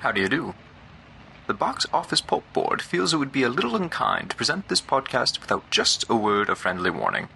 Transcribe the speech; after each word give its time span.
How 0.00 0.12
do 0.12 0.20
you 0.20 0.28
do? 0.28 0.54
The 1.48 1.54
Box 1.54 1.84
Office 1.92 2.20
Pulp 2.20 2.44
Board 2.52 2.80
feels 2.80 3.12
it 3.12 3.16
would 3.16 3.32
be 3.32 3.42
a 3.42 3.48
little 3.48 3.74
unkind 3.74 4.30
to 4.30 4.36
present 4.36 4.68
this 4.68 4.80
podcast 4.80 5.40
without 5.40 5.68
just 5.70 6.08
a 6.08 6.14
word 6.14 6.48
of 6.48 6.58
friendly 6.58 6.90
warning. 6.90 7.28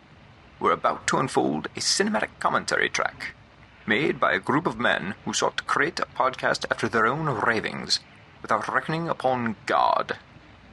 We're 0.61 0.71
about 0.71 1.09
to 1.09 1.19
unfold 1.19 1.67
a 1.75 1.81
cinematic 1.81 2.29
commentary 2.39 2.89
track 2.89 3.35
made 3.85 4.21
by 4.21 4.33
a 4.33 4.39
group 4.39 4.69
of 4.69 4.79
men 4.79 5.17
who 5.25 5.33
sought 5.33 5.57
to 5.57 5.65
create 5.65 5.99
a 5.99 6.07
podcast 6.07 6.65
after 6.71 6.89
their 6.89 7.05
own 7.05 7.27
ravings 7.27 7.99
without 8.43 8.69
reckoning 8.69 9.09
upon 9.09 9.57
God. 9.67 10.19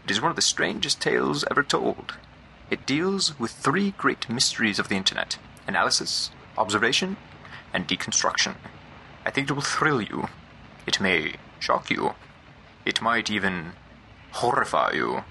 It 0.04 0.12
is 0.12 0.22
one 0.22 0.30
of 0.30 0.36
the 0.36 0.44
strangest 0.44 1.02
tales 1.02 1.44
ever 1.50 1.64
told. 1.64 2.14
It 2.70 2.86
deals 2.86 3.40
with 3.40 3.50
three 3.50 3.96
great 3.98 4.30
mysteries 4.30 4.78
of 4.78 4.90
the 4.90 4.96
internet 4.96 5.40
analysis, 5.66 6.30
observation, 6.56 7.18
and 7.74 7.88
deconstruction. 7.88 8.58
I 9.26 9.32
think 9.32 9.50
it 9.50 9.54
will 9.54 9.64
thrill 9.64 10.04
you. 10.04 10.28
It 10.86 11.02
may 11.02 11.34
shock 11.60 11.90
you. 11.90 12.16
It 12.86 13.02
might 13.02 13.30
even 13.30 13.74
horrify 14.32 14.92
you. 14.94 15.24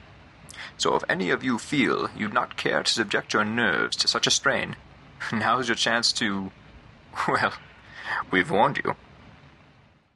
So 0.76 0.94
if 0.94 1.02
any 1.08 1.30
of 1.30 1.42
you 1.42 1.58
feel 1.58 2.08
you'd 2.16 2.34
not 2.34 2.56
care 2.56 2.82
to 2.82 2.92
subject 2.92 3.32
your 3.32 3.44
nerves 3.44 3.96
to 3.96 4.08
such 4.08 4.26
a 4.26 4.30
strain, 4.30 4.76
now's 5.32 5.68
your 5.68 5.76
chance 5.76 6.12
to. 6.14 6.50
Well, 7.26 7.52
we've 8.30 8.50
warned 8.50 8.80
you. 8.84 8.94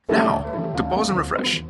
Now, 0.08 0.74
to 0.76 0.84
pause 0.84 1.08
and 1.08 1.18
refresh. 1.18 1.64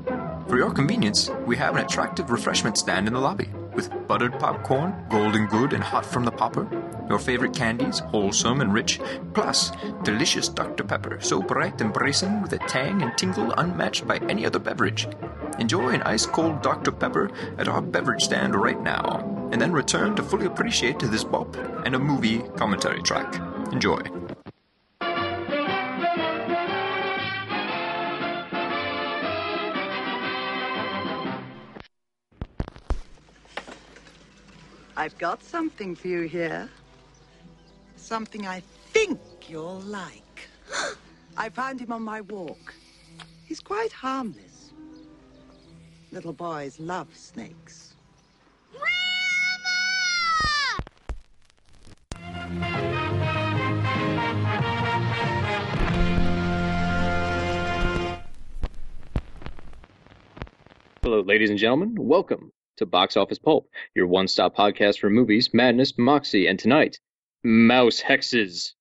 For 0.46 0.58
your 0.58 0.70
convenience, 0.70 1.30
we 1.46 1.56
have 1.56 1.74
an 1.74 1.84
attractive 1.84 2.30
refreshment 2.30 2.76
stand 2.76 3.06
in 3.06 3.14
the 3.14 3.20
lobby 3.20 3.48
with 3.74 3.90
buttered 4.06 4.38
popcorn, 4.38 4.94
golden 5.08 5.46
good 5.46 5.72
and 5.72 5.82
hot 5.82 6.04
from 6.04 6.24
the 6.24 6.30
popper, 6.30 6.68
your 7.08 7.18
favorite 7.18 7.54
candies, 7.54 7.98
wholesome 7.98 8.60
and 8.60 8.72
rich, 8.72 9.00
plus 9.34 9.72
delicious 10.02 10.48
Dr. 10.48 10.84
Pepper, 10.84 11.18
so 11.20 11.42
bright 11.42 11.80
and 11.80 11.92
bracing 11.92 12.42
with 12.42 12.52
a 12.52 12.58
tang 12.58 13.02
and 13.02 13.16
tingle 13.16 13.52
unmatched 13.52 14.06
by 14.06 14.18
any 14.28 14.46
other 14.46 14.58
beverage. 14.58 15.06
Enjoy 15.58 15.90
an 15.90 16.02
ice 16.02 16.26
cold 16.26 16.62
Dr. 16.62 16.92
Pepper 16.92 17.30
at 17.58 17.68
our 17.68 17.82
beverage 17.82 18.22
stand 18.22 18.54
right 18.54 18.80
now, 18.80 19.48
and 19.52 19.60
then 19.60 19.72
return 19.72 20.14
to 20.16 20.22
fully 20.22 20.46
appreciate 20.46 20.98
this 20.98 21.24
bop 21.24 21.54
and 21.84 21.94
a 21.94 21.98
movie 21.98 22.42
commentary 22.56 23.02
track. 23.02 23.34
Enjoy. 23.72 24.00
I've 34.94 35.16
got 35.16 35.42
something 35.42 35.94
for 35.94 36.08
you 36.08 36.22
here. 36.22 36.68
Something 37.96 38.46
I 38.46 38.60
think 38.92 39.20
you'll 39.48 39.80
like. 39.80 40.48
I 41.36 41.48
found 41.48 41.80
him 41.80 41.92
on 41.92 42.02
my 42.02 42.20
walk. 42.20 42.74
He's 43.46 43.60
quite 43.60 43.90
harmless. 43.90 44.72
Little 46.10 46.34
boys 46.34 46.78
love 46.78 47.08
snakes. 47.16 47.94
Hello, 61.02 61.20
ladies 61.20 61.48
and 61.48 61.58
gentlemen. 61.58 61.94
Welcome 61.98 62.52
to 62.76 62.86
Box 62.86 63.16
Office 63.16 63.38
Pulp, 63.38 63.68
your 63.94 64.06
one 64.06 64.28
stop 64.28 64.56
podcast 64.56 64.98
for 64.98 65.10
movies, 65.10 65.50
madness, 65.52 65.96
moxie, 65.98 66.46
and 66.46 66.58
tonight, 66.58 66.98
mouse 67.44 68.00
hexes. 68.00 68.72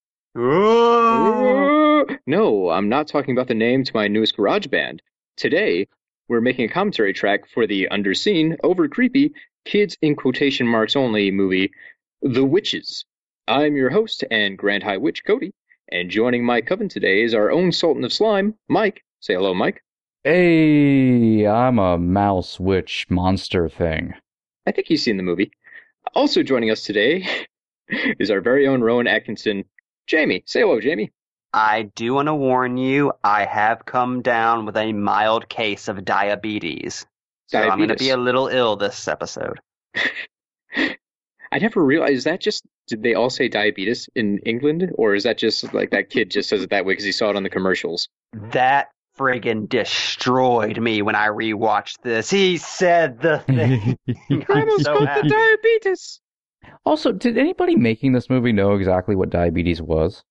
No, 2.26 2.70
I'm 2.70 2.90
not 2.90 3.08
talking 3.08 3.36
about 3.36 3.48
the 3.48 3.54
name 3.54 3.84
to 3.84 3.92
my 3.94 4.08
newest 4.08 4.36
garage 4.36 4.68
band. 4.68 5.02
Today, 5.38 5.88
we're 6.28 6.42
making 6.42 6.66
a 6.66 6.74
commentary 6.74 7.14
track 7.14 7.50
for 7.54 7.68
the 7.68 7.88
underseen, 7.92 8.58
over 8.64 8.88
creepy, 8.88 9.34
kids 9.66 9.98
in 10.02 10.16
quotation 10.16 10.68
marks 10.68 10.96
only 10.96 11.32
movie, 11.32 11.72
The 12.22 12.46
Witches. 12.46 13.06
I'm 13.48 13.76
your 13.76 13.90
host 13.90 14.24
and 14.32 14.58
Grand 14.58 14.84
High 14.84 14.98
Witch, 14.98 15.26
Cody, 15.26 15.52
and 15.92 16.10
joining 16.10 16.46
my 16.46 16.62
coven 16.62 16.88
today 16.88 17.24
is 17.24 17.34
our 17.34 17.52
own 17.52 17.72
Sultan 17.72 18.06
of 18.06 18.14
Slime, 18.14 18.56
Mike. 18.70 19.04
Say 19.20 19.34
hello, 19.34 19.54
Mike. 19.54 19.84
Hey, 20.24 21.48
I'm 21.48 21.80
a 21.80 21.98
mouse 21.98 22.60
witch 22.60 23.08
monster 23.10 23.68
thing. 23.68 24.14
I 24.68 24.72
think 24.72 24.88
he's 24.88 25.04
seen 25.04 25.18
the 25.18 25.24
movie. 25.24 25.52
Also 26.14 26.44
joining 26.44 26.70
us 26.70 26.84
today 26.84 27.26
is 28.20 28.30
our 28.30 28.40
very 28.40 28.68
own 28.68 28.82
Rowan 28.82 29.08
Atkinson. 29.08 29.66
Jamie, 30.06 30.44
say 30.46 30.60
hello, 30.60 30.80
Jamie. 30.80 31.12
I 31.54 31.90
do 31.96 32.14
want 32.14 32.28
to 32.28 32.36
warn 32.36 32.78
you, 32.78 33.14
I 33.24 33.46
have 33.46 33.86
come 33.86 34.22
down 34.22 34.68
with 34.68 34.78
a 34.78 34.94
mild 34.94 35.50
case 35.50 35.88
of 35.88 36.06
diabetes. 36.06 37.04
So 37.48 37.60
I'm 37.60 37.80
going 37.80 37.90
to 37.90 37.96
be 37.96 38.12
a 38.12 38.18
little 38.18 38.48
ill 38.48 38.76
this 38.76 39.08
episode. 39.08 39.60
I 40.76 41.60
never 41.60 41.84
realized 41.84 42.14
is 42.14 42.24
that 42.26 42.42
just 42.42 42.64
did 42.88 43.02
they 43.02 43.16
all 43.16 43.32
say 43.32 43.48
diabetes 43.48 44.08
in 44.16 44.38
England, 44.40 44.92
or 44.96 45.16
is 45.16 45.24
that 45.24 45.40
just 45.40 45.74
like 45.74 45.90
that 45.90 46.12
kid 46.12 46.30
just 46.30 46.48
says 46.48 46.62
it 46.62 46.70
that 46.70 46.86
way 46.86 46.94
because 46.94 47.06
he 47.06 47.12
saw 47.12 47.32
it 47.32 47.36
on 47.36 47.44
the 47.44 47.50
commercials? 47.50 48.08
That 48.52 48.90
friggin' 49.18 49.68
destroyed 49.70 50.80
me 50.80 51.02
when 51.02 51.16
I 51.16 51.28
rewatched 51.28 52.02
this. 52.02 52.30
He 52.30 52.58
said 52.58 53.22
the 53.22 53.40
thing. 53.48 53.98
I'm 54.50 54.70
so 54.80 55.04
happy. 55.04 55.30
diabetes. 55.30 56.20
Also, 56.86 57.12
did 57.12 57.38
anybody 57.38 57.76
making 57.76 58.14
this 58.14 58.30
movie 58.30 58.52
know 58.52 58.74
exactly 58.76 59.16
what 59.16 59.30
diabetes 59.30 59.82
was? 59.82 60.24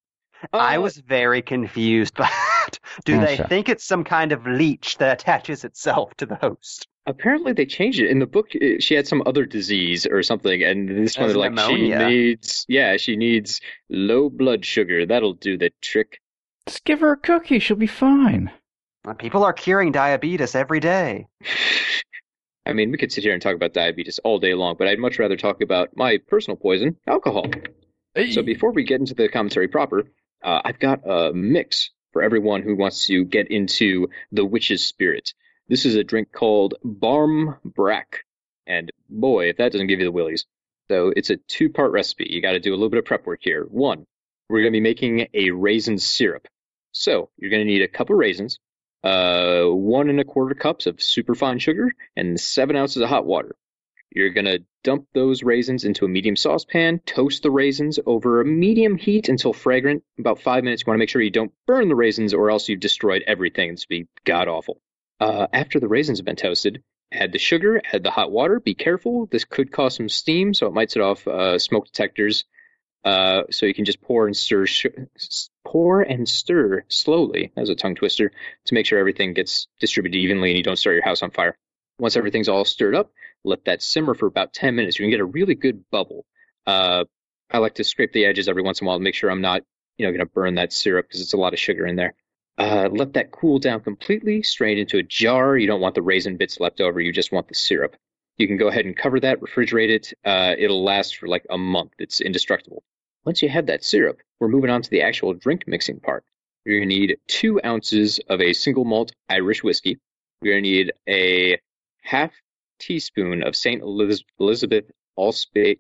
I 0.53 0.79
Uh, 0.79 0.83
was 0.83 0.97
very 0.97 1.43
confused 1.43 2.15
by 2.15 2.29
that. 2.31 2.79
Do 3.05 3.19
they 3.19 3.35
Okay. 3.35 3.49
think 3.49 3.69
it's 3.69 3.85
some 3.85 4.05
kind 4.05 4.33
of 4.33 4.47
leech 4.47 4.97
that 4.99 5.21
attaches 5.21 5.65
itself 5.65 6.15
to 6.17 6.27
the 6.27 6.37
host? 6.37 6.87
apparently 7.07 7.53
they 7.53 7.67
changed 7.67 7.99
it 8.01 8.11
in 8.11 8.19
the 8.21 8.27
book. 8.27 8.51
uh, 8.55 8.79
She 8.79 8.95
had 8.95 9.07
some 9.07 9.23
other 9.27 9.45
disease 9.45 10.07
or 10.07 10.23
something, 10.23 10.63
and 10.63 10.89
this 10.89 11.19
one 11.19 11.29
they're 11.29 11.37
like 11.37 11.53
pneumonia. 11.55 11.99
she 11.99 12.07
needs, 12.07 12.65
yeah, 12.69 12.97
she 12.97 13.17
needs 13.17 13.61
low 13.89 14.31
blood 14.31 14.65
sugar. 14.65 15.05
That'll 15.07 15.35
do 15.35 15.57
the 15.59 15.71
trick. 15.81 16.21
Just 16.67 16.85
give 16.85 17.01
her 17.01 17.13
a 17.13 17.17
cookie, 17.17 17.59
she'll 17.59 17.77
be 17.77 17.87
fine. 17.87 18.51
People 19.19 19.45
are 19.45 19.53
curing 19.53 19.93
diabetes 19.93 20.55
every 20.55 20.81
day. 20.81 21.27
I 22.67 22.75
mean, 22.75 22.91
we 22.91 22.99
could 22.99 23.11
sit 23.11 23.25
here 23.25 23.33
and 23.33 23.41
talk 23.41 23.55
about 23.55 23.73
diabetes 23.73 24.21
all 24.23 24.39
day 24.39 24.55
long, 24.55 24.77
but 24.79 24.87
I'd 24.87 24.99
much 24.99 25.19
rather 25.19 25.37
talk 25.37 25.63
about 25.63 25.97
my 25.97 26.19
personal 26.29 26.57
poison, 26.57 26.97
alcohol. 27.07 27.47
So 28.33 28.43
before 28.43 28.73
we 28.73 28.85
get 28.85 29.01
into 29.01 29.15
the 29.15 29.29
commentary 29.29 29.67
proper, 29.67 30.05
uh, 30.43 30.61
I've 30.65 30.79
got 30.79 31.01
a 31.09 31.33
mix 31.33 31.91
for 32.13 32.23
everyone 32.23 32.63
who 32.63 32.77
wants 32.77 33.07
to 33.07 33.25
get 33.25 33.51
into 33.51 34.09
the 34.31 34.45
witch's 34.45 34.85
spirit. 34.85 35.33
This 35.69 35.87
is 35.87 35.95
a 35.95 36.05
drink 36.05 36.33
called 36.33 36.75
Barm 36.85 37.57
Brack, 37.65 38.25
and 38.67 38.91
boy, 39.09 39.49
if 39.49 39.57
that 39.57 39.73
doesn't 39.73 39.87
give 39.87 40.01
you 40.01 40.07
the 40.07 40.13
willies. 40.13 40.45
So 40.89 41.13
it's 41.17 41.31
a 41.31 41.37
two-part 41.37 41.93
recipe. 41.93 42.27
You 42.29 42.43
got 42.43 42.53
to 42.53 42.61
do 42.61 42.73
a 42.73 42.77
little 42.77 42.91
bit 42.91 42.99
of 42.99 43.05
prep 43.05 43.27
work 43.27 43.41
here. 43.43 43.65
One, 43.65 44.07
we're 44.49 44.61
going 44.61 44.73
to 44.73 44.77
be 44.77 44.81
making 44.81 45.29
a 45.33 45.53
raisin 45.53 45.99
syrup. 45.99 46.47
So 46.93 47.31
you're 47.39 47.51
going 47.51 47.65
to 47.65 47.73
need 47.73 47.83
a 47.83 47.89
cup 47.89 48.11
of 48.11 48.17
raisins, 48.17 48.59
uh, 49.03 49.65
one 49.65 50.09
and 50.11 50.21
a 50.21 50.25
quarter 50.25 50.55
cups 50.55 50.87
of 50.87 51.03
superfine 51.03 51.59
sugar, 51.59 51.93
and 52.17 52.39
seven 52.39 52.77
ounces 52.77 53.03
of 53.03 53.09
hot 53.09 53.27
water. 53.27 53.57
You're 54.13 54.31
going 54.31 54.47
to 54.47 54.65
dump 54.83 55.07
those 55.15 55.43
raisins 55.43 55.85
into 55.85 56.05
a 56.05 56.09
medium 56.09 56.35
saucepan, 56.35 57.01
toast 57.07 57.43
the 57.45 57.51
raisins 57.51 58.01
over 58.07 58.41
a 58.41 58.45
medium 58.45 58.97
heat 58.97 59.29
until 59.29 59.53
fragrant, 59.53 60.03
about 60.19 60.41
five 60.41 60.65
minutes. 60.65 60.83
You 60.83 60.91
want 60.91 60.97
to 60.97 60.99
make 60.99 61.09
sure 61.09 61.23
you 61.23 61.31
don't 61.31 61.53
burn 61.67 61.89
the 61.89 61.95
raisins 61.95 62.35
or 62.35 62.51
else 62.51 62.69
you've 62.69 62.81
destroyed 62.81 63.23
everything. 63.27 63.71
Would 63.71 63.85
be 63.89 64.09
god 64.25 64.49
awful. 64.49 64.81
Uh, 65.21 65.47
after 65.53 65.79
the 65.79 65.89
raisins 65.89 66.19
have 66.19 66.25
been 66.25 66.35
toasted, 66.35 66.83
add 67.13 67.33
the 67.33 67.39
sugar, 67.39 67.81
add 67.93 68.03
the 68.03 68.11
hot 68.11 68.33
water. 68.33 68.59
Be 68.59 68.75
careful. 68.75 69.27
This 69.27 69.45
could 69.45 69.71
cause 69.71 69.95
some 69.95 70.09
steam, 70.09 70.55
so 70.55 70.67
it 70.67 70.75
might 70.75 70.91
set 70.91 71.03
off 71.03 71.29
uh, 71.29 71.59
smoke 71.59 71.87
detectors. 71.87 72.45
Uh, 73.05 73.43
so 73.51 73.67
you 73.67 73.75
can 73.75 73.85
just 73.85 74.03
pour 74.03 74.27
and 74.27 74.37
stir, 74.37 74.67
sh- 74.67 74.87
pour 75.65 76.03
and 76.03 76.29
stir 76.29 76.85
slowly 76.89 77.51
as 77.57 77.71
a 77.71 77.75
tongue 77.75 77.95
twister 77.95 78.31
to 78.67 78.75
make 78.75 78.85
sure 78.87 78.99
everything 78.99 79.33
gets 79.33 79.69
distributed 79.81 80.19
evenly 80.19 80.51
and 80.51 80.59
you 80.59 80.63
don't 80.63 80.77
start 80.77 80.95
your 80.95 81.05
house 81.05 81.23
on 81.23 81.31
fire. 81.31 81.57
Once 81.99 82.17
everything's 82.17 82.49
all 82.49 82.65
stirred 82.65 82.95
up, 82.95 83.11
let 83.45 83.65
that 83.65 83.83
simmer 83.83 84.15
for 84.15 84.27
about 84.27 84.53
10 84.53 84.75
minutes. 84.75 84.99
You 84.99 85.05
can 85.05 85.11
get 85.11 85.21
a 85.21 85.25
really 85.25 85.55
good 85.55 85.85
bubble. 85.91 86.27
Uh, 86.67 87.05
I 87.51 87.59
like 87.59 87.75
to 87.77 87.85
scrape 87.85 88.13
the 88.13 88.27
edges 88.27 88.49
every 88.49 88.63
once 88.63 88.81
in 88.81 88.87
a 88.87 88.89
while 88.89 88.99
to 88.99 89.03
make 89.03 89.15
sure 89.15 89.31
I'm 89.31 89.41
not, 89.41 89.63
you 89.97 90.07
know, 90.07 90.13
going 90.13 90.27
to 90.27 90.33
burn 90.33 90.57
that 90.57 90.73
syrup 90.73 91.07
because 91.09 91.21
it's 91.21 91.33
a 91.33 91.39
lot 91.39 91.53
of 91.53 91.59
sugar 91.59 91.87
in 91.87 91.97
there. 91.97 92.15
Uh, 92.59 92.89
let 92.93 93.15
that 93.15 93.31
cool 93.31 93.59
down 93.59 93.81
completely, 93.81 94.43
strain 94.43 94.77
into 94.77 94.99
a 94.99 95.03
jar. 95.03 95.57
You 95.57 95.67
don't 95.67 95.81
want 95.81 95.95
the 95.95 96.03
raisin 96.03 96.37
bits 96.37 96.61
left 96.61 96.81
over. 96.81 97.01
You 97.01 97.13
just 97.13 97.33
want 97.33 97.49
the 97.49 97.55
syrup. 97.55 97.97
You 98.41 98.49
can 98.49 98.57
go 98.57 98.69
ahead 98.69 98.87
and 98.87 98.97
cover 98.97 99.21
that, 99.21 99.41
refrigerate 99.41 99.91
it. 99.91 100.13
Uh, 100.25 100.55
it'll 100.57 100.83
last 100.83 101.19
for 101.19 101.29
like 101.29 101.45
a 101.51 101.59
month. 101.59 101.93
It's 101.99 102.23
indestructible. 102.23 102.83
Once 103.27 103.43
you 103.43 103.51
have 103.51 103.67
that 103.67 103.85
syrup, 103.85 104.19
we're 104.39 104.49
moving 104.49 104.71
on 104.71 104.81
to 104.81 104.89
the 104.89 105.03
actual 105.03 105.35
drink 105.35 105.69
mixing 105.69 106.01
part. 106.01 106.25
You're 106.65 106.79
going 106.79 106.89
to 106.89 106.95
need 106.99 107.19
two 107.27 107.61
ounces 107.63 108.19
of 108.31 108.41
a 108.41 108.55
single 108.55 108.87
malt 108.87 109.13
Irish 109.29 109.63
whiskey. 109.63 109.99
You're 110.41 110.55
going 110.55 110.65
to 110.65 110.71
need 110.71 110.93
a 111.07 111.61
half 112.03 112.33
teaspoon 112.79 113.43
of 113.43 113.55
St. 113.55 113.83
Elizabeth 113.83 114.91
allspice. 115.17 115.77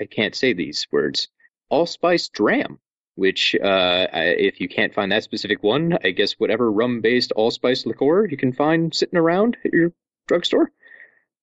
I 0.00 0.04
can't 0.04 0.36
say 0.36 0.52
these 0.52 0.86
words. 0.92 1.26
Allspice 1.70 2.28
dram. 2.28 2.78
which, 3.16 3.54
uh, 3.56 4.06
if 4.12 4.60
you 4.60 4.68
can't 4.68 4.94
find 4.94 5.10
that 5.10 5.24
specific 5.24 5.62
one, 5.62 5.98
I 6.04 6.10
guess 6.10 6.34
whatever 6.34 6.70
rum 6.70 7.00
based 7.00 7.32
allspice 7.32 7.84
liqueur 7.84 8.26
you 8.26 8.36
can 8.36 8.52
find 8.52 8.94
sitting 8.94 9.18
around 9.18 9.56
at 9.64 9.72
your 9.72 9.92
drugstore. 10.28 10.70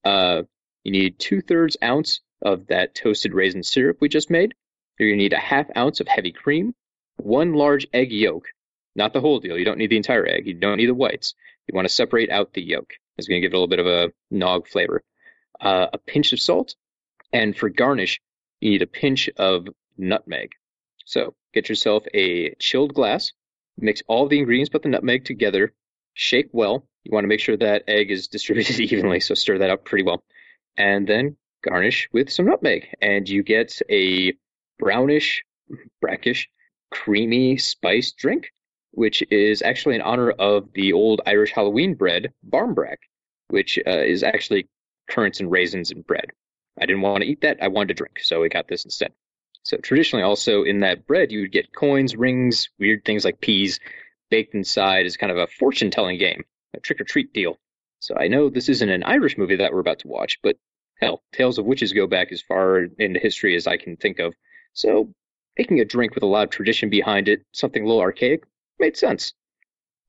Uh, 0.03 0.43
you 0.83 0.91
need 0.91 1.19
two 1.19 1.41
thirds 1.41 1.77
ounce 1.83 2.21
of 2.41 2.67
that 2.67 2.95
toasted 2.95 3.33
raisin 3.33 3.63
syrup 3.63 3.97
we 3.99 4.09
just 4.09 4.29
made. 4.29 4.53
You're 4.97 5.09
going 5.09 5.19
to 5.19 5.23
need 5.23 5.33
a 5.33 5.37
half 5.37 5.67
ounce 5.75 5.99
of 5.99 6.07
heavy 6.07 6.31
cream, 6.31 6.73
one 7.17 7.53
large 7.53 7.87
egg 7.93 8.11
yolk, 8.11 8.47
not 8.95 9.13
the 9.13 9.21
whole 9.21 9.39
deal. 9.39 9.57
You 9.57 9.65
don't 9.65 9.77
need 9.77 9.89
the 9.89 9.97
entire 9.97 10.25
egg. 10.25 10.47
You 10.47 10.53
don't 10.53 10.77
need 10.77 10.89
the 10.89 10.93
whites. 10.93 11.35
You 11.67 11.75
want 11.75 11.87
to 11.87 11.93
separate 11.93 12.31
out 12.31 12.53
the 12.53 12.61
yolk. 12.61 12.93
It's 13.17 13.27
going 13.27 13.41
to 13.41 13.45
give 13.45 13.53
it 13.53 13.55
a 13.55 13.59
little 13.59 13.67
bit 13.67 13.79
of 13.79 13.87
a 13.87 14.11
nog 14.31 14.67
flavor. 14.67 15.03
Uh, 15.59 15.87
a 15.91 15.97
pinch 15.97 16.33
of 16.33 16.39
salt, 16.39 16.75
and 17.33 17.57
for 17.57 17.69
garnish, 17.69 18.21
you 18.61 18.71
need 18.71 18.81
a 18.81 18.87
pinch 18.87 19.29
of 19.37 19.67
nutmeg. 19.97 20.51
So 21.05 21.35
get 21.53 21.69
yourself 21.69 22.05
a 22.13 22.53
chilled 22.55 22.93
glass, 22.93 23.31
mix 23.77 24.03
all 24.07 24.27
the 24.27 24.37
ingredients 24.37 24.69
but 24.69 24.83
the 24.83 24.89
nutmeg 24.89 25.25
together, 25.25 25.73
shake 26.13 26.49
well. 26.51 26.87
You 27.07 27.13
want 27.13 27.23
to 27.23 27.29
make 27.29 27.39
sure 27.39 27.55
that 27.55 27.85
egg 27.87 28.11
is 28.11 28.27
distributed 28.37 28.81
evenly, 28.81 29.21
so 29.21 29.33
stir 29.33 29.59
that 29.59 29.69
up 29.69 29.85
pretty 29.85 30.03
well. 30.03 30.23
And 30.75 31.07
then 31.07 31.37
garnish 31.63 32.09
with 32.11 32.29
some 32.29 32.45
nutmeg, 32.45 32.87
and 33.01 33.27
you 33.29 33.43
get 33.43 33.81
a 33.89 34.33
brownish, 34.77 35.41
brackish, 36.01 36.49
creamy 36.91 37.57
spice 37.57 38.11
drink, 38.11 38.51
which 38.91 39.23
is 39.31 39.61
actually 39.61 39.95
in 39.95 40.01
honor 40.01 40.31
of 40.31 40.73
the 40.73 40.91
old 40.91 41.21
Irish 41.25 41.53
Halloween 41.53 41.93
bread, 41.93 42.33
barmbrack, 42.45 42.97
which 43.47 43.79
uh, 43.87 44.03
is 44.03 44.21
actually 44.21 44.67
currants 45.09 45.39
and 45.39 45.49
raisins 45.49 45.91
and 45.91 46.05
bread. 46.05 46.31
I 46.77 46.85
didn't 46.85 47.03
want 47.03 47.23
to 47.23 47.29
eat 47.29 47.39
that. 47.41 47.57
I 47.61 47.69
wanted 47.69 47.87
to 47.89 47.93
drink, 47.93 48.19
so 48.21 48.41
we 48.41 48.49
got 48.49 48.67
this 48.67 48.83
instead. 48.83 49.13
So 49.63 49.77
traditionally, 49.77 50.23
also 50.23 50.63
in 50.63 50.81
that 50.81 51.07
bread, 51.07 51.31
you 51.31 51.39
would 51.41 51.53
get 51.53 51.73
coins, 51.73 52.17
rings, 52.17 52.69
weird 52.77 53.05
things 53.05 53.23
like 53.23 53.39
peas 53.39 53.79
baked 54.29 54.55
inside 54.55 55.05
as 55.05 55.15
kind 55.15 55.31
of 55.31 55.37
a 55.37 55.47
fortune 55.47 55.89
telling 55.89 56.17
game, 56.17 56.43
a 56.77 56.81
trick 56.81 57.01
or 57.01 57.03
treat 57.03 57.33
deal. 57.33 57.57
So 57.99 58.15
I 58.15 58.27
know 58.27 58.49
this 58.49 58.69
isn't 58.69 58.89
an 58.89 59.03
Irish 59.03 59.37
movie 59.37 59.57
that 59.57 59.73
we're 59.73 59.79
about 59.79 59.99
to 59.99 60.07
watch, 60.07 60.39
but 60.43 60.55
hell, 60.99 61.23
Tales 61.33 61.57
of 61.57 61.65
Witches 61.65 61.93
go 61.93 62.07
back 62.07 62.31
as 62.31 62.41
far 62.41 62.83
into 62.99 63.19
history 63.19 63.55
as 63.55 63.67
I 63.67 63.77
can 63.77 63.97
think 63.97 64.19
of. 64.19 64.33
So 64.73 65.13
making 65.57 65.79
a 65.79 65.85
drink 65.85 66.13
with 66.13 66.23
a 66.23 66.27
lot 66.27 66.43
of 66.43 66.49
tradition 66.49 66.89
behind 66.89 67.27
it, 67.27 67.41
something 67.51 67.83
a 67.83 67.85
little 67.85 68.01
archaic, 68.01 68.43
made 68.79 68.97
sense. 68.97 69.33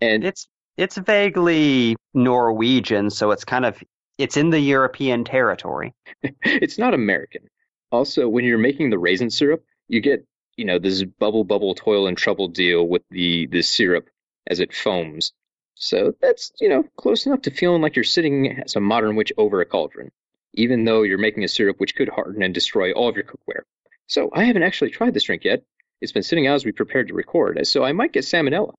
And 0.01 0.25
it's 0.25 0.49
it's 0.77 0.97
vaguely 0.97 1.97
Norwegian, 2.15 3.11
so 3.11 3.33
it's 3.33 3.45
kind 3.45 3.65
of 3.65 3.83
it's 4.19 4.37
in 4.37 4.51
the 4.51 4.61
European 4.61 5.25
territory. 5.25 5.95
it's 6.23 6.79
not 6.79 6.95
American. 6.95 7.49
Also, 7.91 8.29
when 8.29 8.45
you're 8.45 8.59
making 8.59 8.91
the 8.91 8.99
raisin 8.99 9.31
syrup, 9.31 9.65
you 9.89 10.01
get, 10.01 10.25
you 10.57 10.65
know, 10.65 10.79
this 10.79 11.03
bubble 11.03 11.45
bubble 11.45 11.75
toil 11.75 12.07
and 12.07 12.17
trouble 12.17 12.49
deal 12.49 12.87
with 12.87 13.03
the 13.11 13.47
the 13.47 13.63
syrup 13.63 14.09
as 14.47 14.61
it 14.61 14.75
foams. 14.75 15.33
So 15.81 16.13
that's, 16.21 16.53
you 16.61 16.69
know, 16.69 16.83
close 16.97 17.25
enough 17.25 17.43
to 17.43 17.53
feeling 17.53 17.81
like 17.81 17.95
you're 17.95 18.05
sitting 18.05 18.61
as 18.65 18.75
a 18.75 18.81
modern 18.81 19.15
witch 19.15 19.33
over 19.39 19.61
a 19.61 19.65
cauldron, 19.65 20.11
even 20.55 20.85
though 20.85 21.03
you're 21.03 21.19
making 21.19 21.45
a 21.45 21.49
syrup 21.49 21.79
which 21.79 21.95
could 21.95 22.09
harden 22.09 22.43
and 22.43 22.53
destroy 22.53 22.93
all 22.93 23.09
of 23.09 23.15
your 23.15 23.25
cookware. 23.25 23.63
So 24.09 24.29
I 24.33 24.45
haven't 24.45 24.65
actually 24.65 24.91
tried 24.91 25.15
this 25.15 25.23
drink 25.25 25.45
yet. 25.45 25.63
It's 26.01 26.11
been 26.11 26.25
sitting 26.25 26.49
out 26.49 26.57
as 26.57 26.65
we 26.65 26.73
prepared 26.73 27.09
to 27.09 27.15
record, 27.15 27.65
so 27.67 27.85
I 27.85 27.93
might 27.93 28.13
get 28.13 28.25
salmonella. 28.25 28.75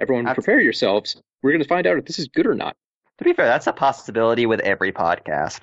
Everyone, 0.00 0.24
that's... 0.24 0.36
prepare 0.36 0.60
yourselves. 0.60 1.20
We're 1.42 1.52
going 1.52 1.62
to 1.62 1.68
find 1.68 1.86
out 1.86 1.98
if 1.98 2.06
this 2.06 2.18
is 2.18 2.28
good 2.28 2.46
or 2.46 2.54
not. 2.54 2.76
To 3.18 3.24
be 3.24 3.34
fair, 3.34 3.46
that's 3.46 3.66
a 3.66 3.72
possibility 3.72 4.46
with 4.46 4.60
every 4.60 4.92
podcast. 4.92 5.60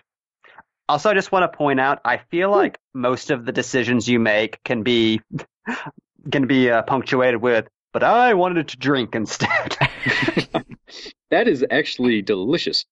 Also, 0.88 1.10
I 1.10 1.16
just 1.16 1.31
want 1.31 1.51
to 1.51 1.57
point 1.57 1.80
out, 1.80 2.00
I 2.06 2.18
feel 2.18 2.51
like 2.51 2.78
most 2.94 3.31
of 3.31 3.44
the 3.45 3.51
decisions 3.51 4.07
you 4.07 4.19
make 4.19 4.63
can 4.63 4.83
be 4.83 5.22
can 6.31 6.45
be 6.45 6.69
uh, 6.69 6.83
punctuated 6.83 7.42
with, 7.42 7.68
"But 7.97 8.03
I 8.03 8.35
wanted 8.35 8.59
it 8.59 8.67
to 8.67 8.77
drink 8.77 9.15
instead." 9.15 9.75
that 11.31 11.47
is 11.47 11.65
actually 11.71 12.21
delicious. 12.21 12.85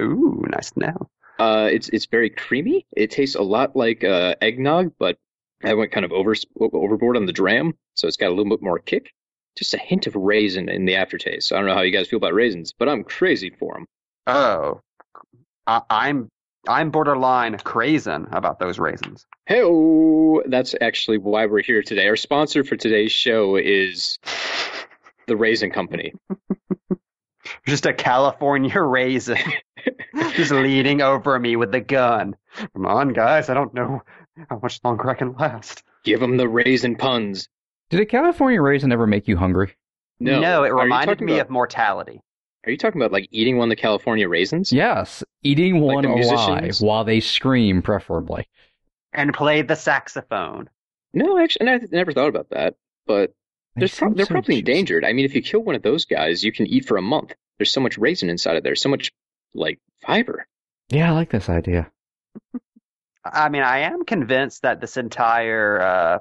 Ooh, 0.00 0.42
nice 0.48 0.72
now. 0.74 1.10
Uh, 1.38 1.68
it's 1.70 1.90
it's 1.90 2.06
very 2.06 2.30
creamy. 2.30 2.86
It 2.96 3.10
tastes 3.10 3.36
a 3.36 3.42
lot 3.42 3.76
like 3.76 4.04
uh, 4.04 4.36
eggnog, 4.40 4.94
but 4.98 5.18
I 5.62 5.74
went 5.74 5.92
kind 5.92 6.06
of 6.06 6.12
over 6.12 6.34
overboard 6.58 7.18
on 7.18 7.26
the 7.26 7.32
dram, 7.34 7.74
so 7.92 8.08
it's 8.08 8.16
got 8.16 8.28
a 8.28 8.34
little 8.34 8.48
bit 8.48 8.62
more 8.62 8.78
kick. 8.78 9.12
Just 9.58 9.74
a 9.74 9.78
hint 9.78 10.06
of 10.06 10.16
raisin 10.16 10.70
in 10.70 10.86
the 10.86 10.96
aftertaste. 10.96 11.48
So 11.48 11.54
I 11.54 11.58
don't 11.58 11.68
know 11.68 11.74
how 11.74 11.82
you 11.82 11.92
guys 11.92 12.08
feel 12.08 12.16
about 12.16 12.32
raisins, 12.32 12.72
but 12.72 12.88
I'm 12.88 13.04
crazy 13.04 13.50
for 13.50 13.74
them. 13.74 13.86
Oh, 14.26 14.80
I, 15.66 15.82
I'm 15.90 16.30
I'm 16.66 16.90
borderline 16.90 17.58
crazen 17.58 18.28
about 18.32 18.60
those 18.60 18.78
raisins. 18.78 19.26
Hey, 19.48 19.62
that's 20.44 20.74
actually 20.82 21.16
why 21.16 21.46
we're 21.46 21.62
here 21.62 21.82
today. 21.82 22.06
Our 22.06 22.16
sponsor 22.16 22.64
for 22.64 22.76
today's 22.76 23.12
show 23.12 23.56
is 23.56 24.18
the 25.26 25.38
Raisin 25.38 25.70
Company. 25.70 26.12
Just 27.66 27.86
a 27.86 27.94
California 27.94 28.78
raisin, 28.78 29.38
just 30.34 30.50
leaning 30.50 31.00
over 31.00 31.38
me 31.38 31.56
with 31.56 31.72
the 31.72 31.80
gun. 31.80 32.36
Come 32.74 32.86
on, 32.86 33.14
guys! 33.14 33.48
I 33.48 33.54
don't 33.54 33.72
know 33.72 34.02
how 34.50 34.58
much 34.62 34.80
longer 34.84 35.08
I 35.08 35.14
can 35.14 35.32
last. 35.34 35.82
Give 36.04 36.20
them 36.20 36.36
the 36.36 36.48
raisin 36.48 36.96
puns. 36.96 37.48
Did 37.88 38.00
a 38.00 38.06
California 38.06 38.60
raisin 38.60 38.92
ever 38.92 39.06
make 39.06 39.28
you 39.28 39.36
hungry? 39.38 39.74
No, 40.20 40.40
no 40.40 40.64
it 40.64 40.74
reminded 40.74 41.22
me 41.22 41.34
about... 41.34 41.46
of 41.46 41.50
mortality. 41.50 42.20
Are 42.66 42.70
you 42.70 42.76
talking 42.76 43.00
about 43.00 43.12
like 43.12 43.28
eating 43.30 43.56
one 43.56 43.68
of 43.68 43.76
the 43.76 43.80
California 43.80 44.28
raisins? 44.28 44.72
Yes, 44.72 45.24
eating 45.42 45.80
one 45.80 46.04
like 46.04 46.24
alive 46.24 46.76
while 46.80 47.04
they 47.04 47.20
scream, 47.20 47.80
preferably. 47.80 48.46
And 49.12 49.32
play 49.32 49.62
the 49.62 49.76
saxophone. 49.76 50.68
No, 51.14 51.38
actually, 51.38 51.68
I 51.70 51.80
never 51.90 52.12
thought 52.12 52.28
about 52.28 52.50
that. 52.50 52.74
But 53.06 53.32
pro- 53.74 54.12
they're 54.12 54.26
so 54.26 54.32
probably 54.34 54.56
juicy. 54.56 54.58
endangered. 54.58 55.04
I 55.04 55.12
mean, 55.12 55.24
if 55.24 55.34
you 55.34 55.42
kill 55.42 55.60
one 55.60 55.74
of 55.74 55.82
those 55.82 56.04
guys, 56.04 56.44
you 56.44 56.52
can 56.52 56.66
eat 56.66 56.86
for 56.86 56.96
a 56.96 57.02
month. 57.02 57.32
There's 57.58 57.72
so 57.72 57.80
much 57.80 57.98
raisin 57.98 58.30
inside 58.30 58.56
of 58.56 58.62
there, 58.64 58.76
so 58.76 58.88
much 58.88 59.10
like 59.54 59.80
fiber. 60.06 60.46
Yeah, 60.90 61.10
I 61.10 61.14
like 61.14 61.30
this 61.30 61.48
idea. 61.48 61.90
I 63.24 63.48
mean, 63.48 63.62
I 63.62 63.80
am 63.80 64.04
convinced 64.04 64.62
that 64.62 64.80
this 64.80 64.96
entire 64.96 65.80
uh, 65.80 66.18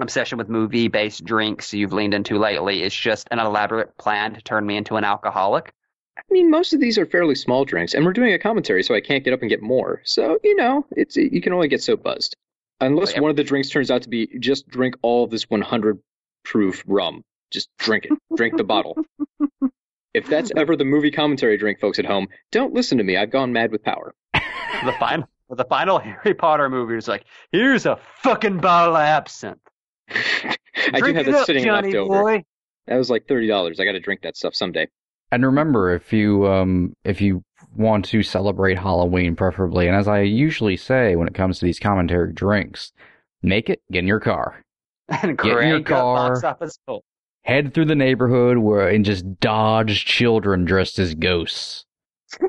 obsession 0.00 0.38
with 0.38 0.48
movie-based 0.48 1.24
drinks 1.24 1.72
you've 1.72 1.92
leaned 1.92 2.14
into 2.14 2.38
lately 2.38 2.82
is 2.82 2.94
just 2.94 3.28
an 3.30 3.38
elaborate 3.38 3.96
plan 3.98 4.34
to 4.34 4.42
turn 4.42 4.66
me 4.66 4.76
into 4.76 4.96
an 4.96 5.04
alcoholic. 5.04 5.72
I 6.20 6.32
mean, 6.32 6.50
most 6.50 6.72
of 6.72 6.80
these 6.80 6.98
are 6.98 7.06
fairly 7.06 7.34
small 7.34 7.64
drinks, 7.64 7.94
and 7.94 8.04
we're 8.04 8.12
doing 8.12 8.32
a 8.32 8.38
commentary, 8.38 8.82
so 8.82 8.94
I 8.94 9.00
can't 9.00 9.24
get 9.24 9.32
up 9.32 9.40
and 9.40 9.48
get 9.48 9.62
more. 9.62 10.00
So 10.04 10.38
you 10.44 10.56
know, 10.56 10.86
it's 10.92 11.16
you 11.16 11.40
can 11.40 11.52
only 11.52 11.68
get 11.68 11.82
so 11.82 11.96
buzzed, 11.96 12.36
unless 12.80 13.16
oh, 13.16 13.22
one 13.22 13.30
of 13.30 13.36
the 13.36 13.44
drinks 13.44 13.70
turns 13.70 13.90
out 13.90 14.02
to 14.02 14.08
be 14.08 14.26
just 14.38 14.68
drink 14.68 14.96
all 15.02 15.26
this 15.26 15.48
100 15.48 15.98
proof 16.44 16.84
rum. 16.86 17.24
Just 17.50 17.68
drink 17.78 18.06
it. 18.06 18.12
drink 18.36 18.56
the 18.56 18.64
bottle. 18.64 18.96
If 20.12 20.26
that's 20.26 20.50
ever 20.56 20.74
the 20.74 20.84
movie 20.84 21.10
commentary 21.10 21.56
drink, 21.56 21.78
folks 21.78 21.98
at 21.98 22.04
home, 22.04 22.26
don't 22.50 22.74
listen 22.74 22.98
to 22.98 23.04
me. 23.04 23.16
I've 23.16 23.30
gone 23.30 23.52
mad 23.52 23.70
with 23.70 23.84
power. 23.84 24.12
the 24.34 24.92
final, 24.98 25.28
the 25.48 25.64
final 25.64 25.98
Harry 26.00 26.34
Potter 26.34 26.68
movie 26.68 26.96
is 26.96 27.06
like, 27.06 27.24
here's 27.52 27.86
a 27.86 27.96
fucking 28.22 28.58
bottle 28.58 28.96
of 28.96 29.02
absinthe. 29.02 29.60
I 30.08 31.00
do 31.00 31.14
have 31.14 31.26
that 31.26 31.46
sitting 31.46 31.64
Johnny 31.64 31.92
left 31.92 31.96
over. 31.96 32.42
That 32.86 32.96
was 32.96 33.08
like 33.08 33.28
thirty 33.28 33.46
dollars. 33.46 33.78
I 33.78 33.84
got 33.84 33.92
to 33.92 34.00
drink 34.00 34.22
that 34.22 34.36
stuff 34.36 34.54
someday. 34.54 34.88
And 35.32 35.44
remember, 35.44 35.94
if 35.94 36.12
you 36.12 36.46
um, 36.48 36.94
if 37.04 37.20
you 37.20 37.44
want 37.76 38.04
to 38.06 38.22
celebrate 38.22 38.78
Halloween, 38.78 39.36
preferably, 39.36 39.86
and 39.86 39.96
as 39.96 40.08
I 40.08 40.20
usually 40.22 40.76
say 40.76 41.14
when 41.16 41.28
it 41.28 41.34
comes 41.34 41.58
to 41.58 41.64
these 41.64 41.78
commentary 41.78 42.32
drinks, 42.32 42.92
make 43.42 43.70
it 43.70 43.80
get 43.92 44.00
in 44.00 44.08
your 44.08 44.20
car, 44.20 44.64
and 45.08 45.38
get 45.38 45.58
in 45.58 45.68
your 45.68 45.82
car, 45.82 46.40
head 47.42 47.72
through 47.72 47.84
the 47.86 47.94
neighborhood 47.94 48.58
where 48.58 48.88
and 48.88 49.04
just 49.04 49.38
dodge 49.38 50.04
children 50.04 50.64
dressed 50.64 50.98
as 50.98 51.14
ghosts. 51.14 51.84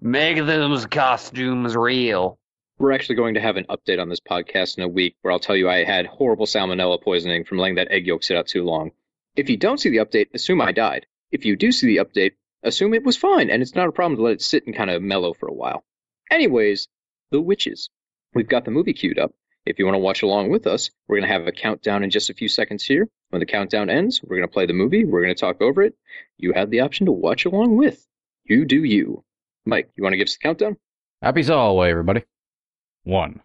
Make 0.00 0.38
those 0.38 0.86
costumes 0.86 1.76
real. 1.76 2.38
We're 2.78 2.92
actually 2.92 3.16
going 3.16 3.34
to 3.34 3.40
have 3.40 3.56
an 3.56 3.64
update 3.68 4.00
on 4.00 4.08
this 4.08 4.20
podcast 4.20 4.76
in 4.76 4.84
a 4.84 4.88
week 4.88 5.16
where 5.22 5.32
I'll 5.32 5.38
tell 5.40 5.56
you 5.56 5.68
I 5.68 5.84
had 5.84 6.06
horrible 6.06 6.46
salmonella 6.46 7.02
poisoning 7.02 7.44
from 7.44 7.58
letting 7.58 7.76
that 7.76 7.90
egg 7.90 8.06
yolk 8.06 8.22
sit 8.22 8.36
out 8.36 8.46
too 8.46 8.64
long. 8.64 8.92
If 9.38 9.48
you 9.48 9.56
don't 9.56 9.78
see 9.78 9.88
the 9.88 9.98
update, 9.98 10.34
assume 10.34 10.60
I 10.60 10.72
died. 10.72 11.06
If 11.30 11.44
you 11.44 11.54
do 11.54 11.70
see 11.70 11.86
the 11.86 12.04
update, 12.04 12.32
assume 12.64 12.92
it 12.92 13.04
was 13.04 13.16
fine 13.16 13.50
and 13.50 13.62
it's 13.62 13.76
not 13.76 13.88
a 13.88 13.92
problem 13.92 14.16
to 14.16 14.22
let 14.22 14.32
it 14.32 14.42
sit 14.42 14.66
and 14.66 14.74
kind 14.74 14.90
of 14.90 15.00
mellow 15.00 15.32
for 15.32 15.46
a 15.46 15.54
while. 15.54 15.84
Anyways, 16.28 16.88
The 17.30 17.40
Witches. 17.40 17.88
We've 18.34 18.48
got 18.48 18.64
the 18.64 18.72
movie 18.72 18.94
queued 18.94 19.16
up. 19.16 19.32
If 19.64 19.78
you 19.78 19.84
want 19.84 19.94
to 19.94 20.00
watch 20.00 20.22
along 20.22 20.50
with 20.50 20.66
us, 20.66 20.90
we're 21.06 21.18
going 21.18 21.28
to 21.28 21.32
have 21.32 21.46
a 21.46 21.52
countdown 21.52 22.02
in 22.02 22.10
just 22.10 22.30
a 22.30 22.34
few 22.34 22.48
seconds 22.48 22.84
here. 22.84 23.08
When 23.30 23.38
the 23.38 23.46
countdown 23.46 23.90
ends, 23.90 24.20
we're 24.24 24.38
going 24.38 24.48
to 24.48 24.52
play 24.52 24.66
the 24.66 24.72
movie. 24.72 25.04
We're 25.04 25.22
going 25.22 25.36
to 25.36 25.40
talk 25.40 25.62
over 25.62 25.82
it. 25.82 25.94
You 26.36 26.52
have 26.54 26.70
the 26.70 26.80
option 26.80 27.06
to 27.06 27.12
watch 27.12 27.44
along 27.44 27.76
with. 27.76 28.04
You 28.42 28.64
do 28.64 28.82
you. 28.82 29.22
Mike, 29.64 29.88
you 29.94 30.02
want 30.02 30.14
to 30.14 30.16
give 30.16 30.26
us 30.26 30.36
the 30.36 30.42
countdown? 30.42 30.78
Happy 31.22 31.44
Solway, 31.44 31.90
everybody. 31.90 32.24
One, 33.04 33.40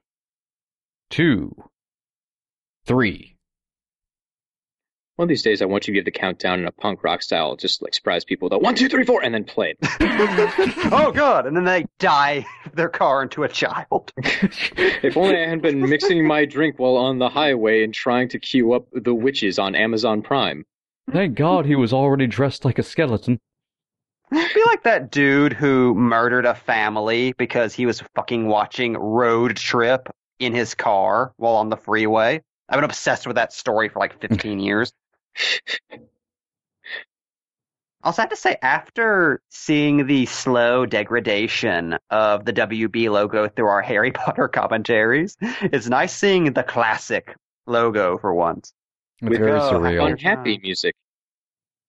two, 1.12 1.56
three 2.84 3.33
One 5.18 5.26
of 5.26 5.30
these 5.30 5.44
days, 5.44 5.62
I 5.62 5.66
want 5.66 5.88
you 5.88 5.94
to 5.94 6.00
give 6.00 6.06
the 6.06 6.12
countdown 6.12 6.60
in 6.60 6.66
a 6.66 6.72
punk 6.72 7.04
rock 7.04 7.22
style, 7.22 7.56
just 7.56 7.84
like 7.84 7.94
surprise 7.94 8.26
people 8.26 8.48
with 8.48 8.54
a 8.54 8.58
one, 8.58 8.74
two, 8.74 8.90
three, 8.90 9.06
four, 9.06 9.24
and 9.24 9.32
then 9.32 9.44
play 9.44 9.76
it. 9.80 9.88
oh, 10.92 11.12
God. 11.12 11.46
And 11.46 11.56
then 11.56 11.66
they 11.66 11.86
die 12.00 12.44
their 12.74 12.90
car 12.90 13.22
into 13.22 13.44
a 13.44 13.48
child. 13.48 14.12
if 14.18 15.16
only 15.16 15.36
I 15.36 15.42
hadn't 15.42 15.62
been 15.62 15.88
mixing 15.88 16.26
my 16.26 16.46
drink 16.46 16.80
while 16.80 16.96
on 16.96 17.20
the 17.20 17.30
highway 17.30 17.84
and 17.84 17.94
trying 17.94 18.28
to 18.30 18.40
queue 18.40 18.74
up 18.74 18.88
The 18.92 19.14
Witches 19.14 19.60
on 19.60 19.76
Amazon 19.76 20.24
Prime. 20.24 20.66
Thank 21.12 21.36
God 21.36 21.68
he 21.68 21.76
was 21.76 21.94
already 21.94 22.26
dressed 22.26 22.66
like 22.66 22.80
a 22.80 22.84
skeleton. 22.84 23.40
Be 24.32 24.64
like 24.66 24.82
that 24.82 25.12
dude 25.12 25.54
who 25.54 25.94
murdered 25.94 26.48
a 26.48 26.56
family 26.56 27.34
because 27.34 27.76
he 27.76 27.86
was 27.86 28.02
fucking 28.16 28.48
watching 28.48 28.94
Road 28.94 29.58
Trip 29.58 30.10
in 30.40 30.56
his 30.56 30.74
car 30.74 31.34
while 31.38 31.54
on 31.54 31.70
the 31.70 31.78
freeway. 31.78 32.42
I've 32.68 32.78
been 32.78 32.84
obsessed 32.84 33.28
with 33.28 33.36
that 33.36 33.54
story 33.54 33.90
for 33.90 34.00
like 34.00 34.20
15 34.20 34.60
years. 34.60 34.92
Also, 38.04 38.22
I 38.22 38.24
have 38.24 38.32
to 38.32 38.36
say, 38.36 38.58
after 38.62 39.42
seeing 39.50 40.08
the 40.08 40.26
slow 40.26 40.86
degradation 40.86 41.98
of 42.10 42.44
the 42.44 42.52
WB 42.52 43.10
logo 43.10 43.48
through 43.48 43.68
our 43.68 43.82
Harry 43.82 44.12
Potter 44.14 44.50
commentaries, 44.50 45.38
it's 45.40 45.88
nice 45.88 46.14
seeing 46.14 46.52
the 46.52 46.64
classic 46.64 47.34
logo 47.66 48.18
for 48.18 48.34
once. 48.34 48.74
It's 49.22 49.30
With 49.30 49.40
very 49.40 49.60
surreal. 49.60 50.12
Unhappy 50.12 50.60
music. 50.62 50.96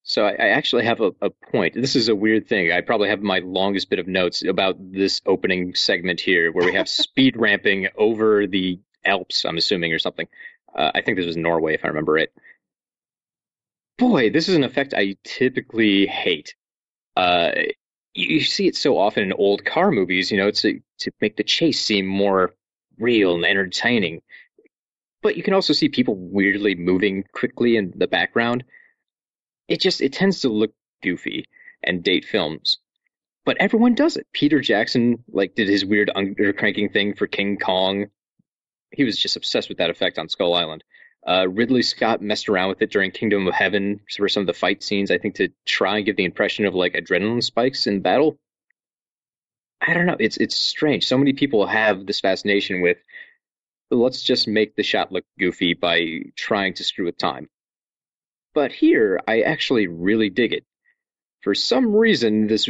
So 0.05 0.25
I, 0.25 0.33
I 0.33 0.49
actually 0.51 0.85
have 0.85 1.01
a, 1.01 1.13
a, 1.21 1.31
point. 1.31 1.75
This 1.75 1.97
is 1.97 2.09
a 2.09 2.15
weird 2.15 2.47
thing. 2.47 2.71
I 2.71 2.83
probably 2.83 3.09
have 3.09 3.23
my 3.23 3.41
longest 3.41 3.91
bit 3.91 3.99
of 3.99 4.07
notes 4.07 4.45
about 4.45 4.77
this 4.79 5.21
opening 5.27 5.75
segment 5.75 6.21
here, 6.21 6.53
where 6.53 6.67
we 6.67 6.75
have 6.75 6.89
speed 6.91 7.37
ramping 7.37 7.89
over 7.97 8.47
the 8.47 8.79
Alps. 9.05 9.45
I'm 9.45 9.57
assuming 9.57 9.93
or 9.93 9.99
something. 9.99 10.29
Uh, 10.73 10.93
I 10.95 11.01
think 11.01 11.17
this 11.17 11.27
was 11.27 11.37
Norway, 11.37 11.75
if 11.75 11.85
I 11.85 11.89
remember 11.89 12.13
right 12.13 12.31
boy, 13.99 14.31
this 14.31 14.49
is 14.49 14.55
an 14.55 14.65
effect 14.65 14.95
I 14.95 15.17
typically 15.25 16.07
hate. 16.07 16.55
Uh, 17.17 17.53
you, 18.15 18.37
you, 18.37 18.41
see 18.41 18.67
it 18.67 18.77
so 18.77 18.99
often 18.99 19.23
in 19.23 19.33
old 19.33 19.65
car 19.65 19.91
movies, 19.91 20.31
you 20.31 20.37
know, 20.37 20.51
to, 20.51 20.81
to 20.99 21.11
make 21.21 21.37
the 21.37 21.45
chase 21.45 21.81
seem 21.81 22.07
more 22.07 22.55
real 22.99 23.35
and 23.35 23.45
entertaining. 23.45 24.23
But 25.23 25.37
you 25.37 25.43
can 25.43 25.55
also 25.55 25.73
see 25.73 25.89
people 25.89 26.17
weirdly 26.17 26.75
moving 26.75 27.25
quickly 27.33 27.77
in 27.77 27.93
the 27.97 28.07
background. 28.07 28.65
It 29.69 29.81
just, 29.81 30.01
it 30.01 30.13
tends 30.13 30.41
to 30.41 30.49
look 30.49 30.73
goofy 31.03 31.47
and 31.83 32.03
date 32.03 32.25
films. 32.25 32.79
But 33.45 33.59
everyone 33.59 33.95
does 33.95 34.17
it. 34.17 34.27
Peter 34.33 34.61
Jackson, 34.61 35.23
like, 35.31 35.55
did 35.55 35.69
his 35.69 35.85
weird 35.85 36.11
undercranking 36.17 36.93
thing 36.93 37.15
for 37.15 37.27
King 37.27 37.59
Kong. 37.59 38.07
He 38.91 39.05
was 39.05 39.19
just 39.19 39.37
obsessed 39.37 39.69
with 39.69 39.79
that 39.79 39.91
effect 39.91 40.19
on 40.19 40.29
Skull 40.29 40.55
Island. 40.55 40.83
Uh, 41.27 41.47
Ridley 41.49 41.83
Scott 41.83 42.21
messed 42.21 42.49
around 42.49 42.69
with 42.69 42.83
it 42.83 42.91
during 42.91 43.11
Kingdom 43.11 43.47
of 43.47 43.55
Heaven 43.55 44.01
for 44.15 44.29
some 44.29 44.43
of 44.43 44.47
the 44.47 44.53
fight 44.53 44.83
scenes, 44.83 45.11
I 45.11 45.19
think, 45.19 45.37
to 45.37 45.49
try 45.65 45.97
and 45.97 46.07
give 46.07 46.17
the 46.17 46.25
impression 46.25 46.67
of 46.67 46.75
like 46.75 46.93
adrenaline 46.93 47.43
spikes 47.43 47.87
in 47.87 48.01
battle. 48.01 48.39
I 49.81 49.95
don't 49.95 50.07
know. 50.07 50.17
It's 50.19 50.37
it's 50.37 50.57
strange. 50.57 51.07
So 51.07 51.19
many 51.19 51.33
people 51.33 51.67
have 51.67 52.07
this 52.07 52.21
fascination 52.21 52.81
with 52.81 52.99
let's 53.91 54.23
just 54.23 54.49
make 54.49 54.77
the 54.77 54.83
shot 54.83 55.13
look 55.13 55.25
goofy 55.39 55.75
by 55.75 56.21
trying 56.37 56.75
to 56.75 56.85
screw 56.85 57.07
with 57.07 57.19
time. 57.19 57.49
But 58.55 58.73
here, 58.73 59.21
I 59.27 59.43
actually 59.43 59.87
really 59.87 60.31
dig 60.31 60.53
it. 60.53 60.65
For 61.43 61.55
some 61.55 61.95
reason, 61.95 62.47
this 62.47 62.69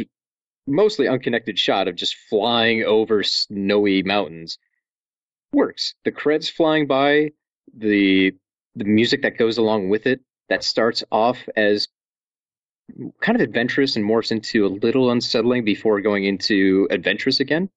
mostly 0.67 1.07
unconnected 1.07 1.59
shot 1.59 1.87
of 1.87 1.95
just 1.95 2.15
flying 2.29 2.83
over 2.83 3.23
snowy 3.23 4.03
mountains 4.03 4.57
works. 5.53 5.93
The 6.03 6.11
creds 6.11 6.51
flying 6.51 6.87
by, 6.87 7.31
the 7.73 8.33
the 8.75 8.85
music 8.85 9.21
that 9.21 9.37
goes 9.37 9.57
along 9.57 9.89
with 9.89 10.05
it 10.05 10.21
that 10.49 10.63
starts 10.63 11.03
off 11.11 11.37
as 11.55 11.87
kind 13.21 13.35
of 13.35 13.41
adventurous 13.41 13.95
and 13.95 14.05
morphs 14.05 14.31
into 14.31 14.65
a 14.65 14.67
little 14.67 15.09
unsettling 15.11 15.63
before 15.63 16.01
going 16.01 16.25
into 16.25 16.87
adventurous 16.91 17.39
again. 17.39 17.69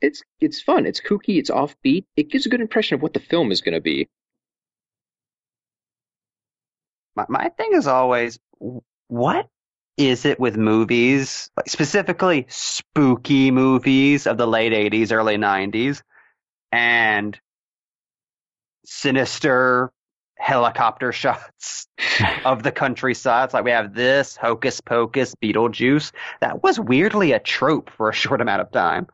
It's 0.00 0.22
it's 0.40 0.62
fun. 0.62 0.86
It's 0.86 1.00
kooky. 1.00 1.38
It's 1.38 1.50
offbeat. 1.50 2.04
It 2.16 2.30
gives 2.30 2.46
a 2.46 2.48
good 2.48 2.62
impression 2.62 2.94
of 2.94 3.02
what 3.02 3.12
the 3.12 3.20
film 3.20 3.52
is 3.52 3.60
going 3.60 3.74
to 3.74 3.80
be. 3.80 4.08
My 7.16 7.26
my 7.28 7.48
thing 7.50 7.70
is 7.74 7.86
always 7.86 8.38
what 9.08 9.48
is 9.98 10.24
it 10.24 10.40
with 10.40 10.56
movies, 10.56 11.50
like 11.56 11.68
specifically 11.68 12.46
spooky 12.48 13.50
movies 13.50 14.26
of 14.26 14.38
the 14.38 14.46
late 14.46 14.72
'80s, 14.72 15.12
early 15.12 15.36
'90s, 15.36 16.02
and 16.72 17.38
sinister 18.90 19.92
helicopter 20.36 21.12
shots 21.20 21.86
of 22.44 22.62
the 22.62 22.72
countryside. 22.72 23.46
It's 23.46 23.54
like 23.54 23.64
we 23.64 23.70
have 23.70 23.94
this 23.94 24.36
Hocus 24.36 24.80
Pocus, 24.80 25.34
Beetlejuice. 25.36 26.12
That 26.40 26.62
was 26.62 26.78
weirdly 26.78 27.32
a 27.32 27.38
trope 27.38 27.90
for 27.90 28.10
a 28.10 28.14
short 28.14 28.40
amount 28.40 28.62
of 28.62 28.70
time. 28.72 29.06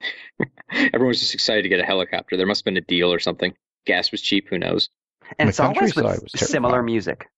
Everyone 0.72 1.08
was 1.08 1.20
just 1.20 1.34
excited 1.34 1.62
to 1.62 1.68
get 1.68 1.80
a 1.80 1.84
helicopter. 1.84 2.36
There 2.36 2.46
must 2.46 2.60
have 2.60 2.64
been 2.64 2.76
a 2.76 2.80
deal 2.80 3.12
or 3.12 3.20
something. 3.20 3.54
Gas 3.86 4.10
was 4.10 4.20
cheap. 4.20 4.48
Who 4.48 4.58
knows? 4.58 4.90
And 5.38 5.46
the 5.46 5.50
it's 5.50 5.60
always 5.60 5.94
with 5.94 6.28
similar 6.36 6.82
music. 6.82 7.28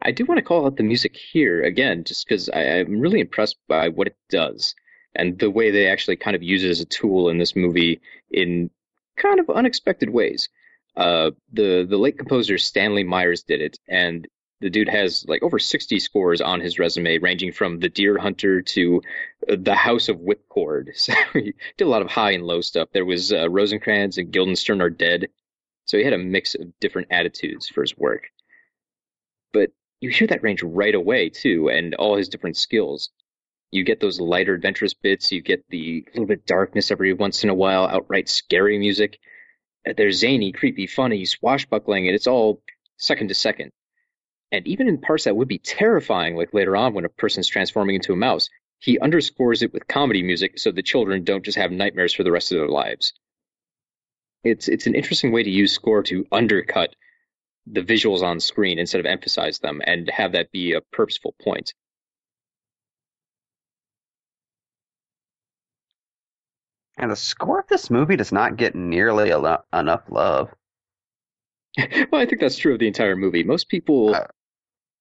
I 0.00 0.12
do 0.12 0.24
want 0.26 0.38
to 0.38 0.44
call 0.44 0.64
out 0.66 0.76
the 0.76 0.84
music 0.84 1.16
here 1.16 1.64
again, 1.64 2.04
just 2.04 2.24
because 2.24 2.48
I'm 2.48 3.00
really 3.00 3.18
impressed 3.20 3.56
by 3.68 3.88
what 3.88 4.06
it 4.06 4.16
does 4.30 4.76
and 5.16 5.36
the 5.38 5.50
way 5.50 5.72
they 5.72 5.88
actually 5.88 6.16
kind 6.16 6.36
of 6.36 6.42
use 6.42 6.62
it 6.62 6.70
as 6.70 6.80
a 6.80 6.84
tool 6.84 7.28
in 7.28 7.38
this 7.38 7.56
movie 7.56 8.00
in 8.30 8.70
kind 9.18 9.40
of 9.40 9.50
unexpected 9.50 10.10
ways. 10.10 10.48
Uh, 10.96 11.30
the 11.52 11.86
the 11.88 11.98
late 11.98 12.18
composer 12.18 12.58
Stanley 12.58 13.04
Myers 13.04 13.42
did 13.42 13.60
it, 13.60 13.78
and 13.88 14.26
the 14.60 14.70
dude 14.70 14.88
has 14.88 15.24
like 15.28 15.42
over 15.42 15.58
60 15.58 16.00
scores 16.00 16.40
on 16.40 16.60
his 16.60 16.78
resume, 16.78 17.18
ranging 17.18 17.52
from 17.52 17.78
The 17.78 17.88
Deer 17.88 18.18
Hunter 18.18 18.62
to 18.62 19.02
uh, 19.48 19.56
The 19.58 19.74
House 19.74 20.08
of 20.08 20.18
Whipcord. 20.18 20.88
So 20.96 21.12
he 21.32 21.54
did 21.76 21.84
a 21.84 21.90
lot 21.90 22.02
of 22.02 22.10
high 22.10 22.32
and 22.32 22.44
low 22.44 22.60
stuff. 22.60 22.88
There 22.92 23.04
was 23.04 23.32
uh, 23.32 23.48
Rosencrantz 23.48 24.18
and 24.18 24.32
Guildenstern 24.32 24.80
are 24.80 24.90
dead, 24.90 25.28
so 25.84 25.96
he 25.96 26.04
had 26.04 26.12
a 26.12 26.18
mix 26.18 26.54
of 26.54 26.78
different 26.80 27.08
attitudes 27.10 27.68
for 27.68 27.82
his 27.82 27.96
work. 27.96 28.28
But 29.52 29.70
you 30.00 30.10
hear 30.10 30.26
that 30.28 30.42
range 30.42 30.62
right 30.62 30.94
away 30.94 31.28
too, 31.28 31.68
and 31.68 31.94
all 31.94 32.16
his 32.16 32.28
different 32.28 32.56
skills. 32.56 33.10
You 33.70 33.84
get 33.84 34.00
those 34.00 34.20
lighter, 34.20 34.54
adventurous 34.54 34.94
bits. 34.94 35.30
You 35.30 35.42
get 35.42 35.64
the 35.68 36.04
little 36.14 36.26
bit 36.26 36.40
of 36.40 36.46
darkness 36.46 36.90
every 36.90 37.12
once 37.12 37.44
in 37.44 37.50
a 37.50 37.54
while, 37.54 37.86
outright 37.86 38.28
scary 38.28 38.78
music. 38.78 39.18
Uh, 39.86 39.92
there's 39.96 40.18
zany, 40.18 40.52
creepy, 40.52 40.86
funny, 40.86 41.24
swashbuckling, 41.24 42.06
and 42.06 42.14
it's 42.14 42.26
all 42.26 42.62
second 42.96 43.28
to 43.28 43.34
second. 43.34 43.72
And 44.50 44.66
even 44.66 44.88
in 44.88 44.98
parts 44.98 45.24
that 45.24 45.36
would 45.36 45.48
be 45.48 45.58
terrifying, 45.58 46.34
like 46.36 46.54
later 46.54 46.76
on 46.76 46.94
when 46.94 47.04
a 47.04 47.10
person's 47.10 47.48
transforming 47.48 47.96
into 47.96 48.14
a 48.14 48.16
mouse, 48.16 48.48
he 48.78 48.98
underscores 48.98 49.62
it 49.62 49.72
with 49.72 49.88
comedy 49.88 50.22
music 50.22 50.58
so 50.58 50.70
the 50.70 50.82
children 50.82 51.24
don't 51.24 51.44
just 51.44 51.58
have 51.58 51.70
nightmares 51.70 52.14
for 52.14 52.22
the 52.22 52.32
rest 52.32 52.52
of 52.52 52.58
their 52.58 52.68
lives. 52.68 53.12
It's 54.44 54.68
it's 54.68 54.86
an 54.86 54.94
interesting 54.94 55.32
way 55.32 55.42
to 55.42 55.50
use 55.50 55.72
score 55.72 56.02
to 56.04 56.26
undercut 56.30 56.94
the 57.66 57.82
visuals 57.82 58.22
on 58.22 58.40
screen 58.40 58.78
instead 58.78 59.00
of 59.00 59.06
emphasize 59.06 59.58
them 59.58 59.82
and 59.84 60.08
have 60.08 60.32
that 60.32 60.52
be 60.52 60.72
a 60.72 60.80
purposeful 60.80 61.34
point. 61.42 61.74
And 66.98 67.12
the 67.12 67.16
score 67.16 67.60
of 67.60 67.68
this 67.68 67.90
movie 67.90 68.16
does 68.16 68.32
not 68.32 68.56
get 68.56 68.74
nearly 68.74 69.30
enough 69.30 70.02
love. 70.10 70.52
well, 71.78 72.20
I 72.20 72.26
think 72.26 72.40
that's 72.40 72.58
true 72.58 72.72
of 72.72 72.80
the 72.80 72.88
entire 72.88 73.14
movie. 73.14 73.44
Most 73.44 73.68
people 73.68 74.16
uh, 74.16 74.26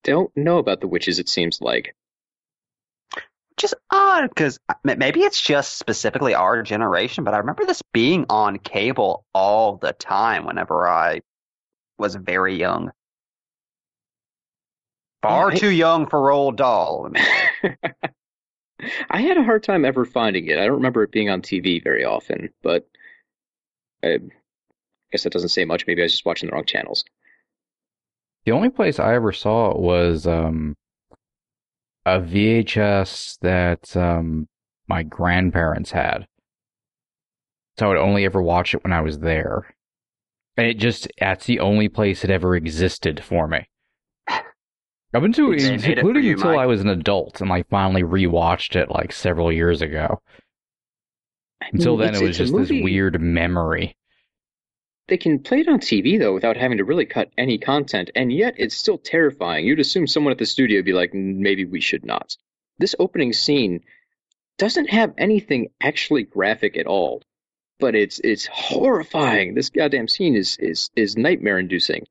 don't 0.04 0.36
know 0.38 0.60
about 0.60 0.80
the 0.80 0.88
witches, 0.88 1.18
it 1.18 1.28
seems 1.28 1.60
like. 1.60 1.96
Which 3.16 3.64
is 3.64 3.76
odd, 3.90 4.30
because 4.30 4.60
maybe 4.84 5.22
it's 5.22 5.42
just 5.42 5.80
specifically 5.80 6.36
our 6.36 6.62
generation, 6.62 7.24
but 7.24 7.34
I 7.34 7.40
remember 7.40 7.66
this 7.66 7.82
being 7.92 8.28
on 8.30 8.60
cable 8.60 9.26
all 9.34 9.78
the 9.78 9.94
time 9.94 10.46
whenever 10.46 10.88
I 10.88 11.22
was 11.98 12.14
very 12.14 12.56
young. 12.56 12.92
Far 15.24 15.50
too 15.50 15.72
young 15.72 16.06
for 16.06 16.20
Roald 16.20 16.58
Dahl. 16.58 17.12
I 19.10 19.22
had 19.22 19.38
a 19.38 19.44
hard 19.44 19.64
time 19.64 19.86
ever 19.86 20.06
finding 20.06 20.48
it. 20.48 20.60
I 20.60 20.66
don't 20.66 20.76
remember 20.76 21.04
it 21.04 21.12
being 21.12 21.30
on 21.30 21.42
TV 21.42 21.84
very 21.84 22.04
often, 22.06 22.50
but 22.62 22.88
I 24.04 24.20
guess 25.12 25.24
that 25.24 25.34
doesn't 25.34 25.50
say 25.50 25.66
much. 25.66 25.88
Maybe 25.88 26.02
I 26.02 26.06
was 26.06 26.14
just 26.14 26.26
watching 26.26 26.50
the 26.50 26.54
wrong 26.54 26.66
channels. 26.66 27.04
The 28.46 28.52
only 28.52 28.70
place 28.70 29.00
I 29.00 29.16
ever 29.16 29.32
saw 29.32 29.72
it 29.72 29.80
was 29.80 30.28
um, 30.28 30.76
a 32.06 32.20
VHS 32.20 33.40
that 33.40 33.98
um, 33.98 34.48
my 34.88 35.04
grandparents 35.04 35.92
had. 35.92 36.28
So 37.78 37.86
I 37.86 37.90
would 37.90 37.98
only 37.98 38.26
ever 38.26 38.42
watch 38.42 38.74
it 38.74 38.84
when 38.84 38.94
I 38.94 39.02
was 39.02 39.20
there. 39.20 39.76
And 40.56 40.66
it 40.66 40.76
just, 40.76 41.08
that's 41.20 41.46
the 41.46 41.60
only 41.60 41.90
place 41.90 42.24
it 42.24 42.30
ever 42.32 42.56
existed 42.56 43.24
for 43.24 43.48
me. 43.48 43.68
I've 45.14 45.22
been 45.22 45.34
to 45.34 45.52
including 45.54 46.24
you, 46.24 46.34
until 46.34 46.52
Mike. 46.52 46.60
I 46.60 46.66
was 46.66 46.82
an 46.82 46.90
adult 46.90 47.42
and 47.42 47.50
like 47.50 47.68
finally 47.70 48.04
rewatched 48.04 48.76
it 48.76 48.90
like 48.92 49.12
several 49.12 49.52
years 49.52 49.82
ago. 49.82 50.22
Until 51.72 51.98
then, 51.98 52.14
it 52.16 52.22
was 52.22 52.38
just 52.38 52.56
this 52.56 52.70
weird 52.70 53.20
memory. 53.20 53.96
they 55.08 55.18
can 55.18 55.40
play 55.40 55.62
it 55.62 55.68
on 55.70 55.80
TV 55.80 56.20
though 56.20 56.34
without 56.34 56.58
having 56.58 56.78
to 56.78 56.84
really 56.86 57.06
cut 57.06 57.32
any 57.38 57.58
content, 57.58 58.10
and 58.16 58.32
yet 58.32 58.56
it's 58.58 58.76
still 58.76 58.98
terrifying. 58.98 59.66
You'd 59.66 59.80
assume 59.80 60.08
someone 60.08 60.32
at 60.32 60.38
the 60.38 60.46
studio 60.46 60.78
would 60.80 60.86
be 60.86 60.94
like, 60.94 61.14
maybe 61.14 61.66
we 61.66 61.82
should 61.82 62.06
not. 62.06 62.36
This 62.78 62.96
opening 63.00 63.34
scene 63.34 63.82
doesn't 64.58 64.90
have 64.90 65.14
anything 65.18 65.70
actually 65.82 66.24
graphic 66.24 66.78
at 66.78 66.86
all, 66.88 67.22
but 67.80 67.96
it's 67.96 68.20
it's 68.20 68.48
horrifying. 68.48 69.56
This 69.56 69.70
goddamn 69.70 70.08
scene 70.08 70.36
is 70.36 70.58
is 70.60 70.90
is 70.96 71.16
nightmare 71.18 71.60
inducing. 71.60 72.06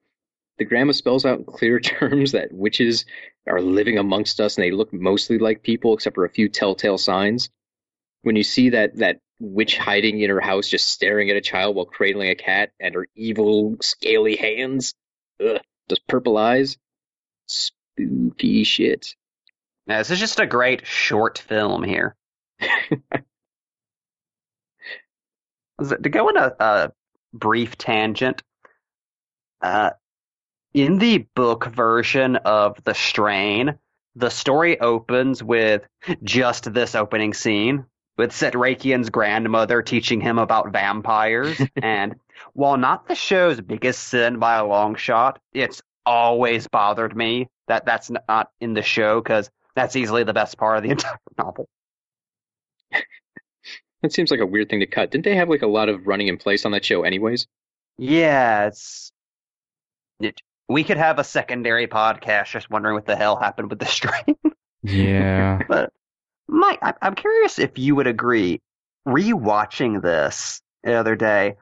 The 0.58 0.64
grandma 0.64 0.92
spells 0.92 1.24
out 1.24 1.38
in 1.38 1.44
clear 1.44 1.80
terms 1.80 2.32
that 2.32 2.52
witches 2.52 3.04
are 3.46 3.60
living 3.60 3.98
amongst 3.98 4.40
us 4.40 4.56
and 4.56 4.64
they 4.64 4.70
look 4.70 4.92
mostly 4.92 5.38
like 5.38 5.62
people 5.62 5.94
except 5.94 6.14
for 6.14 6.24
a 6.24 6.30
few 6.30 6.48
telltale 6.48 6.98
signs. 6.98 7.50
When 8.22 8.36
you 8.36 8.42
see 8.42 8.70
that 8.70 8.96
that 8.96 9.20
witch 9.38 9.76
hiding 9.76 10.20
in 10.20 10.30
her 10.30 10.40
house 10.40 10.68
just 10.68 10.88
staring 10.88 11.30
at 11.30 11.36
a 11.36 11.42
child 11.42 11.76
while 11.76 11.84
cradling 11.84 12.30
a 12.30 12.34
cat 12.34 12.72
and 12.80 12.94
her 12.94 13.06
evil 13.14 13.76
scaly 13.82 14.36
hands, 14.36 14.94
ugh, 15.44 15.60
those 15.88 15.98
purple 16.08 16.38
eyes, 16.38 16.78
spooky 17.46 18.64
shit. 18.64 19.14
Now, 19.86 19.98
this 19.98 20.10
is 20.10 20.18
just 20.18 20.40
a 20.40 20.46
great 20.46 20.86
short 20.86 21.38
film 21.38 21.84
here. 21.84 22.16
to 22.60 22.98
go 26.08 26.28
on 26.28 26.36
a, 26.36 26.52
a 26.58 26.92
brief 27.32 27.78
tangent, 27.78 28.42
uh, 29.60 29.90
in 30.76 30.98
the 30.98 31.26
book 31.34 31.64
version 31.64 32.36
of 32.36 32.84
The 32.84 32.92
Strain, 32.92 33.78
the 34.14 34.28
story 34.28 34.78
opens 34.78 35.42
with 35.42 35.86
just 36.22 36.74
this 36.74 36.94
opening 36.94 37.32
scene 37.32 37.86
with 38.18 38.30
Setrakian's 38.30 39.08
grandmother 39.08 39.80
teaching 39.80 40.20
him 40.20 40.38
about 40.38 40.72
vampires. 40.72 41.58
and 41.76 42.16
while 42.52 42.76
not 42.76 43.08
the 43.08 43.14
show's 43.14 43.58
biggest 43.58 44.04
sin 44.04 44.38
by 44.38 44.56
a 44.56 44.66
long 44.66 44.96
shot, 44.96 45.40
it's 45.54 45.80
always 46.04 46.68
bothered 46.68 47.16
me 47.16 47.48
that 47.68 47.86
that's 47.86 48.10
not 48.28 48.50
in 48.60 48.74
the 48.74 48.82
show 48.82 49.22
because 49.22 49.50
that's 49.74 49.96
easily 49.96 50.24
the 50.24 50.34
best 50.34 50.58
part 50.58 50.76
of 50.76 50.82
the 50.82 50.90
entire 50.92 51.18
novel. 51.38 51.68
That 54.02 54.12
seems 54.12 54.30
like 54.30 54.40
a 54.40 54.46
weird 54.46 54.68
thing 54.68 54.80
to 54.80 54.86
cut. 54.86 55.10
Didn't 55.10 55.24
they 55.24 55.34
have 55.36 55.48
like 55.48 55.62
a 55.62 55.66
lot 55.66 55.88
of 55.88 56.06
running 56.06 56.28
in 56.28 56.36
place 56.36 56.66
on 56.66 56.72
that 56.72 56.84
show, 56.84 57.02
anyways? 57.02 57.46
Yeah, 57.96 58.66
it's. 58.66 59.10
It, 60.20 60.40
we 60.68 60.84
could 60.84 60.96
have 60.96 61.18
a 61.18 61.24
secondary 61.24 61.86
podcast 61.86 62.50
just 62.50 62.70
wondering 62.70 62.94
what 62.94 63.06
the 63.06 63.16
hell 63.16 63.36
happened 63.36 63.70
with 63.70 63.78
the 63.78 63.86
strain. 63.86 64.36
Yeah. 64.82 65.60
but 65.68 65.92
Mike, 66.48 66.80
I'm 67.02 67.14
curious 67.14 67.58
if 67.58 67.78
you 67.78 67.94
would 67.96 68.06
agree. 68.06 68.60
Rewatching 69.06 70.02
this 70.02 70.60
the 70.82 70.94
other 70.94 71.14
day, 71.14 71.56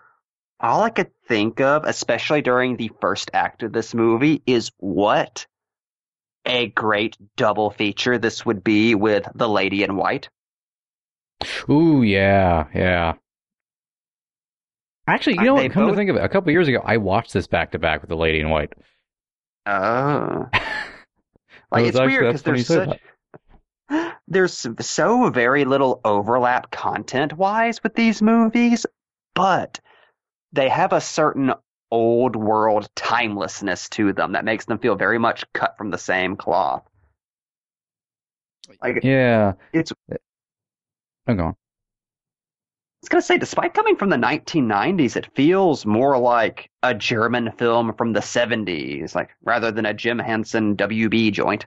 all 0.61 0.83
I 0.83 0.91
could 0.91 1.11
think 1.29 1.61
of, 1.61 1.85
especially 1.85 2.41
during 2.41 2.77
the 2.77 2.91
first 3.01 3.31
act 3.35 3.63
of 3.63 3.73
this 3.73 3.93
movie, 3.93 4.43
is 4.47 4.73
what 4.79 5.47
a 6.47 6.69
great 6.69 7.17
double 7.37 7.71
feature 7.71 8.19
this 8.19 8.47
would 8.47 8.65
be 8.65 8.95
with 8.95 9.29
The 9.35 9.49
Lady 9.49 9.83
in 9.83 9.97
White. 9.97 10.31
Ooh, 11.69 12.03
yeah, 12.03 12.67
yeah. 12.75 13.15
Actually, 15.07 15.35
you 15.35 15.45
know 15.45 15.55
what? 15.55 15.71
Come 15.73 15.85
both... 15.85 15.93
to 15.93 15.97
think 15.97 16.11
of 16.11 16.17
it, 16.17 16.25
a 16.25 16.29
couple 16.29 16.51
years 16.51 16.69
ago, 16.69 16.81
I 16.83 16.97
watched 16.97 17.33
this 17.33 17.47
back 17.47 17.73
to 17.73 17.79
back 17.79 18.01
with 18.01 18.09
The 18.09 18.17
Lady 18.17 18.41
in 18.41 18.49
White. 18.49 18.73
Oh. 19.67 20.49
like, 21.73 21.87
it's 21.87 21.99
weird 21.99 22.27
because 22.27 22.43
there's 22.43 22.67
such. 22.67 23.01
There's 24.27 24.67
so 24.81 25.29
very 25.29 25.67
little 25.67 26.01
overlap 26.03 26.71
content 26.71 27.35
wise 27.35 27.83
with 27.83 27.95
these 27.95 28.23
movies, 28.23 28.87
but 29.35 29.81
they 30.53 30.71
have 30.71 30.95
a 30.95 31.01
certain 31.01 31.53
old 31.91 32.35
world 32.35 32.89
timelessness 32.97 33.91
to 33.91 34.15
them 34.15 34.33
that 34.33 34.45
makes 34.45 34.65
them 34.65 34.79
feel 34.79 34.97
very 34.97 35.19
much 35.19 35.45
cut 35.53 35.77
from 35.77 35.91
the 35.91 35.99
same 35.99 36.37
cloth. 36.37 36.83
Like, 38.83 39.05
yeah, 39.05 39.53
it's. 39.73 39.93
I'm 41.27 41.37
going. 41.37 41.57
I 43.05 43.07
was 43.07 43.09
gonna 43.11 43.23
say, 43.23 43.37
despite 43.37 43.75
coming 43.75 43.97
from 43.97 44.09
the 44.09 44.17
1990s, 44.17 45.15
it 45.15 45.29
feels 45.35 45.85
more 45.85 46.17
like 46.17 46.71
a 46.83 46.95
German 46.95 47.53
film 47.53 47.93
from 47.93 48.15
the 48.15 48.21
70s, 48.21 49.15
like 49.15 49.29
rather 49.43 49.71
than 49.71 49.85
a 49.85 49.93
Jim 49.93 50.19
Henson 50.19 50.75
WB 50.75 51.31
joint. 51.31 51.67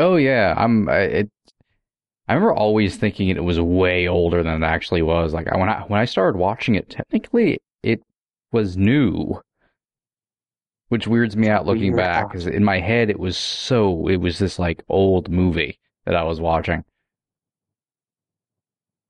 Oh 0.00 0.16
yeah, 0.16 0.52
I'm. 0.56 0.88
It. 0.88 1.30
I 2.26 2.34
remember 2.34 2.54
always 2.54 2.96
thinking 2.96 3.28
it 3.28 3.44
was 3.44 3.60
way 3.60 4.08
older 4.08 4.42
than 4.42 4.64
it 4.64 4.66
actually 4.66 5.02
was. 5.02 5.32
Like 5.32 5.48
when 5.52 5.68
I 5.68 5.82
when 5.82 6.00
I 6.00 6.06
started 6.06 6.36
watching 6.36 6.74
it, 6.74 6.90
technically 6.90 7.60
it 7.84 8.02
was 8.50 8.76
new, 8.76 9.40
which 10.88 11.06
weirds 11.06 11.36
me 11.36 11.50
out 11.50 11.66
looking 11.66 11.94
back 11.94 12.32
because 12.32 12.48
in 12.48 12.64
my 12.64 12.80
head 12.80 13.10
it 13.10 13.20
was 13.20 13.38
so 13.38 14.08
it 14.08 14.16
was 14.16 14.40
this 14.40 14.58
like 14.58 14.82
old 14.88 15.30
movie 15.30 15.78
that 16.04 16.16
I 16.16 16.24
was 16.24 16.40
watching. 16.40 16.84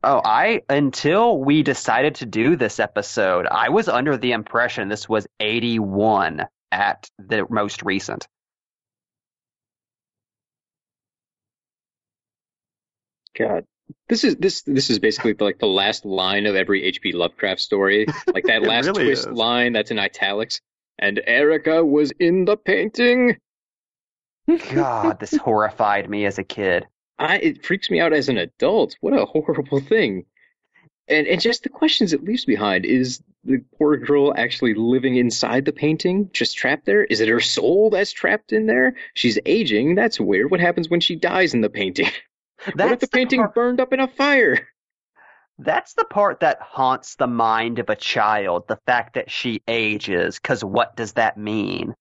Oh, 0.05 0.21
I 0.25 0.62
until 0.69 1.38
we 1.38 1.62
decided 1.62 2.17
to 2.17 2.27
do 2.27 2.57
this 2.57 2.81
episode, 2.81 3.47
I 3.47 3.69
was 3.69 3.88
under 3.88 4.17
the 4.17 4.33
impression 4.33 4.88
this 4.88 5.09
was 5.09 5.27
81 5.38 6.47
at 6.73 7.09
the 7.19 7.47
most 7.49 7.83
recent. 7.85 8.27
God, 13.38 13.65
this 14.09 14.25
is 14.25 14.37
this 14.37 14.62
this 14.62 14.91
is 14.91 14.99
basically 14.99 15.35
like 15.35 15.59
the 15.59 15.67
last 15.67 16.05
line 16.05 16.47
of 16.47 16.57
every 16.57 16.83
H.P. 16.85 17.12
Lovecraft 17.12 17.61
story. 17.61 18.07
Like 18.33 18.45
that 18.45 18.62
last 18.67 18.87
really 18.87 19.05
twist 19.05 19.29
is. 19.29 19.33
line 19.33 19.73
that's 19.73 19.93
in 19.93 19.99
italics. 20.01 20.61
And 20.99 21.21
Erica 21.27 21.85
was 21.85 22.12
in 22.19 22.45
the 22.45 22.57
painting. 22.57 23.38
God, 24.73 25.21
this 25.21 25.37
horrified 25.37 26.11
me 26.11 26.27
as 26.27 26.38
a 26.38 26.45
kid. 26.45 26.87
I, 27.23 27.37
it 27.37 27.65
freaks 27.65 27.89
me 27.89 28.01
out 28.01 28.13
as 28.13 28.29
an 28.29 28.37
adult. 28.37 28.97
What 29.01 29.15
a 29.15 29.25
horrible 29.25 29.81
thing. 29.89 30.27
And 31.09 31.27
and 31.27 31.41
just 31.41 31.63
the 31.63 31.69
questions 31.69 32.13
it 32.13 32.25
leaves 32.25 32.45
behind 32.45 32.85
is 32.85 33.23
the 33.45 33.59
poor 33.77 33.97
girl 33.97 34.33
actually 34.37 34.75
living 34.75 35.17
inside 35.17 35.65
the 35.65 35.73
painting, 35.73 36.31
just 36.33 36.57
trapped 36.57 36.87
there? 36.87 37.05
Is 37.05 37.21
it 37.21 37.29
her 37.29 37.41
soul 37.41 37.91
that's 37.91 38.13
trapped 38.13 38.53
in 38.53 38.67
there? 38.67 38.95
She's 39.15 39.39
aging. 39.47 39.95
That's 39.95 40.21
weird. 40.21 40.51
What 40.51 40.61
happens 40.61 40.89
when 40.89 41.01
she 41.01 41.17
dies 41.17 41.55
in 41.55 41.61
the 41.61 41.71
painting? 41.71 42.11
That's 42.67 42.77
what 42.77 42.93
if 42.93 43.01
the, 43.01 43.07
the 43.07 43.11
painting 43.11 43.41
part, 43.41 43.55
burned 43.55 43.81
up 43.81 43.93
in 43.93 44.01
a 44.01 44.09
fire? 44.09 44.69
That's 45.59 45.95
the 45.95 46.05
part 46.05 46.41
that 46.41 46.61
haunts 46.61 47.17
the 47.17 47.27
mind 47.27 47.79
of 47.79 47.91
a 47.91 47.97
child, 47.97 48.69
the 48.69 48.79
fact 48.87 49.15
that 49.15 49.31
she 49.31 49.63
ages, 49.69 50.39
because 50.41 50.65
what 50.65 50.97
does 50.97 51.13
that 51.15 51.37
mean? 51.37 51.95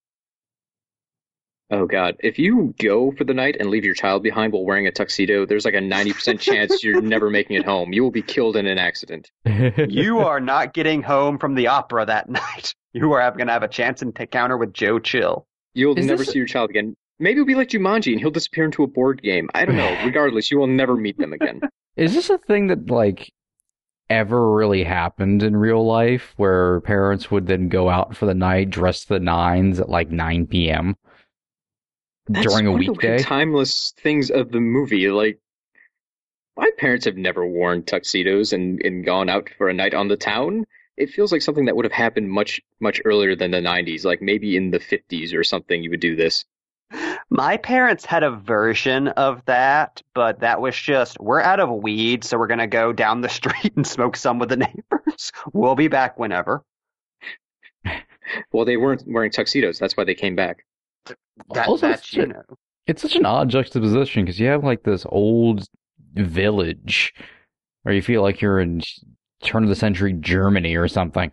Oh 1.72 1.86
god, 1.86 2.18
if 2.20 2.38
you 2.38 2.76
go 2.80 3.14
for 3.14 3.24
the 3.24 3.34
night 3.34 3.56
and 3.58 3.70
leave 3.70 3.86
your 3.86 3.94
child 3.94 4.24
behind 4.24 4.52
while 4.52 4.66
wearing 4.66 4.88
a 4.88 4.92
tuxedo, 4.92 5.46
there's 5.46 5.64
like 5.64 5.74
a 5.74 5.78
90% 5.78 6.38
chance 6.38 6.84
you're 6.84 7.02
never 7.02 7.30
making 7.30 7.56
it 7.56 7.64
home. 7.64 7.94
You 7.94 8.04
will 8.04 8.12
be 8.12 8.22
killed 8.22 8.58
in 8.58 8.68
an 8.68 8.78
accident. 8.78 9.32
you 9.46 10.20
are 10.20 10.42
not 10.42 10.74
getting 10.74 11.02
home 11.02 11.38
from 11.38 11.56
the 11.56 11.68
opera 11.68 12.06
that 12.06 12.30
night. 12.30 12.76
You 12.92 13.14
are 13.14 13.32
going 13.32 13.48
to 13.48 13.54
have 13.54 13.64
a 13.64 13.70
chance 13.70 14.02
encounter 14.02 14.58
with 14.58 14.74
Joe 14.74 15.00
Chill. 15.00 15.48
You'll 15.74 15.98
Is 15.98 16.06
never 16.06 16.26
this... 16.26 16.34
see 16.34 16.40
your 16.40 16.48
child 16.48 16.70
again. 16.70 16.94
Maybe 17.20 17.40
it'll 17.40 17.46
be 17.46 17.56
like 17.56 17.70
Jumanji 17.70 18.12
and 18.12 18.20
he'll 18.20 18.32
disappear 18.32 18.66
into 18.66 18.84
a 18.84 18.88
board 18.88 19.22
game. 19.22 19.50
I 19.54 19.64
don't 19.64 19.78
know. 19.78 19.98
Regardless, 20.06 20.52
you 20.52 20.58
will 20.58 20.68
never 20.68 20.98
meet 20.98 21.18
them 21.18 21.32
again. 21.32 21.62
Is 21.96 22.14
this 22.14 22.30
a 22.30 22.38
thing 22.38 22.68
that 22.68 22.90
like 22.90 23.32
ever 24.10 24.54
really 24.54 24.84
happened 24.84 25.42
in 25.42 25.56
real 25.56 25.86
life 25.86 26.34
where 26.36 26.82
parents 26.82 27.32
would 27.32 27.48
then 27.48 27.70
go 27.70 27.90
out 27.90 28.18
for 28.18 28.26
the 28.26 28.34
night 28.34 28.72
dressed 28.72 29.08
to 29.08 29.14
the 29.14 29.20
nines 29.22 29.80
at 29.80 29.88
like 29.88 30.10
9 30.10 30.48
p.m.? 30.48 30.98
That's 32.28 32.48
during 32.48 32.68
a 32.68 32.72
weekday. 32.72 33.20
timeless 33.20 33.94
things 33.98 34.30
of 34.32 34.52
the 34.52 34.60
movie, 34.60 35.10
like 35.10 35.40
my 36.56 36.70
parents 36.78 37.06
have 37.06 37.18
never 37.18 37.46
worn 37.46 37.84
tuxedos 37.84 38.54
and, 38.54 38.82
and 38.84 39.06
gone 39.06 39.30
out 39.30 39.50
for 39.58 39.70
a 39.70 39.74
night 39.74 39.94
on 39.94 40.08
the 40.08 40.18
town. 40.18 40.66
It 40.98 41.10
feels 41.10 41.32
like 41.32 41.42
something 41.42 41.66
that 41.66 41.76
would 41.76 41.86
have 41.86 41.92
happened 41.92 42.30
much 42.30 42.62
much 42.80 43.02
earlier 43.06 43.36
than 43.36 43.52
the 43.52 43.58
90s, 43.58 44.06
like 44.06 44.22
maybe 44.22 44.56
in 44.56 44.72
the 44.72 44.80
50s 44.80 45.34
or 45.34 45.44
something. 45.44 45.82
You 45.82 45.90
would 45.90 46.00
do 46.00 46.16
this. 46.16 46.46
My 47.30 47.56
parents 47.58 48.06
had 48.06 48.24
a 48.24 48.32
version 48.32 49.08
of 49.08 49.44
that, 49.46 50.02
but 50.14 50.42
that 50.42 50.62
was 50.62 50.76
just 50.76 51.20
we're 51.20 51.42
out 51.42 51.62
of 51.62 51.70
weed, 51.70 52.24
so 52.26 52.38
we're 52.38 52.48
gonna 52.48 52.68
go 52.68 52.92
down 52.92 53.22
the 53.22 53.30
street 53.40 53.74
and 53.76 53.88
smoke 53.88 54.18
some 54.18 54.38
with 54.38 54.50
the 54.50 54.58
neighbors. 54.58 55.32
We'll 55.54 55.76
be 55.76 55.88
back 55.88 56.20
whenever. 56.20 56.64
well, 58.52 58.66
they 58.66 58.78
weren't 58.78 59.04
wearing 59.08 59.32
tuxedos. 59.32 59.80
That's 59.80 59.96
why 59.96 60.04
they 60.04 60.16
came 60.16 60.36
back. 60.36 60.66
That, 61.06 61.68
also, 61.68 61.96
you 62.12 62.28
know. 62.28 62.44
It's 62.88 63.02
such 63.02 63.16
an 63.16 63.26
odd 63.26 63.50
juxtaposition 63.50 64.26
because 64.26 64.40
you 64.40 64.48
have 64.48 64.64
like 64.64 64.84
this 64.84 65.06
old 65.10 65.68
village 66.14 67.14
where 67.84 67.96
you 67.96 68.02
feel 68.02 68.22
like 68.22 68.42
you're 68.42 68.60
in 68.60 68.82
turn 69.42 69.64
of 69.64 69.70
the 69.70 69.76
century 69.76 70.14
Germany 70.14 70.76
or 70.76 70.88
something. 70.88 71.32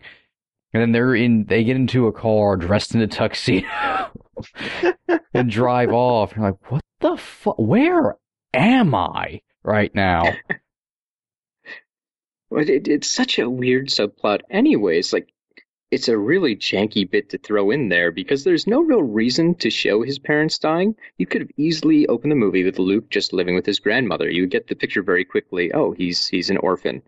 And 0.73 0.81
then 0.81 0.91
they're 0.91 1.15
in, 1.15 1.45
they 1.45 1.63
get 1.63 1.75
into 1.75 2.07
a 2.07 2.11
car 2.11 2.55
dressed 2.55 2.93
in 2.93 3.01
a 3.01 3.07
tuxedo 3.07 3.67
and 5.33 5.49
drive 5.49 5.91
off. 5.91 6.33
You're 6.35 6.45
like, 6.45 6.71
what 6.71 6.83
the 6.99 7.17
fuck? 7.17 7.57
Where 7.57 8.17
am 8.53 8.93
I 8.93 9.41
right 9.63 9.93
now? 9.95 10.23
well, 12.49 12.69
it, 12.69 12.87
it's 12.87 13.09
such 13.09 13.39
a 13.39 13.49
weird 13.49 13.87
subplot, 13.87 14.41
anyways. 14.51 15.11
Like, 15.11 15.33
it's 15.91 16.07
a 16.07 16.17
really 16.17 16.55
janky 16.55 17.09
bit 17.09 17.29
to 17.29 17.37
throw 17.37 17.71
in 17.71 17.89
there 17.89 18.11
because 18.11 18.43
there's 18.43 18.67
no 18.67 18.81
real 18.81 19.01
reason 19.01 19.55
to 19.55 19.69
show 19.69 20.03
his 20.03 20.19
parents 20.19 20.59
dying. 20.59 20.95
You 21.17 21.25
could 21.25 21.41
have 21.41 21.51
easily 21.57 22.05
opened 22.07 22.31
the 22.31 22.35
movie 22.35 22.63
with 22.63 22.77
Luke 22.77 23.09
just 23.09 23.33
living 23.33 23.55
with 23.55 23.65
his 23.65 23.79
grandmother. 23.79 24.29
You 24.29 24.43
would 24.43 24.51
get 24.51 24.67
the 24.67 24.75
picture 24.75 25.01
very 25.01 25.25
quickly. 25.25 25.73
Oh, 25.73 25.91
he's 25.91 26.27
he's 26.27 26.51
an 26.51 26.57
orphan. 26.57 27.01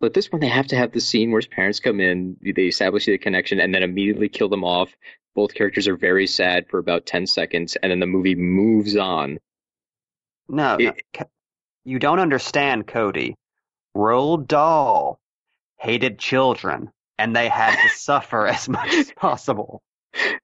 But 0.00 0.14
this 0.14 0.30
one, 0.30 0.40
they 0.40 0.48
have 0.48 0.68
to 0.68 0.76
have 0.76 0.92
the 0.92 1.00
scene 1.00 1.32
where 1.32 1.40
his 1.40 1.48
parents 1.48 1.80
come 1.80 2.00
in, 2.00 2.36
they 2.40 2.66
establish 2.66 3.06
the 3.06 3.18
connection, 3.18 3.58
and 3.58 3.74
then 3.74 3.82
immediately 3.82 4.28
kill 4.28 4.48
them 4.48 4.62
off. 4.62 4.94
Both 5.34 5.54
characters 5.54 5.88
are 5.88 5.96
very 5.96 6.28
sad 6.28 6.68
for 6.68 6.78
about 6.78 7.04
10 7.04 7.26
seconds, 7.26 7.74
and 7.74 7.90
then 7.90 7.98
the 7.98 8.06
movie 8.06 8.36
moves 8.36 8.96
on. 8.96 9.38
No, 10.48 10.76
it, 10.78 11.02
no. 11.18 11.26
you 11.84 11.98
don't 11.98 12.20
understand, 12.20 12.86
Cody. 12.86 13.34
Roald 13.96 14.46
Dahl 14.46 15.18
hated 15.78 16.20
children 16.20 16.92
and 17.18 17.34
they 17.34 17.48
had 17.48 17.80
to 17.82 17.88
suffer 17.94 18.46
as 18.46 18.68
much 18.68 18.94
as 18.94 19.12
possible. 19.12 19.82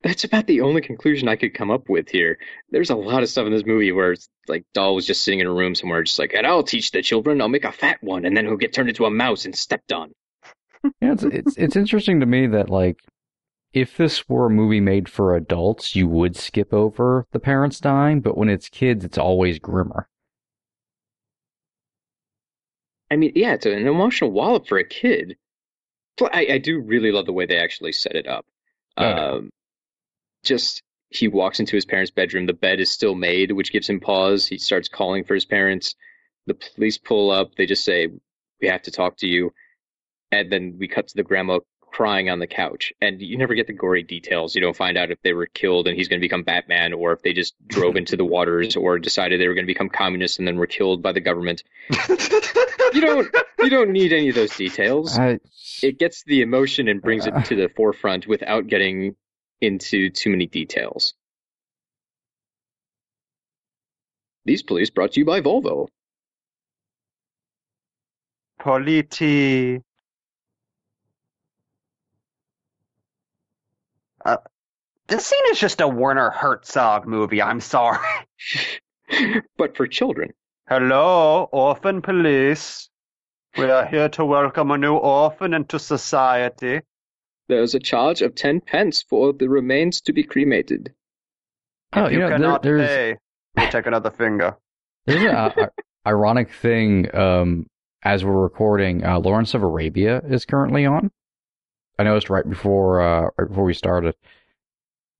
That's 0.03 0.25
about 0.25 0.47
the 0.47 0.61
only 0.61 0.83
conclusion 0.83 1.29
I 1.29 1.37
could 1.37 1.55
come 1.55 1.71
up 1.71 1.89
with 1.89 2.09
here. 2.09 2.39
There's 2.71 2.91
a 2.91 2.97
lot 2.97 3.23
of 3.23 3.29
stuff 3.29 3.47
in 3.47 3.53
this 3.53 3.65
movie 3.65 3.93
where 3.93 4.13
it's 4.13 4.29
like 4.47 4.65
Dahl 4.75 4.95
was 4.95 5.07
just 5.07 5.25
sitting 5.25 5.41
in 5.41 5.47
a 5.47 5.53
room 5.53 5.75
somewhere, 5.75 6.03
just 6.03 6.19
like, 6.19 6.35
and 6.35 6.47
I'll 6.47 6.63
teach 6.63 6.91
the 6.91 7.03
children. 7.03 7.41
I'll 7.41 7.49
make 7.49 7.65
a 7.65 7.73
fat 7.73 7.99
one, 8.03 8.25
and 8.25 8.37
then 8.37 8.45
he'll 8.45 8.57
get 8.57 8.75
turned 8.75 8.91
into 8.91 9.07
a 9.07 9.11
mouse 9.11 9.47
and 9.47 9.57
stepped 9.57 9.93
on. 9.93 10.13
yeah, 11.01 11.13
it's 11.13 11.25
it's 11.25 11.57
it's 11.57 11.77
interesting 11.77 12.21
to 12.21 12.27
me 12.27 12.47
that 12.49 12.69
like 12.69 12.99
if 13.73 13.97
this 13.97 14.29
were 14.29 14.47
a 14.47 14.51
movie 14.51 14.81
made 14.81 15.09
for 15.09 15.35
adults, 15.35 15.97
you 15.97 16.07
would 16.09 16.37
skip 16.37 16.73
over 16.73 17.27
the 17.33 17.41
parents 17.41 17.81
dying, 17.81 18.21
but 18.21 18.37
when 18.37 18.49
it's 18.49 18.69
kids, 18.69 19.05
it's 19.05 19.19
always 19.19 19.59
grimmer. 19.59 20.09
I 23.11 23.17
mean, 23.17 23.33
yeah, 23.35 23.55
it's 23.55 23.67
an 23.67 23.87
emotional 23.87 24.31
wallop 24.31 24.69
for 24.69 24.79
a 24.79 24.87
kid. 24.87 25.37
I, 26.20 26.46
I 26.53 26.59
do 26.59 26.81
really 26.81 27.11
love 27.11 27.27
the 27.27 27.33
way 27.33 27.46
they 27.46 27.59
actually 27.59 27.92
set 27.92 28.14
it 28.14 28.27
up. 28.27 28.46
Oh, 28.96 29.07
um, 29.07 29.50
just 30.44 30.83
he 31.11 31.29
walks 31.29 31.61
into 31.61 31.77
his 31.77 31.85
parents' 31.85 32.11
bedroom. 32.11 32.46
The 32.46 32.53
bed 32.53 32.81
is 32.81 32.90
still 32.90 33.14
made, 33.14 33.53
which 33.53 33.72
gives 33.72 33.88
him 33.88 34.00
pause. 34.00 34.46
He 34.46 34.59
starts 34.59 34.88
calling 34.88 35.24
for 35.24 35.35
his 35.35 35.44
parents. 35.44 35.94
The 36.46 36.55
police 36.55 36.98
pull 36.98 37.31
up. 37.31 37.55
They 37.57 37.66
just 37.66 37.85
say, 37.85 38.09
"We 38.61 38.68
have 38.68 38.83
to 38.83 38.90
talk 38.90 39.16
to 39.18 39.27
you." 39.27 39.53
And 40.31 40.50
then 40.50 40.77
we 40.79 40.88
cut 40.88 41.09
to 41.09 41.16
the 41.16 41.22
grandma 41.22 41.61
crying 41.94 42.28
on 42.28 42.40
the 42.40 42.46
couch. 42.46 42.92
And 43.00 43.22
you 43.22 43.38
never 43.38 43.54
get 43.54 43.68
the 43.68 43.72
gory 43.72 44.02
details. 44.02 44.57
You 44.57 44.61
don't 44.61 44.76
find 44.76 44.98
out 44.98 45.12
if 45.12 45.22
they 45.22 45.33
were 45.33 45.46
killed 45.46 45.87
and 45.87 45.96
he's 45.96 46.09
going 46.09 46.18
to 46.18 46.24
become 46.24 46.42
Batman, 46.42 46.92
or 46.92 47.12
if 47.12 47.22
they 47.22 47.33
just 47.33 47.54
drove 47.68 47.96
into 47.96 48.16
the 48.16 48.24
waters, 48.24 48.74
or 48.74 48.98
decided 48.98 49.40
they 49.40 49.46
were 49.46 49.54
going 49.54 49.64
to 49.64 49.72
become 49.72 49.88
communists 49.88 50.38
and 50.38 50.48
then 50.48 50.57
were 50.57 50.66
killed 50.66 51.02
by 51.02 51.12
the 51.12 51.20
government. 51.20 51.62
you 52.92 53.00
don't. 53.00 53.35
You 53.61 53.70
don't 53.70 53.92
need 53.92 54.12
any 54.12 54.28
of 54.28 54.35
those 54.35 54.54
details. 54.57 55.16
I, 55.16 55.38
it 55.83 55.98
gets 55.98 56.24
the 56.24 56.42
emotion 56.42 56.88
and 56.88 57.00
brings 57.00 57.26
it 57.26 57.35
uh. 57.35 57.42
to 57.42 57.57
the 57.57 57.68
forefront 57.68 58.26
without 58.26 58.66
getting 58.66 59.14
into 59.61 60.11
too 60.11 60.30
many 60.30 60.46
details. 60.46 61.14
These 64.44 64.62
police 64.62 64.90
brought 64.90 65.12
to 65.12 65.20
you 65.20 65.24
by 65.24 65.40
Volvo. 65.40 65.88
Politi. 68.61 69.80
This 75.09 75.27
scene 75.27 75.45
is 75.51 75.59
just 75.59 75.81
a 75.81 75.88
Werner 75.88 76.31
Herzog 76.31 77.07
movie. 77.07 77.43
I'm 77.43 77.61
sorry. 77.61 77.99
but 79.59 79.77
for 79.77 79.87
children. 79.87 80.33
Hello, 80.69 81.49
orphan 81.53 82.01
police. 82.01 82.88
We 83.59 83.71
are 83.71 83.87
here 83.87 84.09
to 84.11 84.25
welcome 84.25 84.71
a 84.71 84.79
new 84.79 84.95
orphan 84.95 85.55
into 85.55 85.79
society. 85.79 86.81
There 87.49 87.62
is 87.62 87.75
a 87.75 87.79
charge 87.79 88.23
of 88.23 88.35
ten 88.35 88.61
pence 88.61 89.03
for 89.03 89.33
the 89.33 89.49
remains 89.49 90.01
to 90.03 90.12
be 90.12 90.25
cremated. 90.25 90.95
Oh, 91.93 92.07
if 92.07 92.12
you, 92.12 92.19
you 92.19 92.25
know, 92.25 92.31
cannot 92.31 92.62
there, 92.62 92.79
pay, 92.79 93.17
we 93.57 93.71
take 93.71 93.87
another 93.87 94.11
finger. 94.11 94.57
There's 95.07 95.23
an 95.23 95.69
ironic 96.07 96.51
thing. 96.51 97.14
Um, 97.14 97.67
as 98.03 98.25
we're 98.25 98.33
recording, 98.33 99.05
uh, 99.05 99.21
Lawrence 99.21 99.55
of 99.55 99.62
Arabia 99.62 100.23
is 100.29 100.45
currently 100.45 100.87
on. 100.87 101.11
I 101.99 102.05
noticed 102.05 102.31
right 102.31 102.49
before 102.49 103.03
uh, 103.03 103.29
right 103.38 103.49
before 103.49 103.64
we 103.64 103.75
started. 103.75 104.14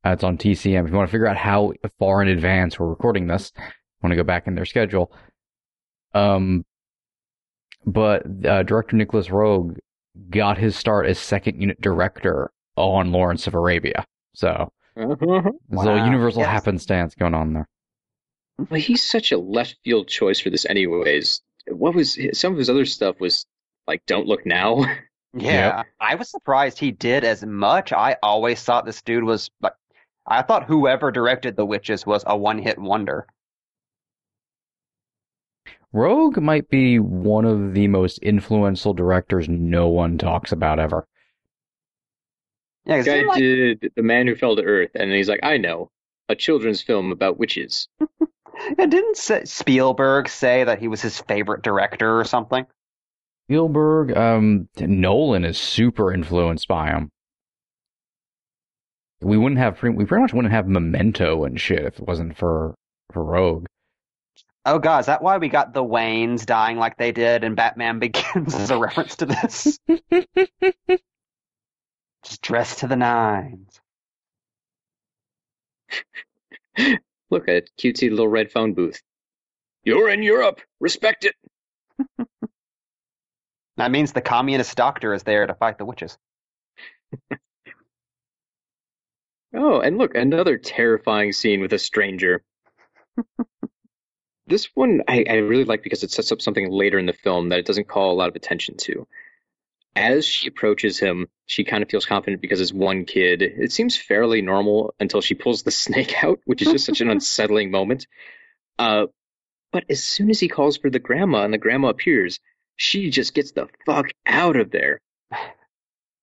Uh, 0.05 0.11
it's 0.11 0.25
on 0.25 0.37
TCM. 0.37 0.85
If 0.85 0.91
you 0.91 0.97
want 0.97 1.09
to 1.09 1.13
figure 1.13 1.27
out 1.27 1.37
how 1.37 1.73
far 1.99 2.23
in 2.23 2.29
advance 2.29 2.79
we're 2.79 2.89
recording 2.89 3.27
this, 3.27 3.53
want 4.03 4.13
to 4.13 4.17
go 4.17 4.23
back 4.23 4.47
in 4.47 4.55
their 4.55 4.67
schedule. 4.67 5.11
Um, 6.13 6.65
but 7.87 8.25
uh, 8.47 8.63
director 8.63 8.97
Nicolas 8.97 9.29
Roeg 9.29 9.79
got 10.31 10.59
his 10.59 10.77
start 10.77 11.07
as 11.07 11.19
second 11.19 11.61
unit 11.61 11.81
director 11.81 12.51
on 12.77 13.13
Lawrence 13.13 13.47
of 13.47 13.55
Arabia. 13.55 14.05
So 14.35 14.71
wow. 14.97 15.15
there's 15.85 16.07
universal 16.07 16.43
yes. 16.43 16.51
happenstance 16.51 17.15
going 17.15 17.35
on 17.35 17.55
there. 17.55 17.69
Well, 18.59 18.81
he's 18.81 19.03
such 19.03 19.33
a 19.33 19.39
left 19.39 19.77
field 19.85 20.09
choice 20.09 20.39
for 20.39 20.51
this, 20.51 20.65
anyways. 20.67 21.43
What 21.67 21.95
was 21.95 22.19
some 22.33 22.53
of 22.53 22.59
his 22.59 22.71
other 22.71 22.85
stuff 22.85 23.19
was 23.19 23.47
like 23.87 24.05
"Don't 24.07 24.27
Look 24.27 24.45
Now." 24.47 24.85
Yeah, 25.37 25.79
yep. 25.79 25.87
I 25.99 26.15
was 26.15 26.31
surprised 26.31 26.79
he 26.79 26.93
did 26.93 27.25
as 27.25 27.45
much. 27.45 27.93
I 27.93 28.17
always 28.23 28.63
thought 28.63 28.87
this 28.87 29.03
dude 29.03 29.25
was 29.25 29.51
like, 29.61 29.73
I 30.27 30.43
thought 30.43 30.65
whoever 30.65 31.11
directed 31.11 31.57
The 31.57 31.67
Witches 31.67 32.07
was 32.07 32.25
a 32.27 32.37
one 32.37 32.59
hit 32.59 32.79
wonder. 32.79 33.27
Roeg 35.95 36.41
might 36.43 36.69
be 36.69 36.99
one 36.99 37.45
of 37.45 37.75
the 37.75 37.87
most 37.87 38.19
influential 38.19 38.95
directors 38.95 39.49
no 39.49 39.89
one 39.89 40.19
talks 40.19 40.51
about 40.51 40.81
ever. 40.81 41.07
Yeah, 42.85 43.03
guy 43.03 43.23
like... 43.23 43.39
did 43.39 43.93
The 43.95 44.03
Man 44.03 44.27
Who 44.27 44.35
Fell 44.35 44.57
to 44.57 44.65
Earth, 44.65 44.91
and 44.95 45.13
he's 45.13 45.29
like, 45.29 45.41
I 45.43 45.57
know, 45.57 45.91
a 46.29 46.35
children's 46.35 46.83
film 46.83 47.13
about 47.13 47.39
witches. 47.39 47.89
yeah, 48.79 48.87
didn't 48.87 49.17
Spielberg 49.17 50.29
say 50.29 50.65
that 50.65 50.81
he 50.81 50.89
was 50.89 51.01
his 51.01 51.21
favorite 51.21 51.63
director 51.63 52.19
or 52.19 52.25
something? 52.25 52.67
Spielberg, 53.47 54.17
um, 54.17 54.69
Nolan 54.81 55.45
is 55.45 55.59
super 55.59 56.13
influenced 56.13 56.67
by 56.67 56.89
him. 56.89 57.11
We 59.21 59.39
wouldn't 59.39 59.59
have, 59.59 59.83
we 59.83 60.05
pretty 60.05 60.23
much 60.23 60.35
wouldn't 60.35 60.53
have 60.53 60.69
Memento 60.69 61.45
and 61.45 61.61
shit 61.61 61.85
if 61.85 61.99
it 61.99 62.07
wasn't 62.07 62.37
for 62.37 62.75
for 63.13 63.25
Roeg. 63.25 63.67
Oh 64.67 64.79
god, 64.79 65.01
is 65.01 65.07
that 65.07 65.23
why 65.23 65.39
we 65.39 65.49
got 65.49 65.75
the 65.75 65.85
Waynes 65.85 66.47
dying 66.47 66.79
like 66.79 66.97
they 66.97 67.13
did 67.13 67.45
and 67.45 67.55
Batman 67.57 67.99
Begins 68.01 68.55
as 68.55 68.71
a 68.71 68.79
reference 68.79 69.17
to 69.17 69.27
this? 69.27 69.79
Just 72.25 72.41
dressed 72.43 72.79
to 72.79 72.87
the 72.87 72.97
nines. 72.97 73.81
Look 77.31 77.49
at 77.49 77.69
cutesy 77.79 78.11
little 78.11 78.29
red 78.29 78.51
phone 78.51 78.73
booth. 78.73 79.03
You're 79.83 80.09
in 80.09 80.23
Europe. 80.23 80.61
Respect 80.81 81.27
it. 81.27 81.35
that 83.77 83.91
means 83.91 84.13
the 84.13 84.23
communist 84.23 84.77
doctor 84.77 85.13
is 85.13 85.25
there 85.25 85.47
to 85.47 85.55
fight 85.55 85.77
the 85.77 85.85
witches. 85.85 86.17
Oh, 89.55 89.81
and 89.81 89.99
look, 89.99 90.15
another 90.15 90.59
terrifying 90.59 91.33
scene 91.33 91.61
with 91.61 91.73
a 91.73 91.79
stranger. 91.79 92.43
This 94.47 94.69
one 94.75 95.03
I, 95.09 95.25
I 95.29 95.35
really 95.37 95.65
like 95.65 95.83
because 95.83 96.03
it 96.03 96.11
sets 96.11 96.31
up 96.31 96.43
something 96.43 96.71
later 96.71 96.99
in 96.99 97.07
the 97.07 97.13
film 97.13 97.49
that 97.49 97.59
it 97.59 97.67
doesn't 97.67 97.89
call 97.89 98.13
a 98.13 98.15
lot 98.15 98.29
of 98.29 98.37
attention 98.37 98.77
to. 98.79 99.07
As 99.97 100.27
she 100.27 100.49
approaches 100.49 100.99
him, 100.99 101.29
she 101.47 101.65
kind 101.65 101.83
of 101.83 101.89
feels 101.89 102.05
confident 102.05 102.43
because 102.43 102.61
it's 102.61 102.73
one 102.73 103.05
kid. 103.05 103.43
It 103.43 103.73
seems 103.73 103.97
fairly 103.97 104.43
normal 104.43 104.95
until 105.01 105.21
she 105.21 105.35
pulls 105.35 105.63
the 105.63 105.71
snake 105.85 106.23
out, 106.23 106.41
which 106.45 106.61
is 106.61 106.73
just 106.73 106.85
such 106.85 107.01
an 107.01 107.11
unsettling 107.11 107.71
moment. 107.71 108.07
Uh, 108.79 109.07
but 109.73 109.85
as 109.89 110.05
soon 110.05 110.31
as 110.31 110.41
he 110.41 110.49
calls 110.49 110.77
for 110.77 110.91
the 110.91 110.99
grandma 110.99 111.45
and 111.45 111.55
the 111.55 111.59
grandma 111.59 111.89
appears, 111.89 112.39
she 112.77 113.11
just 113.11 113.35
gets 113.35 113.53
the 113.53 113.69
fuck 113.87 114.11
out 114.27 114.57
of 114.57 114.71
there. 114.71 115.01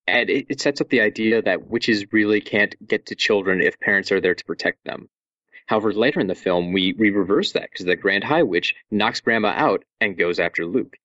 And 0.08 0.30
it, 0.30 0.48
it 0.50 0.62
sets 0.62 0.82
up 0.82 0.90
the 0.90 1.02
idea 1.02 1.42
that 1.42 1.68
witches 1.68 2.12
really 2.12 2.42
can't 2.42 2.76
get 2.86 3.08
to 3.08 3.16
children 3.16 3.62
if 3.62 3.80
parents 3.80 4.12
are 4.12 4.22
there 4.22 4.36
to 4.36 4.46
protect 4.46 4.84
them. 4.84 5.10
However, 5.68 5.94
later 5.94 6.20
in 6.20 6.28
the 6.28 6.36
film, 6.36 6.74
we, 6.74 6.94
we 6.94 7.12
reverse 7.12 7.54
that 7.54 7.70
because 7.72 7.86
the 7.86 7.96
Grand 7.96 8.24
High 8.24 8.44
Witch 8.44 8.76
knocks 8.90 9.22
Grandma 9.22 9.54
out 9.56 9.86
and 10.02 10.18
goes 10.18 10.40
after 10.40 10.66
Luke. 10.66 10.98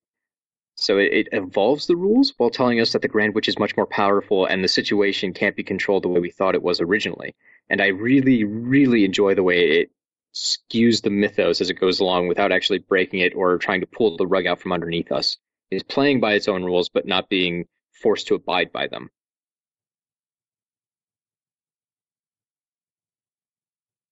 So 0.75 0.99
it, 0.99 1.13
it, 1.13 1.29
evolves 1.33 1.87
the 1.87 1.97
rules 1.97 2.35
while 2.37 2.51
telling 2.51 2.81
us 2.81 2.93
that 2.93 3.03
the 3.03 3.09
Grand 3.09 3.35
Witch 3.35 3.49
is 3.49 3.59
much 3.59 3.77
more 3.77 3.87
powerful 3.87 4.45
and 4.45 4.63
the 4.63 4.69
situation 4.69 5.33
can't 5.33 5.57
be 5.57 5.63
controlled 5.63 6.05
the 6.05 6.09
way 6.09 6.21
we 6.21 6.31
thought 6.31 6.55
it 6.55 6.63
was 6.63 6.81
originally. 6.81 7.35
And 7.71 7.81
I 7.81 7.89
really, 7.89 8.45
really 8.45 9.05
enjoy 9.05 9.35
the 9.35 9.43
way 9.43 9.81
it 9.81 9.91
skews 10.35 11.01
the 11.01 11.11
mythos 11.11 11.63
as 11.63 11.71
it 11.71 11.81
goes 11.81 12.01
along 12.01 12.29
without 12.29 12.53
actually 12.53 12.81
breaking 12.81 13.21
it 13.21 13.35
or 13.35 13.57
trying 13.57 13.81
to 13.81 13.87
pull 13.87 14.17
the 14.17 14.27
rug 14.27 14.47
out 14.47 14.61
from 14.61 14.73
underneath 14.73 15.11
us. 15.11 15.39
It's 15.71 15.83
playing 15.83 16.21
by 16.21 16.35
its 16.35 16.47
own 16.47 16.63
rules, 16.63 16.91
but 16.91 17.07
not 17.07 17.29
being 17.31 17.67
forced 18.03 18.29
to 18.29 18.35
abide 18.35 18.73
by 18.73 18.87
them. 18.89 19.11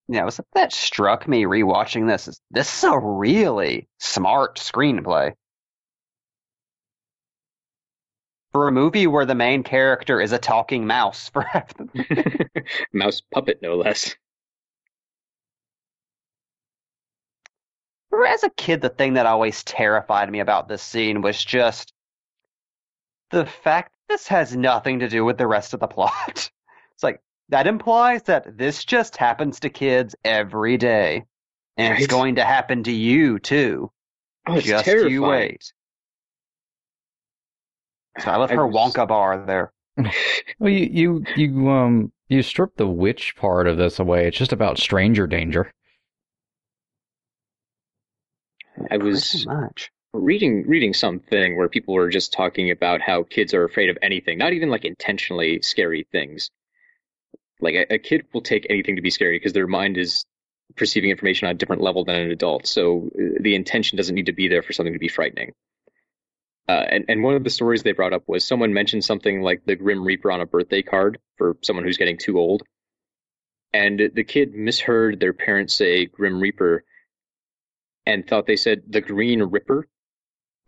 Yeah, 0.08 0.24
was 0.24 0.40
that 0.54 0.72
struck 0.72 1.26
me 1.26 1.44
rewatching 1.44 2.08
this. 2.08 2.28
Is 2.28 2.40
this 2.50 2.78
is 2.78 2.84
a 2.84 2.98
really 2.98 3.88
smart 3.98 4.56
screenplay. 4.58 5.34
for 8.54 8.68
a 8.68 8.72
movie 8.72 9.08
where 9.08 9.26
the 9.26 9.34
main 9.34 9.64
character 9.64 10.20
is 10.20 10.30
a 10.30 10.38
talking 10.38 10.86
mouse 10.86 11.28
for 11.32 11.42
half 11.42 11.74
the 11.76 12.64
mouse 12.92 13.20
puppet, 13.20 13.58
no 13.60 13.74
less. 13.74 14.14
As 18.28 18.44
a 18.44 18.50
kid, 18.50 18.80
the 18.80 18.90
thing 18.90 19.14
that 19.14 19.26
always 19.26 19.64
terrified 19.64 20.30
me 20.30 20.38
about 20.38 20.68
this 20.68 20.82
scene 20.82 21.20
was 21.20 21.44
just 21.44 21.93
the 23.34 23.46
fact 23.46 23.92
this 24.08 24.28
has 24.28 24.56
nothing 24.56 25.00
to 25.00 25.08
do 25.08 25.24
with 25.24 25.36
the 25.38 25.46
rest 25.46 25.74
of 25.74 25.80
the 25.80 25.86
plot. 25.88 26.50
It's 26.94 27.02
like 27.02 27.20
that 27.48 27.66
implies 27.66 28.22
that 28.24 28.56
this 28.56 28.84
just 28.84 29.16
happens 29.16 29.58
to 29.60 29.68
kids 29.68 30.14
every 30.24 30.76
day, 30.76 31.24
and 31.76 31.90
right. 31.90 31.98
it's 31.98 32.06
going 32.06 32.36
to 32.36 32.44
happen 32.44 32.84
to 32.84 32.92
you 32.92 33.40
too. 33.40 33.90
Oh, 34.46 34.54
it's 34.54 34.66
just 34.68 34.84
terrifying. 34.84 35.12
you 35.12 35.22
wait. 35.22 35.72
So 38.20 38.30
I 38.30 38.36
love 38.36 38.50
her 38.50 38.64
was... 38.64 38.94
Wonka 38.94 39.08
bar 39.08 39.44
there. 39.44 39.72
well, 40.60 40.70
you 40.70 40.88
you 40.92 41.24
you 41.34 41.68
um 41.68 42.12
you 42.28 42.42
strip 42.42 42.76
the 42.76 42.86
witch 42.86 43.34
part 43.34 43.66
of 43.66 43.76
this 43.76 43.98
away. 43.98 44.28
It's 44.28 44.38
just 44.38 44.52
about 44.52 44.78
stranger 44.78 45.26
danger. 45.26 45.72
I 48.88 48.98
was 48.98 49.44
reading 50.14 50.66
reading 50.66 50.94
something 50.94 51.57
where 51.57 51.68
people 51.68 51.94
were 51.94 52.09
just 52.09 52.33
talking 52.33 52.70
about 52.70 53.00
how 53.00 53.24
kids 53.24 53.53
are 53.53 53.64
afraid 53.64 53.90
of 53.90 53.98
anything, 54.00 54.38
not 54.38 54.53
even 54.53 54.70
like 54.70 54.85
intentionally 54.85 55.61
scary 55.62 56.07
things. 56.11 56.50
Like 57.61 57.74
a, 57.74 57.94
a 57.94 57.98
kid 57.98 58.24
will 58.33 58.42
take 58.42 58.66
anything 58.70 58.96
to 58.96 59.03
be 59.03 59.11
scary 59.11 59.38
because 59.38 59.53
their 59.53 59.66
mind 59.66 59.96
is 59.96 60.24
perceiving 60.77 61.11
information 61.11 61.46
on 61.46 61.55
a 61.55 61.59
different 61.59 61.83
level 61.83 62.05
than 62.05 62.16
an 62.16 62.31
adult. 62.31 62.66
So 62.66 63.11
uh, 63.14 63.38
the 63.40 63.55
intention 63.55 63.96
doesn't 63.96 64.14
need 64.14 64.27
to 64.27 64.33
be 64.33 64.48
there 64.48 64.62
for 64.62 64.72
something 64.72 64.92
to 64.92 64.98
be 64.98 65.09
frightening. 65.09 65.53
Uh, 66.66 66.85
and, 66.88 67.05
and 67.09 67.22
one 67.22 67.35
of 67.35 67.44
the 67.44 67.50
stories 67.50 67.83
they 67.83 67.92
brought 67.92 68.14
up 68.14 68.22
was 68.27 68.46
someone 68.46 68.72
mentioned 68.72 69.05
something 69.05 69.42
like 69.42 69.64
the 69.66 69.77
Grim 69.77 70.03
Reaper 70.03 70.33
on 70.33 70.40
a 70.40 70.46
birthday 70.46 70.83
card 70.83 71.18
for 71.37 71.57
someone 71.62 71.85
who's 71.85 71.98
getting 71.98 72.16
too 72.16 72.38
old. 72.38 72.62
And 73.72 74.00
the 74.14 74.24
kid 74.24 74.55
misheard 74.55 75.20
their 75.20 75.33
parents 75.33 75.74
say 75.74 76.07
Grim 76.07 76.40
Reaper 76.40 76.85
and 78.07 78.27
thought 78.27 78.46
they 78.46 78.57
said 78.57 78.83
the 78.88 79.00
Green 79.00 79.42
Ripper. 79.42 79.87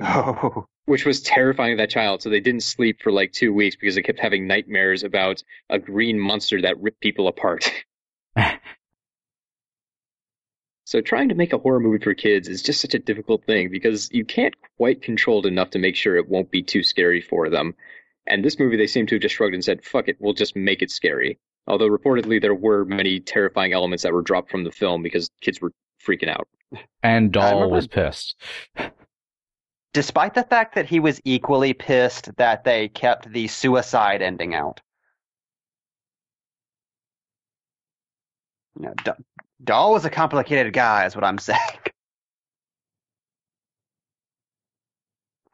Oh. 0.01 0.67
Which 0.87 1.05
was 1.05 1.21
terrifying 1.21 1.77
to 1.77 1.83
that 1.83 1.91
child. 1.91 2.23
So 2.23 2.31
they 2.31 2.41
didn't 2.41 2.63
sleep 2.63 3.03
for 3.03 3.11
like 3.11 3.33
two 3.33 3.53
weeks 3.53 3.75
because 3.75 3.97
they 3.97 4.03
kept 4.03 4.21
having 4.21 4.47
nightmares 4.47 5.03
about 5.03 5.43
a 5.69 5.81
green 5.81 6.19
monster 6.19 6.63
that 6.63 6.81
ripped 6.81 7.01
people 7.01 7.27
apart. 7.29 7.71
So 10.87 11.01
trying 11.01 11.31
to 11.31 11.35
make 11.35 11.53
a 11.53 11.59
horror 11.59 11.81
movie 11.81 12.03
for 12.03 12.15
kids 12.15 12.49
is 12.49 12.63
just 12.63 12.81
such 12.81 12.95
a 12.95 13.01
difficult 13.01 13.45
thing 13.45 13.71
because 13.71 14.09
you 14.13 14.25
can't 14.25 14.55
quite 14.77 15.03
control 15.03 15.45
it 15.45 15.49
enough 15.49 15.71
to 15.71 15.81
make 15.81 15.97
sure 15.97 16.15
it 16.15 16.29
won't 16.29 16.53
be 16.53 16.63
too 16.63 16.85
scary 16.85 17.21
for 17.21 17.51
them. 17.51 17.75
And 18.25 18.45
this 18.45 18.61
movie, 18.61 18.77
they 18.77 18.87
seem 18.87 19.05
to 19.09 19.17
have 19.17 19.23
just 19.23 19.35
shrugged 19.35 19.55
and 19.55 19.65
said, 19.65 19.85
fuck 19.85 20.07
it, 20.07 20.17
we'll 20.21 20.33
just 20.33 20.55
make 20.55 20.83
it 20.83 20.93
scary. 20.93 21.41
Although 21.67 21.89
reportedly 21.89 22.41
there 22.41 22.55
were 22.55 22.85
many 22.85 23.19
terrifying 23.19 23.73
elements 23.73 24.05
that 24.05 24.13
were 24.13 24.23
dropped 24.23 24.49
from 24.49 24.63
the 24.63 24.71
film 24.71 25.03
because 25.03 25.29
kids 25.41 25.61
were 25.61 25.73
freaking 26.07 26.29
out. 26.29 26.47
And 27.03 27.33
Dahl 27.33 27.69
was 27.69 27.89
pissed. 27.89 28.37
Despite 29.97 30.35
the 30.35 30.43
fact 30.43 30.75
that 30.75 30.85
he 30.85 31.01
was 31.01 31.23
equally 31.25 31.73
pissed 31.73 32.37
that 32.37 32.65
they 32.65 32.89
kept 32.89 33.33
the 33.33 33.49
suicide 33.49 34.21
ending 34.21 34.55
out. 34.55 34.83
You 38.79 38.93
know, 39.07 39.15
Dahl 39.65 39.93
was 39.93 40.05
a 40.05 40.11
complicated 40.11 40.75
guy, 40.75 41.07
is 41.07 41.15
what 41.17 41.25
I'm 41.25 41.39
saying. 41.49 41.79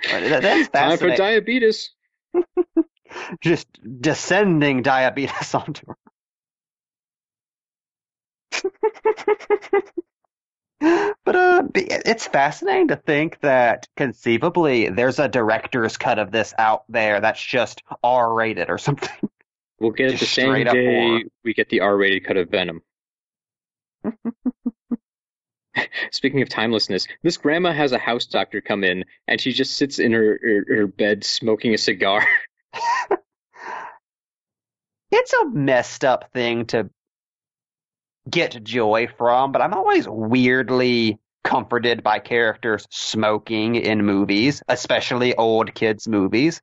that's 0.03 0.69
Time 0.71 0.99
for 0.99 1.15
diabetes. 1.15 1.91
Just 3.41 3.69
descending 4.01 4.83
diabetes 4.83 5.55
onto 5.55 5.87
her. 5.87 5.97
But 11.25 11.37
uh, 11.37 11.63
it's 11.75 12.27
fascinating 12.27 12.89
to 12.89 12.97
think 12.97 13.39
that 13.41 13.87
conceivably 13.97 14.89
there's 14.89 15.21
a 15.21 15.29
director's 15.29 15.97
cut 15.97 16.19
of 16.19 16.33
this 16.33 16.53
out 16.59 16.85
there 16.89 17.21
that's 17.21 17.41
just 17.43 17.83
R-rated 18.03 18.69
or 18.69 18.79
something. 18.79 19.31
We'll 19.79 19.93
get 19.93 20.13
it 20.13 20.21
the 20.21 20.27
same 20.27 20.65
day 20.65 21.25
we 21.45 21.55
get 21.55 21.69
the 21.69 21.81
R-rated 21.81 22.25
cut 22.25 22.37
of 22.37 22.51
Venom. 22.51 22.83
Speaking 26.11 26.43
of 26.43 26.49
timelessness, 26.49 27.07
this 27.23 27.37
grandma 27.37 27.73
has 27.73 27.93
a 27.93 27.99
house 27.99 28.27
doctor 28.27 28.61
come 28.61 28.85
in, 28.85 29.05
and 29.27 29.41
she 29.41 29.53
just 29.53 29.77
sits 29.77 29.99
in 29.99 30.13
her, 30.13 30.39
her, 30.43 30.65
her 30.77 30.87
bed 30.87 31.25
smoking 31.25 31.75
a 31.75 31.79
cigar. 31.79 32.27
it's 35.11 35.33
a 35.33 35.47
messed 35.47 36.05
up 36.05 36.31
thing 36.33 36.67
to 36.67 36.91
get 38.29 38.63
joy 38.63 39.09
from, 39.19 39.53
but 39.53 39.63
I'm 39.63 39.75
always 39.75 40.09
weirdly 40.09 41.19
comforted 41.45 42.03
by 42.03 42.19
characters 42.19 42.87
smoking 42.91 43.75
in 43.75 44.05
movies, 44.05 44.63
especially 44.69 45.35
old 45.35 45.75
kids' 45.75 46.07
movies. 46.07 46.63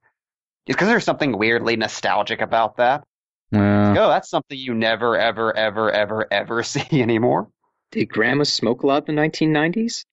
Just 0.68 0.78
because 0.78 0.88
there's 0.88 1.04
something 1.04 1.38
weirdly 1.38 1.76
nostalgic 1.76 2.42
about 2.42 2.78
that. 2.78 3.04
Yeah. 3.52 3.96
oh, 3.98 4.10
that's 4.10 4.30
something 4.30 4.58
you 4.58 4.76
never, 4.76 5.18
ever, 5.18 5.56
ever, 5.56 5.92
ever, 5.92 6.28
ever 6.32 6.64
see 6.64 7.02
anymore. 7.02 7.50
Did 7.92 8.06
Grandma 8.06 8.44
smoke 8.44 8.84
a 8.84 8.88
lot 8.88 9.10
in 9.10 9.16
the 9.16 9.22
1990s? 9.22 10.06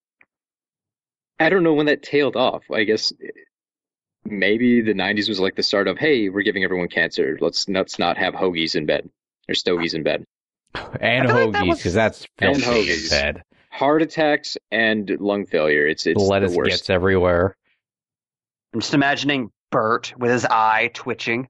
I 1.39 1.51
don't 1.51 1.63
know 1.63 1.75
when 1.75 1.87
that 1.87 2.03
tailed 2.03 2.37
off. 2.37 2.63
I 2.73 2.85
guess 2.85 3.13
maybe 4.25 4.81
the 4.81 4.95
90s 4.95 5.29
was 5.29 5.39
like 5.39 5.55
the 5.55 5.63
start 5.63 5.87
of, 5.87 5.99
hey, 5.99 6.31
we're 6.31 6.43
giving 6.43 6.65
everyone 6.65 6.89
cancer. 6.89 7.37
Let's 7.41 7.69
let's 7.69 7.99
not 7.99 8.17
have 8.17 8.33
hoagies 8.35 8.75
in 8.75 8.87
bed 8.87 9.11
or 9.49 9.55
stogies 9.55 9.93
in 9.93 10.03
bed. 10.03 10.25
And 11.01 11.29
hoagies, 11.29 11.77
because 11.77 11.95
that's 11.95 12.27
filthy 12.39 12.63
and 12.63 12.63
hoagies. 12.63 13.11
bed. 13.11 13.43
Heart 13.71 14.03
attacks 14.03 14.57
and 14.71 15.11
lung 15.21 15.47
failure. 15.47 15.87
It's 15.87 16.07
it's 16.07 16.21
lettuce 16.21 16.53
the 16.53 16.59
worst. 16.59 16.71
gets 16.71 16.91
everywhere. 16.91 17.57
I'm 18.73 18.81
just 18.81 18.95
imagining 18.95 19.51
Bert 19.71 20.15
with 20.17 20.31
his 20.31 20.45
eye 20.45 20.91
twitching 20.95 21.49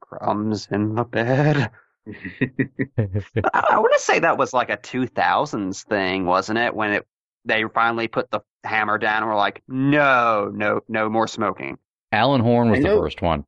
crumbs 0.00 0.68
in 0.70 0.94
the 0.94 1.04
bed. 1.04 1.70
I, 2.10 3.64
I 3.70 3.78
want 3.78 3.92
to 3.92 4.00
say 4.00 4.18
that 4.18 4.38
was 4.38 4.52
like 4.52 4.70
a 4.70 4.76
2000s 4.76 5.84
thing, 5.84 6.24
wasn't 6.24 6.58
it? 6.58 6.74
When 6.74 6.92
it 6.92 7.06
they 7.44 7.64
finally 7.74 8.08
put 8.08 8.30
the 8.30 8.40
hammer 8.64 8.98
down 8.98 9.22
and 9.22 9.26
were 9.26 9.36
like, 9.36 9.62
no, 9.68 10.50
no, 10.52 10.80
no 10.88 11.08
more 11.08 11.26
smoking. 11.26 11.78
Alan 12.12 12.40
Horn 12.40 12.70
was 12.70 12.80
the 12.80 12.88
first 12.88 13.22
one. 13.22 13.44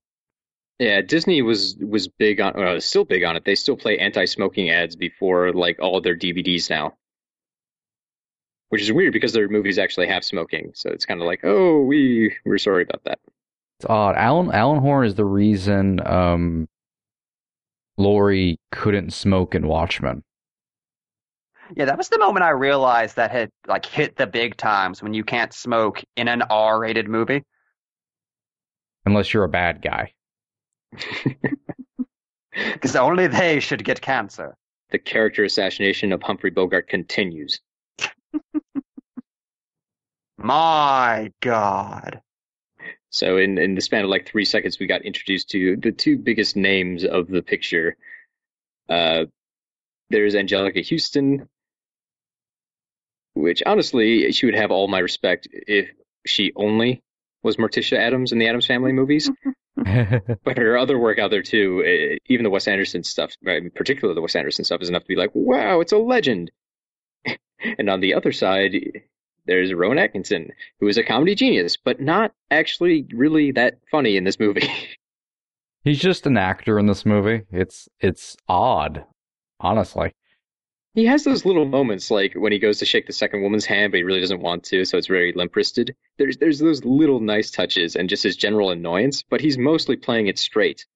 Yeah, 0.83 1.01
Disney 1.01 1.43
was 1.43 1.77
was 1.77 2.09
big 2.09 2.41
on, 2.41 2.55
well, 2.57 2.81
still 2.81 3.05
big 3.05 3.23
on 3.23 3.37
it. 3.37 3.45
They 3.45 3.55
still 3.55 3.77
play 3.77 3.99
anti-smoking 3.99 4.71
ads 4.71 4.97
before 4.97 5.53
like 5.53 5.79
all 5.81 6.01
their 6.01 6.17
DVDs 6.17 6.69
now, 6.69 6.95
which 8.71 8.83
is 8.83 8.91
weird 8.91 9.13
because 9.13 9.33
their 9.33 9.49
movies 9.49 9.79
actually 9.79 10.09
have 10.09 10.25
smoking. 10.25 10.73
So 10.75 10.91
it's 10.91 11.07
kind 11.07 11.21
of 11.21 11.27
like, 11.29 11.45
oh, 11.45 11.85
we 11.85 12.37
we're 12.45 12.59
sorry 12.59 12.83
about 12.83 13.05
that. 13.05 13.21
It's 13.79 13.89
odd. 13.89 14.17
Alan 14.17 14.51
Alan 14.51 14.81
Horn 14.81 15.07
is 15.07 15.15
the 15.15 15.25
reason 15.25 16.05
um, 16.05 16.69
Laurie 17.97 18.59
couldn't 18.73 19.13
smoke 19.13 19.55
in 19.55 19.69
Watchmen. 19.69 20.25
Yeah, 21.77 21.85
that 21.85 21.97
was 21.97 22.09
the 22.09 22.19
moment 22.19 22.43
I 22.43 22.51
realized 22.51 23.15
that 23.15 23.31
had 23.31 23.51
like 23.69 23.87
hit 23.87 24.17
the 24.17 24.27
big 24.27 24.57
times 24.57 25.01
when 25.01 25.15
you 25.15 25.23
can't 25.23 25.55
smoke 25.55 26.03
in 26.17 26.27
an 26.27 26.43
R-rated 26.43 27.09
movie. 27.09 27.45
Unless 29.07 29.33
you're 29.33 29.45
a 29.45 29.49
bad 29.49 29.81
guy. 29.81 30.15
Because 32.53 32.97
only 32.97 33.27
they 33.29 33.61
should 33.61 33.85
get 33.85 34.01
cancer. 34.01 34.57
The 34.91 34.99
character 34.99 35.45
assassination 35.45 36.13
of 36.13 36.23
Humphrey 36.23 36.51
Bogart 36.51 36.89
continues. 36.89 37.61
My 40.37 41.33
God. 41.41 42.21
So 43.11 43.39
in, 43.39 43.59
in 43.59 43.75
the 43.75 43.81
span 43.81 44.05
of 44.05 44.11
like 44.11 44.27
three 44.27 44.45
seconds, 44.45 44.79
we 44.79 44.87
got 44.87 45.03
introduced 45.03 45.51
to 45.51 45.77
the 45.77 45.93
two 45.93 46.19
biggest 46.19 46.57
names 46.57 47.05
of 47.05 47.29
the 47.29 47.43
picture. 47.43 47.97
Uh, 48.89 49.25
there's 50.11 50.35
Angelica 50.35 50.83
Huston, 50.83 51.49
which 53.35 53.63
honestly, 53.65 54.31
she 54.33 54.47
would 54.47 54.55
have 54.55 54.71
all 54.71 54.89
my 54.89 54.99
respect 54.99 55.49
if 55.53 55.89
she 56.27 56.53
only 56.55 57.03
was 57.43 57.57
Morticia 57.57 57.99
Addams 57.99 58.33
in 58.33 58.39
the 58.39 58.47
Addams 58.47 58.67
Family 58.67 58.93
movies. 58.93 59.31
but 59.77 60.59
her 60.59 60.77
other 60.77 60.99
work 60.99 61.19
out 61.19 61.31
there 61.31 61.43
too, 61.43 62.19
even 62.27 62.45
the 62.45 62.51
Wes 62.51 62.69
Anderson 62.69 63.03
stuff, 63.03 63.35
particularly 63.75 64.15
the 64.15 64.21
Wes 64.21 64.37
Anderson 64.37 64.65
stuff, 64.65 64.83
is 64.83 64.89
enough 64.89 65.03
to 65.03 65.09
be 65.09 65.17
like, 65.17 65.31
wow, 65.35 65.81
it's 65.81 65.93
a 65.93 65.99
legend. 65.99 66.51
and 67.79 67.89
on 67.89 68.01
the 68.01 68.15
other 68.15 68.33
side, 68.33 68.75
there's 69.47 69.73
Rowan 69.73 69.99
Atkinson, 69.99 70.53
who 70.79 70.89
is 70.89 70.99
a 70.99 71.03
comedy 71.03 71.35
genius, 71.35 71.77
but 71.77 72.01
not 72.01 72.33
actually 72.51 73.07
really 73.13 73.53
that 73.53 73.79
funny 73.91 74.17
in 74.17 74.25
this 74.25 74.39
movie. 74.39 74.69
He's 75.85 75.99
just 75.99 76.27
an 76.27 76.37
actor 76.37 76.79
in 76.79 76.87
this 76.87 77.05
movie. 77.05 77.43
It's 77.51 77.89
it's 77.99 78.37
odd, 78.49 79.05
honestly. 79.59 80.15
He 80.95 81.07
has 81.07 81.25
those 81.25 81.47
little 81.47 81.65
moments, 81.65 82.11
like 82.11 82.35
when 82.35 82.53
he 82.53 82.59
goes 82.59 82.79
to 82.79 82.85
shake 82.85 83.07
the 83.07 83.15
second 83.15 83.43
woman's 83.43 83.65
hand, 83.65 83.93
but 83.93 83.97
he 83.97 84.05
really 84.05 84.21
doesn't 84.21 84.43
want 84.43 84.63
to, 84.65 84.85
so 84.85 84.99
it's 84.99 85.07
very 85.07 85.33
limp-wristed. 85.33 85.97
There's 86.19 86.37
there's 86.37 86.59
those 86.59 86.85
little 86.85 87.21
nice 87.21 87.51
touches 87.51 87.97
and 87.97 88.11
just 88.11 88.23
his 88.23 88.37
general 88.37 88.71
annoyance, 88.71 89.23
but 89.23 89.41
he's 89.41 89.57
mostly 89.57 89.97
playing 89.97 90.27
it 90.27 90.39
straight, 90.39 90.87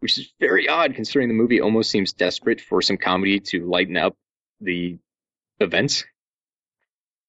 which 0.00 0.18
is 0.18 0.32
very 0.40 0.68
odd 0.68 0.96
considering 0.96 1.28
the 1.28 1.34
movie 1.34 1.60
almost 1.60 1.90
seems 1.90 2.12
desperate 2.12 2.60
for 2.60 2.82
some 2.82 2.96
comedy 2.96 3.38
to 3.38 3.64
lighten 3.64 3.96
up 3.96 4.16
the 4.60 4.98
events. 5.60 6.04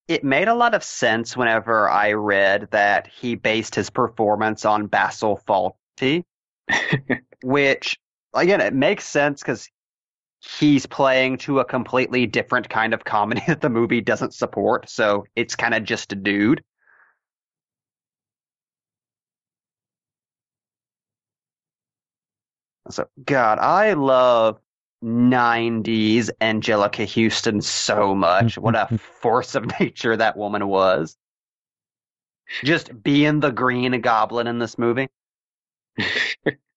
It 0.07 0.23
made 0.23 0.47
a 0.47 0.55
lot 0.55 0.73
of 0.73 0.83
sense 0.83 1.37
whenever 1.37 1.87
I 1.87 2.13
read 2.13 2.69
that 2.71 3.07
he 3.07 3.35
based 3.35 3.75
his 3.75 3.91
performance 3.91 4.65
on 4.65 4.87
Basil 4.87 5.39
Fawlty, 5.47 6.23
which 7.43 7.99
again 8.33 8.61
it 8.61 8.73
makes 8.73 9.05
sense 9.05 9.41
because 9.41 9.69
he's 10.39 10.85
playing 10.85 11.37
to 11.39 11.59
a 11.59 11.65
completely 11.65 12.25
different 12.25 12.69
kind 12.69 12.93
of 12.93 13.03
comedy 13.03 13.41
that 13.47 13.61
the 13.61 13.69
movie 13.69 14.01
doesn't 14.01 14.33
support. 14.33 14.89
So 14.89 15.25
it's 15.35 15.55
kind 15.55 15.73
of 15.73 15.83
just 15.83 16.11
a 16.13 16.15
dude. 16.15 16.63
So 22.89 23.07
God, 23.23 23.59
I 23.59 23.93
love 23.93 24.59
90s 25.01 26.29
Angelica 26.41 27.05
Huston 27.05 27.61
so 27.61 28.15
much. 28.15 28.57
What 28.57 28.75
a 28.75 28.97
force 29.21 29.55
of 29.55 29.65
nature 29.79 30.15
that 30.17 30.37
woman 30.37 30.67
was. 30.67 31.15
Just 32.63 33.03
being 33.03 33.39
the 33.39 33.51
green 33.51 33.99
goblin 34.01 34.47
in 34.47 34.59
this 34.59 34.77
movie. 34.77 35.09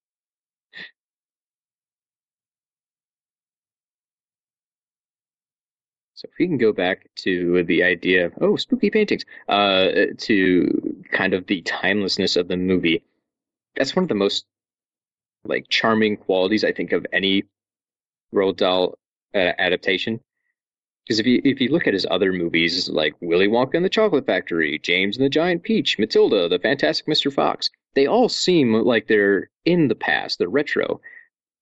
So 6.22 6.28
if 6.30 6.38
we 6.38 6.46
can 6.46 6.56
go 6.58 6.72
back 6.72 7.10
to 7.16 7.64
the 7.64 7.82
idea 7.82 8.26
of, 8.26 8.34
oh, 8.40 8.54
spooky 8.54 8.90
paintings, 8.90 9.24
uh, 9.48 9.90
to 10.18 11.04
kind 11.10 11.34
of 11.34 11.48
the 11.48 11.62
timelessness 11.62 12.36
of 12.36 12.46
the 12.46 12.56
movie, 12.56 13.02
that's 13.74 13.96
one 13.96 14.04
of 14.04 14.08
the 14.08 14.14
most 14.14 14.46
like 15.44 15.68
charming 15.68 16.16
qualities 16.16 16.62
I 16.62 16.70
think 16.70 16.92
of 16.92 17.04
any 17.12 17.42
Roald 18.32 18.58
Dahl 18.58 18.96
uh, 19.34 19.50
adaptation. 19.58 20.20
Because 21.04 21.18
if 21.18 21.26
you 21.26 21.42
if 21.44 21.60
you 21.60 21.70
look 21.70 21.88
at 21.88 21.94
his 21.94 22.06
other 22.08 22.32
movies 22.32 22.88
like 22.88 23.16
Willy 23.20 23.48
Wonka 23.48 23.74
and 23.74 23.84
the 23.84 23.88
Chocolate 23.88 24.24
Factory, 24.24 24.78
James 24.78 25.16
and 25.16 25.24
the 25.24 25.28
Giant 25.28 25.64
Peach, 25.64 25.98
Matilda, 25.98 26.48
The 26.48 26.60
Fantastic 26.60 27.06
Mr. 27.06 27.32
Fox, 27.32 27.68
they 27.94 28.06
all 28.06 28.28
seem 28.28 28.74
like 28.74 29.08
they're 29.08 29.50
in 29.64 29.88
the 29.88 29.96
past, 29.96 30.38
they're 30.38 30.48
retro, 30.48 31.00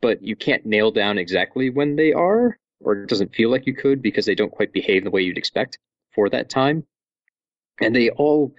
but 0.03 0.23
you 0.23 0.37
can't 0.37 0.67
nail 0.67 0.91
down 0.91 1.17
exactly 1.17 1.71
when 1.71 1.97
they 1.97 2.13
are 2.13 2.59
or 2.81 3.03
it 3.03 3.09
doesn't 3.09 3.35
feel 3.35 3.51
like 3.51 3.67
you 3.67 3.75
could 3.75 4.03
because 4.03 4.27
they 4.27 4.35
don't 4.35 4.53
quite 4.53 4.73
behave 4.73 5.05
the 5.05 5.11
way 5.11 5.23
you'd 5.23 5.39
expect 5.39 5.79
for 6.15 6.29
that 6.31 6.49
time. 6.49 6.85
And 7.81 7.95
they 7.95 8.11
all 8.11 8.55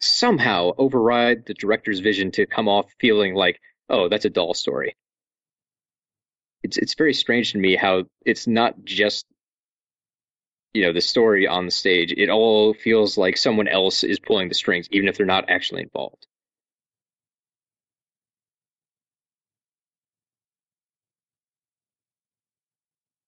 somehow 0.00 0.72
override 0.78 1.46
the 1.46 1.54
director's 1.54 2.00
vision 2.00 2.30
to 2.32 2.46
come 2.46 2.68
off 2.68 2.92
feeling 3.00 3.34
like, 3.34 3.60
oh, 3.88 4.08
that's 4.08 4.24
a 4.24 4.30
Dahl 4.30 4.54
story. 4.54 4.96
It's 6.62 6.78
it's 6.78 6.94
very 6.94 7.12
strange 7.12 7.52
to 7.52 7.58
me 7.58 7.76
how 7.76 8.04
it's 8.24 8.46
not 8.46 8.84
just 8.84 9.26
you 10.72 10.82
know 10.82 10.92
the 10.92 11.00
story 11.00 11.46
on 11.46 11.66
the 11.66 11.70
stage. 11.70 12.12
It 12.12 12.30
all 12.30 12.74
feels 12.74 13.16
like 13.16 13.36
someone 13.36 13.68
else 13.68 14.02
is 14.02 14.18
pulling 14.18 14.48
the 14.48 14.54
strings, 14.54 14.88
even 14.90 15.08
if 15.08 15.16
they're 15.16 15.26
not 15.26 15.48
actually 15.48 15.82
involved. 15.82 16.26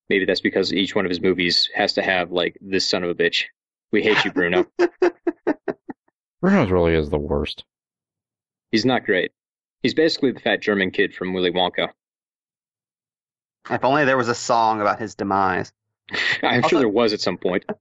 Maybe 0.08 0.24
that's 0.24 0.40
because 0.40 0.72
each 0.72 0.94
one 0.94 1.04
of 1.04 1.10
his 1.10 1.20
movies 1.20 1.68
has 1.74 1.94
to 1.94 2.02
have 2.02 2.30
like 2.30 2.56
this 2.60 2.88
son 2.88 3.02
of 3.02 3.10
a 3.10 3.14
bitch. 3.14 3.44
We 3.92 4.02
hate 4.02 4.24
you, 4.24 4.32
Bruno. 4.32 4.66
Bruno's 6.40 6.70
really 6.70 6.94
is 6.94 7.10
the 7.10 7.18
worst. 7.18 7.64
He's 8.70 8.84
not 8.84 9.04
great. 9.04 9.32
He's 9.82 9.94
basically 9.94 10.32
the 10.32 10.40
fat 10.40 10.60
German 10.60 10.90
kid 10.90 11.14
from 11.14 11.32
Willy 11.32 11.50
Wonka. 11.50 11.88
If 13.70 13.84
only 13.84 14.04
there 14.04 14.16
was 14.16 14.28
a 14.28 14.34
song 14.34 14.80
about 14.80 15.00
his 15.00 15.14
demise. 15.14 15.72
I'm 16.42 16.62
also, 16.62 16.68
sure 16.68 16.78
there 16.78 16.88
was 16.88 17.12
at 17.12 17.20
some 17.20 17.38
point. 17.38 17.64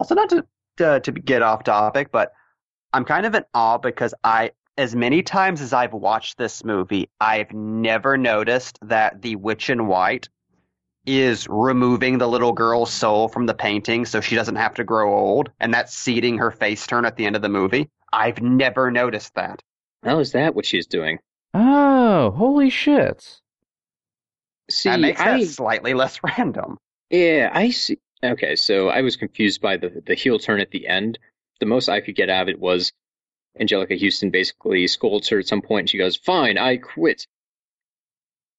Also, 0.00 0.14
not 0.14 0.28
to, 0.28 0.46
to 0.76 1.00
to 1.00 1.10
get 1.10 1.42
off 1.42 1.64
topic, 1.64 2.12
but 2.12 2.32
I'm 2.92 3.04
kind 3.04 3.26
of 3.26 3.34
in 3.34 3.44
awe 3.52 3.78
because 3.78 4.14
I, 4.22 4.52
as 4.76 4.94
many 4.94 5.24
times 5.24 5.60
as 5.60 5.72
I've 5.72 5.92
watched 5.92 6.38
this 6.38 6.62
movie, 6.62 7.10
I've 7.20 7.52
never 7.52 8.16
noticed 8.16 8.78
that 8.82 9.20
the 9.22 9.34
witch 9.34 9.70
in 9.70 9.88
white 9.88 10.28
is 11.08 11.46
removing 11.48 12.18
the 12.18 12.28
little 12.28 12.52
girl's 12.52 12.92
soul 12.92 13.28
from 13.28 13.46
the 13.46 13.54
painting 13.54 14.04
so 14.04 14.20
she 14.20 14.34
doesn't 14.34 14.56
have 14.56 14.74
to 14.74 14.84
grow 14.84 15.16
old, 15.16 15.50
and 15.58 15.72
that's 15.72 15.94
seeding 15.94 16.38
her 16.38 16.50
face 16.50 16.86
turn 16.86 17.04
at 17.04 17.16
the 17.16 17.24
end 17.24 17.34
of 17.34 17.42
the 17.42 17.48
movie. 17.48 17.88
I've 18.12 18.42
never 18.42 18.90
noticed 18.90 19.34
that. 19.34 19.62
How 20.04 20.18
is 20.18 20.32
that 20.32 20.54
what 20.54 20.66
she's 20.66 20.86
doing? 20.86 21.18
Oh, 21.54 22.30
holy 22.30 22.70
shit. 22.70 23.40
See, 24.70 24.90
that 24.90 25.00
makes 25.00 25.20
I, 25.20 25.38
that 25.38 25.46
slightly 25.46 25.94
less 25.94 26.20
random. 26.38 26.78
Yeah, 27.10 27.50
I 27.52 27.70
see. 27.70 27.98
Okay, 28.22 28.56
so 28.56 28.88
I 28.88 29.02
was 29.02 29.16
confused 29.16 29.60
by 29.60 29.76
the 29.76 30.02
the 30.04 30.14
heel 30.14 30.38
turn 30.38 30.60
at 30.60 30.70
the 30.70 30.86
end. 30.86 31.18
The 31.60 31.66
most 31.66 31.88
I 31.88 32.00
could 32.00 32.16
get 32.16 32.28
out 32.28 32.42
of 32.42 32.48
it 32.48 32.60
was 32.60 32.92
Angelica 33.58 33.96
Huston 33.98 34.30
basically 34.30 34.86
scolds 34.86 35.28
her 35.28 35.38
at 35.38 35.46
some 35.46 35.62
point, 35.62 35.84
and 35.84 35.90
she 35.90 35.98
goes, 35.98 36.16
"Fine, 36.16 36.58
I 36.58 36.76
quit." 36.76 37.26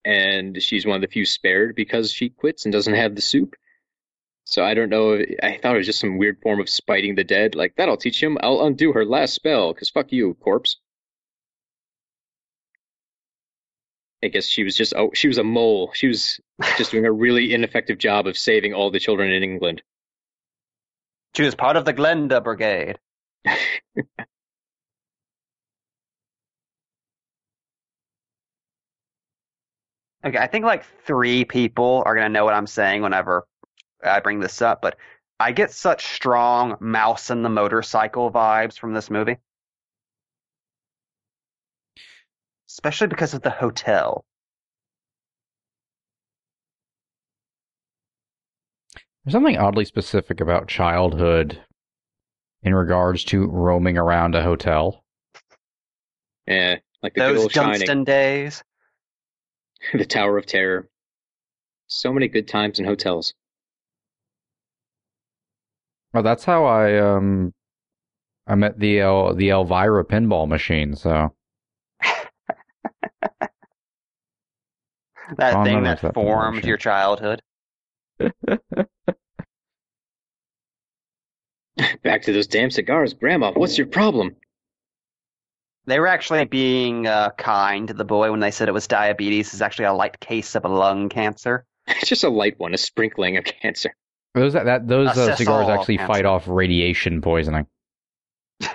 And 0.05 0.62
she's 0.62 0.85
one 0.85 0.95
of 0.95 1.01
the 1.01 1.07
few 1.07 1.25
spared 1.25 1.75
because 1.75 2.12
she 2.12 2.29
quits 2.29 2.65
and 2.65 2.71
doesn't 2.71 2.93
have 2.93 3.15
the 3.15 3.21
soup. 3.21 3.55
So 4.45 4.63
I 4.63 4.73
don't 4.73 4.89
know. 4.89 5.13
I 5.43 5.59
thought 5.62 5.75
it 5.75 5.77
was 5.77 5.85
just 5.85 5.99
some 5.99 6.17
weird 6.17 6.41
form 6.41 6.59
of 6.59 6.69
spiting 6.69 7.15
the 7.15 7.23
dead. 7.23 7.53
Like 7.55 7.75
that'll 7.75 7.97
teach 7.97 8.21
him. 8.21 8.38
I'll 8.41 8.65
undo 8.65 8.93
her 8.93 9.05
last 9.05 9.33
spell. 9.35 9.73
Cause 9.73 9.89
fuck 9.89 10.12
you, 10.12 10.33
corpse. 10.35 10.77
I 14.23 14.27
guess 14.27 14.45
she 14.47 14.63
was 14.63 14.75
just 14.75 14.93
oh 14.95 15.12
she 15.13 15.27
was 15.27 15.38
a 15.38 15.43
mole. 15.43 15.91
She 15.93 16.07
was 16.07 16.39
just 16.77 16.91
doing 16.91 17.05
a 17.05 17.12
really 17.12 17.53
ineffective 17.53 17.97
job 17.97 18.27
of 18.27 18.38
saving 18.38 18.73
all 18.73 18.91
the 18.91 18.99
children 18.99 19.31
in 19.31 19.43
England. 19.43 19.81
She 21.35 21.43
was 21.43 21.55
part 21.55 21.77
of 21.77 21.85
the 21.85 21.93
Glenda 21.93 22.43
Brigade. 22.43 22.97
Okay, 30.25 30.38
I 30.38 30.47
think 30.47 30.65
like 30.65 30.84
three 31.05 31.45
people 31.45 32.03
are 32.05 32.15
gonna 32.15 32.29
know 32.29 32.43
what 32.43 32.53
I'm 32.53 32.67
saying 32.67 33.01
whenever 33.01 33.47
I 34.03 34.19
bring 34.19 34.39
this 34.39 34.62
up, 34.62 34.82
but 34.82 34.97
I 35.39 35.53
get 35.53 35.71
such 35.71 36.08
strong 36.08 36.75
mouse 36.82 37.29
and 37.29 37.45
the 37.45 37.49
motorcycle 37.49 38.29
vibes 38.29 38.77
from 38.77 38.93
this 38.93 39.10
movie. 39.10 39.38
Especially 42.69 43.08
because 43.08 43.34
of 43.34 43.41
the 43.41 43.49
hotel. 43.49 44.25
There's 49.23 49.34
something 49.34 49.58
oddly 49.58 49.86
specific 49.86 50.41
about 50.41 50.67
childhood 50.67 51.62
in 52.63 52.75
regards 52.75 53.23
to 53.25 53.47
roaming 53.47 53.97
around 53.97 54.36
a 54.36 54.43
hotel. 54.43 55.03
Yeah, 56.47 56.77
like 57.01 57.13
the 57.13 57.21
those 57.21 57.53
Dunstan 57.53 57.88
Shining. 57.88 58.03
days. 58.03 58.63
the 59.93 60.05
Tower 60.05 60.37
of 60.37 60.45
Terror. 60.45 60.89
So 61.87 62.13
many 62.13 62.27
good 62.27 62.47
times 62.47 62.79
in 62.79 62.85
hotels. 62.85 63.33
Well, 66.13 66.23
that's 66.23 66.43
how 66.45 66.65
I 66.65 66.97
um 66.97 67.53
I 68.47 68.55
met 68.55 68.79
the 68.79 68.99
El, 68.99 69.35
the 69.35 69.49
Elvira 69.49 70.03
pinball 70.05 70.47
machine. 70.47 70.95
So 70.95 71.33
that 75.37 75.55
oh, 75.55 75.63
thing 75.63 75.83
that, 75.83 76.01
that 76.01 76.13
formed 76.15 76.65
your 76.65 76.77
childhood. 76.77 77.41
Back 82.03 82.23
to 82.23 82.33
those 82.33 82.47
damn 82.47 82.71
cigars, 82.71 83.13
Grandma. 83.13 83.51
What's 83.53 83.77
your 83.77 83.87
problem? 83.87 84.35
They 85.89 85.99
were 85.99 86.06
actually 86.06 86.45
being 86.45 87.08
uh, 87.08 87.32
kind 87.32 87.88
to 87.88 87.95
the 87.95 88.06
boy 88.06 88.30
when 88.30 88.39
they 88.41 88.52
said 88.52 88.69
it 88.69 88.73
was 88.73 88.88
diabetes. 88.88 89.52
It's 89.54 89.62
actually 89.62 89.86
a 89.86 89.93
light 89.93 90.19
case 90.19 90.54
of 90.54 90.63
a 90.63 90.67
lung 90.67 91.10
cancer. 91.10 91.65
It's 91.88 92.08
just 92.08 92.23
a 92.23 92.30
light 92.30 92.60
one, 92.60 92.75
a 92.75 92.78
sprinkling 92.78 93.38
of 93.38 93.45
cancer. 93.45 93.95
Those 94.36 94.54
that 94.54 94.88
those 94.88 95.17
uh, 95.17 95.36
cigars 95.36 95.67
actually 95.67 95.97
cancer. 95.97 96.13
fight 96.13 96.25
off 96.25 96.47
radiation 96.47 97.19
poisoning. 97.19 97.65
to, 98.60 98.67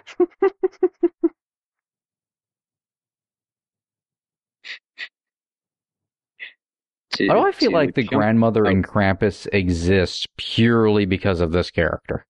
Why 7.28 7.34
do 7.34 7.47
I 7.47 7.53
feel 7.53 7.70
like 7.70 7.95
the 7.95 8.03
jump? 8.03 8.14
grandmother 8.14 8.66
oh. 8.66 8.70
in 8.70 8.82
Krampus 8.82 9.47
exists 9.53 10.26
purely 10.36 11.05
because 11.05 11.41
of 11.41 11.53
this 11.53 11.70
character? 11.70 12.26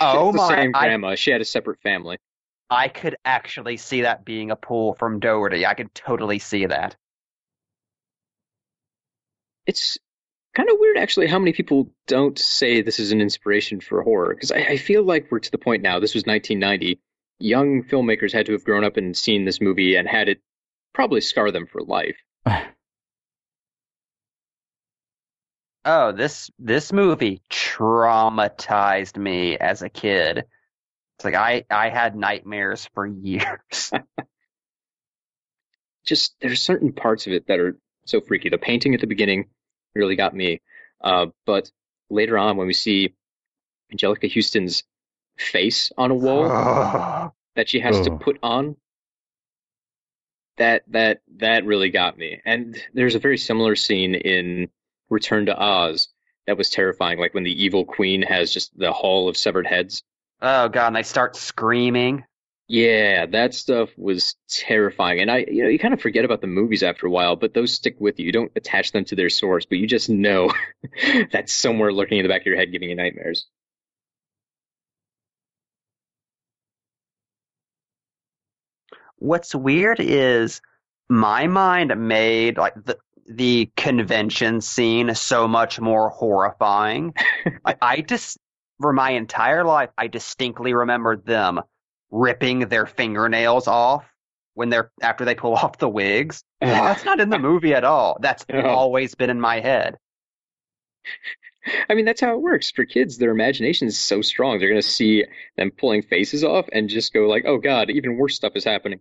Oh 0.00 0.30
the 0.30 0.38
my! 0.38 0.48
Same 0.48 0.70
grandma. 0.70 1.08
I, 1.08 1.14
she 1.16 1.32
had 1.32 1.40
a 1.40 1.44
separate 1.44 1.80
family. 1.80 2.18
I 2.68 2.88
could 2.88 3.16
actually 3.24 3.76
see 3.76 4.02
that 4.02 4.24
being 4.24 4.50
a 4.50 4.56
pull 4.56 4.94
from 4.94 5.20
Dougherty. 5.20 5.66
I 5.66 5.74
could 5.74 5.94
totally 5.94 6.38
see 6.38 6.66
that. 6.66 6.96
It's 9.66 9.98
kind 10.56 10.70
of 10.70 10.76
weird 10.78 10.96
actually 10.96 11.26
how 11.26 11.38
many 11.38 11.52
people 11.52 11.92
don't 12.06 12.38
say 12.38 12.80
this 12.80 12.98
is 12.98 13.12
an 13.12 13.20
inspiration 13.20 13.78
for 13.78 14.02
horror 14.02 14.34
because 14.34 14.50
I, 14.50 14.60
I, 14.60 14.76
feel 14.78 15.02
like 15.02 15.30
we're 15.30 15.40
to 15.40 15.50
the 15.50 15.58
point 15.58 15.82
now 15.82 16.00
this 16.00 16.14
was 16.14 16.24
1990 16.24 16.98
young 17.38 17.82
filmmakers 17.82 18.32
had 18.32 18.46
to 18.46 18.52
have 18.52 18.64
grown 18.64 18.82
up 18.82 18.96
and 18.96 19.14
seen 19.14 19.44
this 19.44 19.60
movie 19.60 19.96
and 19.96 20.08
had 20.08 20.30
it 20.30 20.40
probably 20.94 21.20
scar 21.20 21.50
them 21.50 21.66
for 21.66 21.82
life 21.82 22.16
oh 25.84 26.12
this 26.12 26.50
this 26.58 26.90
movie 26.90 27.42
traumatized 27.50 29.18
me 29.18 29.58
as 29.58 29.82
a 29.82 29.90
kid 29.90 30.46
it's 31.16 31.24
like 31.24 31.34
i 31.34 31.64
i 31.70 31.88
had 31.88 32.16
nightmares 32.16 32.88
for 32.94 33.06
years 33.06 33.92
just 36.06 36.34
there's 36.40 36.62
certain 36.62 36.92
parts 36.92 37.26
of 37.26 37.32
it 37.32 37.46
that 37.48 37.58
are 37.58 37.76
so 38.04 38.20
freaky 38.20 38.48
the 38.48 38.58
painting 38.58 38.94
at 38.94 39.00
the 39.00 39.06
beginning 39.06 39.46
really 39.96 40.16
got 40.16 40.34
me. 40.34 40.60
Uh, 41.00 41.26
but 41.44 41.70
later 42.10 42.38
on, 42.38 42.56
when 42.56 42.66
we 42.66 42.72
see 42.72 43.14
Angelica 43.90 44.28
Huston's 44.32 44.84
face 45.38 45.90
on 45.96 46.10
a 46.10 46.14
wall 46.14 47.34
that 47.56 47.68
she 47.68 47.80
has 47.80 48.00
to 48.02 48.16
put 48.16 48.38
on, 48.42 48.76
that 50.58 50.84
that 50.88 51.20
that 51.36 51.66
really 51.66 51.90
got 51.90 52.16
me. 52.16 52.40
And 52.44 52.80
there's 52.94 53.14
a 53.14 53.20
very 53.20 53.38
similar 53.38 53.76
scene 53.76 54.14
in 54.14 54.68
Return 55.10 55.46
to 55.46 55.58
Oz 55.58 56.08
that 56.46 56.56
was 56.56 56.70
terrifying, 56.70 57.18
like 57.18 57.34
when 57.34 57.44
the 57.44 57.64
evil 57.64 57.84
queen 57.84 58.22
has 58.22 58.52
just 58.52 58.76
the 58.78 58.92
hall 58.92 59.28
of 59.28 59.36
severed 59.36 59.66
heads. 59.66 60.02
Oh 60.40 60.68
god, 60.68 60.88
and 60.88 60.96
they 60.96 61.02
start 61.02 61.36
screaming. 61.36 62.24
Yeah, 62.68 63.26
that 63.26 63.54
stuff 63.54 63.90
was 63.96 64.34
terrifying. 64.48 65.20
And 65.20 65.30
I, 65.30 65.38
you 65.48 65.62
know, 65.62 65.68
you 65.68 65.78
kind 65.78 65.94
of 65.94 66.00
forget 66.00 66.24
about 66.24 66.40
the 66.40 66.48
movies 66.48 66.82
after 66.82 67.06
a 67.06 67.10
while, 67.10 67.36
but 67.36 67.54
those 67.54 67.72
stick 67.72 67.96
with 68.00 68.18
you. 68.18 68.26
You 68.26 68.32
don't 68.32 68.52
attach 68.56 68.90
them 68.92 69.04
to 69.06 69.14
their 69.16 69.30
source, 69.30 69.66
but 69.66 69.78
you 69.78 69.86
just 69.86 70.08
know 70.10 70.52
that's 71.32 71.52
somewhere 71.54 71.92
lurking 71.92 72.18
in 72.18 72.24
the 72.24 72.28
back 72.28 72.40
of 72.42 72.46
your 72.46 72.56
head 72.56 72.72
giving 72.72 72.90
you 72.90 72.96
nightmares. 72.96 73.46
What's 79.18 79.54
weird 79.54 80.00
is 80.00 80.60
my 81.08 81.46
mind 81.46 81.94
made 82.08 82.58
like 82.58 82.74
the 82.84 82.98
the 83.28 83.70
convention 83.76 84.60
scene 84.60 85.14
so 85.14 85.48
much 85.48 85.80
more 85.80 86.10
horrifying. 86.10 87.14
I, 87.64 87.76
I 87.82 88.00
just 88.02 88.38
for 88.80 88.92
my 88.92 89.10
entire 89.10 89.64
life 89.64 89.90
I 89.96 90.06
distinctly 90.08 90.74
remember 90.74 91.16
them 91.16 91.60
ripping 92.10 92.60
their 92.68 92.86
fingernails 92.86 93.66
off 93.66 94.04
when 94.54 94.70
they're 94.70 94.90
after 95.02 95.24
they 95.24 95.34
pull 95.34 95.54
off 95.56 95.78
the 95.78 95.88
wigs. 95.88 96.42
That's 96.60 97.04
not 97.04 97.20
in 97.20 97.30
the 97.30 97.38
movie 97.50 97.74
at 97.74 97.84
all. 97.84 98.18
That's 98.20 98.44
always 98.50 99.14
been 99.14 99.30
in 99.30 99.40
my 99.40 99.60
head. 99.60 99.98
I 101.88 101.94
mean, 101.94 102.04
that's 102.04 102.20
how 102.20 102.32
it 102.32 102.40
works 102.40 102.70
for 102.70 102.84
kids. 102.84 103.18
Their 103.18 103.32
imagination 103.32 103.88
is 103.88 103.98
so 103.98 104.22
strong; 104.22 104.58
they're 104.58 104.68
going 104.68 104.80
to 104.80 104.88
see 104.88 105.24
them 105.56 105.72
pulling 105.72 106.02
faces 106.02 106.44
off 106.44 106.66
and 106.72 106.88
just 106.88 107.12
go 107.12 107.26
like, 107.26 107.44
"Oh 107.44 107.58
God, 107.58 107.90
even 107.90 108.16
worse 108.16 108.36
stuff 108.36 108.52
is 108.54 108.64
happening." 108.64 109.00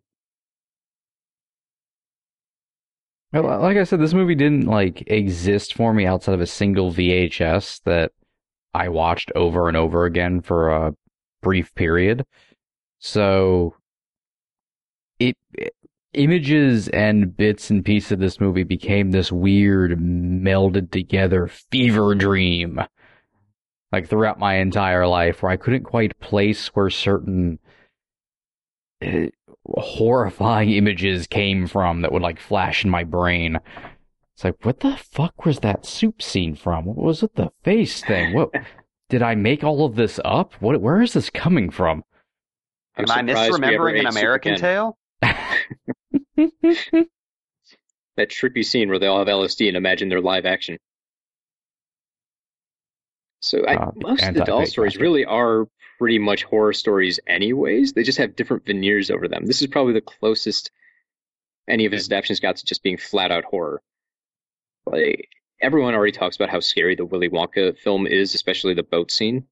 Well, 3.31 3.59
like 3.61 3.77
I 3.77 3.83
said, 3.83 3.99
this 3.99 4.13
movie 4.13 4.35
didn't 4.35 4.65
like 4.65 5.03
exist 5.07 5.75
for 5.75 5.93
me 5.93 6.05
outside 6.05 6.33
of 6.33 6.41
a 6.41 6.47
single 6.47 6.91
VHS 6.91 7.83
that 7.83 8.13
I 8.75 8.89
watched 8.89 9.31
over 9.35 9.67
and 9.69 9.77
over 9.77 10.05
again 10.05 10.41
for 10.41 10.69
a 10.69 10.93
brief 11.41 11.73
period. 11.75 12.25
So 12.99 13.75
it, 15.17 15.37
it, 15.53 15.73
images 16.13 16.89
and 16.89 17.35
bits 17.35 17.69
and 17.69 17.85
pieces 17.85 18.11
of 18.11 18.19
this 18.19 18.39
movie 18.39 18.63
became 18.63 19.11
this 19.11 19.31
weird 19.31 19.99
melded 19.99 20.91
together 20.91 21.47
fever 21.47 22.15
dream 22.15 22.81
like 23.91 24.09
throughout 24.09 24.39
my 24.39 24.55
entire 24.55 25.07
life 25.07 25.41
where 25.41 25.51
I 25.53 25.57
couldn't 25.57 25.83
quite 25.83 26.19
place 26.19 26.67
where 26.67 26.89
certain 26.89 27.59
uh, 29.01 29.27
horrifying 29.65 30.71
images 30.71 31.27
came 31.27 31.65
from 31.67 32.01
that 32.01 32.11
would 32.11 32.21
like 32.21 32.39
flash 32.39 32.83
in 32.83 32.89
my 32.89 33.05
brain. 33.05 33.57
It's 34.35 34.43
like, 34.43 34.65
what 34.65 34.81
the 34.81 34.97
fuck 34.97 35.45
was 35.45 35.59
that 35.59 35.85
soup 35.85 36.21
scene 36.21 36.55
from? 36.55 36.85
What 36.85 36.97
was 36.97 37.23
it? 37.23 37.35
The 37.35 37.51
face 37.63 38.03
thing? 38.03 38.33
What 38.33 38.49
did 39.09 39.21
I 39.21 39.33
make 39.33 39.63
all 39.63 39.85
of 39.85 39.95
this 39.95 40.19
up? 40.25 40.53
What? 40.59 40.81
Where 40.81 41.01
is 41.01 41.13
this 41.13 41.29
coming 41.29 41.69
from? 41.69 42.03
I'm 42.97 43.05
Am 43.09 43.27
I 43.27 43.33
misremembering 43.33 44.01
an 44.01 44.07
American 44.07 44.57
Tail? 44.57 44.97
that 45.21 45.37
trippy 48.29 48.65
scene 48.65 48.89
where 48.89 48.99
they 48.99 49.07
all 49.07 49.19
have 49.19 49.27
LSD 49.27 49.69
and 49.69 49.77
imagine 49.77 50.09
their 50.09 50.21
live 50.21 50.45
action. 50.45 50.77
So 53.39 53.63
I, 53.65 53.75
uh, 53.75 53.91
most 53.95 54.23
of 54.23 54.33
the 54.33 54.43
Dahl 54.43 54.65
stories 54.65 54.97
really 54.97 55.23
are 55.23 55.65
pretty 55.97 56.19
much 56.19 56.43
horror 56.43 56.73
stories, 56.73 57.21
anyways. 57.25 57.93
They 57.93 58.03
just 58.03 58.17
have 58.17 58.35
different 58.35 58.65
veneers 58.65 59.09
over 59.09 59.29
them. 59.29 59.45
This 59.45 59.61
is 59.61 59.67
probably 59.67 59.93
the 59.93 60.01
closest 60.01 60.71
any 61.69 61.85
of 61.85 61.93
his 61.93 62.07
adaptations 62.07 62.41
got 62.41 62.57
to 62.57 62.65
just 62.65 62.83
being 62.83 62.97
flat 62.97 63.31
out 63.31 63.45
horror. 63.45 63.81
Like 64.85 65.29
everyone 65.61 65.95
already 65.95 66.11
talks 66.11 66.35
about 66.35 66.49
how 66.49 66.59
scary 66.59 66.95
the 66.95 67.05
Willy 67.05 67.29
Wonka 67.29 67.77
film 67.77 68.07
is, 68.07 68.35
especially 68.35 68.73
the 68.73 68.83
boat 68.83 69.11
scene. 69.11 69.45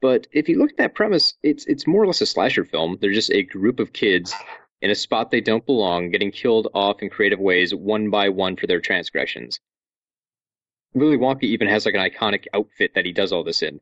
But 0.00 0.26
if 0.32 0.48
you 0.48 0.58
look 0.58 0.70
at 0.70 0.76
that 0.78 0.94
premise, 0.94 1.34
it's 1.42 1.66
it's 1.66 1.86
more 1.86 2.02
or 2.02 2.06
less 2.06 2.20
a 2.20 2.26
slasher 2.26 2.64
film. 2.64 2.98
They're 3.00 3.12
just 3.12 3.30
a 3.30 3.42
group 3.42 3.80
of 3.80 3.92
kids 3.92 4.34
in 4.80 4.90
a 4.90 4.94
spot 4.94 5.30
they 5.30 5.42
don't 5.42 5.66
belong, 5.66 6.10
getting 6.10 6.30
killed 6.30 6.68
off 6.72 7.02
in 7.02 7.10
creative 7.10 7.38
ways 7.38 7.74
one 7.74 8.10
by 8.10 8.30
one 8.30 8.56
for 8.56 8.66
their 8.66 8.80
transgressions. 8.80 9.60
Willy 10.94 11.18
Wonka 11.18 11.44
even 11.44 11.68
has 11.68 11.84
like 11.84 11.94
an 11.94 12.00
iconic 12.00 12.46
outfit 12.54 12.92
that 12.94 13.04
he 13.04 13.12
does 13.12 13.32
all 13.32 13.44
this 13.44 13.62
in. 13.62 13.76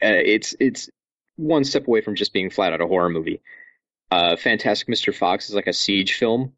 Uh, 0.00 0.22
it's 0.24 0.54
it's 0.60 0.88
one 1.36 1.64
step 1.64 1.88
away 1.88 2.00
from 2.00 2.14
just 2.14 2.32
being 2.32 2.50
flat 2.50 2.72
out 2.72 2.80
a 2.80 2.86
horror 2.86 3.10
movie. 3.10 3.40
Uh, 4.10 4.36
Fantastic 4.36 4.88
Mr. 4.88 5.14
Fox 5.14 5.48
is 5.48 5.54
like 5.54 5.66
a 5.66 5.72
siege 5.72 6.14
film, 6.14 6.52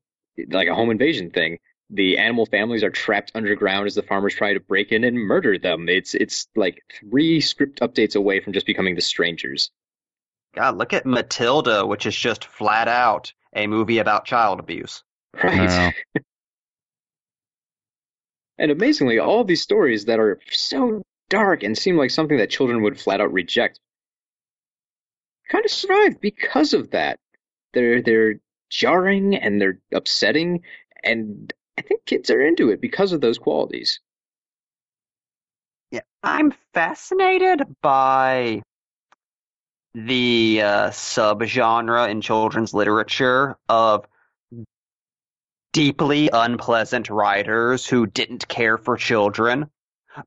like 0.51 0.69
a 0.69 0.75
home 0.75 0.91
invasion 0.91 1.31
thing 1.31 1.59
the 1.91 2.19
animal 2.19 2.47
families 2.47 2.85
are 2.85 2.91
trapped 2.91 3.33
underground 3.35 3.87
as 3.87 3.95
the 3.95 4.03
farmers 4.03 4.35
try 4.35 4.55
to 4.55 4.61
break 4.61 4.93
in 4.93 5.05
and 5.05 5.19
murder 5.19 5.59
them. 5.59 5.89
It's 5.89 6.15
it's 6.15 6.49
like 6.55 6.83
three 7.01 7.41
script 7.41 7.81
updates 7.81 8.17
away 8.17 8.41
from 8.41 8.53
just 8.53 8.67
becoming 8.67 8.95
the 8.95 9.01
strangers. 9.01 9.71
God, 10.55 10.77
look 10.77 10.93
at 10.93 11.07
Matilda, 11.07 11.87
which 11.87 12.07
is 12.07 12.17
just 12.17 12.45
flat 12.45 12.89
out 12.89 13.33
a 13.55 13.67
movie 13.67 13.99
about 13.99 14.25
child 14.25 14.61
abuse. 14.61 15.03
Right. 15.43 15.95
and 18.59 18.71
amazingly, 18.71 19.19
all 19.19 19.45
these 19.45 19.63
stories 19.63 20.07
that 20.07 20.19
are 20.19 20.41
so 20.51 21.03
dark 21.29 21.63
and 21.63 21.79
seem 21.79 21.97
like 21.97 22.11
something 22.11 22.39
that 22.39 22.51
children 22.51 22.83
would 22.83 23.01
flat 23.01 23.21
out 23.21 23.33
reject 23.33 23.79
kind 25.51 25.65
of 25.65 25.71
survive 25.71 26.21
because 26.21 26.73
of 26.73 26.91
that. 26.91 27.19
They're 27.73 28.03
they're 28.03 28.35
jarring 28.71 29.35
and 29.35 29.61
they're 29.61 29.81
upsetting 29.93 30.63
and 31.03 31.53
I 31.81 31.83
think 31.83 32.05
kids 32.05 32.31
are 32.31 32.43
into 32.43 32.69
it 32.69 32.81
because 32.81 33.13
of 33.13 33.23
those 33.23 33.39
qualities. 33.39 34.01
Yeah, 35.91 36.03
I'm 36.23 36.53
fascinated 36.75 37.63
by 37.81 38.63
the 39.95 40.61
uh, 40.63 40.91
subgenre 40.91 42.11
in 42.11 42.21
children's 42.21 42.75
literature 42.75 43.57
of 43.67 44.07
deeply 45.73 46.29
unpleasant 46.31 47.09
writers 47.09 47.87
who 47.87 48.07
didn't 48.07 48.47
care 48.47 48.77
for 48.77 48.99
children 48.99 49.71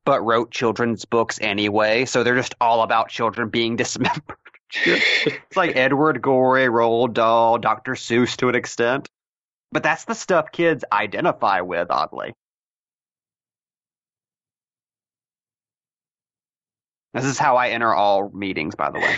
but 0.04 0.24
wrote 0.24 0.50
children's 0.50 1.04
books 1.04 1.38
anyway, 1.40 2.04
so 2.04 2.24
they're 2.24 2.34
just 2.34 2.56
all 2.60 2.82
about 2.82 3.10
children 3.10 3.48
being 3.48 3.76
dismembered. 3.76 4.38
it's 4.84 5.56
like 5.56 5.76
Edward 5.76 6.20
Gorey, 6.20 6.66
Roald 6.66 7.12
Dahl, 7.14 7.58
Dr. 7.58 7.92
Seuss 7.92 8.36
to 8.38 8.48
an 8.48 8.56
extent. 8.56 9.08
But 9.74 9.82
that's 9.82 10.04
the 10.04 10.14
stuff 10.14 10.52
kids 10.52 10.84
identify 10.92 11.60
with, 11.62 11.90
oddly. 11.90 12.32
This 17.12 17.24
is 17.24 17.38
how 17.38 17.56
I 17.56 17.70
enter 17.70 17.92
all 17.92 18.30
meetings, 18.30 18.76
by 18.76 18.92
the 18.92 19.00
way. 19.00 19.16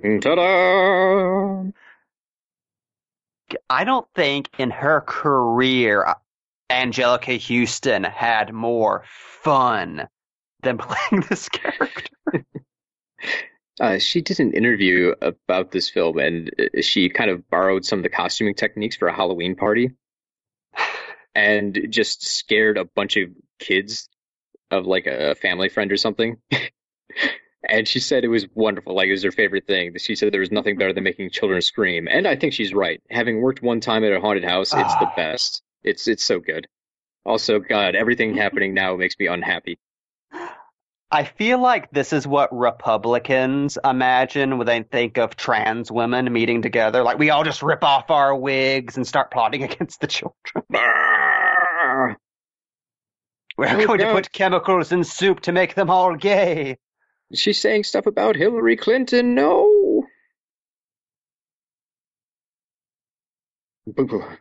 Ta-da! 0.20 1.64
I 3.68 3.84
don't 3.84 4.06
think 4.14 4.50
in 4.58 4.70
her 4.70 5.00
career 5.00 6.14
Angelica 6.70 7.36
Huston 7.38 8.04
had 8.04 8.52
more 8.52 9.02
fun 9.42 10.06
than 10.62 10.78
playing 10.78 11.24
this 11.28 11.48
character. 11.48 12.14
Uh, 13.80 13.98
she 13.98 14.20
did 14.20 14.40
an 14.40 14.52
interview 14.52 15.14
about 15.22 15.70
this 15.70 15.88
film, 15.88 16.18
and 16.18 16.50
uh, 16.58 16.80
she 16.80 17.08
kind 17.08 17.30
of 17.30 17.48
borrowed 17.48 17.84
some 17.84 18.00
of 18.00 18.02
the 18.02 18.08
costuming 18.08 18.54
techniques 18.54 18.96
for 18.96 19.08
a 19.08 19.14
Halloween 19.14 19.54
party, 19.54 19.92
and 21.34 21.86
just 21.90 22.26
scared 22.26 22.76
a 22.76 22.84
bunch 22.84 23.16
of 23.16 23.30
kids 23.58 24.08
of 24.70 24.86
like 24.86 25.06
a 25.06 25.34
family 25.36 25.68
friend 25.68 25.92
or 25.92 25.96
something. 25.96 26.36
and 27.68 27.86
she 27.86 28.00
said 28.00 28.24
it 28.24 28.28
was 28.28 28.46
wonderful, 28.54 28.94
like 28.94 29.08
it 29.08 29.12
was 29.12 29.22
her 29.22 29.32
favorite 29.32 29.66
thing. 29.66 29.94
She 29.98 30.14
said 30.14 30.32
there 30.32 30.40
was 30.40 30.52
nothing 30.52 30.76
better 30.76 30.92
than 30.92 31.04
making 31.04 31.30
children 31.30 31.60
scream, 31.60 32.08
and 32.08 32.26
I 32.26 32.36
think 32.36 32.52
she's 32.52 32.74
right. 32.74 33.00
Having 33.10 33.40
worked 33.40 33.62
one 33.62 33.80
time 33.80 34.04
at 34.04 34.12
a 34.12 34.20
haunted 34.20 34.44
house, 34.44 34.72
it's 34.72 34.94
the 34.96 35.06
ah. 35.06 35.12
best. 35.16 35.62
It's 35.84 36.08
it's 36.08 36.24
so 36.24 36.40
good. 36.40 36.66
Also, 37.24 37.58
God, 37.60 37.94
everything 37.94 38.34
happening 38.36 38.74
now 38.74 38.96
makes 38.96 39.16
me 39.18 39.26
unhappy. 39.26 39.78
I 41.10 41.24
feel 41.24 41.58
like 41.60 41.90
this 41.90 42.12
is 42.12 42.26
what 42.26 42.54
Republicans 42.56 43.78
imagine 43.82 44.58
when 44.58 44.66
they 44.66 44.82
think 44.82 45.16
of 45.16 45.36
trans 45.36 45.90
women 45.90 46.30
meeting 46.32 46.60
together. 46.60 47.02
Like 47.02 47.18
we 47.18 47.30
all 47.30 47.44
just 47.44 47.62
rip 47.62 47.82
off 47.82 48.10
our 48.10 48.34
wigs 48.34 48.96
and 48.96 49.06
start 49.06 49.30
plotting 49.30 49.62
against 49.64 50.00
the 50.00 50.06
children. 50.06 50.36
We're 53.56 53.68
Oh, 53.70 53.86
going 53.86 53.98
to 54.00 54.12
put 54.12 54.32
chemicals 54.32 54.92
in 54.92 55.04
soup 55.04 55.40
to 55.40 55.52
make 55.52 55.74
them 55.74 55.90
all 55.90 56.14
gay. 56.16 56.78
She's 57.34 57.60
saying 57.60 57.84
stuff 57.84 58.06
about 58.06 58.36
Hillary 58.36 58.76
Clinton. 58.76 59.34
No. 59.34 60.04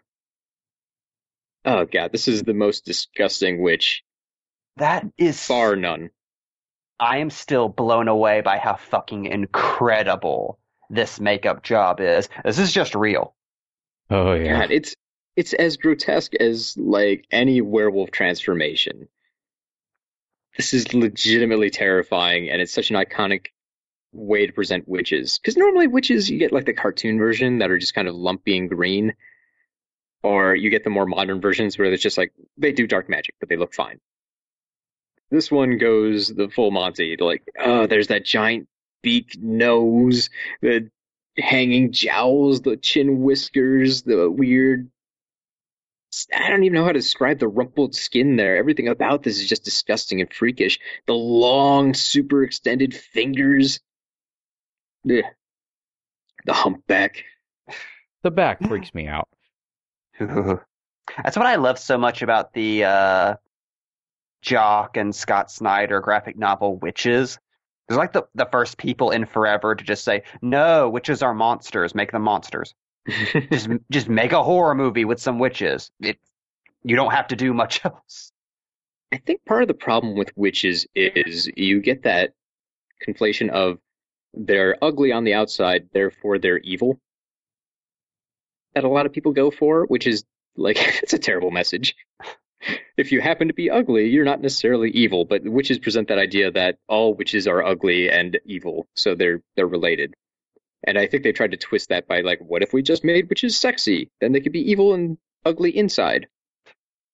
Oh 1.65 1.85
God, 1.85 2.11
this 2.11 2.27
is 2.27 2.43
the 2.43 2.53
most 2.53 2.85
disgusting 2.85 3.61
witch, 3.61 4.03
That 4.77 5.05
is 5.17 5.43
Far 5.45 5.75
none. 5.75 6.11
I 6.99 7.17
am 7.17 7.29
still 7.29 7.69
blown 7.69 8.07
away 8.07 8.41
by 8.41 8.57
how 8.57 8.75
fucking 8.75 9.25
incredible 9.25 10.59
this 10.89 11.19
makeup 11.19 11.63
job 11.63 11.99
is. 11.99 12.29
This 12.43 12.59
is 12.59 12.71
just 12.71 12.95
real. 12.95 13.35
Oh 14.09 14.33
yeah. 14.33 14.61
God, 14.61 14.71
it's 14.71 14.95
it's 15.35 15.53
as 15.53 15.77
grotesque 15.77 16.33
as 16.35 16.75
like 16.77 17.25
any 17.31 17.61
werewolf 17.61 18.11
transformation. 18.11 19.07
This 20.55 20.73
is 20.73 20.93
legitimately 20.93 21.69
terrifying, 21.69 22.49
and 22.49 22.61
it's 22.61 22.73
such 22.73 22.89
an 22.89 22.95
iconic 22.95 23.47
way 24.11 24.47
to 24.47 24.53
present 24.53 24.87
witches. 24.87 25.37
Because 25.37 25.55
normally 25.55 25.85
witches, 25.85 26.29
you 26.29 26.39
get 26.39 26.51
like 26.51 26.65
the 26.65 26.73
cartoon 26.73 27.19
version 27.19 27.59
that 27.59 27.69
are 27.69 27.77
just 27.77 27.93
kind 27.93 28.07
of 28.07 28.15
lumpy 28.15 28.57
and 28.57 28.67
green, 28.67 29.13
or 30.23 30.55
you 30.55 30.71
get 30.71 30.83
the 30.83 30.89
more 30.89 31.05
modern 31.05 31.41
versions 31.41 31.77
where 31.77 31.91
it's 31.93 32.01
just 32.01 32.17
like 32.17 32.33
they 32.57 32.71
do 32.71 32.87
dark 32.87 33.07
magic, 33.07 33.35
but 33.39 33.49
they 33.49 33.57
look 33.57 33.75
fine. 33.75 33.99
This 35.29 35.51
one 35.51 35.77
goes 35.77 36.29
the 36.29 36.49
full 36.49 36.71
Monty. 36.71 37.17
Like, 37.19 37.43
oh, 37.59 37.87
there's 37.87 38.07
that 38.07 38.25
giant 38.25 38.67
beak 39.01 39.37
nose, 39.39 40.29
the 40.61 40.89
hanging 41.37 41.91
jowls, 41.91 42.61
the 42.61 42.77
chin 42.77 43.21
whiskers, 43.21 44.03
the 44.03 44.29
weird. 44.29 44.89
I 46.33 46.49
don't 46.49 46.63
even 46.63 46.75
know 46.75 46.85
how 46.85 46.93
to 46.93 46.99
describe 46.99 47.39
the 47.39 47.49
rumpled 47.49 47.93
skin 47.93 48.37
there. 48.37 48.57
Everything 48.57 48.87
about 48.87 49.23
this 49.23 49.39
is 49.39 49.47
just 49.47 49.65
disgusting 49.65 50.21
and 50.21 50.33
freakish. 50.33 50.79
The 51.05 51.13
long, 51.13 51.93
super 51.93 52.43
extended 52.43 52.95
fingers. 52.95 53.81
Ugh. 55.09 55.23
The 56.45 56.53
humpback. 56.53 57.25
The 58.23 58.31
back 58.31 58.63
freaks 58.67 58.93
me 58.93 59.07
out. 59.07 59.27
That's 60.19 61.37
what 61.37 61.45
I 61.45 61.55
love 61.55 61.77
so 61.77 61.97
much 61.97 62.21
about 62.21 62.53
the 62.53 62.85
uh, 62.85 63.35
Jock 64.47 64.95
and 64.95 65.13
Scott 65.13 65.51
Snyder 65.51 65.99
graphic 65.99 66.37
novel 66.37 66.79
Wytches. 66.79 67.37
They're 67.87 67.97
like 67.97 68.13
the, 68.13 68.23
the 68.33 68.45
first 68.45 68.77
people 68.77 69.11
in 69.11 69.25
forever 69.25 69.75
to 69.75 69.83
just 69.83 70.05
say, 70.05 70.23
no, 70.41 70.89
witches 70.89 71.21
are 71.21 71.33
monsters, 71.33 71.93
make 71.93 72.13
them 72.13 72.21
monsters. 72.21 72.73
just 73.51 73.69
just 73.91 74.07
make 74.07 74.31
a 74.31 74.41
horror 74.41 74.73
movie 74.73 75.03
with 75.03 75.19
some 75.19 75.37
witches. 75.39 75.91
It, 75.99 76.17
you 76.83 76.95
don't 76.95 77.11
have 77.11 77.27
to 77.27 77.35
do 77.35 77.53
much 77.53 77.81
else. 77.85 78.31
I 79.11 79.17
think 79.17 79.43
part 79.45 79.63
of 79.63 79.67
the 79.67 79.73
problem 79.73 80.15
with 80.15 80.31
witches 80.37 80.87
is 80.95 81.49
you 81.57 81.81
get 81.81 82.03
that 82.03 82.31
conflation 83.05 83.49
of 83.49 83.79
they're 84.33 84.77
ugly 84.81 85.11
on 85.11 85.25
the 85.25 85.33
outside, 85.33 85.89
therefore 85.91 86.39
they're 86.39 86.59
evil. 86.59 87.01
That 88.75 88.85
a 88.85 88.89
lot 88.89 89.05
of 89.05 89.11
people 89.11 89.33
go 89.33 89.51
for, 89.51 89.85
which 89.87 90.07
is 90.07 90.23
like 90.55 90.77
it's 91.03 91.13
a 91.13 91.19
terrible 91.19 91.51
message. 91.51 91.95
If 92.97 93.11
you 93.11 93.21
happen 93.21 93.47
to 93.47 93.53
be 93.53 93.69
ugly, 93.69 94.09
you're 94.09 94.25
not 94.25 94.41
necessarily 94.41 94.89
evil, 94.91 95.25
but 95.25 95.43
witches 95.43 95.77
present 95.77 96.07
that 96.07 96.17
idea 96.17 96.51
that 96.51 96.77
all 96.87 97.13
witches 97.13 97.47
are 97.47 97.63
ugly 97.63 98.09
and 98.09 98.39
evil, 98.45 98.87
so 98.95 99.13
they're 99.15 99.41
they're 99.55 99.67
related. 99.67 100.15
And 100.83 100.97
I 100.97 101.07
think 101.07 101.23
they 101.23 101.31
tried 101.31 101.51
to 101.51 101.57
twist 101.57 101.89
that 101.89 102.07
by 102.07 102.21
like, 102.21 102.39
what 102.39 102.63
if 102.63 102.73
we 102.73 102.81
just 102.81 103.03
made 103.03 103.29
witches 103.29 103.59
sexy? 103.59 104.09
Then 104.21 104.31
they 104.31 104.39
could 104.39 104.51
be 104.51 104.71
evil 104.71 104.93
and 104.93 105.17
ugly 105.45 105.75
inside. 105.75 106.27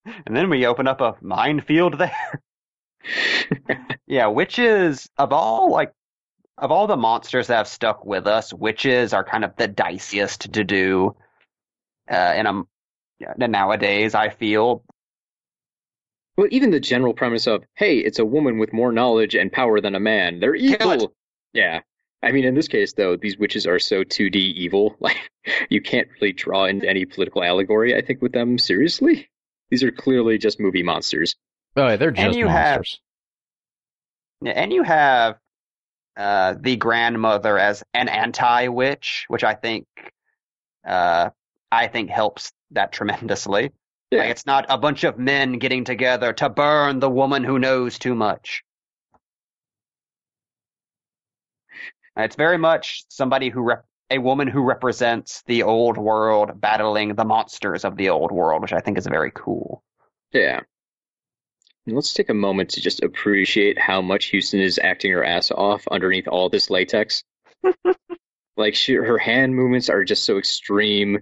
And 0.05 0.35
then 0.35 0.49
we 0.49 0.65
open 0.65 0.87
up 0.87 1.01
a 1.01 1.15
minefield 1.21 1.97
there. 1.97 2.41
yeah, 4.07 4.27
witches 4.27 5.09
of 5.17 5.33
all 5.33 5.71
like 5.71 5.91
of 6.57 6.71
all 6.71 6.87
the 6.87 6.97
monsters 6.97 7.47
that 7.47 7.57
have 7.57 7.67
stuck 7.67 8.05
with 8.05 8.27
us, 8.27 8.53
witches 8.53 9.13
are 9.13 9.23
kind 9.23 9.43
of 9.43 9.55
the 9.55 9.67
diciest 9.67 10.51
to 10.53 10.63
do. 10.63 11.15
Uh, 12.09 12.33
in 12.35 12.45
a 12.45 13.47
nowadays, 13.47 14.13
I 14.13 14.29
feel 14.29 14.83
Well, 16.38 16.47
even 16.49 16.71
the 16.71 16.79
general 16.79 17.13
premise 17.13 17.45
of, 17.47 17.63
hey, 17.75 17.97
it's 17.97 18.19
a 18.19 18.25
woman 18.25 18.57
with 18.57 18.73
more 18.73 18.91
knowledge 18.91 19.36
and 19.36 19.51
power 19.51 19.79
than 19.79 19.95
a 19.95 19.99
man. 19.99 20.39
They're 20.39 20.55
Kill 20.55 20.91
it. 20.91 20.95
evil. 20.95 21.13
Yeah. 21.53 21.81
I 22.23 22.31
mean, 22.31 22.45
in 22.45 22.55
this 22.55 22.67
case, 22.67 22.93
though, 22.93 23.15
these 23.15 23.38
witches 23.38 23.67
are 23.67 23.79
so 23.79 24.03
2D 24.03 24.36
evil. 24.36 24.95
Like, 25.01 25.17
you 25.69 25.81
can't 25.81 26.07
really 26.21 26.31
draw 26.31 26.65
into 26.65 26.88
any 26.89 27.05
political 27.05 27.43
allegory, 27.43 27.95
I 27.97 28.01
think, 28.01 28.21
with 28.21 28.31
them 28.31 28.57
seriously. 28.57 29.29
These 29.69 29.84
are 29.84 29.91
clearly 29.91 30.38
just 30.38 30.59
movie 30.59 30.84
monsters. 30.84 31.36
Oh, 31.75 31.88
yeah, 31.88 31.95
they're 31.97 32.11
just 32.11 32.38
you 32.38 32.45
monsters. 32.45 33.01
Yeah, 34.41 34.51
and 34.51 34.71
you 34.71 34.84
have 34.84 35.38
uh, 36.15 36.55
the 36.59 36.77
grandmother 36.77 37.57
as 37.59 37.84
an 37.93 38.07
anti-witch, 38.07 39.25
which 39.27 39.43
I 39.43 39.55
think 39.55 39.86
uh, 40.86 41.29
I 41.71 41.88
think 41.88 42.09
helps 42.09 42.51
that 42.71 42.91
tremendously. 42.91 43.71
Yeah. 44.14 44.20
Like 44.20 44.30
it's 44.30 44.45
not 44.45 44.68
a 44.70 44.78
bunch 44.78 45.03
of 45.03 45.18
men 45.18 45.53
getting 45.53 45.86
together 45.86 46.34
to 46.34 46.47
burn 46.47 46.99
the 46.99 47.09
woman 47.09 47.43
who 47.43 47.57
knows 47.57 47.97
too 47.97 48.14
much. 48.14 48.64
It's 52.16 52.36
very 52.36 52.59
much 52.59 53.05
somebody 53.09 53.49
who 53.49 53.61
rep- 53.61 53.86
a 54.11 54.20
woman 54.20 54.47
who 54.47 54.61
represents 54.61 55.41
the 55.47 55.64
old 55.64 55.97
world 55.97 56.61
battling 56.61 57.16
the 57.16 57.26
monsters 57.26 57.84
of 57.84 57.97
the 57.97 58.09
old 58.09 58.32
world, 58.32 58.61
which 58.61 58.72
I 58.72 58.82
think 58.82 58.99
is 58.99 59.07
very 59.07 59.32
cool. 59.34 59.82
Yeah. 60.32 60.59
Let's 61.88 62.14
take 62.14 62.30
a 62.30 62.36
moment 62.36 62.70
to 62.72 62.82
just 62.82 63.01
appreciate 63.01 63.80
how 63.80 63.99
much 64.03 64.32
Huston 64.32 64.59
is 64.59 64.78
acting 64.78 65.11
her 65.11 65.24
ass 65.24 65.49
off 65.49 65.88
underneath 65.89 66.28
all 66.28 66.49
this 66.49 66.70
latex. 66.70 67.24
like 68.57 68.76
she, 68.76 68.93
her 68.93 69.18
hand 69.18 69.55
movements 69.55 69.89
are 69.89 70.03
just 70.03 70.24
so 70.24 70.38
extreme, 70.38 71.18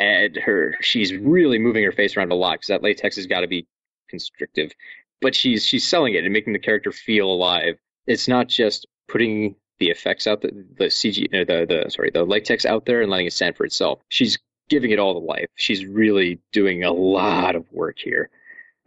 and 0.00 0.36
her 0.36 0.74
she's 0.80 1.14
really 1.14 1.58
moving 1.58 1.84
her 1.84 1.92
face 1.92 2.16
around 2.16 2.32
a 2.32 2.34
lot 2.34 2.54
because 2.54 2.68
that 2.68 2.82
latex 2.82 3.16
has 3.16 3.26
got 3.26 3.40
to 3.40 3.46
be 3.46 3.66
constrictive. 4.08 4.72
But 5.20 5.34
she's 5.34 5.64
she's 5.64 5.86
selling 5.86 6.14
it 6.14 6.24
and 6.24 6.32
making 6.32 6.54
the 6.54 6.58
character 6.58 6.90
feel 6.90 7.30
alive. 7.30 7.78
It's 8.06 8.26
not 8.26 8.48
just 8.48 8.86
putting 9.06 9.54
the 9.78 9.90
effects 9.90 10.26
out 10.26 10.40
the 10.40 10.48
the 10.76 10.86
CG 10.86 11.30
the 11.30 11.66
the 11.66 11.90
sorry 11.90 12.10
the 12.10 12.24
latex 12.24 12.64
out 12.64 12.86
there 12.86 13.02
and 13.02 13.10
letting 13.10 13.26
it 13.26 13.34
stand 13.34 13.56
for 13.56 13.64
itself. 13.64 14.00
She's 14.08 14.38
giving 14.70 14.90
it 14.90 14.98
all 14.98 15.14
the 15.14 15.26
life. 15.26 15.48
She's 15.54 15.84
really 15.84 16.40
doing 16.52 16.82
a 16.82 16.92
lot 16.92 17.54
of 17.54 17.70
work 17.70 17.98
here. 17.98 18.30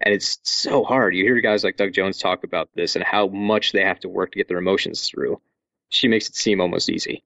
And 0.01 0.13
it's 0.13 0.39
so 0.43 0.83
hard. 0.83 1.15
You 1.15 1.23
hear 1.23 1.39
guys 1.39 1.63
like 1.63 1.77
Doug 1.77 1.93
Jones 1.93 2.17
talk 2.17 2.43
about 2.43 2.69
this 2.73 2.95
and 2.95 3.05
how 3.05 3.27
much 3.27 3.71
they 3.71 3.83
have 3.83 3.99
to 3.99 4.09
work 4.09 4.31
to 4.31 4.37
get 4.37 4.47
their 4.47 4.57
emotions 4.57 5.07
through. 5.07 5.39
She 5.89 6.07
makes 6.07 6.27
it 6.27 6.35
seem 6.35 6.59
almost 6.59 6.89
easy. 6.89 7.23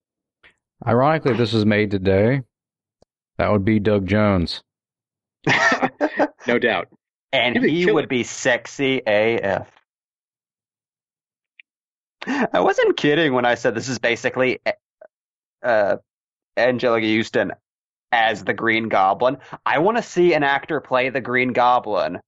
Ironically, 0.86 1.34
this 1.34 1.54
was 1.54 1.66
made 1.66 1.90
today, 1.90 2.44
that 3.38 3.52
would 3.52 3.66
be 3.66 3.80
Doug 3.80 4.08
Jones. 4.08 4.62
No 6.48 6.58
doubt. 6.58 6.88
And 7.34 7.58
He 7.58 7.86
would 7.86 7.94
would 7.94 8.10
be 8.10 8.24
sexy 8.24 9.02
AF. 9.06 9.70
I 12.26 12.60
wasn't 12.60 12.98
kidding 12.98 13.34
when 13.34 13.46
I 13.46 13.56
said 13.56 13.76
this 13.76 13.90
is 13.90 14.00
basically 14.00 14.60
uh, 15.62 15.98
Angelica 16.56 17.06
Huston 17.16 17.52
as 18.12 18.44
the 18.44 18.54
Green 18.54 18.90
Goblin. 18.90 19.38
I 19.66 19.80
want 19.80 19.98
to 19.98 20.04
see 20.04 20.34
an 20.34 20.44
actor 20.44 20.80
play 20.80 21.10
the 21.10 21.22
Green 21.22 21.54
Goblin 21.54 22.20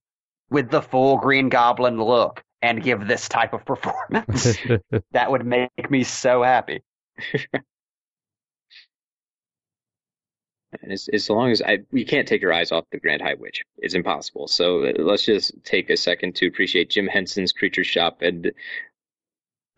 with 0.50 0.70
the 0.70 0.82
full 0.82 1.18
Green 1.18 1.50
Goblin 1.50 2.02
look 2.02 2.44
and 2.62 2.84
give 2.84 3.08
this 3.08 3.30
type 3.30 3.54
of 3.54 3.66
performance. 3.66 4.58
that 5.12 5.32
would 5.32 5.46
make 5.46 5.90
me 5.90 6.04
so 6.04 6.44
happy. 6.44 6.84
And 10.82 10.92
as, 10.92 11.10
as 11.12 11.30
long 11.30 11.52
as 11.52 11.62
I, 11.62 11.80
we 11.92 12.06
can't 12.06 12.28
take 12.28 12.44
our 12.44 12.54
eyes 12.54 12.72
off 12.72 12.86
the 12.92 13.00
Grand 13.00 13.22
High 13.22 13.34
Witch. 13.34 13.64
It's 13.78 13.96
impossible. 13.96 14.48
So 14.48 14.86
uh, 14.86 14.94
let's 14.98 15.26
just 15.26 15.52
take 15.64 15.90
a 15.90 15.98
second 15.98 16.36
to 16.36 16.48
appreciate 16.48 16.92
Jim 16.92 17.08
Henson's 17.08 17.54
Creature 17.54 17.86
Shop. 17.86 18.22
And 18.22 18.52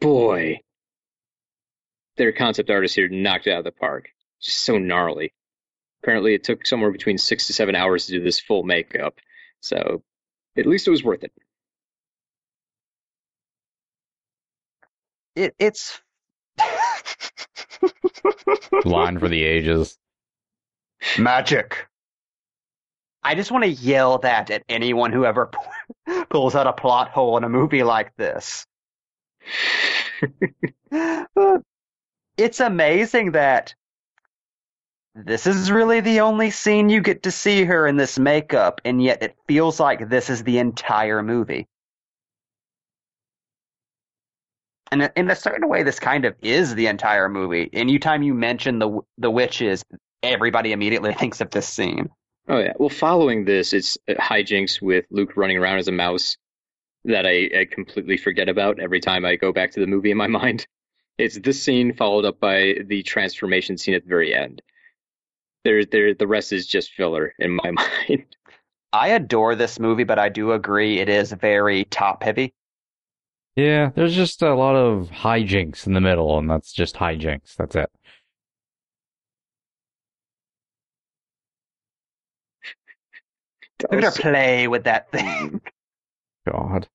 boy, 0.02 0.60
their 2.18 2.34
concept 2.34 2.70
artist 2.70 2.96
here 2.96 3.08
knocked 3.08 3.48
it 3.48 3.52
out 3.52 3.60
of 3.60 3.64
the 3.64 3.72
park. 3.72 4.10
Just 4.42 4.60
so 4.60 4.78
gnarly. 4.78 5.34
Apparently, 6.04 6.34
it 6.34 6.44
took 6.44 6.66
somewhere 6.66 6.92
between 6.92 7.18
six 7.18 7.48
to 7.48 7.54
seven 7.54 7.76
hours 7.76 8.08
to 8.08 8.14
do 8.14 8.24
this 8.24 8.40
full 8.40 8.64
makeup. 8.64 9.16
So 9.62 10.04
at 10.58 10.66
least 10.66 10.88
it 10.88 10.92
was 10.92 11.04
worth 11.04 11.24
it. 11.24 11.32
It, 15.36 15.56
it's. 15.58 16.02
Line 18.84 19.20
for 19.20 19.30
the 19.30 19.44
ages. 19.44 19.98
Magic. 21.18 21.88
I 23.24 23.36
just 23.36 23.52
want 23.52 23.64
to 23.64 23.70
yell 23.70 24.18
that 24.20 24.50
at 24.50 24.64
anyone 24.68 25.12
who 25.14 25.26
ever 25.26 25.52
pulls 26.30 26.56
out 26.56 26.68
a 26.68 26.74
plot 26.74 27.10
hole 27.10 27.38
in 27.38 27.44
a 27.44 27.50
movie 27.50 27.84
like 27.84 28.16
this. 28.16 28.66
it's 32.38 32.60
amazing 32.60 33.32
that 33.34 33.76
this 35.14 35.46
is 35.46 35.70
really 35.70 36.00
the 36.00 36.22
only 36.22 36.50
scene 36.52 36.90
you 36.90 37.02
get 37.02 37.24
to 37.24 37.32
see 37.32 37.66
her 37.66 37.86
in 37.86 37.98
this 37.98 38.18
makeup, 38.18 38.80
and 38.86 39.04
yet 39.04 39.22
it 39.22 39.36
feels 39.48 39.80
like 39.80 40.10
this 40.10 40.30
is 40.30 40.44
the 40.44 40.58
entire 40.58 41.22
movie. 41.22 41.68
And 44.92 45.12
in 45.16 45.30
a 45.30 45.36
certain 45.36 45.70
way, 45.70 45.84
this 45.84 46.00
kind 46.00 46.26
of 46.26 46.36
is 46.42 46.76
the 46.76 46.88
entire 46.88 47.30
movie. 47.30 47.70
Anytime 47.74 48.24
you 48.24 48.34
mention 48.34 48.80
the 48.80 49.00
the 49.18 49.32
witches, 49.32 49.84
everybody 50.24 50.72
immediately 50.72 51.14
thinks 51.20 51.42
of 51.42 51.50
this 51.52 51.68
scene. 51.68 52.10
Oh 52.48 52.60
yeah. 52.60 52.74
Well, 52.78 52.90
following 52.90 53.46
this, 53.46 53.74
it's 53.74 53.98
hijinks 54.10 54.82
with 54.82 55.06
Luke 55.12 55.38
running 55.38 55.58
around 55.58 55.78
as 55.78 55.88
a 55.88 55.92
mouse 55.92 56.38
that 57.06 57.26
I, 57.26 57.50
I 57.60 57.68
completely 57.72 58.18
forget 58.18 58.50
about 58.50 58.80
every 58.80 59.00
time 59.00 59.26
I 59.26 59.36
go 59.36 59.52
back 59.52 59.72
to 59.72 59.80
the 59.80 59.88
movie 59.88 60.12
in 60.12 60.18
my 60.18 60.28
mind. 60.42 60.66
It's 61.18 61.40
this 61.40 61.62
scene 61.62 61.94
followed 61.94 62.26
up 62.26 62.40
by 62.40 62.76
the 62.86 63.04
transformation 63.04 63.78
scene 63.78 63.94
at 63.94 64.04
the 64.04 64.10
very 64.10 64.34
end. 64.34 64.62
There, 65.64 65.86
there, 65.86 66.14
the 66.16 66.26
rest 66.28 66.54
is 66.54 66.66
just 66.66 66.94
filler 66.94 67.34
in 67.38 67.52
my 67.52 67.72
mind. 68.10 68.26
I 68.94 69.10
adore 69.10 69.56
this 69.56 69.80
movie, 69.80 70.04
but 70.04 70.20
I 70.20 70.30
do 70.30 70.52
agree 70.52 71.00
it 71.00 71.10
is 71.10 71.32
very 71.32 71.86
top 71.86 72.24
heavy. 72.24 72.54
Yeah, 73.56 73.92
there's 73.94 74.16
just 74.16 74.42
a 74.42 74.56
lot 74.56 74.76
of 74.76 75.10
hijinks 75.10 75.86
in 75.86 75.94
the 75.94 76.02
middle, 76.02 76.38
and 76.38 76.50
that's 76.50 76.74
just 76.74 76.96
hijinks. 76.96 77.56
That's 77.56 77.76
it. 77.76 77.92
Look 83.84 84.02
gonna 84.02 84.12
play 84.12 84.68
with 84.68 84.86
that 84.86 85.12
thing. 85.12 85.26
Mm. 85.26 85.62
God. 86.52 86.88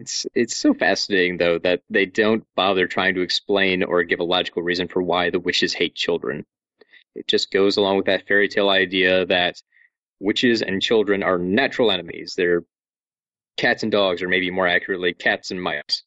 It's 0.00 0.26
it's 0.34 0.56
so 0.56 0.74
fascinating 0.74 1.38
though 1.38 1.58
that 1.58 1.82
they 1.90 2.06
don't 2.06 2.44
bother 2.54 2.86
trying 2.86 3.16
to 3.16 3.22
explain 3.22 3.82
or 3.82 4.04
give 4.04 4.20
a 4.20 4.24
logical 4.24 4.62
reason 4.62 4.86
for 4.86 5.02
why 5.02 5.30
the 5.30 5.40
witches 5.40 5.74
hate 5.74 5.94
children. 5.94 6.46
It 7.16 7.26
just 7.26 7.50
goes 7.50 7.76
along 7.76 7.96
with 7.96 8.06
that 8.06 8.28
fairy 8.28 8.48
tale 8.48 8.68
idea 8.68 9.26
that 9.26 9.60
witches 10.20 10.62
and 10.62 10.80
children 10.80 11.22
are 11.22 11.38
natural 11.38 11.90
enemies. 11.90 12.34
They're 12.36 12.64
cats 13.56 13.82
and 13.82 13.92
dogs, 13.92 14.22
or 14.22 14.28
maybe 14.28 14.50
more 14.50 14.68
accurately, 14.68 15.14
cats 15.14 15.50
and 15.50 15.60
mice. 15.60 16.04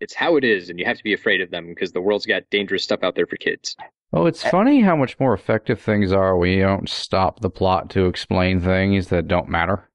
It's 0.00 0.14
how 0.14 0.36
it 0.36 0.44
is, 0.44 0.68
and 0.68 0.80
you 0.80 0.84
have 0.84 0.98
to 0.98 1.04
be 1.04 1.14
afraid 1.14 1.40
of 1.40 1.50
them 1.50 1.68
because 1.68 1.92
the 1.92 2.00
world's 2.00 2.26
got 2.26 2.50
dangerous 2.50 2.82
stuff 2.82 3.04
out 3.04 3.14
there 3.14 3.26
for 3.26 3.36
kids. 3.36 3.76
Well, 4.12 4.26
it's 4.26 4.42
funny 4.42 4.82
how 4.82 4.94
much 4.94 5.18
more 5.18 5.32
effective 5.32 5.80
things 5.80 6.12
are 6.12 6.36
when 6.36 6.50
you 6.50 6.62
don't 6.62 6.86
stop 6.88 7.40
the 7.40 7.48
plot 7.48 7.88
to 7.90 8.06
explain 8.06 8.60
things 8.60 9.08
that 9.08 9.26
don't 9.26 9.48
matter. 9.48 9.88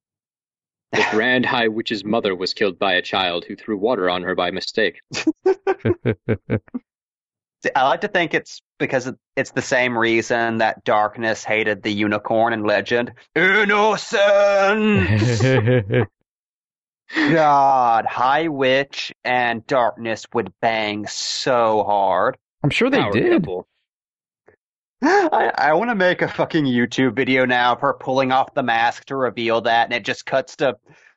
The 0.90 1.06
Grand 1.12 1.46
High 1.46 1.68
Witch's 1.68 2.04
mother 2.04 2.34
was 2.34 2.52
killed 2.52 2.80
by 2.80 2.94
a 2.94 3.02
child 3.02 3.44
who 3.44 3.54
threw 3.54 3.76
water 3.76 4.10
on 4.10 4.24
her 4.24 4.34
by 4.34 4.50
mistake. 4.50 5.00
I 7.74 7.88
like 7.88 8.00
to 8.02 8.08
think 8.08 8.34
it's 8.34 8.60
because 8.78 9.10
it's 9.36 9.50
the 9.52 9.62
same 9.62 9.96
reason 9.96 10.58
that 10.58 10.84
Darkness 10.84 11.44
hated 11.44 11.82
the 11.82 11.92
unicorn 11.92 12.52
in 12.52 12.64
Legend. 12.64 13.12
Innocent! 13.36 14.18
God, 17.14 18.04
High 18.04 18.48
Witch 18.48 19.12
and 19.24 19.66
Darkness 19.66 20.26
would 20.34 20.52
bang 20.60 21.06
so 21.06 21.84
hard. 21.84 22.36
I'm 22.62 22.70
sure 22.70 22.90
they 22.90 22.98
Power 22.98 23.12
did. 23.12 23.42
couple. 23.42 23.68
I, 25.02 25.52
I 25.56 25.72
want 25.74 25.90
to 25.90 25.94
make 25.94 26.22
a 26.22 26.28
fucking 26.28 26.64
YouTube 26.64 27.14
video 27.14 27.44
now 27.44 27.72
of 27.72 27.80
her 27.80 27.94
pulling 27.94 28.32
off 28.32 28.54
the 28.54 28.62
mask 28.62 29.06
to 29.06 29.16
reveal 29.16 29.62
that, 29.62 29.84
and 29.84 29.92
it 29.92 30.04
just 30.04 30.26
cuts 30.26 30.56
to 30.56 30.76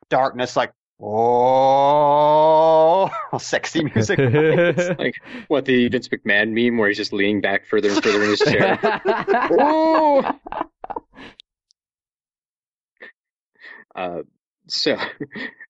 Darkness 0.10 0.58
like, 0.58 0.74
oh, 1.02 3.10
sexy 3.40 3.84
music. 3.84 4.20
Like 5.00 5.16
what 5.48 5.66
the 5.66 5.88
Vince 5.88 6.10
McMahon 6.10 6.52
meme 6.52 6.78
where 6.78 6.90
he's 6.90 6.98
just 6.98 7.14
leaning 7.14 7.42
back 7.42 7.66
further 7.66 7.90
and 7.90 8.04
further 8.04 8.24
in 8.24 8.30
his 8.30 8.40
chair. 8.40 8.78
Whoa! 9.50 10.32
Uh, 13.96 14.22
so, 14.68 14.98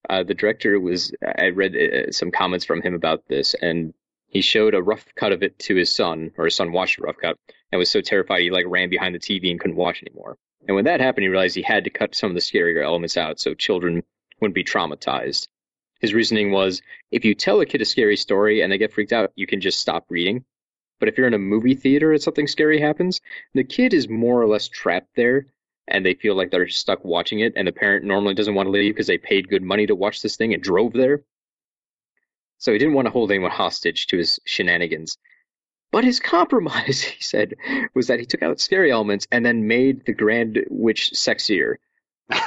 uh, 0.09 0.23
the 0.23 0.33
director 0.33 0.79
was, 0.79 1.13
I 1.23 1.49
read 1.49 1.75
uh, 1.75 2.11
some 2.11 2.31
comments 2.31 2.65
from 2.65 2.81
him 2.81 2.95
about 2.95 3.27
this, 3.27 3.53
and 3.53 3.93
he 4.31 4.41
showed 4.41 4.73
a 4.73 4.81
rough 4.81 5.05
cut 5.13 5.33
of 5.33 5.43
it 5.43 5.59
to 5.59 5.75
his 5.75 5.93
son, 5.93 6.31
or 6.37 6.45
his 6.45 6.55
son 6.55 6.71
watched 6.71 6.97
a 6.97 7.01
rough 7.01 7.17
cut, 7.17 7.37
and 7.71 7.77
was 7.77 7.89
so 7.89 7.99
terrified 7.99 8.41
he 8.41 8.49
like 8.49 8.65
ran 8.65 8.89
behind 8.89 9.13
the 9.13 9.19
TV 9.19 9.51
and 9.51 9.59
couldn't 9.59 9.75
watch 9.75 10.01
anymore. 10.01 10.37
And 10.67 10.75
when 10.75 10.85
that 10.85 11.01
happened, 11.01 11.23
he 11.23 11.29
realized 11.29 11.55
he 11.55 11.61
had 11.61 11.83
to 11.83 11.89
cut 11.89 12.15
some 12.15 12.31
of 12.31 12.35
the 12.35 12.41
scarier 12.41 12.83
elements 12.83 13.17
out 13.17 13.39
so 13.39 13.53
children 13.53 14.03
wouldn't 14.39 14.55
be 14.55 14.63
traumatized. 14.63 15.49
His 15.99 16.13
reasoning 16.13 16.51
was, 16.51 16.81
if 17.11 17.25
you 17.25 17.35
tell 17.35 17.59
a 17.59 17.65
kid 17.65 17.81
a 17.81 17.85
scary 17.85 18.15
story 18.15 18.61
and 18.61 18.71
they 18.71 18.77
get 18.77 18.93
freaked 18.93 19.13
out, 19.13 19.33
you 19.35 19.45
can 19.45 19.59
just 19.59 19.79
stop 19.79 20.05
reading. 20.09 20.45
But 20.99 21.09
if 21.09 21.17
you're 21.17 21.27
in 21.27 21.33
a 21.33 21.39
movie 21.39 21.75
theater 21.75 22.13
and 22.13 22.21
something 22.21 22.47
scary 22.47 22.79
happens, 22.79 23.19
the 23.53 23.65
kid 23.65 23.93
is 23.93 24.07
more 24.07 24.41
or 24.41 24.47
less 24.47 24.69
trapped 24.69 25.15
there 25.15 25.47
and 25.87 26.05
they 26.05 26.13
feel 26.13 26.35
like 26.35 26.51
they're 26.51 26.69
stuck 26.69 27.03
watching 27.03 27.39
it 27.39 27.53
and 27.57 27.67
the 27.67 27.71
parent 27.73 28.05
normally 28.05 28.33
doesn't 28.33 28.55
want 28.55 28.67
to 28.67 28.71
leave 28.71 28.93
because 28.93 29.07
they 29.07 29.17
paid 29.17 29.49
good 29.49 29.63
money 29.63 29.87
to 29.87 29.95
watch 29.95 30.21
this 30.21 30.37
thing 30.37 30.53
and 30.53 30.63
drove 30.63 30.93
there. 30.93 31.21
So 32.61 32.71
he 32.71 32.77
didn't 32.77 32.93
want 32.93 33.07
to 33.07 33.11
hold 33.11 33.31
anyone 33.31 33.49
hostage 33.49 34.05
to 34.07 34.17
his 34.17 34.39
shenanigans. 34.45 35.17
But 35.91 36.03
his 36.03 36.19
compromise, 36.35 37.01
he 37.01 37.21
said, 37.21 37.55
was 37.95 38.07
that 38.07 38.19
he 38.19 38.25
took 38.25 38.43
out 38.43 38.61
scary 38.61 38.91
elements 38.91 39.27
and 39.31 39.43
then 39.43 39.67
made 39.67 40.05
the 40.05 40.13
Grand 40.13 40.63
Witch 40.69 41.11
sexier. 41.15 41.75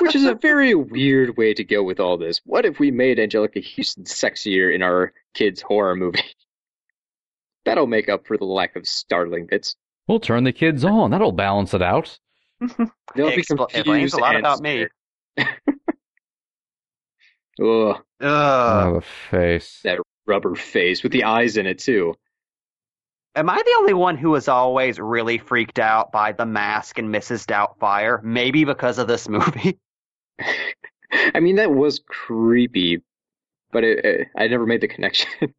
Which 0.00 0.14
is 0.14 0.24
a 0.24 0.34
very 0.40 0.74
weird 0.74 1.36
way 1.36 1.52
to 1.52 1.64
go 1.64 1.82
with 1.82 1.98
all 1.98 2.16
this. 2.16 2.40
What 2.46 2.64
if 2.64 2.78
we 2.78 2.92
made 2.92 3.18
Angelica 3.18 3.60
Huston 3.60 4.04
sexier 4.04 4.72
in 4.72 4.82
our 4.82 5.12
kids' 5.34 5.60
horror 5.60 5.96
movie? 5.96 6.22
That'll 7.64 7.88
make 7.88 8.08
up 8.08 8.26
for 8.26 8.38
the 8.38 8.44
lack 8.44 8.76
of 8.76 8.86
startling 8.86 9.46
bits. 9.46 9.74
We'll 10.06 10.20
turn 10.20 10.44
the 10.44 10.52
kids 10.52 10.84
on. 10.84 11.10
That'll 11.10 11.32
balance 11.32 11.74
it 11.74 11.82
out. 11.82 12.18
They'll 12.60 13.30
be 13.34 13.42
Expl- 13.42 13.74
it 13.74 13.84
confused 13.84 14.14
explains 14.14 14.14
a 14.14 14.18
lot 14.18 14.36
and 14.36 14.46
about 14.46 14.60
me. 14.60 14.86
Ugh, 17.60 17.96
Ugh. 17.96 18.02
oh, 18.20 18.94
the 18.94 19.00
face. 19.30 19.80
that 19.84 20.00
rubber 20.26 20.54
face 20.54 21.02
with 21.02 21.12
the 21.12 21.24
eyes 21.24 21.56
in 21.56 21.66
it 21.66 21.78
too. 21.78 22.14
Am 23.36 23.50
I 23.50 23.56
the 23.56 23.76
only 23.78 23.94
one 23.94 24.16
who 24.16 24.30
was 24.30 24.46
always 24.46 25.00
really 25.00 25.38
freaked 25.38 25.80
out 25.80 26.12
by 26.12 26.32
The 26.32 26.46
Mask 26.46 26.98
and 26.98 27.12
Mrs. 27.12 27.46
Doubtfire? 27.46 28.22
Maybe 28.22 28.64
because 28.64 28.98
of 28.98 29.08
this 29.08 29.28
movie. 29.28 29.78
I 31.12 31.40
mean, 31.40 31.56
that 31.56 31.72
was 31.72 32.00
creepy, 32.06 33.02
but 33.72 33.82
it, 33.82 34.04
it, 34.04 34.28
I 34.36 34.46
never 34.46 34.66
made 34.66 34.80
the 34.80 34.88
connection. 34.88 35.28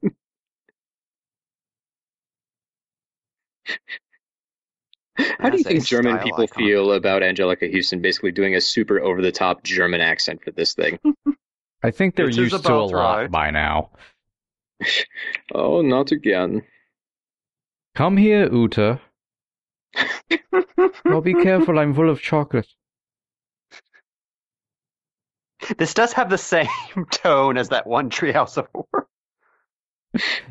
How 5.17 5.49
do 5.49 5.57
you 5.57 5.63
think 5.63 5.85
German 5.85 6.17
people 6.19 6.43
icon. 6.43 6.63
feel 6.63 6.91
about 6.91 7.23
Angelica 7.23 7.69
Huston 7.71 8.01
basically 8.01 8.31
doing 8.31 8.55
a 8.55 8.61
super 8.61 8.99
over 8.99 9.21
the 9.21 9.31
top 9.31 9.63
German 9.63 10.01
accent 10.01 10.43
for 10.43 10.51
this 10.51 10.73
thing? 10.73 10.99
I 11.85 11.91
think 11.91 12.15
they're 12.15 12.25
This 12.25 12.37
used 12.37 12.63
to 12.65 12.73
a 12.73 12.81
lot 12.85 12.93
right. 12.93 13.31
by 13.31 13.51
now. 13.51 13.91
oh, 15.53 15.81
not 15.81 16.11
again. 16.11 16.63
Come 17.93 18.17
here, 18.17 18.49
Uter. 18.49 18.99
Oh, 21.05 21.21
be 21.21 21.33
careful, 21.33 21.77
I'm 21.77 21.93
full 21.93 22.09
of 22.09 22.21
chocolate. 22.21 22.67
This 25.77 25.93
does 25.93 26.13
have 26.13 26.29
the 26.29 26.37
same 26.37 26.67
tone 27.11 27.57
as 27.57 27.69
that 27.69 27.85
one 27.85 28.09
Treehouse 28.09 28.57
of 28.57 28.67
Horror. 28.73 29.07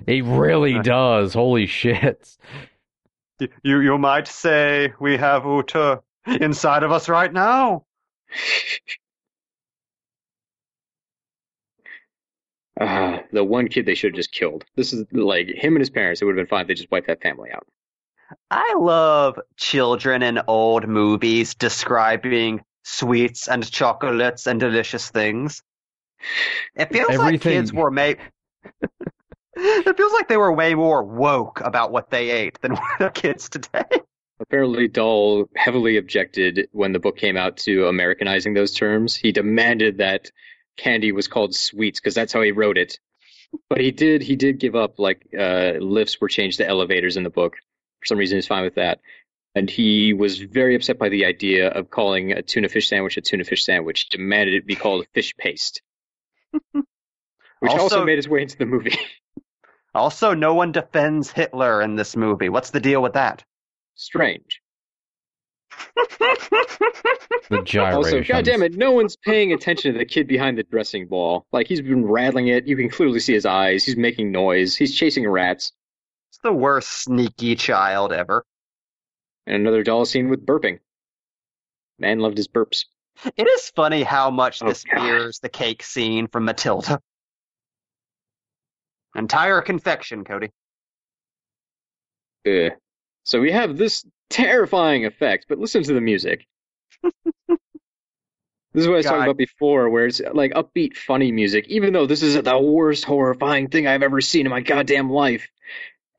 It 0.06 0.24
really 0.24 0.78
does. 0.80 1.34
Holy 1.34 1.66
shit. 1.66 2.36
You 3.62 3.80
you 3.80 3.98
might 3.98 4.28
say 4.28 4.92
we 5.00 5.16
have 5.16 5.42
Uter 5.42 6.02
inside 6.26 6.84
of 6.84 6.92
us 6.92 7.08
right 7.08 7.32
now. 7.32 7.84
Ah, 12.80 13.22
the 13.32 13.44
one 13.44 13.68
kid 13.68 13.86
they 13.86 13.94
should 13.94 14.12
have 14.12 14.16
just 14.16 14.32
killed. 14.32 14.64
This 14.74 14.92
is 14.92 15.04
like 15.12 15.48
him 15.48 15.74
and 15.74 15.80
his 15.80 15.90
parents. 15.90 16.20
It 16.20 16.24
would 16.24 16.36
have 16.36 16.44
been 16.44 16.50
fine 16.50 16.62
if 16.62 16.68
they 16.68 16.74
just 16.74 16.90
wiped 16.90 17.06
that 17.06 17.22
family 17.22 17.50
out. 17.52 17.66
I 18.50 18.74
love 18.78 19.38
children 19.56 20.22
in 20.22 20.40
old 20.48 20.88
movies 20.88 21.54
describing 21.54 22.62
sweets 22.82 23.48
and 23.48 23.68
chocolates 23.70 24.46
and 24.46 24.58
delicious 24.58 25.08
things. 25.10 25.62
It 26.74 26.92
feels 26.92 27.16
like 27.16 27.40
kids 27.40 27.72
were 27.72 27.90
made. 27.90 28.18
it 29.56 29.96
feels 29.96 30.12
like 30.12 30.28
they 30.28 30.36
were 30.36 30.52
way 30.52 30.74
more 30.74 31.02
woke 31.02 31.60
about 31.60 31.92
what 31.92 32.10
they 32.10 32.30
ate 32.30 32.60
than 32.60 32.76
the 32.98 33.10
kids 33.10 33.48
today. 33.48 33.84
Apparently, 34.40 34.88
Dahl 34.88 35.48
heavily 35.54 35.96
objected 35.96 36.68
when 36.72 36.92
the 36.92 36.98
book 36.98 37.16
came 37.16 37.36
out 37.36 37.56
to 37.58 37.86
Americanizing 37.86 38.54
those 38.54 38.74
terms. 38.74 39.14
He 39.14 39.30
demanded 39.30 39.98
that 39.98 40.30
candy 40.76 41.12
was 41.12 41.28
called 41.28 41.54
sweets 41.54 42.00
because 42.00 42.14
that's 42.14 42.32
how 42.32 42.42
he 42.42 42.52
wrote 42.52 42.78
it. 42.78 42.98
But 43.68 43.80
he 43.80 43.90
did 43.92 44.22
he 44.22 44.36
did 44.36 44.58
give 44.58 44.74
up 44.74 44.98
like 44.98 45.26
uh, 45.38 45.74
lifts 45.78 46.20
were 46.20 46.28
changed 46.28 46.58
to 46.58 46.66
elevators 46.68 47.16
in 47.16 47.22
the 47.22 47.30
book. 47.30 47.54
For 48.00 48.06
some 48.06 48.18
reason, 48.18 48.36
he's 48.36 48.46
fine 48.46 48.64
with 48.64 48.74
that. 48.76 49.00
and 49.54 49.70
he 49.70 50.12
was 50.12 50.40
very 50.40 50.74
upset 50.74 50.98
by 50.98 51.08
the 51.08 51.24
idea 51.26 51.68
of 51.68 51.90
calling 51.90 52.32
a 52.32 52.42
tuna 52.42 52.68
fish 52.68 52.88
sandwich 52.88 53.16
a 53.16 53.20
tuna 53.20 53.44
fish 53.44 53.64
sandwich. 53.64 54.08
Demanded 54.08 54.54
it 54.54 54.66
be 54.66 54.74
called 54.74 55.04
a 55.04 55.08
fish 55.14 55.34
paste, 55.36 55.82
which 56.52 56.84
also, 57.62 57.82
also 57.82 58.04
made 58.04 58.18
its 58.18 58.28
way 58.28 58.42
into 58.42 58.56
the 58.58 58.66
movie. 58.66 58.98
also, 59.94 60.34
no 60.34 60.54
one 60.54 60.72
defends 60.72 61.30
Hitler 61.30 61.80
in 61.82 61.96
this 61.96 62.16
movie. 62.16 62.48
What's 62.48 62.70
the 62.70 62.80
deal 62.80 63.00
with 63.00 63.12
that? 63.12 63.44
Strange. 63.94 64.60
The 67.50 67.62
gyrations. 67.62 68.06
Also, 68.06 68.22
goddamn 68.22 68.62
it, 68.62 68.74
no 68.74 68.92
one's 68.92 69.16
paying 69.16 69.52
attention 69.52 69.92
to 69.92 69.98
the 69.98 70.04
kid 70.04 70.26
behind 70.26 70.56
the 70.56 70.62
dressing 70.62 71.06
ball. 71.06 71.46
Like 71.52 71.68
he's 71.68 71.82
been 71.82 72.06
rattling 72.06 72.48
it. 72.48 72.66
You 72.66 72.76
can 72.76 72.88
clearly 72.88 73.20
see 73.20 73.34
his 73.34 73.46
eyes. 73.46 73.84
He's 73.84 73.96
making 73.96 74.32
noise. 74.32 74.76
He's 74.76 74.94
chasing 74.94 75.28
rats. 75.28 75.72
It's 76.30 76.38
the 76.38 76.52
worst 76.52 76.90
sneaky 76.90 77.54
child 77.54 78.12
ever. 78.12 78.44
And 79.46 79.56
another 79.56 79.82
Dahl 79.82 80.06
scene 80.06 80.30
with 80.30 80.46
burping. 80.46 80.80
Man 81.98 82.18
loved 82.18 82.36
his 82.36 82.48
burps. 82.48 82.86
It 83.36 83.46
is 83.46 83.70
funny 83.70 84.02
how 84.02 84.30
much 84.30 84.62
oh, 84.62 84.68
this 84.68 84.82
God. 84.84 85.02
mirrors 85.02 85.38
the 85.38 85.48
cake 85.48 85.82
scene 85.82 86.26
from 86.26 86.46
Matilda. 86.46 87.00
Entire 89.14 89.60
confection, 89.60 90.24
Cody. 90.24 90.50
Uh, 92.46 92.70
so 93.22 93.40
we 93.40 93.52
have 93.52 93.76
this 93.76 94.04
terrifying 94.34 95.06
effect, 95.06 95.46
but 95.48 95.58
listen 95.58 95.82
to 95.84 95.94
the 95.94 96.00
music. 96.00 96.46
this 97.02 97.58
is 98.74 98.88
what 98.88 98.94
I 98.94 98.96
was 98.96 99.06
God. 99.06 99.10
talking 99.10 99.24
about 99.24 99.36
before, 99.36 99.88
where 99.88 100.06
it's 100.06 100.20
like 100.32 100.52
upbeat, 100.52 100.96
funny 100.96 101.30
music, 101.30 101.66
even 101.68 101.92
though 101.92 102.06
this 102.06 102.22
is 102.22 102.34
the 102.40 102.58
worst 102.58 103.04
horrifying 103.04 103.68
thing 103.68 103.86
I've 103.86 104.02
ever 104.02 104.20
seen 104.20 104.46
in 104.46 104.50
my 104.50 104.60
goddamn 104.60 105.08
life. 105.10 105.46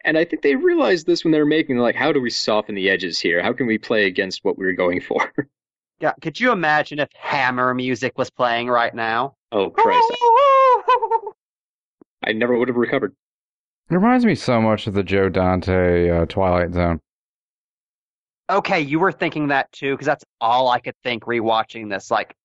And 0.06 0.18
I 0.18 0.24
think 0.24 0.44
they 0.44 0.56
realized 0.56 1.06
this 1.06 1.24
when 1.24 1.32
they 1.32 1.40
were 1.40 1.46
making, 1.46 1.78
like, 1.78 1.96
how 1.96 2.14
do 2.14 2.22
we 2.22 2.30
soften 2.30 2.76
the 2.76 2.90
edges 2.90 3.20
here? 3.20 3.42
How 3.42 3.54
can 3.54 3.68
we 3.68 3.78
play 3.78 4.06
against 4.06 4.46
what 4.46 4.58
we 4.58 4.66
were 4.66 4.74
going 4.74 5.02
for? 5.02 5.34
Yeah, 6.02 6.12
could 6.22 6.38
you 6.38 6.52
imagine 6.52 7.00
if 7.00 7.08
Hammer 7.14 7.74
music 7.74 8.18
was 8.18 8.30
playing 8.30 8.68
right 8.68 8.94
now? 8.94 9.38
Oh, 9.54 9.70
Christ. 9.70 10.12
I 12.22 12.34
never 12.34 12.58
would 12.58 12.68
have 12.68 12.76
recovered. 12.76 13.16
It 13.90 13.94
reminds 13.96 14.26
me 14.26 14.36
so 14.36 14.60
much 14.60 14.88
of 14.88 14.94
the 14.94 15.04
Joe 15.04 15.30
Dante 15.30 16.10
uh, 16.10 16.26
Twilight 16.26 16.74
Zone. 16.74 17.00
Okay, 18.50 18.82
you 18.82 19.00
were 19.00 19.12
thinking 19.12 19.48
that 19.48 19.72
too, 19.72 19.94
because 19.94 20.06
that's 20.06 20.24
all 20.40 20.70
I 20.70 20.80
could 20.80 20.96
think 21.04 21.24
rewatching 21.24 21.90
this. 21.90 22.12
Like, 22.12 22.36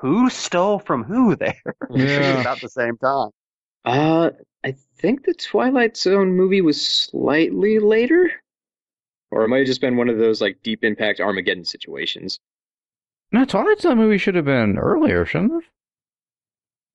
who 0.00 0.28
stole 0.30 0.78
from 0.78 1.04
who 1.04 1.36
there? 1.36 1.54
Yeah. 1.90 2.40
about 2.40 2.60
the 2.60 2.68
same 2.68 2.96
time. 2.98 3.30
Uh, 3.84 4.30
I 4.64 4.74
think 4.98 5.24
the 5.24 5.34
Twilight 5.34 5.96
Zone 5.96 6.36
movie 6.36 6.60
was 6.60 6.84
slightly 6.84 7.78
later, 7.78 8.30
or 9.30 9.44
it 9.44 9.48
might 9.48 9.58
have 9.58 9.66
just 9.66 9.80
been 9.80 9.96
one 9.96 10.08
of 10.08 10.18
those 10.18 10.40
like 10.40 10.62
Deep 10.62 10.84
Impact 10.84 11.20
Armageddon 11.20 11.64
situations. 11.64 12.38
No, 13.32 13.44
Twilight 13.44 13.80
Zone 13.80 13.96
movie 13.98 14.18
should 14.18 14.34
have 14.34 14.44
been 14.44 14.76
earlier, 14.78 15.24
shouldn't 15.24 15.64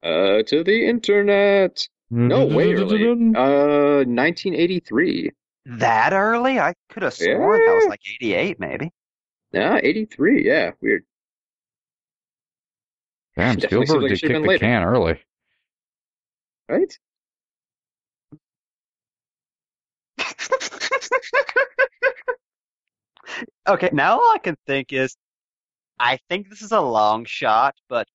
it? 0.04 0.08
Uh, 0.08 0.44
to 0.44 0.64
the 0.64 0.86
internet. 0.88 1.88
No, 2.12 2.46
way 2.46 2.74
early. 2.74 3.08
Uh, 3.36 4.04
1983. 4.06 5.32
That 5.66 6.14
early? 6.14 6.60
I 6.60 6.74
could 6.90 7.04
have 7.04 7.14
sworn 7.14 7.62
yeah. 7.62 7.68
that 7.68 7.76
was 7.76 7.86
like 7.88 8.02
88, 8.22 8.60
maybe. 8.60 8.92
Yeah, 9.52 9.80
83. 9.82 10.46
Yeah, 10.46 10.72
weird. 10.82 11.06
Damn, 13.36 13.60
Spielberg 13.60 14.02
like 14.02 14.10
did 14.10 14.22
kick 14.22 14.32
the 14.32 14.40
later. 14.40 14.60
can 14.60 14.84
early. 14.84 15.20
Right? 16.70 16.98
okay, 23.68 23.90
now 23.92 24.14
all 24.14 24.32
I 24.34 24.38
can 24.38 24.56
think 24.68 24.94
is 24.94 25.18
I 26.00 26.20
think 26.30 26.50
this 26.50 26.62
is 26.62 26.72
a 26.72 26.82
long 26.82 27.26
shot, 27.26 27.76
but 27.90 28.08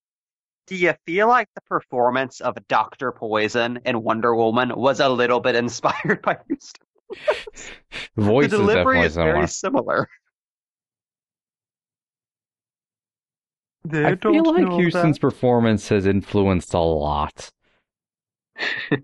do 0.66 0.76
you 0.76 0.94
feel 1.06 1.28
like 1.28 1.48
the 1.54 1.60
performance 1.62 2.40
of 2.40 2.56
Dr. 2.68 3.12
Poison 3.12 3.80
in 3.84 4.02
Wonder 4.02 4.34
Woman 4.34 4.72
was 4.76 5.00
a 5.00 5.08
little 5.08 5.40
bit 5.40 5.54
inspired 5.54 6.22
by 6.22 6.38
Huston? 6.48 6.87
Voice 8.16 8.50
the 8.50 8.58
delivery 8.58 9.00
is, 9.00 9.12
is 9.12 9.16
very 9.16 9.46
similar. 9.48 10.08
They 13.84 14.04
I 14.04 14.16
feel 14.16 14.44
like 14.44 14.66
Huston's 14.66 15.16
that. 15.16 15.20
performance 15.20 15.88
has 15.88 16.06
influenced 16.06 16.74
a 16.74 16.80
lot. 16.80 17.50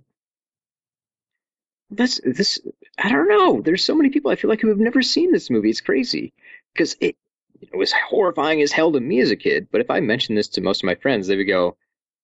this 1.91 2.21
this 2.25 2.61
I 2.99 3.09
don't 3.09 3.29
know. 3.29 3.63
There's 3.63 3.85
so 3.85 3.95
many 3.95 4.11
people 4.11 4.31
I 4.31 4.37
feel 4.37 4.51
like 4.51 4.61
who 4.61 4.69
have 4.69 4.79
never 4.79 5.01
seen 5.01 5.33
this 5.33 5.49
movie. 5.49 5.71
It's 5.71 5.81
crazy 5.81 6.35
because 6.73 6.97
it 7.01 7.17
it 7.61 7.75
was 7.75 7.93
horrifying 7.93 8.61
as 8.61 8.73
hell 8.73 8.93
to 8.93 9.01
me 9.01 9.21
as 9.21 9.31
a 9.31 9.37
kid. 9.37 9.69
But 9.71 9.81
if 9.81 9.91
I 9.91 10.01
mentioned 10.01 10.37
this 10.37 10.49
to 10.49 10.61
most 10.61 10.83
of 10.83 10.87
my 10.87 10.97
friends, 10.97 11.27
they 11.27 11.37
would 11.37 11.47
go, 11.47 11.77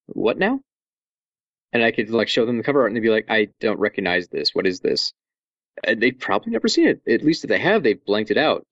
"What 0.07 0.39
now?" 0.39 0.61
And 1.73 1.83
I 1.83 1.93
could 1.93 2.11
like 2.11 2.29
show 2.29 2.45
them 2.45 2.59
the 2.59 2.65
cover 2.65 2.81
art, 2.83 2.91
and 2.91 2.97
they'd 2.97 3.01
be 3.01 3.11
like, 3.11 3.27
"I 3.31 3.49
don't 3.61 3.81
recognize 3.81 4.29
this. 4.29 4.55
What 4.55 4.67
is 4.67 4.81
this?" 4.81 5.15
And 5.85 6.01
they've 6.01 6.19
probably 6.19 6.53
never 6.53 6.69
seen 6.69 6.89
it. 6.89 7.01
At 7.09 7.25
least 7.25 7.45
if 7.45 7.49
they 7.49 7.59
have, 7.59 7.83
they've 7.83 8.05
blanked 8.05 8.31
it 8.31 8.37
out, 8.37 8.67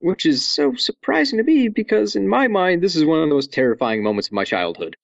which 0.00 0.26
is 0.26 0.44
so 0.44 0.74
surprising 0.74 1.38
to 1.38 1.44
me 1.44 1.68
because 1.68 2.16
in 2.16 2.28
my 2.28 2.48
mind, 2.48 2.82
this 2.82 2.96
is 2.96 3.04
one 3.04 3.22
of 3.22 3.28
the 3.28 3.34
most 3.34 3.52
terrifying 3.52 4.02
moments 4.02 4.28
of 4.28 4.32
my 4.32 4.44
childhood. 4.44 4.96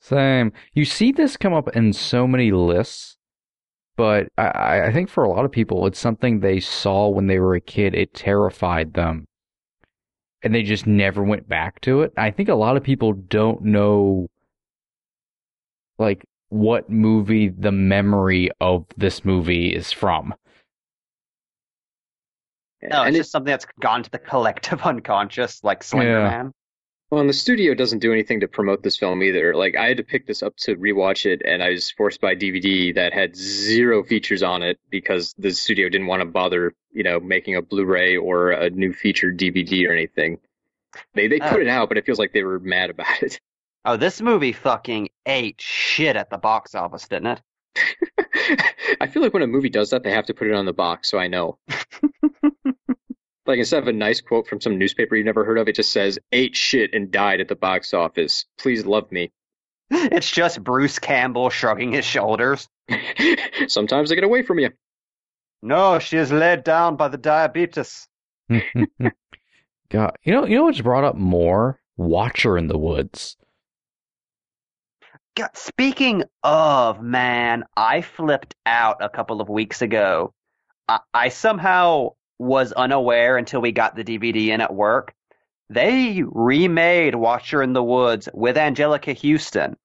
Same. 0.00 0.52
You 0.74 0.84
see 0.84 1.12
this 1.12 1.36
come 1.36 1.54
up 1.54 1.74
in 1.76 1.92
so 1.92 2.26
many 2.26 2.50
lists, 2.52 3.16
but 3.96 4.28
I, 4.36 4.82
I 4.86 4.92
think 4.92 5.08
for 5.08 5.24
a 5.24 5.30
lot 5.30 5.44
of 5.44 5.52
people, 5.52 5.86
it's 5.86 5.98
something 5.98 6.40
they 6.40 6.60
saw 6.60 7.08
when 7.08 7.26
they 7.26 7.38
were 7.38 7.54
a 7.54 7.60
kid. 7.60 7.94
It 7.94 8.12
terrified 8.12 8.94
them 8.94 9.26
and 10.44 10.54
they 10.54 10.62
just 10.62 10.86
never 10.86 11.24
went 11.24 11.48
back 11.48 11.80
to 11.80 12.02
it. 12.02 12.12
I 12.18 12.30
think 12.30 12.50
a 12.50 12.54
lot 12.54 12.76
of 12.76 12.84
people 12.84 13.14
don't 13.14 13.62
know 13.62 14.28
like 15.98 16.24
what 16.50 16.90
movie 16.90 17.48
the 17.48 17.72
memory 17.72 18.50
of 18.60 18.84
this 18.96 19.24
movie 19.24 19.74
is 19.74 19.90
from. 19.90 20.34
No, 22.90 23.02
it's 23.02 23.06
and 23.08 23.16
just 23.16 23.30
something 23.30 23.50
that's 23.50 23.66
gone 23.80 24.02
to 24.02 24.10
the 24.10 24.18
collective 24.18 24.82
unconscious, 24.84 25.62
like 25.62 25.82
Slender 25.82 26.20
yeah. 26.20 26.28
Man. 26.28 26.52
Well, 27.10 27.20
and 27.20 27.28
the 27.28 27.34
studio 27.34 27.74
doesn't 27.74 28.00
do 28.00 28.12
anything 28.12 28.40
to 28.40 28.48
promote 28.48 28.82
this 28.82 28.96
film 28.96 29.22
either. 29.22 29.54
Like, 29.54 29.76
I 29.76 29.86
had 29.86 29.98
to 29.98 30.02
pick 30.02 30.26
this 30.26 30.42
up 30.42 30.56
to 30.58 30.74
rewatch 30.74 31.26
it, 31.26 31.42
and 31.44 31.62
I 31.62 31.70
was 31.70 31.90
forced 31.90 32.20
by 32.20 32.34
DVD 32.34 32.94
that 32.94 33.12
had 33.12 33.36
zero 33.36 34.02
features 34.02 34.42
on 34.42 34.62
it 34.62 34.80
because 34.90 35.32
the 35.38 35.52
studio 35.52 35.88
didn't 35.88 36.08
want 36.08 36.22
to 36.22 36.26
bother, 36.26 36.74
you 36.92 37.04
know, 37.04 37.20
making 37.20 37.56
a 37.56 37.62
Blu-ray 37.62 38.16
or 38.16 38.50
a 38.50 38.70
new 38.70 38.92
featured 38.92 39.38
DVD 39.38 39.88
or 39.88 39.92
anything. 39.92 40.38
They 41.14 41.28
they 41.28 41.38
put 41.38 41.58
oh. 41.58 41.60
it 41.60 41.68
out, 41.68 41.88
but 41.88 41.98
it 41.98 42.06
feels 42.06 42.18
like 42.18 42.32
they 42.32 42.42
were 42.42 42.58
mad 42.58 42.90
about 42.90 43.22
it. 43.22 43.40
Oh, 43.86 43.98
this 43.98 44.22
movie 44.22 44.52
fucking 44.52 45.10
ate 45.26 45.60
shit 45.60 46.16
at 46.16 46.30
the 46.30 46.38
box 46.38 46.74
office, 46.74 47.06
didn't 47.06 47.26
it? 47.26 47.42
I 48.98 49.08
feel 49.08 49.20
like 49.20 49.34
when 49.34 49.42
a 49.42 49.46
movie 49.46 49.68
does 49.68 49.90
that, 49.90 50.02
they 50.02 50.10
have 50.10 50.24
to 50.24 50.32
put 50.32 50.46
it 50.46 50.54
on 50.54 50.64
the 50.64 50.72
box, 50.72 51.10
so 51.10 51.18
I 51.18 51.28
know. 51.28 51.58
Like 53.46 53.58
instead 53.58 53.82
of 53.82 53.88
a 53.88 53.92
nice 53.92 54.20
quote 54.20 54.46
from 54.46 54.60
some 54.60 54.78
newspaper 54.78 55.16
you've 55.16 55.26
never 55.26 55.44
heard 55.44 55.58
of, 55.58 55.68
it 55.68 55.76
just 55.76 55.92
says 55.92 56.18
ate 56.32 56.56
shit 56.56 56.94
and 56.94 57.10
died 57.10 57.40
at 57.40 57.48
the 57.48 57.56
box 57.56 57.92
office. 57.92 58.46
Please 58.58 58.86
love 58.86 59.10
me. 59.12 59.32
It's 59.90 60.30
just 60.30 60.64
Bruce 60.64 60.98
Campbell 60.98 61.50
shrugging 61.50 61.92
his 61.92 62.06
shoulders. 62.06 62.66
Sometimes 63.68 64.08
they 64.08 64.14
get 64.14 64.24
away 64.24 64.42
from 64.42 64.58
you. 64.58 64.70
No, 65.62 65.98
she 65.98 66.16
is 66.16 66.32
laid 66.32 66.64
down 66.64 66.96
by 66.96 67.08
the 67.08 67.18
diabetes. 67.18 68.08
God, 68.48 70.16
you 70.22 70.32
know, 70.32 70.46
you 70.46 70.56
know 70.56 70.64
what's 70.64 70.80
brought 70.80 71.04
up 71.04 71.16
more? 71.16 71.80
Watcher 71.96 72.58
in 72.58 72.66
the 72.66 72.78
Woods. 72.78 73.36
God, 75.36 75.50
speaking 75.54 76.24
of, 76.42 77.02
man, 77.02 77.64
I 77.76 78.00
flipped 78.02 78.54
out 78.66 78.98
a 79.00 79.08
couple 79.08 79.40
of 79.40 79.48
weeks 79.48 79.82
ago. 79.82 80.32
I, 80.88 81.00
I 81.12 81.28
somehow 81.28 82.10
was 82.38 82.72
unaware 82.72 83.36
until 83.36 83.60
we 83.60 83.72
got 83.72 83.96
the 83.96 84.04
DVD 84.04 84.48
in 84.48 84.60
at 84.60 84.74
work. 84.74 85.14
They 85.70 86.22
remade 86.26 87.14
Watcher 87.14 87.62
in 87.62 87.72
the 87.72 87.82
Woods 87.82 88.28
with 88.34 88.56
Angelica 88.58 89.14
Huston 89.14 89.76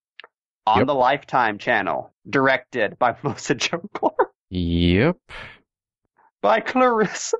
on 0.67 0.79
yep. 0.79 0.87
the 0.87 0.95
Lifetime 0.95 1.57
channel, 1.57 2.13
directed 2.29 2.99
by 2.99 3.15
Melissa 3.23 3.55
Joan 3.55 3.89
Clark. 3.93 4.31
Yep. 4.49 5.17
By 6.41 6.59
Clarissa. 6.59 7.37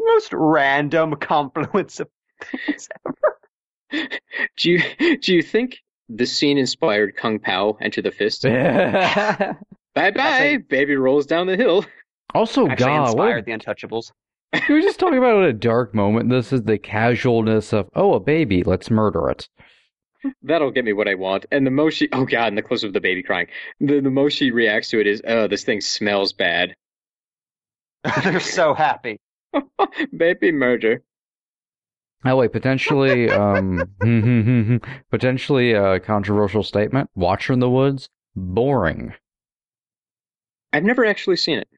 Most 0.00 0.32
random 0.32 1.16
confluence 1.16 2.00
of 2.00 2.08
things 2.40 2.88
ever. 3.06 3.38
Do 4.56 4.70
you 4.70 5.18
do 5.18 5.34
you 5.34 5.42
think 5.42 5.78
the 6.08 6.26
scene 6.26 6.58
inspired 6.58 7.16
Kung 7.16 7.38
Pow 7.38 7.76
Enter 7.80 8.02
the 8.02 8.10
Fist? 8.10 8.42
bye 8.42 9.54
bye, 9.94 10.58
baby 10.68 10.96
rolls 10.96 11.26
down 11.26 11.46
the 11.46 11.56
hill. 11.56 11.84
Also, 12.34 12.66
Actually 12.68 12.86
God, 12.86 13.06
inspired 13.06 13.36
what... 13.36 13.44
the 13.46 13.52
Untouchables. 13.52 14.12
we 14.68 14.74
were 14.74 14.80
just 14.80 14.98
talking 15.00 15.18
about 15.18 15.44
a 15.44 15.52
dark 15.52 15.94
moment. 15.94 16.30
This 16.30 16.52
is 16.52 16.62
the 16.62 16.78
casualness 16.78 17.72
of, 17.72 17.88
oh, 17.94 18.14
a 18.14 18.20
baby, 18.20 18.62
let's 18.62 18.90
murder 18.90 19.30
it. 19.30 19.48
That'll 20.42 20.70
get 20.70 20.84
me 20.84 20.92
what 20.92 21.08
I 21.08 21.14
want. 21.14 21.46
And 21.52 21.66
the 21.66 21.70
most 21.70 21.96
she, 21.96 22.08
oh 22.12 22.24
god, 22.24 22.48
and 22.48 22.58
the 22.58 22.62
close 22.62 22.82
of 22.82 22.94
the 22.94 23.00
baby 23.00 23.22
crying. 23.22 23.46
The, 23.80 24.00
the 24.00 24.10
most 24.10 24.34
she 24.34 24.50
reacts 24.50 24.88
to 24.90 25.00
it 25.00 25.06
is, 25.06 25.20
oh, 25.26 25.46
this 25.48 25.64
thing 25.64 25.80
smells 25.80 26.32
bad. 26.32 26.74
They're 28.24 28.40
so 28.40 28.74
happy. 28.74 29.18
Baby 30.16 30.52
murder. 30.52 31.02
Oh 32.24 32.36
wait, 32.36 32.52
potentially, 32.52 33.30
um, 33.30 33.82
potentially 35.10 35.72
a 35.72 36.00
controversial 36.00 36.62
statement. 36.62 37.10
Watcher 37.14 37.52
in 37.52 37.60
the 37.60 37.68
Woods, 37.68 38.08
boring. 38.34 39.12
I've 40.72 40.84
never 40.84 41.04
actually 41.04 41.36
seen 41.36 41.58
it. 41.58 41.68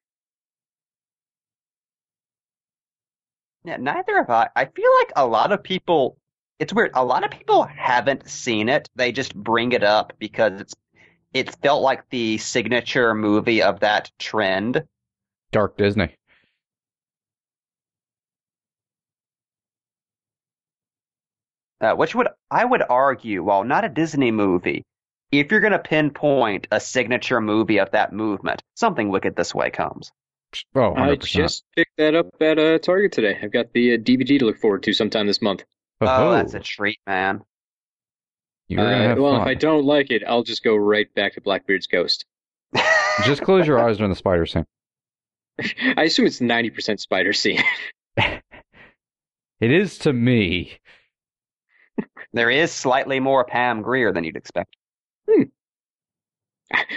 Yeah, 3.66 3.78
neither 3.78 4.18
have 4.18 4.30
I. 4.30 4.48
I 4.54 4.66
feel 4.66 4.90
like 5.00 5.12
a 5.16 5.26
lot 5.26 5.50
of 5.50 5.60
people. 5.60 6.16
It's 6.60 6.72
weird. 6.72 6.92
A 6.94 7.04
lot 7.04 7.24
of 7.24 7.32
people 7.32 7.64
haven't 7.64 8.30
seen 8.30 8.68
it. 8.68 8.88
They 8.94 9.10
just 9.10 9.34
bring 9.34 9.72
it 9.72 9.82
up 9.82 10.12
because 10.20 10.60
it's 10.60 10.74
it 11.34 11.54
felt 11.56 11.82
like 11.82 12.08
the 12.08 12.38
signature 12.38 13.12
movie 13.12 13.62
of 13.62 13.80
that 13.80 14.12
trend. 14.20 14.84
Dark 15.50 15.76
Disney. 15.76 16.14
Uh, 21.80 21.94
which 21.94 22.14
would 22.14 22.28
I 22.50 22.64
would 22.64 22.82
argue, 22.88 23.42
while 23.42 23.64
not 23.64 23.84
a 23.84 23.88
Disney 23.88 24.30
movie, 24.30 24.84
if 25.32 25.50
you're 25.50 25.60
going 25.60 25.72
to 25.72 25.80
pinpoint 25.80 26.68
a 26.70 26.78
signature 26.78 27.40
movie 27.40 27.80
of 27.80 27.90
that 27.90 28.12
movement, 28.12 28.62
something 28.76 29.08
Wicked 29.08 29.34
This 29.34 29.52
Way 29.52 29.70
comes. 29.70 30.12
Oh, 30.74 30.92
100%. 30.94 31.12
I 31.12 31.16
just 31.16 31.64
picked 31.74 31.96
that 31.98 32.14
up 32.14 32.28
at 32.40 32.58
uh, 32.58 32.78
Target 32.78 33.12
today. 33.12 33.38
I've 33.42 33.52
got 33.52 33.72
the 33.72 33.94
uh, 33.94 33.96
DVD 33.98 34.38
to 34.38 34.44
look 34.46 34.58
forward 34.58 34.82
to 34.84 34.92
sometime 34.92 35.26
this 35.26 35.42
month. 35.42 35.64
Oh, 36.00 36.32
that's 36.32 36.54
a 36.54 36.60
treat, 36.60 36.98
man. 37.06 37.42
You're 38.68 38.82
gonna 38.84 38.96
Uh, 38.96 39.08
have 39.08 39.18
well, 39.18 39.32
fun. 39.34 39.40
if 39.42 39.46
I 39.46 39.54
don't 39.54 39.84
like 39.84 40.10
it, 40.10 40.22
I'll 40.26 40.42
just 40.42 40.62
go 40.64 40.74
right 40.76 41.12
back 41.14 41.34
to 41.34 41.40
Blackbeard's 41.40 41.86
Ghost. 41.86 42.24
Just 43.24 43.42
close 43.42 43.66
your 43.66 43.78
eyes 43.78 43.96
during 43.96 44.10
the 44.10 44.16
spider 44.16 44.44
scene. 44.44 44.66
I 45.96 46.02
assume 46.04 46.26
it's 46.26 46.40
90% 46.40 47.00
spider 47.00 47.32
scene. 47.32 47.62
It 49.58 49.70
is 49.72 49.96
to 50.00 50.12
me. 50.12 50.78
There 52.34 52.50
is 52.50 52.70
slightly 52.70 53.20
more 53.20 53.44
Pam 53.46 53.80
Grier 53.80 54.12
than 54.12 54.22
you'd 54.24 54.36
expect. 54.36 54.76
Hmm. 55.30 55.44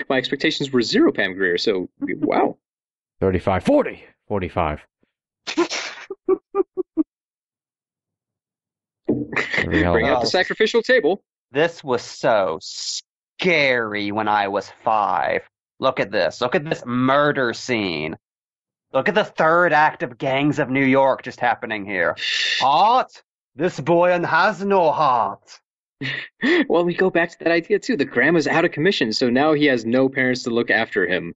My 0.10 0.18
expectations 0.18 0.70
were 0.72 0.82
zero 0.82 1.14
Pam 1.14 1.36
Grier, 1.36 1.58
so 1.58 1.88
wow. 2.02 2.58
35, 3.20 3.64
40, 3.64 4.04
45. 4.28 4.80
Bring 9.66 9.86
of 9.86 9.96
out 9.98 10.22
the 10.22 10.28
sacrificial 10.28 10.82
table. 10.82 11.22
This 11.52 11.84
was 11.84 12.02
so 12.02 12.60
scary 12.62 14.12
when 14.12 14.28
I 14.28 14.48
was 14.48 14.72
five. 14.84 15.42
Look 15.80 16.00
at 16.00 16.12
this. 16.12 16.42
Look 16.42 16.56
at 16.56 16.64
this 16.66 16.84
murder 16.86 17.54
scene. 17.54 18.16
Look 18.94 19.08
at 19.08 19.16
the 19.16 19.24
third 19.24 19.74
act 19.74 20.04
of 20.04 20.18
Gangs 20.18 20.60
of 20.60 20.70
New 20.70 20.86
York 20.86 21.24
just 21.24 21.40
happening 21.40 21.86
here. 21.86 22.16
Heart? 22.60 23.24
This 23.56 23.80
boy 23.80 24.18
has 24.20 24.64
no 24.64 24.92
heart. 24.92 25.60
Well, 26.70 26.86
we 26.86 26.94
go 26.94 27.10
back 27.10 27.30
to 27.32 27.38
that 27.40 27.52
idea 27.52 27.78
too. 27.78 27.98
The 27.98 28.06
grandma's 28.06 28.48
out 28.48 28.64
of 28.64 28.72
commission, 28.72 29.12
so 29.12 29.30
now 29.30 29.52
he 29.52 29.66
has 29.66 29.84
no 29.84 30.08
parents 30.08 30.44
to 30.44 30.50
look 30.50 30.72
after 30.72 31.06
him. 31.06 31.36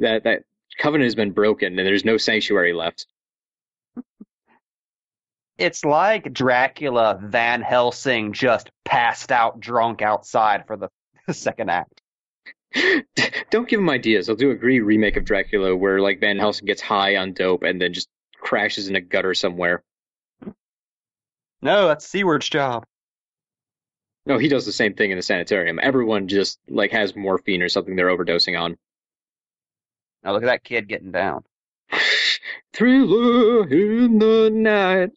That 0.00 0.24
that 0.24 0.42
covenant 0.78 1.06
has 1.06 1.14
been 1.14 1.32
broken, 1.32 1.78
and 1.78 1.86
there's 1.86 2.04
no 2.04 2.16
sanctuary 2.16 2.72
left. 2.72 3.06
It's 5.56 5.84
like 5.84 6.32
Dracula 6.32 7.18
Van 7.22 7.62
Helsing 7.62 8.32
just 8.32 8.70
passed 8.84 9.30
out 9.30 9.60
drunk 9.60 10.02
outside 10.02 10.66
for 10.66 10.76
the 10.76 10.88
second 11.32 11.70
act. 11.70 12.00
Don't 13.50 13.68
give 13.68 13.78
him 13.78 13.90
ideas. 13.90 14.28
I'll 14.28 14.34
do 14.34 14.50
a 14.50 14.56
great 14.56 14.80
remake 14.80 15.16
of 15.16 15.24
Dracula 15.24 15.76
where 15.76 16.00
like 16.00 16.20
Van 16.20 16.38
Helsing 16.38 16.66
gets 16.66 16.82
high 16.82 17.16
on 17.16 17.32
dope 17.32 17.62
and 17.62 17.80
then 17.80 17.92
just 17.92 18.08
crashes 18.36 18.88
in 18.88 18.96
a 18.96 19.00
gutter 19.00 19.32
somewhere. 19.32 19.84
No, 21.62 21.88
that's 21.88 22.06
Seward's 22.06 22.48
job. 22.48 22.84
No, 24.26 24.38
he 24.38 24.48
does 24.48 24.66
the 24.66 24.72
same 24.72 24.94
thing 24.94 25.10
in 25.10 25.18
the 25.18 25.22
sanitarium. 25.22 25.78
Everyone 25.80 26.28
just 26.28 26.58
like 26.68 26.92
has 26.92 27.14
morphine 27.14 27.62
or 27.62 27.68
something 27.68 27.94
they're 27.94 28.08
overdosing 28.08 28.58
on. 28.60 28.76
Now 30.24 30.32
look 30.32 30.42
at 30.42 30.46
that 30.46 30.64
kid 30.64 30.88
getting 30.88 31.12
down. 31.12 31.44
Thriller 32.72 33.68
in 33.68 34.18
the 34.18 34.50
night. 34.50 35.10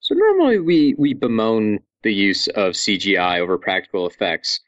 So 0.00 0.14
normally 0.14 0.58
we, 0.60 0.94
we 0.98 1.14
bemoan 1.14 1.80
the 2.02 2.12
use 2.12 2.48
of 2.48 2.72
CGI 2.74 3.40
over 3.40 3.58
practical 3.58 4.06
effects. 4.06 4.60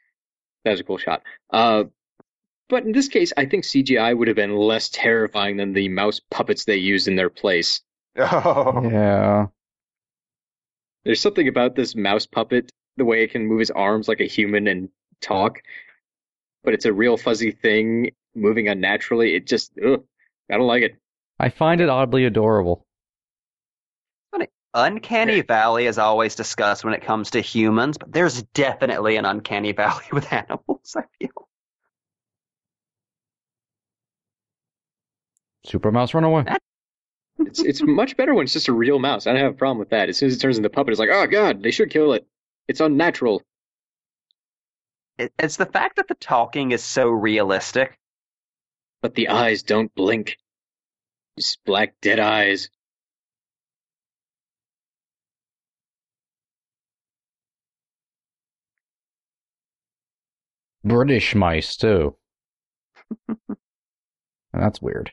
That 0.63 0.71
was 0.71 0.79
a 0.79 0.83
cool 0.83 0.97
shot. 0.97 1.23
Uh, 1.49 1.85
but 2.69 2.83
in 2.83 2.91
this 2.93 3.07
case, 3.07 3.31
I 3.37 3.45
think 3.45 3.63
CGI 3.63 4.17
would 4.17 4.27
have 4.27 4.35
been 4.35 4.55
less 4.55 4.89
terrifying 4.89 5.57
than 5.57 5.73
the 5.73 5.89
mouse 5.89 6.21
puppets 6.31 6.65
they 6.65 6.77
used 6.77 7.07
in 7.07 7.15
their 7.15 7.29
place. 7.29 7.81
Oh. 8.17 8.89
Yeah. 8.89 9.47
There's 11.05 11.21
something 11.21 11.47
about 11.47 11.75
this 11.75 11.95
mouse 11.95 12.25
puppet, 12.25 12.71
the 12.97 13.05
way 13.05 13.23
it 13.23 13.31
can 13.31 13.45
move 13.45 13.61
its 13.61 13.71
arms 13.71 14.07
like 14.07 14.21
a 14.21 14.25
human 14.25 14.67
and 14.67 14.89
talk, 15.21 15.61
but 16.63 16.73
it's 16.73 16.85
a 16.85 16.93
real 16.93 17.15
fuzzy 17.15 17.51
thing 17.51 18.11
moving 18.35 18.67
unnaturally. 18.67 19.35
It 19.35 19.45
just, 19.45 19.71
ugh, 19.85 20.03
I 20.51 20.57
don't 20.57 20.67
like 20.67 20.83
it. 20.83 20.95
I 21.39 21.49
find 21.49 21.79
it 21.79 21.89
oddly 21.89 22.25
adorable. 22.25 22.85
Uncanny 24.77 25.39
Valley 25.39 25.85
is 25.85 25.97
always 25.97 26.35
discussed 26.35 26.83
when 26.83 26.93
it 26.93 27.01
comes 27.01 27.31
to 27.31 27.39
humans, 27.39 27.97
but 27.97 28.11
there's 28.11 28.43
definitely 28.53 29.15
an 29.15 29.23
uncanny 29.23 29.71
valley 29.71 30.03
with 30.11 30.31
animals, 30.33 30.97
I 30.97 31.03
feel. 31.17 31.47
Super 35.65 35.93
Mouse 35.93 36.13
Run 36.13 36.25
Away. 36.25 36.43
It's 37.39 37.61
it's 37.61 37.81
much 37.81 38.15
better 38.17 38.33
when 38.33 38.43
it's 38.45 38.53
just 38.53 38.67
a 38.67 38.73
real 38.73 38.99
mouse. 38.99 39.27
I 39.27 39.33
don't 39.33 39.41
have 39.41 39.53
a 39.53 39.57
problem 39.57 39.79
with 39.79 39.89
that. 39.89 40.09
As 40.09 40.17
soon 40.17 40.27
as 40.27 40.35
it 40.35 40.39
turns 40.39 40.57
into 40.57 40.67
a 40.67 40.71
puppet, 40.71 40.91
it's 40.91 40.99
like, 40.99 41.09
oh 41.11 41.27
god, 41.27 41.61
they 41.61 41.71
should 41.71 41.89
kill 41.89 42.13
it. 42.13 42.25
It's 42.67 42.79
unnatural. 42.79 43.43
It's 45.17 45.57
the 45.57 45.65
fact 45.65 45.97
that 45.97 46.07
the 46.07 46.15
talking 46.15 46.71
is 46.71 46.83
so 46.83 47.09
realistic. 47.09 47.97
But 49.01 49.15
the 49.15 49.29
eyes 49.29 49.63
don't 49.63 49.93
blink. 49.95 50.37
Just 51.37 51.63
black 51.65 51.95
dead 52.01 52.19
eyes. 52.19 52.69
British 60.83 61.33
mice, 61.35 61.75
too. 61.75 62.15
that's 64.53 64.81
weird. 64.81 65.11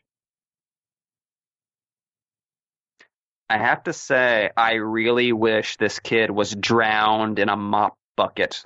I 3.48 3.58
have 3.58 3.82
to 3.84 3.92
say, 3.92 4.50
I 4.56 4.74
really 4.74 5.32
wish 5.32 5.76
this 5.76 5.98
kid 5.98 6.30
was 6.30 6.54
drowned 6.54 7.38
in 7.38 7.48
a 7.48 7.56
mop 7.56 7.96
bucket 8.16 8.64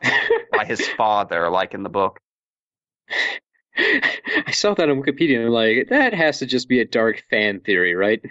by 0.52 0.64
his 0.64 0.86
father, 0.96 1.50
like 1.50 1.74
in 1.74 1.82
the 1.82 1.88
book. 1.88 2.20
I 3.76 4.52
saw 4.52 4.74
that 4.74 4.88
on 4.88 5.02
Wikipedia 5.02 5.36
and 5.36 5.46
I'm 5.46 5.52
like, 5.52 5.88
that 5.90 6.14
has 6.14 6.38
to 6.38 6.46
just 6.46 6.68
be 6.68 6.80
a 6.80 6.84
dark 6.84 7.24
fan 7.30 7.60
theory, 7.60 7.94
right? 7.94 8.22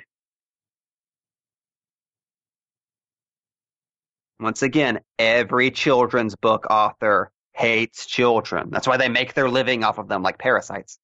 Once 4.39 4.61
again, 4.63 4.99
every 5.17 5.71
children's 5.71 6.35
book 6.35 6.65
author 6.69 7.31
hates 7.53 8.05
children. 8.05 8.69
That's 8.69 8.87
why 8.87 8.97
they 8.97 9.07
make 9.07 9.33
their 9.33 9.49
living 9.49 9.83
off 9.83 9.97
of 9.97 10.07
them 10.07 10.23
like 10.23 10.37
parasites. 10.37 10.99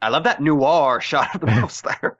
I 0.00 0.08
love 0.08 0.24
that 0.24 0.40
noir 0.40 1.00
shot 1.00 1.34
of 1.34 1.40
the 1.40 1.46
mouse 1.58 1.80
there. 1.82 2.16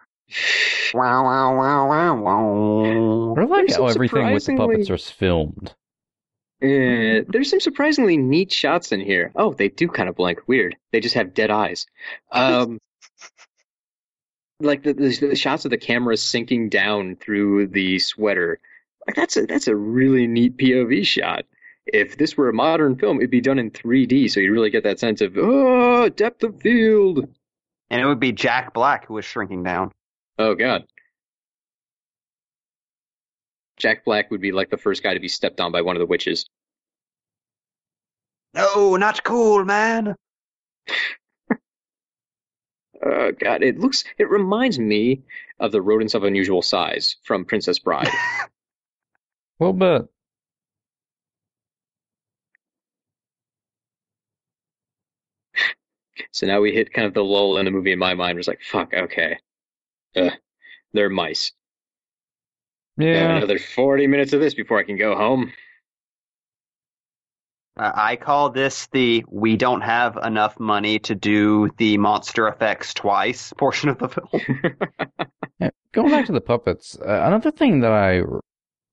wow, 0.95 1.25
wow, 1.25 1.57
wow, 1.57 1.89
wow, 1.89 2.17
wow. 2.17 3.35
I 3.37 3.45
like 3.45 3.67
There's 3.67 3.77
how 3.77 3.87
everything 3.87 4.33
with 4.33 4.47
the 4.47 4.57
puppets 4.57 4.91
is 4.91 5.11
filmed. 5.11 5.75
Uh, 6.63 7.29
there's 7.29 7.51
some 7.51 7.61
surprisingly 7.61 8.17
neat 8.17 8.51
shots 8.51 8.93
in 8.93 9.01
here. 9.01 9.33
Oh, 9.37 9.53
they 9.53 9.69
do 9.69 9.87
kind 9.87 10.09
of 10.09 10.17
blink. 10.17 10.41
Weird. 10.47 10.77
They 10.93 11.01
just 11.01 11.15
have 11.15 11.35
dead 11.35 11.51
eyes. 11.51 11.87
Um, 12.33 12.79
like 14.61 14.83
the, 14.83 14.95
the, 14.95 15.15
the 15.29 15.37
shots 15.37 15.65
of 15.65 15.71
the 15.71 15.79
camera 15.79 16.17
sinking 16.17 16.71
down 16.71 17.17
through 17.17 17.69
the 17.69 17.99
sweater. 17.99 18.61
Like 19.07 19.17
that's 19.17 19.37
a 19.37 19.47
that's 19.47 19.69
a 19.69 19.77
really 19.77 20.27
neat 20.27 20.57
POV 20.57 21.07
shot. 21.07 21.45
If 21.87 22.17
this 22.17 22.37
were 22.37 22.49
a 22.49 22.55
modern 22.55 22.97
film, 22.97 23.19
it'd 23.19 23.31
be 23.31 23.43
done 23.43 23.59
in 23.59 23.71
3D, 23.71 24.31
so 24.31 24.41
you 24.41 24.53
really 24.53 24.71
get 24.71 24.85
that 24.85 24.99
sense 24.99 25.21
of 25.21 25.37
oh 25.37 26.09
depth 26.09 26.43
of 26.45 26.61
field. 26.63 27.29
And 27.91 28.01
it 28.01 28.07
would 28.07 28.21
be 28.21 28.33
Jack 28.33 28.75
Black 28.75 29.07
who 29.07 29.15
was 29.15 29.25
shrinking 29.25 29.63
down. 29.63 29.93
Oh 30.39 30.55
god. 30.55 30.85
Jack 33.77 34.05
Black 34.05 34.31
would 34.31 34.41
be 34.41 34.53
like 34.53 34.71
the 34.71 34.77
first 34.77 35.03
guy 35.03 35.15
to 35.15 35.21
be 35.21 35.29
stepped 35.29 35.61
on 35.61 35.73
by 35.73 35.83
one 35.83 35.97
of 35.97 36.01
the 36.01 36.07
witches. 36.07 36.49
No, 38.55 38.97
not 38.97 39.25
cool, 39.25 39.65
man. 39.65 40.15
Oh 43.07 43.33
god, 43.33 43.63
it 43.63 43.79
looks 43.79 44.05
it 44.17 44.31
reminds 44.31 44.79
me 44.79 45.25
of 45.61 45.73
the 45.73 45.83
rodents 45.83 46.15
of 46.15 46.25
unusual 46.25 46.63
size 46.63 47.17
from 47.23 47.45
Princess 47.45 47.79
Bride. 47.79 48.09
A 49.61 49.65
little 49.65 50.09
So 56.35 56.49
now 56.49 56.61
we 56.61 56.73
hit 56.73 56.93
kind 56.93 57.07
of 57.07 57.15
the 57.15 57.23
lull 57.23 57.59
in 57.59 57.65
the 57.65 57.71
movie 57.71 57.93
in 57.93 57.99
my 58.01 58.15
mind 58.15 58.37
was 58.37 58.49
like, 58.49 58.61
fuck, 58.61 58.93
okay. 58.93 59.39
Ugh, 60.17 60.33
they're 60.93 61.09
mice. 61.09 61.53
Yeah. 62.97 63.37
Another 63.37 63.61
40 63.61 64.09
minutes 64.09 64.33
of 64.33 64.41
this 64.41 64.53
before 64.53 64.81
I 64.81 64.83
can 64.83 64.97
go 64.97 65.15
home. 65.15 65.53
Uh, 67.77 67.93
I 67.95 68.17
call 68.17 68.51
this 68.51 68.89
the 68.89 69.25
we 69.31 69.57
don't 69.57 69.83
have 69.83 70.17
enough 70.25 70.59
money 70.59 70.99
to 71.01 71.15
do 71.15 71.71
the 71.77 71.99
monster 71.99 72.49
effects 72.49 72.95
twice 72.95 73.53
portion 73.59 73.91
of 73.91 73.99
the 73.99 74.09
film. 74.09 74.75
yeah. 75.61 75.71
Going 75.93 76.11
back 76.11 76.27
to 76.27 76.33
the 76.33 76.41
puppets, 76.41 76.99
uh, 77.01 77.23
another 77.27 77.53
thing 77.53 77.79
that 77.81 77.93
I 77.93 78.23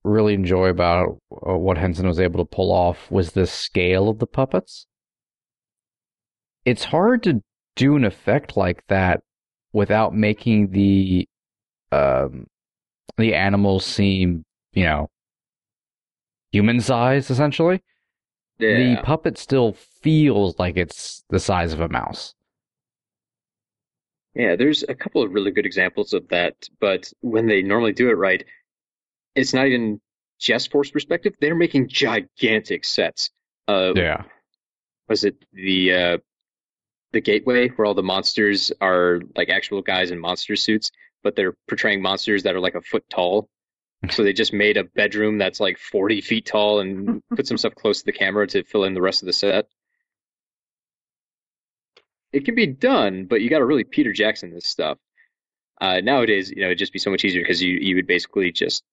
really 0.03 0.35
enjoy 0.35 0.67
about 0.67 1.17
uh, 1.31 1.57
what 1.57 1.79
Henson 1.79 2.05
was 2.05 2.19
able 2.19 2.45
to 2.45 2.55
pull 2.55 2.71
off 2.71 3.09
was 3.09 3.31
the 3.31 3.47
scale 3.47 4.09
of 4.09 4.19
the 4.19 4.27
puppets. 4.27 4.85
It's 6.65 6.83
hard 6.83 7.23
to 7.23 7.41
do 7.75 7.95
an 7.95 8.05
effect 8.05 8.57
like 8.57 8.85
that 8.87 9.21
without 9.73 10.13
making 10.13 10.71
the 10.71 11.27
um, 11.91 12.47
the 13.17 13.33
animals 13.33 13.85
seem, 13.85 14.43
you 14.73 14.83
know, 14.83 15.09
human 16.51 16.79
size 16.79 17.29
essentially. 17.29 17.81
Yeah. 18.59 18.77
The 18.77 19.01
puppet 19.03 19.37
still 19.37 19.73
feels 19.73 20.57
like 20.59 20.77
it's 20.77 21.23
the 21.29 21.39
size 21.39 21.73
of 21.73 21.81
a 21.81 21.89
mouse. 21.89 22.35
Yeah, 24.35 24.55
there's 24.55 24.83
a 24.87 24.95
couple 24.95 25.23
of 25.23 25.33
really 25.33 25.51
good 25.51 25.65
examples 25.65 26.13
of 26.13 26.27
that, 26.29 26.55
but 26.79 27.11
when 27.21 27.47
they 27.47 27.61
normally 27.61 27.91
do 27.91 28.09
it 28.09 28.13
right, 28.13 28.45
it's 29.35 29.53
not 29.53 29.67
even 29.67 29.99
just 30.39 30.71
force 30.71 30.89
perspective. 30.89 31.33
They're 31.41 31.55
making 31.55 31.89
gigantic 31.89 32.85
sets. 32.85 33.29
Uh, 33.67 33.93
Yeah. 33.95 34.23
Was 35.09 35.25
it 35.25 35.35
the 35.51 35.93
uh, 35.93 36.17
the 37.13 37.21
gateway 37.21 37.69
where 37.69 37.85
all 37.85 37.93
the 37.93 38.03
monsters 38.03 38.71
are 38.81 39.19
like 39.35 39.49
actual 39.49 39.81
guys 39.81 40.11
in 40.11 40.19
monster 40.19 40.55
suits, 40.55 40.91
but 41.23 41.35
they're 41.35 41.55
portraying 41.67 42.01
monsters 42.01 42.43
that 42.43 42.55
are 42.55 42.59
like 42.59 42.75
a 42.75 42.81
foot 42.81 43.03
tall? 43.09 43.49
so 44.09 44.23
they 44.23 44.33
just 44.33 44.53
made 44.53 44.77
a 44.77 44.83
bedroom 44.83 45.37
that's 45.37 45.59
like 45.59 45.77
40 45.77 46.21
feet 46.21 46.45
tall 46.45 46.79
and 46.79 47.21
put 47.35 47.47
some 47.47 47.57
stuff 47.57 47.75
close 47.75 47.99
to 47.99 48.05
the 48.05 48.11
camera 48.11 48.47
to 48.47 48.63
fill 48.63 48.83
in 48.83 48.93
the 48.93 49.01
rest 49.01 49.21
of 49.21 49.27
the 49.27 49.33
set. 49.33 49.67
It 52.33 52.45
can 52.45 52.55
be 52.55 52.67
done, 52.67 53.25
but 53.25 53.41
you 53.41 53.49
got 53.49 53.59
to 53.59 53.65
really 53.65 53.83
Peter 53.83 54.13
Jackson 54.13 54.53
this 54.53 54.67
stuff. 54.67 54.97
Uh, 55.81 55.99
nowadays, 55.99 56.49
you 56.49 56.61
know, 56.61 56.67
it'd 56.67 56.77
just 56.77 56.93
be 56.93 56.99
so 56.99 57.09
much 57.11 57.25
easier 57.25 57.41
because 57.41 57.61
you 57.61 57.73
you 57.73 57.95
would 57.95 58.07
basically 58.07 58.51
just 58.51 58.83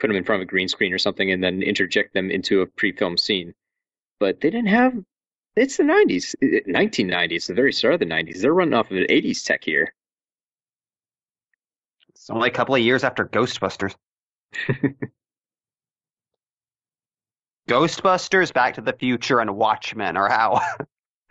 put 0.00 0.08
them 0.08 0.16
in 0.16 0.24
front 0.24 0.42
of 0.42 0.48
a 0.48 0.50
green 0.50 0.66
screen 0.66 0.92
or 0.92 0.98
something 0.98 1.30
and 1.30 1.44
then 1.44 1.62
interject 1.62 2.12
them 2.12 2.30
into 2.30 2.62
a 2.62 2.66
pre-film 2.66 3.16
scene. 3.16 3.54
But 4.18 4.40
they 4.40 4.50
didn't 4.50 4.68
have. 4.68 4.94
It's 5.54 5.76
the 5.76 5.82
90s, 5.82 6.34
1990s, 6.66 7.46
the 7.46 7.54
very 7.54 7.72
start 7.72 7.94
of 7.94 8.00
the 8.00 8.06
90s. 8.06 8.40
They're 8.40 8.54
running 8.54 8.74
off 8.74 8.90
of 8.90 8.96
the 8.96 9.06
80s 9.06 9.44
tech 9.44 9.64
here. 9.64 9.94
It's 12.08 12.30
only 12.30 12.48
a 12.48 12.52
couple 12.52 12.74
of 12.74 12.80
years 12.80 13.04
after 13.04 13.26
Ghostbusters. 13.26 13.94
Ghostbusters, 17.68 18.52
Back 18.52 18.74
to 18.74 18.80
the 18.80 18.92
Future, 18.94 19.40
and 19.40 19.56
Watchmen 19.56 20.16
are 20.16 20.28
how 20.28 20.60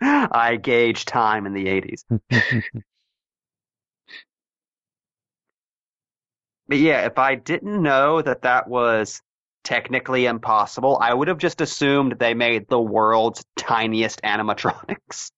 I 0.00 0.56
gauge 0.56 1.04
time 1.04 1.46
in 1.46 1.52
the 1.52 1.66
80s. 1.66 2.04
But 6.68 6.78
yeah, 6.78 7.04
if 7.04 7.18
I 7.18 7.34
didn't 7.34 7.82
know 7.82 8.22
that 8.22 8.42
that 8.42 8.66
was 8.66 9.20
technically 9.64 10.26
impossible, 10.26 10.98
I 11.00 11.12
would 11.12 11.28
have 11.28 11.38
just 11.38 11.60
assumed 11.60 12.16
they 12.18 12.34
made 12.34 12.68
the 12.68 12.80
world's 12.80 13.44
tiniest 13.56 14.22
animatronics. 14.22 15.30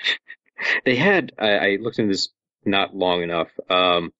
they 0.84 0.96
had 0.96 1.32
I, 1.38 1.56
I 1.56 1.76
looked 1.80 1.98
into 1.98 2.12
this 2.12 2.28
not 2.64 2.94
long 2.94 3.22
enough. 3.22 3.48
Um, 3.70 4.12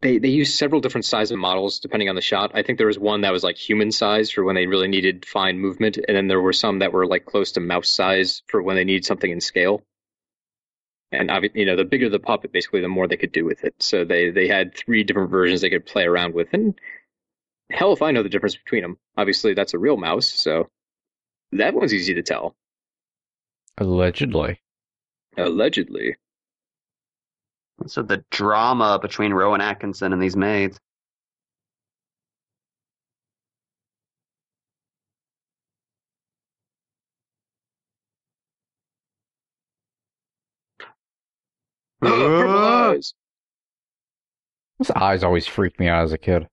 they 0.00 0.18
they 0.18 0.28
used 0.28 0.56
several 0.56 0.80
different 0.80 1.04
sizes 1.04 1.32
of 1.32 1.38
models 1.38 1.80
depending 1.80 2.08
on 2.08 2.14
the 2.14 2.20
shot. 2.22 2.52
I 2.54 2.62
think 2.62 2.78
there 2.78 2.86
was 2.86 2.98
one 2.98 3.22
that 3.22 3.32
was 3.32 3.42
like 3.42 3.56
human 3.56 3.90
size 3.90 4.30
for 4.30 4.44
when 4.44 4.54
they 4.54 4.66
really 4.66 4.88
needed 4.88 5.26
fine 5.26 5.58
movement, 5.58 5.96
and 5.96 6.16
then 6.16 6.28
there 6.28 6.40
were 6.40 6.52
some 6.52 6.80
that 6.80 6.92
were 6.92 7.06
like 7.06 7.24
close 7.26 7.52
to 7.52 7.60
mouse 7.60 7.90
size 7.90 8.42
for 8.46 8.62
when 8.62 8.76
they 8.76 8.84
needed 8.84 9.04
something 9.04 9.30
in 9.30 9.40
scale. 9.40 9.82
And 11.10 11.30
obviously, 11.30 11.60
you 11.60 11.66
know, 11.66 11.76
the 11.76 11.84
bigger 11.84 12.08
the 12.08 12.18
puppet, 12.18 12.52
basically, 12.52 12.80
the 12.80 12.88
more 12.88 13.08
they 13.08 13.16
could 13.16 13.32
do 13.32 13.44
with 13.44 13.64
it. 13.64 13.74
So 13.80 14.04
they 14.04 14.30
they 14.30 14.46
had 14.46 14.74
three 14.74 15.04
different 15.04 15.30
versions 15.30 15.60
they 15.60 15.70
could 15.70 15.86
play 15.86 16.04
around 16.04 16.34
with, 16.34 16.48
and 16.52 16.78
hell 17.70 17.92
if 17.92 18.02
I 18.02 18.10
know 18.10 18.22
the 18.22 18.28
difference 18.28 18.56
between 18.56 18.82
them. 18.82 18.98
Obviously, 19.16 19.54
that's 19.54 19.74
a 19.74 19.78
real 19.78 19.96
mouse, 19.96 20.30
so 20.30 20.68
that 21.52 21.74
one's 21.74 21.94
easy 21.94 22.14
to 22.14 22.22
tell. 22.22 22.54
Allegedly. 23.78 24.60
Allegedly. 25.36 26.16
So 27.86 28.02
the 28.02 28.24
drama 28.30 28.98
between 29.00 29.32
Rowan 29.32 29.60
Atkinson 29.60 30.12
and 30.12 30.20
these 30.20 30.36
maids. 30.36 30.78
Purple 42.00 42.58
eyes. 42.58 43.14
Those 44.78 44.90
eyes 44.92 45.22
always 45.24 45.46
freaked 45.46 45.80
me 45.80 45.88
out 45.88 46.04
as 46.04 46.12
a 46.12 46.18
kid. 46.18 46.46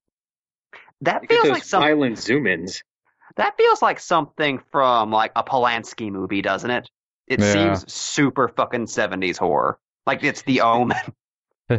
That 1.01 1.21
Look 1.21 1.23
at 1.23 1.29
feels 1.29 1.43
those 1.43 1.51
like 1.51 1.63
some, 1.63 1.81
violent 1.83 2.17
zoom-ins. 2.17 2.81
that 3.35 3.55
feels 3.57 3.81
like 3.81 3.99
something 3.99 4.61
from 4.71 5.11
like 5.11 5.31
a 5.35 5.43
Polanski 5.43 6.11
movie, 6.11 6.41
doesn't 6.41 6.71
it? 6.71 6.89
It 7.27 7.39
Yeah. 7.41 7.75
seems 7.75 7.91
super 7.93 8.47
fucking 8.47 8.85
70s 8.87 9.37
horror. 9.37 9.77
Like 10.07 10.23
it's 10.23 10.41
the 10.43 10.61
omen. 10.61 10.97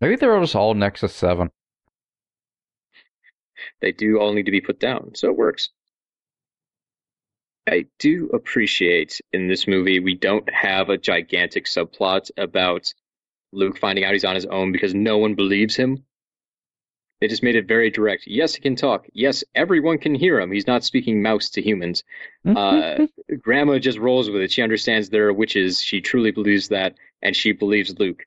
Maybe 0.00 0.16
they're 0.16 0.40
just 0.40 0.56
all 0.56 0.74
Nexus 0.74 1.14
7. 1.14 1.50
They 3.80 3.92
do 3.92 4.18
all 4.18 4.32
need 4.32 4.46
to 4.46 4.50
be 4.52 4.60
put 4.62 4.80
down, 4.80 5.14
so 5.14 5.28
it 5.28 5.36
works. 5.36 5.68
I 7.68 7.86
do 7.98 8.30
appreciate 8.32 9.20
in 9.32 9.46
this 9.48 9.66
movie 9.68 10.00
we 10.00 10.14
don't 10.14 10.48
have 10.52 10.88
a 10.88 10.98
gigantic 10.98 11.66
subplot 11.66 12.30
about 12.36 12.92
Luke 13.52 13.78
finding 13.78 14.04
out 14.04 14.12
he's 14.12 14.24
on 14.24 14.34
his 14.34 14.46
own 14.46 14.72
because 14.72 14.94
no 14.94 15.18
one 15.18 15.34
believes 15.34 15.76
him. 15.76 16.04
They 17.20 17.28
just 17.28 17.42
made 17.42 17.54
it 17.56 17.68
very 17.68 17.90
direct. 17.90 18.26
Yes, 18.26 18.54
he 18.54 18.62
can 18.62 18.76
talk. 18.76 19.06
Yes, 19.12 19.44
everyone 19.54 19.98
can 19.98 20.14
hear 20.14 20.40
him. 20.40 20.50
He's 20.50 20.66
not 20.66 20.84
speaking 20.84 21.22
mouse 21.22 21.50
to 21.50 21.62
humans. 21.62 22.02
Uh, 22.46 23.06
Grandma 23.42 23.78
just 23.78 23.98
rolls 23.98 24.30
with 24.30 24.40
it. 24.40 24.50
She 24.50 24.62
understands 24.62 25.10
there 25.10 25.26
are 25.28 25.32
witches. 25.32 25.82
She 25.82 26.00
truly 26.00 26.30
believes 26.30 26.68
that, 26.68 26.94
and 27.20 27.36
she 27.36 27.52
believes 27.52 27.98
Luke. 27.98 28.24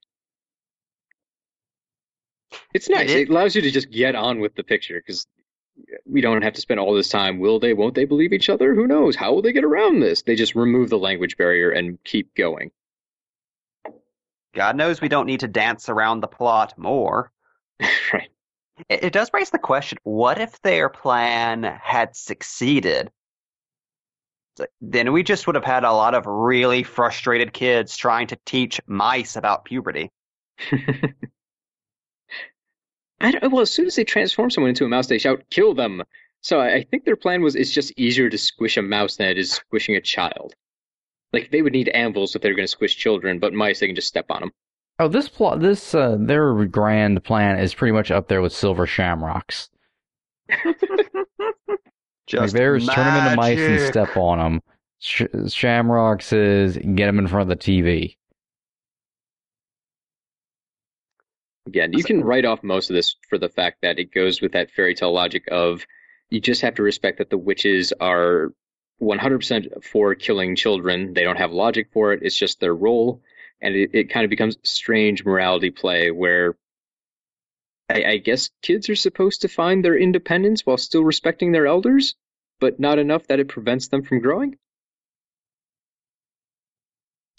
It's 2.75 2.89
nice. 2.89 3.09
It- 3.09 3.21
It 3.21 3.29
allows 3.29 3.55
you 3.55 3.61
to 3.63 3.71
just 3.71 3.89
get 3.89 4.13
on 4.15 4.39
with 4.39 4.53
the 4.55 4.63
picture 4.63 4.99
because 4.99 5.25
we 6.05 6.21
don't 6.21 6.41
have 6.41 6.53
to 6.53 6.61
spend 6.61 6.79
all 6.79 6.93
this 6.93 7.09
time. 7.09 7.39
Will 7.39 7.59
they? 7.59 7.73
Won't 7.73 7.95
they 7.95 8.05
believe 8.05 8.33
each 8.33 8.49
other? 8.49 8.75
Who 8.75 8.87
knows? 8.87 9.15
How 9.15 9.33
will 9.33 9.41
they 9.41 9.53
get 9.53 9.63
around 9.63 9.99
this? 9.99 10.21
They 10.21 10.35
just 10.35 10.55
remove 10.55 10.89
the 10.89 10.97
language 10.97 11.37
barrier 11.37 11.71
and 11.71 12.01
keep 12.03 12.35
going. 12.35 12.71
God 14.53 14.75
knows 14.75 15.01
we 15.01 15.09
don't 15.09 15.25
need 15.25 15.39
to 15.41 15.47
dance 15.47 15.89
around 15.89 16.19
the 16.19 16.27
plot 16.27 16.77
more. 16.77 17.31
right. 18.13 18.29
It, 18.89 19.05
it 19.05 19.13
does 19.13 19.31
raise 19.33 19.49
the 19.49 19.59
question 19.59 19.97
what 20.03 20.39
if 20.39 20.61
their 20.61 20.89
plan 20.89 21.63
had 21.63 22.15
succeeded? 22.15 23.11
Then 24.81 25.13
we 25.13 25.23
just 25.23 25.47
would 25.47 25.55
have 25.55 25.65
had 25.65 25.83
a 25.83 25.91
lot 25.91 26.13
of 26.13 26.27
really 26.27 26.83
frustrated 26.83 27.53
kids 27.53 27.97
trying 27.97 28.27
to 28.27 28.37
teach 28.45 28.79
mice 28.85 29.35
about 29.35 29.65
puberty. 29.65 30.11
I 33.23 33.31
don't, 33.31 33.51
well, 33.51 33.61
as 33.61 33.71
soon 33.71 33.87
as 33.87 33.95
they 33.95 34.03
transform 34.03 34.51
someone 34.51 34.69
into 34.69 34.85
a 34.85 34.89
mouse, 34.89 35.07
they 35.07 35.17
shout, 35.17 35.43
"Kill 35.49 35.73
them!" 35.73 36.03
So 36.41 36.59
I, 36.59 36.73
I 36.75 36.83
think 36.83 37.05
their 37.05 37.15
plan 37.15 37.41
was 37.41 37.55
it's 37.55 37.71
just 37.71 37.93
easier 37.97 38.29
to 38.29 38.37
squish 38.37 38.75
a 38.77 38.81
mouse 38.81 39.15
than 39.15 39.29
it 39.29 39.37
is 39.37 39.51
squishing 39.51 39.95
a 39.95 40.01
child. 40.01 40.53
Like 41.31 41.49
they 41.49 41.61
would 41.61 41.73
need 41.73 41.87
anvils 41.89 42.35
if 42.35 42.41
they 42.41 42.49
were 42.49 42.55
going 42.55 42.67
to 42.67 42.71
squish 42.71 42.95
children, 42.95 43.39
but 43.39 43.53
mice 43.53 43.79
they 43.79 43.87
can 43.87 43.95
just 43.95 44.09
step 44.09 44.25
on 44.29 44.41
them. 44.41 44.51
Oh, 44.99 45.07
this 45.07 45.27
plot, 45.27 45.59
this, 45.61 45.95
uh, 45.95 46.17
their 46.19 46.65
grand 46.65 47.23
plan 47.23 47.59
is 47.59 47.73
pretty 47.73 47.93
much 47.93 48.11
up 48.11 48.27
there 48.27 48.41
with 48.41 48.53
Silver 48.53 48.85
Shamrocks. 48.85 49.69
Just 50.49 50.83
Like 50.87 51.79
Just 52.27 52.53
theirs, 52.53 52.87
turn 52.87 53.13
them 53.13 53.25
into 53.25 53.35
mice 53.37 53.59
and 53.59 53.81
step 53.81 54.15
on 54.15 54.37
them. 54.37 54.61
Sh- 54.99 55.23
Shamrocks 55.47 56.31
is 56.31 56.77
get 56.77 57.07
them 57.07 57.19
in 57.19 57.27
front 57.27 57.49
of 57.51 57.57
the 57.57 57.63
TV. 57.63 58.17
Again, 61.65 61.93
you 61.93 62.03
can 62.03 62.23
write 62.23 62.45
off 62.45 62.63
most 62.63 62.89
of 62.89 62.95
this 62.95 63.15
for 63.29 63.37
the 63.37 63.49
fact 63.49 63.79
that 63.81 63.99
it 63.99 64.13
goes 64.13 64.41
with 64.41 64.51
that 64.51 64.71
fairy 64.71 64.95
tale 64.95 65.13
logic 65.13 65.45
of 65.49 65.85
you 66.29 66.41
just 66.41 66.61
have 66.61 66.75
to 66.75 66.83
respect 66.83 67.19
that 67.19 67.29
the 67.29 67.37
witches 67.37 67.93
are 67.99 68.53
100% 69.01 69.83
for 69.83 70.15
killing 70.15 70.55
children. 70.55 71.13
They 71.13 71.23
don't 71.23 71.37
have 71.37 71.51
logic 71.51 71.89
for 71.93 72.11
it. 72.13 72.21
It's 72.23 72.37
just 72.37 72.59
their 72.59 72.73
role. 72.73 73.21
And 73.61 73.75
it, 73.75 73.91
it 73.93 74.09
kind 74.09 74.23
of 74.25 74.29
becomes 74.29 74.57
strange 74.63 75.23
morality 75.23 75.69
play 75.69 76.11
where 76.11 76.55
I, 77.89 78.03
I 78.03 78.17
guess 78.17 78.49
kids 78.61 78.89
are 78.89 78.95
supposed 78.95 79.41
to 79.41 79.47
find 79.47 79.85
their 79.85 79.97
independence 79.97 80.65
while 80.65 80.77
still 80.77 81.03
respecting 81.03 81.51
their 81.51 81.67
elders, 81.67 82.15
but 82.59 82.79
not 82.79 82.99
enough 82.99 83.27
that 83.27 83.39
it 83.39 83.47
prevents 83.47 83.87
them 83.87 84.03
from 84.03 84.19
growing. 84.19 84.57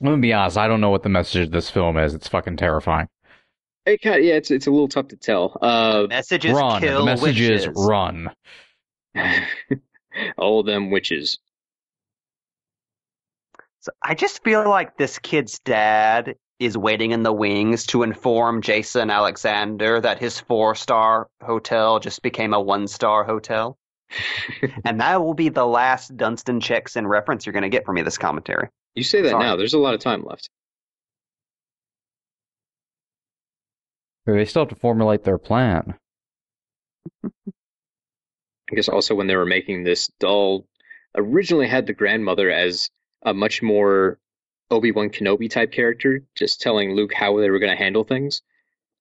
Let 0.01 0.13
me 0.13 0.21
be 0.21 0.33
honest. 0.33 0.57
I 0.57 0.69
don't 0.69 0.81
know 0.81 0.91
what 0.91 1.03
the 1.03 1.09
message 1.09 1.47
of 1.47 1.51
this 1.51 1.71
film 1.71 1.97
is. 1.99 2.15
It's 2.15 2.29
fucking 2.29 2.57
terrifying. 2.57 3.09
It 3.87 4.01
kind 4.01 4.17
of, 4.17 4.25
yeah, 4.25 4.35
it's 4.35 4.51
it's 4.51 4.67
a 4.67 4.71
little 4.71 4.89
tough 4.89 5.09
to 5.09 5.17
tell. 5.17 5.59
Uh, 5.61 6.07
Message 6.09 6.47
is 6.47 6.55
run. 6.55 6.81
kill 6.81 7.01
the 7.01 7.05
message 7.05 7.41
witches. 7.41 7.67
is 7.67 7.73
run. 7.77 8.31
all 10.39 10.61
of 10.61 10.67
them 10.67 10.91
witches. 10.91 11.39
So 13.81 13.93
I 14.03 14.15
just 14.15 14.43
feel 14.43 14.67
like 14.69 14.97
this 14.97 15.19
kid's 15.19 15.59
dad 15.59 16.37
is 16.59 16.79
waiting 16.79 17.11
in 17.11 17.23
the 17.23 17.33
wings 17.33 17.85
to 17.87 18.03
inform 18.03 18.63
Jason 18.63 19.11
Alexander 19.11 20.01
that 20.01 20.19
his 20.19 20.41
four 20.41 20.75
star 20.75 21.29
hotel 21.43 22.01
just 22.01 22.23
became 22.23 22.55
a 22.55 22.61
one 22.61 22.87
star 22.89 23.25
hotel. 23.25 23.77
and 24.85 25.01
that 25.01 25.23
will 25.23 25.35
be 25.35 25.51
the 25.51 25.67
last 25.67 26.17
Dunston 26.17 26.61
checks 26.61 26.97
in 26.97 27.07
reference 27.07 27.45
you're 27.45 27.53
going 27.53 27.63
to 27.63 27.69
get 27.69 27.85
from 27.85 27.97
me 27.97 28.03
this 28.03 28.17
commentary. 28.17 28.69
You 28.95 29.03
say 29.03 29.21
that 29.23 29.31
Sorry. 29.31 29.45
now. 29.45 29.57
There's 29.57 29.75
a 29.75 29.79
lot 29.79 29.95
of 29.95 30.01
time 30.01 30.25
left. 30.25 30.49
They 34.27 34.45
still 34.45 34.63
have 34.63 34.71
to 34.71 34.77
formulate 34.77 35.25
their 35.25 35.39
plan. 35.39 35.95
I 37.25 38.75
guess 38.75 38.89
also 38.89 39.15
when 39.15 39.27
they 39.27 39.37
were 39.37 39.45
making 39.45 39.85
this, 39.85 40.11
Dahl 40.19 40.67
originally 41.15 41.69
had 41.69 41.87
the 41.87 41.93
grandmother 41.93 42.51
as 42.51 42.91
a 43.23 43.35
much 43.35 43.63
more 43.63 44.19
Obi 44.71 44.91
Wan 44.91 45.11
Kenobi 45.11 45.51
type 45.51 45.73
character, 45.73 46.23
just 46.35 46.61
telling 46.61 46.95
Luke 46.95 47.13
how 47.13 47.39
they 47.39 47.51
were 47.51 47.59
going 47.59 47.77
to 47.77 47.83
handle 47.83 48.05
things. 48.05 48.43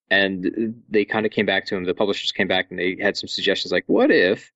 And 0.10 0.84
they 0.90 1.06
kind 1.06 1.26
of 1.26 1.32
came 1.32 1.46
back 1.46 1.66
to 1.68 1.76
him. 1.76 1.86
The 1.86 1.94
publishers 1.94 2.34
came 2.34 2.48
back 2.48 2.68
and 2.70 2.78
they 2.78 2.98
had 3.02 3.18
some 3.18 3.30
suggestions 3.30 3.72
like, 3.72 3.86
what 3.88 4.12
if 4.12 4.52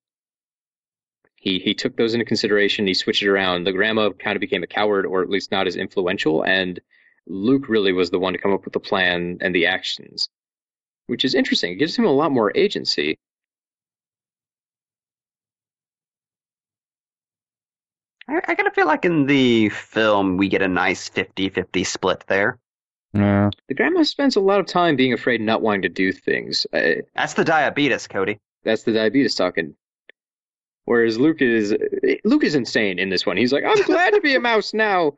he 1.35 1.59
he 1.59 1.73
took 1.73 1.95
those 1.95 2.13
into 2.13 2.25
consideration? 2.25 2.85
He 2.85 2.93
switched 2.93 3.23
it 3.23 3.29
around. 3.29 3.63
The 3.63 3.71
grandma 3.71 4.09
kind 4.09 4.35
of 4.35 4.41
became 4.41 4.63
a 4.63 4.67
coward, 4.67 5.05
or 5.05 5.21
at 5.21 5.29
least 5.29 5.51
not 5.51 5.67
as 5.67 5.75
influential, 5.77 6.43
and 6.43 6.79
Luke 7.27 7.69
really 7.69 7.93
was 7.93 8.09
the 8.09 8.19
one 8.19 8.33
to 8.33 8.39
come 8.39 8.53
up 8.53 8.65
with 8.65 8.73
the 8.73 8.79
plan 8.79 9.37
and 9.41 9.55
the 9.55 9.67
actions, 9.67 10.29
which 11.07 11.25
is 11.25 11.33
interesting. 11.35 11.73
It 11.73 11.75
gives 11.77 11.95
him 11.97 12.05
a 12.05 12.11
lot 12.11 12.31
more 12.31 12.51
agency. 12.55 13.17
I, 18.29 18.37
I 18.47 18.55
kind 18.55 18.67
of 18.67 18.73
feel 18.73 18.87
like 18.87 19.05
in 19.05 19.25
the 19.25 19.69
film 19.69 20.37
we 20.37 20.47
get 20.49 20.61
a 20.61 20.67
nice 20.67 21.09
50 21.09 21.49
50 21.49 21.83
split 21.83 22.23
there. 22.27 22.59
Yeah. 23.13 23.49
The 23.67 23.73
grandma 23.73 24.03
spends 24.03 24.35
a 24.35 24.41
lot 24.41 24.59
of 24.59 24.65
time 24.67 24.95
being 24.95 25.13
afraid, 25.13 25.41
not 25.41 25.61
wanting 25.61 25.81
to 25.83 25.89
do 25.89 26.11
things. 26.11 26.67
Uh, 26.73 27.01
That's 27.15 27.33
the 27.33 27.45
diabetes, 27.45 28.05
Cody. 28.07 28.39
that's 28.63 28.83
the 28.83 28.91
diabetes 28.93 29.33
talking. 29.35 29.75
Whereas 30.85 31.17
Luke 31.17 31.41
is 31.41 31.75
Luke 32.23 32.43
is 32.43 32.55
insane 32.55 32.99
in 32.99 33.09
this 33.09 33.25
one. 33.25 33.35
He's 33.37 33.51
like, 33.51 33.63
I'm 33.65 33.81
glad 33.83 34.13
to 34.13 34.21
be 34.21 34.35
a 34.35 34.39
mouse 34.39 34.73
now. 34.73 35.13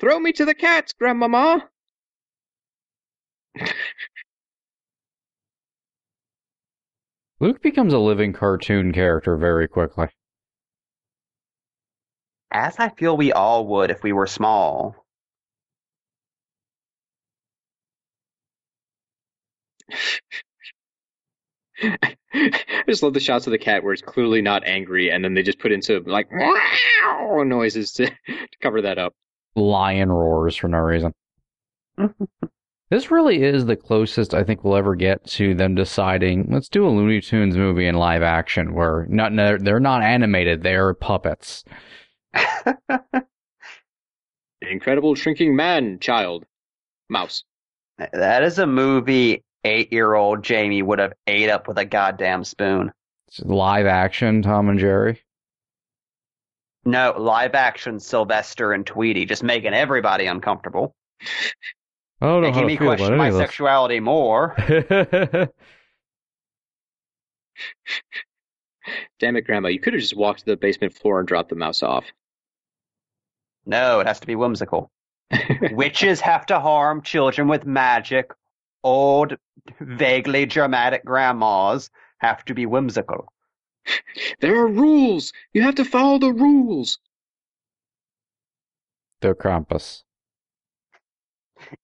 Throw 0.00 0.18
me 0.18 0.32
to 0.32 0.44
the 0.44 0.54
cats, 0.54 0.92
grandmama. 0.92 1.66
Luke 7.44 7.60
becomes 7.60 7.92
a 7.92 7.98
living 7.98 8.32
cartoon 8.32 8.90
character 8.90 9.36
very 9.36 9.68
quickly. 9.68 10.06
As 12.50 12.76
I 12.78 12.88
feel 12.88 13.18
we 13.18 13.32
all 13.32 13.66
would 13.66 13.90
if 13.90 14.02
we 14.02 14.14
were 14.14 14.26
small. 14.26 14.96
I 21.82 22.16
just 22.88 23.02
love 23.02 23.12
the 23.12 23.20
shots 23.20 23.46
of 23.46 23.50
the 23.50 23.58
cat 23.58 23.84
where 23.84 23.92
it's 23.92 24.00
clearly 24.00 24.40
not 24.40 24.66
angry, 24.66 25.10
and 25.10 25.22
then 25.22 25.34
they 25.34 25.42
just 25.42 25.58
put 25.58 25.70
in 25.70 25.82
some 25.82 26.04
like 26.04 26.32
meow 26.32 27.42
noises 27.44 27.92
to, 27.92 28.06
to 28.26 28.58
cover 28.62 28.80
that 28.80 28.96
up. 28.96 29.12
Lion 29.54 30.10
roars 30.10 30.56
for 30.56 30.68
no 30.68 30.78
reason. 30.78 31.12
this 32.94 33.10
really 33.10 33.42
is 33.42 33.66
the 33.66 33.74
closest 33.74 34.34
I 34.34 34.44
think 34.44 34.62
we'll 34.62 34.76
ever 34.76 34.94
get 34.94 35.24
to 35.30 35.52
them 35.52 35.74
deciding 35.74 36.46
let's 36.48 36.68
do 36.68 36.86
a 36.86 36.90
Looney 36.90 37.20
Tunes 37.20 37.56
movie 37.56 37.88
in 37.88 37.96
live 37.96 38.22
action 38.22 38.72
where 38.72 39.04
not 39.08 39.32
no, 39.32 39.58
they're 39.58 39.80
not 39.80 40.02
animated, 40.02 40.62
they're 40.62 40.94
puppets. 40.94 41.64
Incredible 44.62 45.16
shrinking 45.16 45.56
man 45.56 45.98
child, 45.98 46.44
mouse. 47.08 47.42
That 48.12 48.44
is 48.44 48.60
a 48.60 48.66
movie 48.66 49.42
eight 49.64 49.92
year 49.92 50.14
old 50.14 50.44
Jamie 50.44 50.82
would 50.82 51.00
have 51.00 51.14
ate 51.26 51.50
up 51.50 51.66
with 51.66 51.78
a 51.78 51.84
goddamn 51.84 52.44
spoon. 52.44 52.92
It's 53.26 53.40
live 53.40 53.86
action 53.86 54.40
Tom 54.40 54.68
and 54.68 54.78
Jerry. 54.78 55.20
No, 56.84 57.12
live 57.18 57.56
action 57.56 57.98
Sylvester 57.98 58.72
and 58.72 58.86
Tweety 58.86 59.26
just 59.26 59.42
making 59.42 59.74
everybody 59.74 60.26
uncomfortable. 60.26 60.94
I 62.20 62.26
don't 62.26 62.42
know 62.42 62.48
Making 62.48 62.60
how 62.60 62.66
me 62.66 62.74
to 62.74 62.78
feel 62.78 62.88
about 62.88 62.98
question 62.98 63.16
my 63.18 63.30
sexuality 63.30 64.00
more. 64.00 64.54
Damn 69.18 69.36
it, 69.36 69.42
grandma! 69.42 69.68
You 69.68 69.80
could 69.80 69.94
have 69.94 70.02
just 70.02 70.16
walked 70.16 70.40
to 70.40 70.46
the 70.46 70.56
basement 70.56 70.94
floor 70.94 71.18
and 71.18 71.28
dropped 71.28 71.48
the 71.48 71.56
mouse 71.56 71.82
off. 71.82 72.04
No, 73.66 74.00
it 74.00 74.06
has 74.06 74.20
to 74.20 74.26
be 74.26 74.36
whimsical. 74.36 74.90
Witches 75.72 76.20
have 76.20 76.46
to 76.46 76.60
harm 76.60 77.02
children 77.02 77.48
with 77.48 77.66
magic. 77.66 78.30
Old, 78.82 79.36
vaguely 79.80 80.44
dramatic 80.46 81.04
grandmas 81.04 81.90
have 82.18 82.44
to 82.44 82.54
be 82.54 82.66
whimsical. 82.66 83.32
there 84.40 84.56
are 84.56 84.68
rules. 84.68 85.32
You 85.52 85.62
have 85.62 85.74
to 85.76 85.84
follow 85.84 86.18
the 86.18 86.32
rules. 86.32 86.98
They're 89.20 89.34
Krampus. 89.34 90.03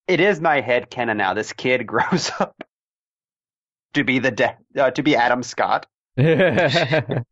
It 0.07 0.21
is 0.21 0.41
my 0.41 0.61
head 0.61 0.91
canon 0.91 1.19
now. 1.19 1.35
This 1.35 1.53
kid 1.53 1.87
grows 1.89 2.31
up 2.39 2.63
to 3.95 4.05
be 4.05 4.19
the 4.19 4.31
de- 4.31 4.57
uh, 4.77 4.91
to 4.93 5.03
be 5.03 5.17
Adam 5.17 5.43
Scott. 5.43 5.87
That's 6.17 7.25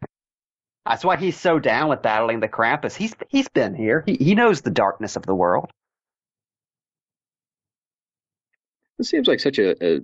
why 1.02 1.16
he's 1.16 1.38
so 1.38 1.58
down 1.58 1.88
with 1.88 2.02
battling 2.02 2.40
the 2.40 2.48
Krampus. 2.48 2.94
He's 2.94 3.14
he's 3.28 3.48
been 3.48 3.74
here. 3.74 4.02
He 4.06 4.14
he 4.14 4.34
knows 4.34 4.62
the 4.62 4.70
darkness 4.70 5.16
of 5.16 5.26
the 5.26 5.34
world. 5.34 5.70
It 8.98 9.04
seems 9.04 9.28
like 9.28 9.40
such 9.40 9.58
a, 9.58 9.96
a 9.96 10.00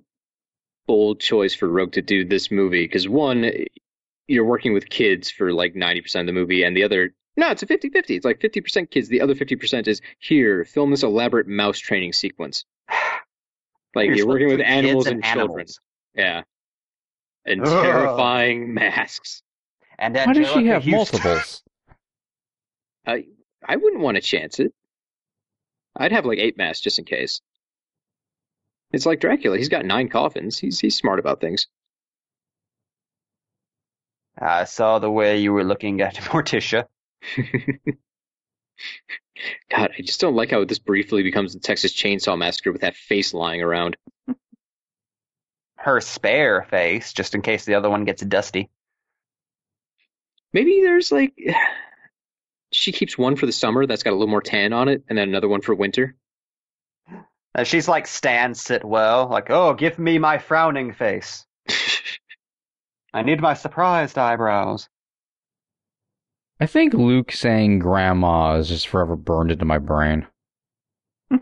bold 0.86 1.20
choice 1.20 1.54
for 1.54 1.68
Roeg 1.68 1.92
to 1.92 2.02
do 2.02 2.24
this 2.24 2.50
movie 2.50 2.84
because 2.84 3.08
one, 3.08 3.50
you're 4.26 4.44
working 4.44 4.72
with 4.72 4.88
kids 4.88 5.30
for 5.30 5.52
like 5.52 5.74
90% 5.74 6.20
of 6.20 6.26
the 6.26 6.32
movie, 6.32 6.62
and 6.62 6.76
the 6.76 6.84
other, 6.84 7.14
no, 7.36 7.50
it's 7.50 7.62
a 7.62 7.66
50 7.66 7.88
50. 7.90 8.16
It's 8.16 8.24
like 8.24 8.38
50% 8.40 8.90
kids. 8.90 9.08
The 9.08 9.20
other 9.20 9.34
50% 9.34 9.88
is 9.88 10.00
here, 10.18 10.64
film 10.64 10.90
this 10.90 11.02
elaborate 11.02 11.46
mouse 11.48 11.78
training 11.78 12.12
sequence. 12.12 12.64
Like 13.96 14.08
You're 14.08 14.16
you're 14.16 14.26
working 14.26 14.48
with 14.48 14.60
animals 14.60 15.04
kids 15.04 15.12
and, 15.14 15.22
children. 15.22 15.50
animals. 15.50 15.80
Yeah. 16.16 16.42
And 17.46 17.60
Ugh. 17.64 17.82
terrifying 17.84 18.74
masks. 18.82 19.40
And 20.00 20.16
Why 20.16 20.32
does 20.32 20.50
she 20.50 20.66
have 20.66 20.82
Huston- 20.82 20.90
multiples? 20.90 21.62
I 23.06 23.26
I 23.64 23.76
wouldn't 23.76 24.02
want 24.02 24.16
to 24.16 24.20
chance 24.20 24.58
it. 24.58 24.74
I'd 25.96 26.10
have 26.10 26.26
like 26.26 26.38
eight 26.40 26.58
masks 26.58 26.80
just 26.82 26.98
in 26.98 27.04
case. 27.04 27.40
It's 28.92 29.06
like 29.06 29.20
Dracula. 29.20 29.58
He's 29.58 29.68
got 29.68 29.84
nine 29.84 30.08
coffins. 30.08 30.58
He's 30.58 30.80
he's 30.80 30.96
smart 30.96 31.20
about 31.20 31.40
things. 31.40 31.68
I 34.36 34.64
saw 34.64 34.98
the 34.98 35.10
way 35.10 35.38
you 35.38 35.52
were 35.52 35.62
looking 35.64 36.00
at 36.00 36.14
Morticia. 36.32 36.86
God, 39.70 39.90
I 39.98 40.02
just 40.02 40.20
don't 40.20 40.36
like 40.36 40.50
how 40.50 40.64
this 40.64 40.78
briefly 40.78 41.22
becomes 41.22 41.54
the 41.54 41.60
Texas 41.60 41.92
Chainsaw 41.92 42.38
Massacre 42.38 42.72
with 42.72 42.82
that 42.82 42.96
face 42.96 43.34
lying 43.34 43.62
around. 43.62 43.96
Her 45.76 46.00
spare 46.00 46.62
face, 46.62 47.12
just 47.12 47.34
in 47.34 47.42
case 47.42 47.64
the 47.64 47.74
other 47.74 47.90
one 47.90 48.04
gets 48.04 48.22
dusty. 48.22 48.70
Maybe 50.52 50.80
there's 50.82 51.12
like 51.12 51.34
she 52.72 52.92
keeps 52.92 53.18
one 53.18 53.36
for 53.36 53.46
the 53.46 53.52
summer 53.52 53.86
that's 53.86 54.02
got 54.02 54.10
a 54.10 54.16
little 54.16 54.28
more 54.28 54.42
tan 54.42 54.72
on 54.72 54.88
it, 54.88 55.04
and 55.08 55.18
then 55.18 55.28
another 55.28 55.48
one 55.48 55.60
for 55.60 55.74
winter. 55.74 56.16
Uh, 57.56 57.64
she's 57.64 57.86
like 57.86 58.06
stand, 58.06 58.56
Stan 58.56 58.80
Sitwell, 58.80 59.30
like, 59.30 59.50
oh, 59.50 59.74
give 59.74 59.98
me 59.98 60.18
my 60.18 60.38
frowning 60.38 60.92
face. 60.92 61.46
I 63.14 63.22
need 63.22 63.40
my 63.40 63.54
surprised 63.54 64.18
eyebrows. 64.18 64.88
I 66.60 66.66
think 66.66 66.94
Luke 66.94 67.32
saying 67.32 67.80
grandma 67.80 68.56
is 68.56 68.68
just 68.68 68.88
forever 68.88 69.16
burned 69.16 69.50
into 69.50 69.64
my 69.64 69.78
brain. 69.78 70.26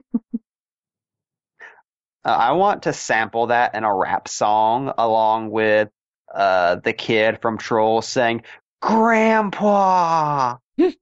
Uh, 2.24 2.28
I 2.28 2.52
want 2.52 2.84
to 2.84 2.92
sample 2.92 3.48
that 3.48 3.74
in 3.74 3.82
a 3.82 3.92
rap 3.92 4.28
song 4.28 4.92
along 4.96 5.50
with 5.50 5.88
uh, 6.32 6.76
the 6.76 6.92
kid 6.92 7.40
from 7.42 7.58
Trolls 7.58 8.06
saying, 8.06 8.42
Grandpa! 8.80 10.58
you 10.76 10.92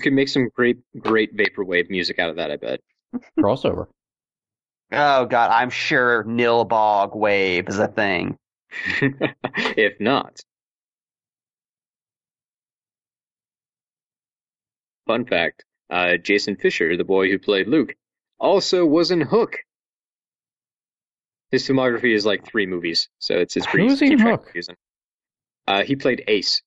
could 0.00 0.12
make 0.12 0.28
some 0.28 0.48
great, 0.54 0.78
great 0.98 1.36
vaporwave 1.36 1.90
music 1.90 2.18
out 2.18 2.30
of 2.30 2.36
that. 2.36 2.50
I 2.50 2.56
bet. 2.56 2.80
Crossover. 3.38 3.88
Oh 4.92 5.26
god, 5.26 5.50
I'm 5.50 5.70
sure 5.70 6.24
Nilbog 6.24 7.14
wave 7.14 7.68
is 7.68 7.78
a 7.78 7.86
thing. 7.86 8.36
if 9.02 10.00
not. 10.00 10.40
Fun 15.10 15.24
fact 15.24 15.64
uh, 15.90 16.16
Jasen 16.22 16.54
Fisher, 16.54 16.96
the 16.96 17.02
boy 17.02 17.28
who 17.28 17.36
played 17.36 17.66
Luke, 17.66 17.96
also 18.38 18.86
was 18.86 19.10
in 19.10 19.20
Hook. 19.20 19.58
His 21.50 21.66
filmography 21.66 22.14
is 22.14 22.24
like 22.24 22.46
three 22.46 22.64
movies, 22.64 23.08
so 23.18 23.34
it's 23.34 23.56
it's 23.56 23.66
pretty. 23.66 23.86
Who 23.86 23.90
was 23.90 23.98
he 23.98 24.12
in 24.12 24.20
Hook? 24.20 24.52
Uh, 25.66 25.82
he 25.82 25.96
played 25.96 26.22
Ace, 26.28 26.62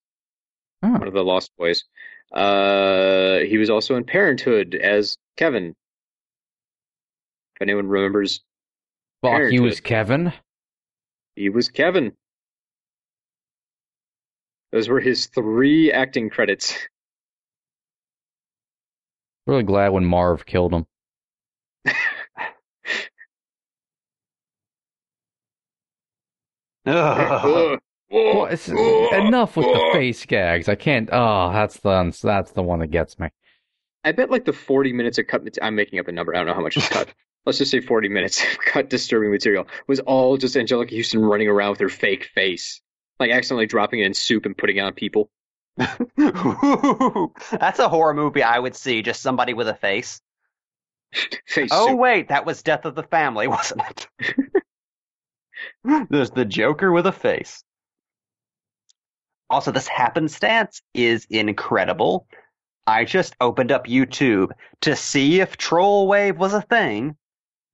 oh. 0.84 0.90
one 0.90 1.08
of 1.08 1.14
the 1.14 1.24
Lost 1.24 1.52
Boys. 1.58 1.86
Uh, 2.34 3.40
he 3.48 3.58
was 3.58 3.70
also 3.70 3.96
in 3.96 4.04
Parenthood 4.04 4.76
as 4.76 5.18
Kevin. 5.38 5.74
If 7.56 7.62
anyone 7.62 7.88
remembers, 7.88 8.42
well, 9.22 9.48
he 9.48 9.62
was 9.62 9.80
Kevin. 9.80 10.34
He 11.38 11.48
was 11.48 11.70
Kevin. 11.70 12.12
Those 14.74 14.90
were 14.90 15.00
his 15.00 15.28
three 15.28 15.94
acting 15.94 16.30
credits. 16.30 16.76
Really 19.46 19.64
glad 19.64 19.90
when 19.90 20.06
Marv 20.06 20.46
killed 20.46 20.74
him. 20.74 20.86
well, 26.86 27.78
enough 29.14 29.56
with 29.56 29.66
the 29.66 29.90
face 29.94 30.26
gags. 30.26 30.68
I 30.68 30.76
can't. 30.76 31.10
Oh, 31.12 31.52
that's 31.52 31.80
the 31.80 32.18
that's 32.22 32.52
the 32.52 32.64
one 32.64 32.80
that 32.80 32.88
gets 32.88 33.18
me. 33.20 33.30
I 34.04 34.12
bet 34.12 34.30
like 34.30 34.46
the 34.46 34.54
forty 34.54 34.92
minutes 34.92 35.18
of 35.18 35.28
cut. 35.28 35.44
I'm 35.62 35.76
making 35.76 36.00
up 36.00 36.08
a 36.08 36.12
number. 36.12 36.34
I 36.34 36.40
don't 36.40 36.48
know 36.48 36.54
how 36.54 36.62
much 36.62 36.78
is 36.78 36.88
cut. 36.88 37.08
Let's 37.46 37.58
just 37.58 37.72
say 37.72 37.80
forty 37.82 38.10
minutes 38.10 38.42
of 38.44 38.60
cut 38.60 38.90
disturbing 38.90 39.32
material 39.32 39.68
was 39.88 40.00
all 40.02 40.38
just 40.38 40.58
Angelica 40.58 40.96
Huston 40.96 41.22
running 41.22 41.48
around 41.48 41.72
with 41.72 41.80
her 41.80 41.90
fake 41.90 42.26
face, 42.36 42.82
like 43.20 43.32
accidentally 43.32 43.66
dropping 43.66 44.00
it 44.02 44.06
in 44.06 44.14
soup 44.14 44.46
and 44.46 44.58
putting 44.58 44.78
it 44.78 44.82
on 44.82 44.94
people. 44.94 45.30
That's 45.78 47.80
a 47.80 47.90
horror 47.90 48.14
movie 48.14 48.44
I 48.44 48.60
would 48.60 48.76
see. 48.76 49.02
Just 49.02 49.22
somebody 49.22 49.54
with 49.54 49.68
a 49.68 49.74
face. 49.74 50.22
face 51.48 51.70
oh 51.72 51.88
soup. 51.88 51.98
wait, 51.98 52.30
that 52.30 52.46
was 52.46 52.62
Death 52.62 52.86
of 52.86 52.96
the 52.96 53.04
Family, 53.04 53.48
wasn't 53.48 53.82
it? 53.90 54.08
There's 56.10 56.32
the 56.32 56.46
Joker 56.46 56.92
with 56.92 57.08
a 57.08 57.12
face. 57.12 57.64
Also, 59.50 59.72
this 59.72 59.88
happenstance 59.88 60.82
is 60.94 61.28
incredible. 61.30 62.28
I 62.88 63.06
just 63.06 63.36
opened 63.40 63.72
up 63.72 63.88
YouTube 63.88 64.52
to 64.82 64.96
see 64.96 65.40
if 65.40 65.58
Troll 65.58 66.08
Wave 66.08 66.38
was 66.38 66.54
a 66.54 66.62
thing. 66.62 67.16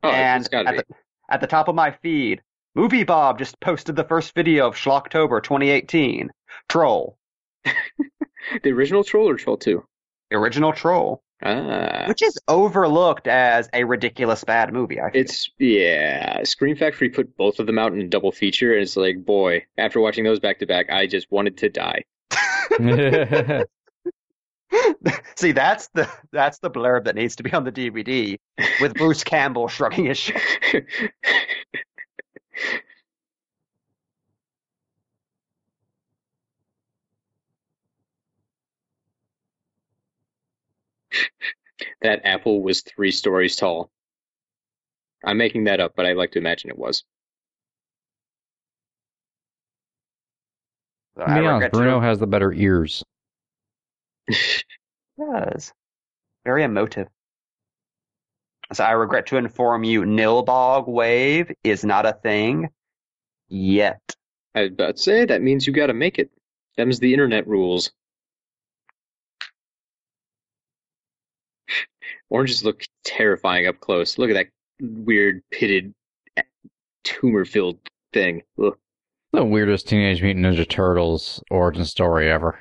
Oh, 0.04 0.10
and 0.10 0.48
at 0.54 0.78
the, 0.78 0.86
at 1.30 1.42
the 1.42 1.48
top 1.48 1.68
of 1.68 1.76
my 1.76 1.92
feed, 1.92 2.42
Movie 2.76 3.04
Bob 3.04 3.40
just 3.40 3.60
posted 3.60 3.96
the 3.96 4.04
first 4.04 4.36
video 4.36 4.68
of 4.68 4.76
Schlocktober 4.76 5.42
2018. 5.42 6.30
Troll. 6.68 7.18
The 8.64 8.72
original 8.72 9.04
Troll 9.04 9.30
or 9.30 9.36
Troll 9.36 9.58
2? 9.58 9.84
The 10.32 10.38
original 10.38 10.74
Troll. 10.74 11.22
Ah. 11.42 12.06
Which 12.08 12.22
is 12.22 12.38
overlooked 12.48 13.28
as 13.28 13.70
a 13.74 13.86
ridiculous 13.86 14.44
bad 14.44 14.74
movie. 14.74 15.00
I 15.00 15.10
It's 15.14 15.50
yeah. 15.58 16.44
Scream 16.44 16.76
Factory 16.76 17.10
put 17.10 17.38
both 17.38 17.60
of 17.60 17.68
them 17.68 17.80
out 17.80 17.94
in 17.94 18.02
a 18.02 18.08
double 18.08 18.32
feature, 18.32 18.74
and 18.74 18.82
it's 18.82 18.98
like, 18.98 19.24
boy, 19.24 19.66
after 19.78 20.02
watching 20.02 20.26
those 20.26 20.40
back 20.40 20.60
to 20.60 20.66
back, 20.66 20.90
I 20.90 21.08
just 21.08 21.32
wanted 21.32 21.58
to 21.58 21.70
die. 21.70 22.04
See, 25.36 25.52
that's 25.54 25.88
the 25.94 26.10
that's 26.32 26.60
the 26.60 26.70
blurb 26.70 27.06
that 27.06 27.16
needs 27.16 27.38
to 27.38 27.44
be 27.44 27.54
on 27.54 27.64
the 27.64 27.72
DVD 27.72 28.38
with 28.82 28.94
Bruce 28.94 29.24
Campbell 29.24 29.68
shrugging 29.68 30.06
his 30.06 30.18
shoulders. 30.18 30.44
that 42.02 42.22
apple 42.26 42.62
was 42.62 42.82
three 42.82 43.12
stories 43.12 43.56
tall. 43.56 43.90
I'm 45.24 45.38
making 45.38 45.66
that 45.66 45.80
up, 45.80 45.94
but 45.96 46.06
I 46.06 46.14
like 46.14 46.32
to 46.32 46.40
imagine 46.40 46.70
it 46.70 46.78
was. 46.78 47.04
To 51.18 51.26
be 51.26 51.46
honest, 51.46 51.74
Bruno 51.74 52.00
to... 52.00 52.06
has 52.06 52.20
the 52.20 52.28
better 52.28 52.54
ears. 52.54 53.04
does. 55.20 55.74
Very 56.46 56.64
emotive. 56.64 57.08
So 58.72 58.84
I 58.84 58.92
regret 58.92 59.28
to 59.28 59.38
inform 59.38 59.84
you, 59.84 60.04
Nilbog 60.04 60.88
wave 60.88 61.52
is 61.64 61.84
not 61.84 62.06
a 62.06 62.14
thing 62.14 62.70
yet. 63.48 64.02
I 64.54 64.62
was 64.62 64.72
about 64.72 64.96
to 64.98 65.02
say 65.02 65.26
that 65.26 65.42
means 65.42 65.66
you 65.66 65.74
got 65.74 65.88
to 65.88 65.94
make 65.94 66.20
it. 66.20 66.30
Them's 66.78 67.00
the 67.00 67.14
internet 67.14 67.48
rules. 67.48 67.92
Oranges 72.30 72.64
look 72.64 72.84
terrifying 73.04 73.68
up 73.68 73.80
close. 73.80 74.18
Look 74.18 74.30
at 74.30 74.34
that 74.34 74.48
weird 74.80 75.42
pitted 75.52 75.94
tumor 77.04 77.46
filled 77.46 77.80
thing. 78.14 78.44
Ugh. 78.64 78.78
The 79.32 79.44
weirdest 79.44 79.88
Teenage 79.88 80.22
Mutant 80.22 80.46
Ninja 80.46 80.68
Turtles 80.68 81.44
origin 81.52 81.86
story 81.86 82.32
ever. 82.32 82.60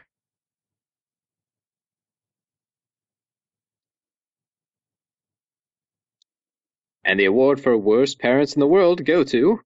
And 7.04 7.18
the 7.18 7.24
award 7.24 7.58
for 7.62 7.76
worst 7.76 8.18
parents 8.18 8.54
in 8.54 8.60
the 8.60 8.66
world 8.66 9.04
go 9.06 9.24
to 9.24 9.60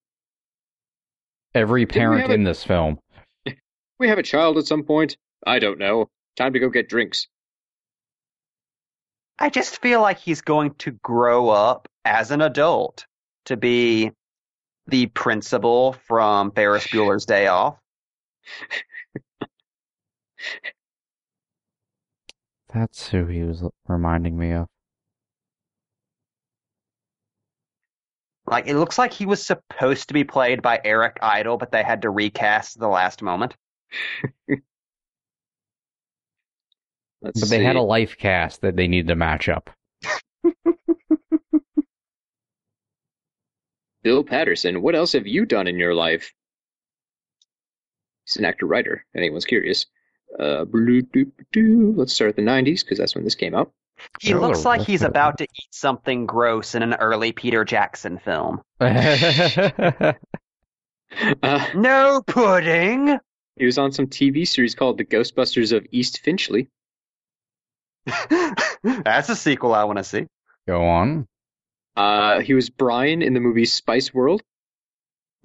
every 1.55 1.87
parent 1.87 2.31
in 2.31 2.43
a... 2.43 2.45
this 2.45 2.63
film. 2.63 3.01
we 3.99 4.09
have 4.09 4.19
a 4.19 4.23
child 4.23 4.59
at 4.59 4.67
some 4.67 4.85
point. 4.85 5.17
I 5.45 5.59
don't 5.59 5.79
know. 5.79 6.09
Time 6.37 6.53
to 6.53 6.61
go 6.61 6.69
get 6.69 6.89
drinks. 6.89 7.27
I 9.43 9.51
just 9.51 9.83
feel 9.83 10.01
like 10.01 10.19
he's 10.21 10.41
going 10.41 10.75
to 10.79 10.93
grow 10.93 11.49
up 11.49 11.89
as 12.05 12.31
an 12.31 12.41
adult 12.41 13.05
to 13.47 13.57
be 13.57 14.13
the 14.87 15.07
principal 15.07 15.95
from 16.07 16.53
Ferris 16.53 16.87
Bueller's 16.87 17.27
Day 17.27 17.49
Off. 17.49 17.77
That's 22.73 23.09
who 23.09 23.27
he 23.27 23.43
was 23.43 23.65
reminding 23.89 24.39
me 24.39 24.53
of. 24.53 24.69
Like 28.47 28.69
it 28.69 28.77
looks 28.77 28.97
like 28.97 29.13
he 29.13 29.27
was 29.27 29.45
supposed 29.45 30.07
to 30.07 30.15
be 30.15 30.23
played 30.23 30.63
by 30.63 30.81
Eric 30.85 31.19
Idle, 31.21 31.57
but 31.57 31.73
they 31.73 31.83
had 31.83 32.03
to 32.03 32.11
recast 32.11 32.79
the 32.79 32.87
last 32.87 33.23
moment. 33.23 33.57
Let's 37.23 37.41
but 37.41 37.49
they 37.51 37.59
see. 37.59 37.65
had 37.65 37.77
a 37.77 37.83
life 37.83 38.19
cast 38.19 38.63
that 38.63 38.75
they 38.77 38.89
needed 38.89 39.09
to 39.09 39.15
match 39.15 39.49
up. 39.49 39.71
Bill 44.03 44.25
Paterson, 44.25 44.83
what 44.83 44.97
else 44.97 45.13
have 45.13 45.29
you 45.29 45.47
done 45.47 45.69
in 45.69 45.79
your 45.79 45.95
life? 45.95 46.33
He's 48.27 48.37
an 48.37 48.45
actor 48.45 48.67
writer. 48.67 49.07
Anyone's 49.15 49.45
curious. 49.45 49.87
Uh, 50.39 50.65
let's 50.73 52.13
start 52.13 52.31
at 52.31 52.37
the 52.37 52.43
90s 52.43 52.83
because 52.83 52.99
that's 52.99 53.15
when 53.15 53.23
this 53.25 53.37
came 53.37 53.55
out. 53.55 53.73
He 54.21 54.35
looks 54.35 54.65
like 54.65 54.81
he's 54.81 55.03
about 55.03 55.39
to 55.39 55.45
eat 55.45 55.69
something 55.71 56.27
gross 56.27 56.75
in 56.75 56.83
an 56.83 56.95
early 56.95 57.31
Peter 57.31 57.65
Jackson 57.65 58.19
film. 58.19 58.61
uh, 58.81 60.15
no 61.75 62.23
pudding. 62.27 63.19
He 63.57 63.67
was 63.67 63.79
on 63.79 63.93
some 63.93 64.07
TV 64.07 64.49
series 64.49 64.75
called 64.75 64.99
The 64.99 65.05
Ghostbusters 65.05 65.73
of 65.77 65.87
East 65.93 66.21
Finchley. 66.21 66.69
That's 68.83 69.29
a 69.29 69.37
sequel 69.37 69.75
I 69.75 69.85
want 69.85 69.99
to 69.99 70.05
see. 70.05 70.27
Go 70.67 70.85
on. 70.85 71.27
Uh, 71.97 72.41
he 72.41 72.55
was 72.55 72.71
Brian 72.71 73.23
in 73.23 73.35
the 73.35 73.41
movie 73.41 73.65
Spice 73.65 74.13
World. 74.13 74.43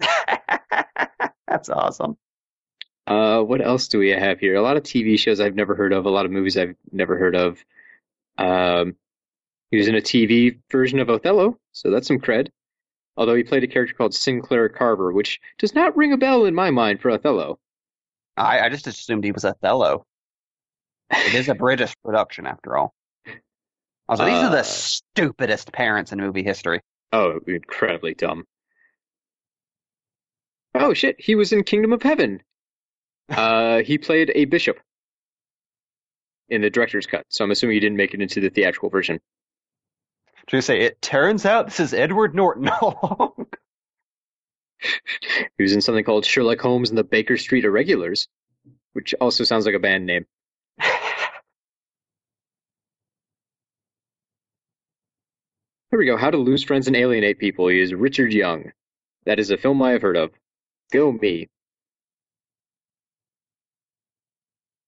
That's 0.00 1.68
awesome. 1.68 2.16
Uh, 3.06 3.42
what 3.42 3.64
else 3.64 3.88
do 3.88 3.98
we 3.98 4.10
have 4.10 4.38
here? 4.38 4.54
A 4.54 4.62
lot 4.62 4.76
of 4.76 4.82
TV 4.82 5.18
shows 5.18 5.40
I've 5.40 5.54
never 5.54 5.74
heard 5.74 5.92
of, 5.92 6.04
a 6.04 6.10
lot 6.10 6.26
of 6.26 6.32
movies 6.32 6.58
I've 6.58 6.76
never 6.92 7.16
heard 7.16 7.34
of. 7.34 7.64
Um, 8.36 8.96
he 9.70 9.76
was 9.76 9.88
in 9.88 9.94
a 9.94 10.00
TV 10.00 10.58
version 10.70 10.98
of 10.98 11.08
Othello, 11.08 11.58
so 11.72 11.90
that's 11.90 12.08
some 12.08 12.20
cred. 12.20 12.48
Although 13.16 13.34
he 13.34 13.42
played 13.42 13.64
a 13.64 13.66
character 13.66 13.94
called 13.94 14.14
Sinclair 14.14 14.68
Carver, 14.68 15.12
which 15.12 15.40
does 15.58 15.74
not 15.74 15.96
ring 15.96 16.12
a 16.12 16.16
bell 16.16 16.44
in 16.44 16.54
my 16.54 16.70
mind 16.70 17.00
for 17.00 17.10
Othello. 17.10 17.58
I, 18.36 18.60
I 18.60 18.68
just 18.68 18.86
assumed 18.86 19.24
he 19.24 19.32
was 19.32 19.44
Othello. 19.44 20.06
It 21.10 21.34
is 21.34 21.48
a 21.48 21.54
British 21.54 21.94
production, 22.04 22.46
after 22.46 22.76
all. 22.76 22.94
Also, 24.08 24.24
these 24.24 24.34
uh, 24.34 24.46
are 24.46 24.50
the 24.50 24.60
uh, 24.60 24.62
stupidest 24.62 25.72
parents 25.72 26.12
in 26.12 26.20
movie 26.20 26.42
history. 26.42 26.80
Oh, 27.12 27.40
incredibly 27.46 28.14
dumb. 28.14 28.44
Oh 30.74 30.94
shit, 30.94 31.16
he 31.20 31.34
was 31.34 31.52
in 31.52 31.64
Kingdom 31.64 31.92
of 31.92 32.02
Heaven. 32.02 32.42
Uh, 33.28 33.82
he 33.82 33.98
played 33.98 34.32
a 34.34 34.46
bishop 34.46 34.78
in 36.48 36.62
the 36.62 36.70
director's 36.70 37.06
cut, 37.06 37.26
so 37.28 37.44
I'm 37.44 37.50
assuming 37.50 37.74
he 37.74 37.80
didn't 37.80 37.98
make 37.98 38.14
it 38.14 38.22
into 38.22 38.40
the 38.40 38.48
theatrical 38.50 38.88
version. 38.88 39.20
To 40.48 40.62
say, 40.62 40.80
it 40.80 41.02
turns 41.02 41.44
out 41.44 41.66
this 41.66 41.80
is 41.80 41.92
Edward 41.92 42.34
Norton. 42.34 42.70
he 44.78 45.62
was 45.62 45.74
in 45.74 45.82
something 45.82 46.04
called 46.04 46.24
Sherlock 46.24 46.60
Holmes 46.60 46.88
and 46.88 46.96
the 46.96 47.04
Baker 47.04 47.36
Street 47.36 47.66
Irregulars, 47.66 48.28
which 48.94 49.14
also 49.20 49.44
sounds 49.44 49.66
like 49.66 49.74
a 49.74 49.80
band 49.80 50.06
name. 50.06 50.24
Here 55.90 55.98
we 55.98 56.06
go. 56.06 56.16
How 56.16 56.30
to 56.30 56.36
Lose 56.36 56.64
Friends 56.64 56.86
and 56.86 56.96
Alienate 56.96 57.38
People. 57.38 57.68
He 57.68 57.80
is 57.80 57.94
Richard 57.94 58.32
Young. 58.32 58.72
That 59.24 59.38
is 59.38 59.50
a 59.50 59.56
film 59.56 59.80
I 59.82 59.92
have 59.92 60.02
heard 60.02 60.16
of. 60.16 60.30
Go 60.92 61.12
me. 61.12 61.48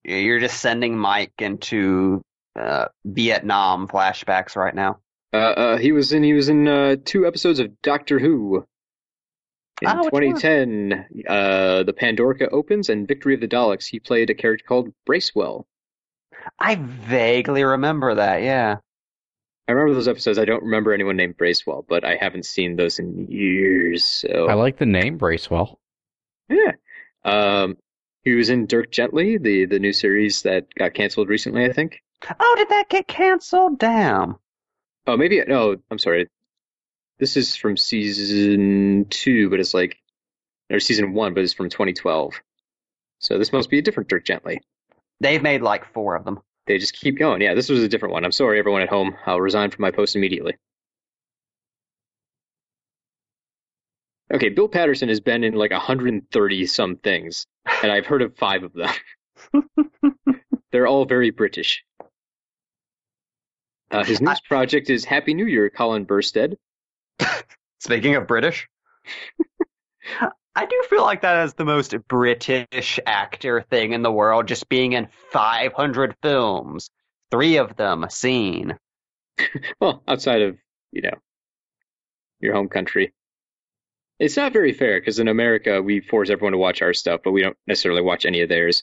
You're 0.05 0.41
just 0.41 0.61
sending 0.61 0.97
Mike 0.97 1.33
into 1.39 2.23
uh, 2.59 2.87
Vietnam 3.05 3.89
flashbacks 3.89 4.57
right 4.57 4.75
now. 4.75 4.99
Uh, 5.33 5.37
uh, 5.37 5.79
he 5.79 5.93
was 5.93 6.13
in 6.13 6.23
he 6.23 6.33
was 6.33 6.49
in 6.49 6.67
uh, 6.67 6.97
two 7.05 7.27
episodes 7.27 7.61
of 7.61 7.81
Doctor 7.83 8.19
Who. 8.19 8.67
In 9.83 9.89
Oh, 9.89 10.11
2010, 10.11 11.25
uh, 11.27 11.83
the 11.85 11.95
Pandorica 11.95 12.49
opens 12.53 12.91
and 12.91 13.09
Victory 13.09 13.35
of 13.35 13.41
the 13.41 13.49
Daleks. 13.49 13.87
He 13.87 14.01
played 14.01 14.29
a 14.29 14.35
character 14.35 14.65
called 14.67 14.93
Bracewell. 15.07 15.67
I 16.59 16.75
vaguely 16.75 17.65
remember 17.65 18.17
that. 18.17 18.43
Yeah. 18.43 18.79
I 19.69 19.73
remember 19.73 19.95
those 19.95 20.09
episodes. 20.09 20.39
I 20.39 20.45
don't 20.45 20.65
remember 20.65 20.93
anyone 20.93 21.17
named 21.17 21.37
Bracewell, 21.37 21.85
but 21.89 22.05
I 22.05 22.17
haven't 22.17 22.45
seen 22.45 22.77
those 22.77 22.99
in 22.99 23.27
years. 23.31 24.05
So 24.05 24.49
I 24.49 24.55
like 24.55 24.79
the 24.79 24.87
name 24.87 25.17
Bracewell. 25.17 25.79
yeah. 26.49 26.73
Um, 27.25 27.77
he 28.25 28.35
was 28.35 28.51
in 28.51 28.67
Dirk 28.67 28.91
Gently, 28.91 29.39
the 29.39 29.67
the 29.67 29.79
new 29.79 29.93
series 29.93 30.43
that 30.43 30.75
got 30.75 30.95
canceled 30.95 31.29
recently. 31.29 31.65
I 31.65 31.73
think. 31.73 32.01
Oh, 32.39 32.55
did 32.59 32.69
that 32.71 32.89
get 32.89 33.07
canceled? 33.07 33.79
Damn. 33.79 34.37
Oh, 35.07 35.17
maybe 35.17 35.43
no. 35.47 35.77
I'm 35.91 35.99
sorry. 35.99 36.29
This 37.19 37.37
is 37.37 37.55
from 37.57 37.77
season 37.77 39.07
two, 39.11 39.51
but 39.51 39.61
it's 39.61 39.75
like 39.75 39.97
or 40.71 40.81
season 40.81 41.13
one, 41.15 41.35
but 41.35 41.43
it's 41.45 41.53
from 41.53 41.69
2012. 41.69 42.35
So 43.19 43.39
this 43.39 43.53
must 43.53 43.71
be 43.71 43.79
a 43.79 43.83
different 43.83 44.09
Dirk 44.09 44.25
Gently. 44.25 44.61
They've 45.21 45.43
made 45.43 45.63
like 45.63 45.93
four 45.93 46.17
of 46.17 46.25
them. 46.25 46.41
They 46.71 46.79
just 46.79 46.93
keep 46.93 47.19
going. 47.19 47.43
Yeah, 47.43 47.55
this 47.55 47.69
was 47.69 47.83
a 47.83 47.89
different 47.89 48.13
one. 48.13 48.25
I'm 48.25 48.31
sorry, 48.31 48.61
everyone 48.61 48.83
at 48.83 48.89
home. 48.89 49.17
I'll 49.27 49.41
resign 49.41 49.73
from 49.73 49.83
my 49.83 49.91
post 49.91 50.15
immediately. 50.15 50.57
Okay, 54.33 54.51
Bill 54.51 54.69
Paterson 54.69 55.09
has 55.09 55.19
been 55.19 55.43
in 55.43 55.55
like 55.55 55.73
130 55.73 56.67
some 56.67 56.95
things, 56.99 57.45
and 57.83 57.91
I've 57.91 58.07
heard 58.07 58.23
of 58.23 58.37
five 58.37 58.63
of 58.63 58.73
them. 58.73 58.95
They're 60.71 60.87
all 60.87 61.07
very 61.07 61.31
British. 61.31 61.83
Uh, 63.91 64.05
his 64.05 64.21
next 64.21 64.45
project 64.45 64.91
is 64.91 65.05
Happy 65.05 65.35
New 65.35 65.47
Year, 65.47 65.71
Colin 65.71 66.07
Burstead. 66.07 66.55
Speaking 67.81 68.15
of 68.15 68.29
British, 68.29 68.69
I 70.57 70.67
do 70.67 70.85
feel 70.91 71.03
like 71.03 71.23
that 71.23 71.45
is 71.45 71.55
the 71.55 71.65
most 71.65 71.95
British 72.09 72.99
actor 73.07 73.63
thing 73.63 73.93
in 73.93 74.03
the 74.03 74.11
world, 74.11 74.49
just 74.49 74.69
being 74.69 74.93
in 74.93 75.09
500 75.33 76.17
films, 76.23 76.91
three 77.31 77.57
of 77.57 77.77
them 77.77 78.07
seen. 78.11 78.77
Well, 79.81 80.03
outside 80.07 80.43
of, 80.43 80.59
you 80.93 81.01
know, 81.01 81.15
your 82.41 82.55
home 82.55 82.69
country. 82.69 83.15
It's 84.19 84.37
not 84.37 84.53
very 84.53 84.75
fair 84.75 85.01
because 85.01 85.19
in 85.19 85.29
America 85.29 85.81
we 85.81 86.01
force 86.01 86.29
everyone 86.29 86.53
to 86.53 86.59
watch 86.59 86.83
our 86.83 86.93
stuff, 86.93 87.23
but 87.25 87.33
we 87.33 87.41
don't 87.41 87.57
necessarily 87.67 88.03
watch 88.03 88.27
any 88.27 88.43
of 88.43 88.51
theirs. 88.51 88.83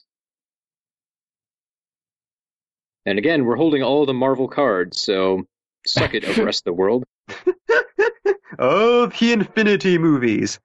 And 3.06 3.18
again, 3.18 3.44
we're 3.44 3.56
holding 3.56 3.84
all 3.84 4.04
the 4.04 4.14
Marvel 4.14 4.48
cards, 4.48 5.00
so 5.00 5.46
suck 5.86 6.14
it, 6.14 6.36
rest 6.38 6.62
of 6.62 6.64
the 6.64 6.72
world. 6.72 7.04
oh, 8.58 9.06
the 9.06 9.32
Infinity 9.32 9.96
movies. 9.96 10.58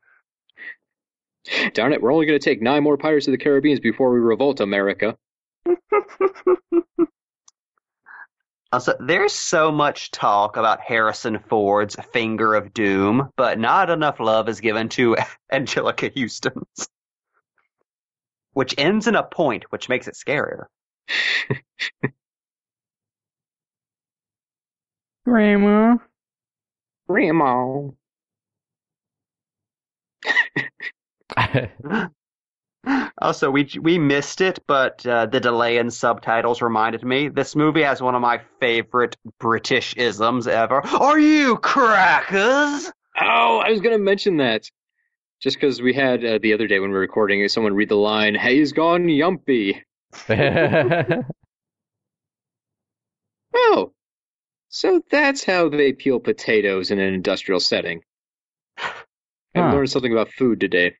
Darn 1.74 1.94
it, 1.94 2.02
we're 2.02 2.14
only 2.14 2.26
going 2.26 2.40
to 2.40 2.44
take 2.44 2.62
nine 2.62 2.84
more 2.84 2.98
Pirates 2.98 3.28
of 3.28 3.32
the 3.32 3.38
Caribbean 3.38 3.80
before 3.82 4.12
we 4.14 4.20
revolt 4.20 4.60
America. 4.60 5.18
Also, 8.74 8.94
there's 9.00 9.34
so 9.34 9.72
much 9.72 10.10
talk 10.10 10.58
about 10.58 10.82
Harrison 10.82 11.38
Ford's 11.48 11.96
Finger 12.12 12.56
of 12.56 12.74
Doom, 12.74 13.30
but 13.38 13.60
not 13.60 13.92
enough 13.92 14.20
love 14.20 14.50
is 14.50 14.62
given 14.62 14.90
to 14.90 15.16
Angelica 15.52 16.10
Huston's. 16.10 16.90
Which 18.54 18.74
ends 18.80 19.06
in 19.06 19.14
a 19.14 19.22
point, 19.22 19.66
which 19.72 19.90
makes 19.90 20.08
it 20.08 20.16
scarier. 20.16 20.66
Grandma. 25.24 25.98
Grandma. 27.08 27.90
Also, 33.18 33.50
we 33.50 33.70
we 33.82 33.98
missed 33.98 34.42
it, 34.42 34.60
but 34.68 35.06
uh, 35.08 35.26
the 35.26 35.40
delay 35.40 35.78
in 35.78 35.90
subtitles 35.90 36.62
reminded 36.62 37.04
me. 37.04 37.30
This 37.30 37.56
movie 37.56 37.84
has 37.84 38.02
one 38.02 38.14
of 38.14 38.22
my 38.22 38.42
favorite 38.60 39.16
British 39.40 39.96
isms 39.96 40.48
ever. 40.48 40.86
Are 40.86 41.18
you 41.18 41.56
crackers? 41.58 42.92
Oh, 43.22 43.60
I 43.66 43.70
was 43.72 43.80
going 43.80 43.98
to 43.98 44.04
mention 44.04 44.38
that. 44.38 44.70
Just 45.42 45.58
because 45.58 45.82
we 45.82 45.94
had 45.94 46.26
uh, 46.26 46.40
the 46.42 46.54
other 46.54 46.68
day 46.68 46.80
when 46.80 46.90
we 46.90 46.96
were 46.96 47.02
recording, 47.02 47.48
someone 47.48 47.74
read 47.74 47.90
the 47.90 47.96
line, 47.96 48.36
"Hey, 48.36 48.58
he's 48.58 48.74
gone 48.74 49.06
yumpy." 49.06 49.82
Oh, 53.56 53.94
so 54.70 55.04
that's 55.10 55.44
how 55.46 55.70
they 55.70 55.94
peel 55.94 56.20
potatoes 56.20 56.92
in 56.92 57.00
an 57.00 57.14
industrial 57.14 57.60
setting. 57.60 58.04
I 59.56 59.62
Huh. 59.62 59.62
learned 59.62 59.90
something 59.90 60.12
about 60.12 60.32
food 60.32 60.60
today. 60.60 60.98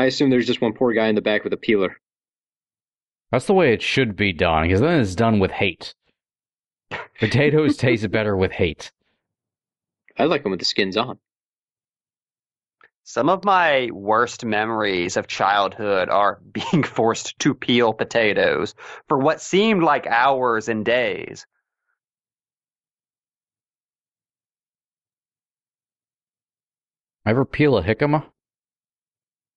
I 0.00 0.06
assume 0.06 0.30
there's 0.30 0.46
just 0.46 0.62
one 0.62 0.72
poor 0.72 0.94
guy 0.94 1.08
in 1.08 1.14
the 1.14 1.20
back 1.20 1.44
with 1.44 1.52
a 1.52 1.58
peeler. 1.58 2.00
That's 3.30 3.46
the 3.46 3.52
way 3.52 3.74
it 3.74 3.82
should 3.82 4.16
be 4.16 4.32
done, 4.32 4.62
because 4.62 4.80
then 4.80 4.98
it's 4.98 5.14
done 5.14 5.38
with 5.38 5.50
hate. 5.50 5.94
Potatoes 7.18 7.76
taste 7.76 8.10
better 8.10 8.34
with 8.34 8.50
hate. 8.50 8.92
I 10.18 10.24
like 10.24 10.42
them 10.42 10.52
with 10.52 10.58
the 10.58 10.64
skins 10.64 10.96
on. 10.96 11.18
Some 13.04 13.28
of 13.28 13.44
my 13.44 13.90
worst 13.92 14.42
memories 14.42 15.18
of 15.18 15.26
childhood 15.26 16.08
are 16.08 16.40
being 16.52 16.82
forced 16.82 17.38
to 17.40 17.54
peel 17.54 17.92
potatoes 17.92 18.74
for 19.06 19.18
what 19.18 19.42
seemed 19.42 19.82
like 19.82 20.06
hours 20.06 20.68
and 20.70 20.82
days. 20.82 21.46
I 27.26 27.30
ever 27.30 27.44
peel 27.44 27.76
a 27.76 27.82
jicama? 27.82 28.24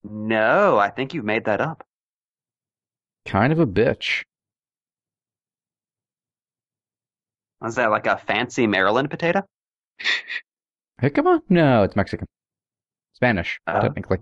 No, 0.03 0.77
I 0.77 0.89
think 0.89 1.13
you've 1.13 1.25
made 1.25 1.45
that 1.45 1.61
up. 1.61 1.83
Kind 3.25 3.53
of 3.53 3.59
a 3.59 3.65
bitch. 3.67 4.23
Was 7.61 7.75
that 7.75 7.89
like 7.91 8.07
a 8.07 8.17
fancy 8.17 8.67
Maryland 8.67 9.09
potato? 9.09 9.43
Hey, 10.99 11.09
come 11.09 11.27
on. 11.27 11.41
No, 11.49 11.83
it's 11.83 11.95
Mexican. 11.95 12.27
Spanish, 13.13 13.59
Oh. 13.67 13.79
technically. 13.81 14.17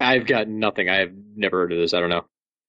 I've 0.00 0.26
got 0.26 0.48
nothing. 0.48 0.88
I 0.88 0.96
have 0.96 1.12
never 1.36 1.58
heard 1.60 1.72
of 1.72 1.78
this. 1.78 1.94
I 1.94 2.00
don't 2.00 2.10
know. 2.10 2.24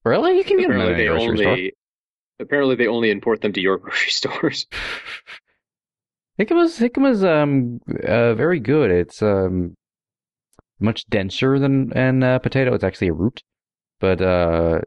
Really? 0.06 0.38
You 0.38 0.44
can 0.44 0.58
get 0.58 0.68
them 0.70 0.80
in 0.82 0.82
Apparently 0.82 1.06
a 1.08 1.12
they 1.12 1.26
grocery 1.26 1.38
store. 1.38 2.46
apparently 2.46 2.76
they 2.76 2.88
only 2.88 3.10
import 3.10 3.42
them 3.42 3.54
to 3.54 3.62
your 3.62 3.78
grocery 3.80 4.12
stores. 4.12 4.68
Jicama's 6.40 6.80
Jicama's 6.80 7.24
um 7.24 7.80
uh, 8.04 8.34
very 8.34 8.60
good. 8.60 8.90
It's 8.90 9.22
um 9.22 9.76
much 10.80 11.06
denser 11.08 11.60
than 11.60 11.94
an 11.94 12.24
uh, 12.24 12.40
potato. 12.40 12.74
It's 12.74 12.84
actually 12.84 13.10
a 13.10 13.14
root, 13.14 13.44
but 14.00 14.22
uh 14.22 14.82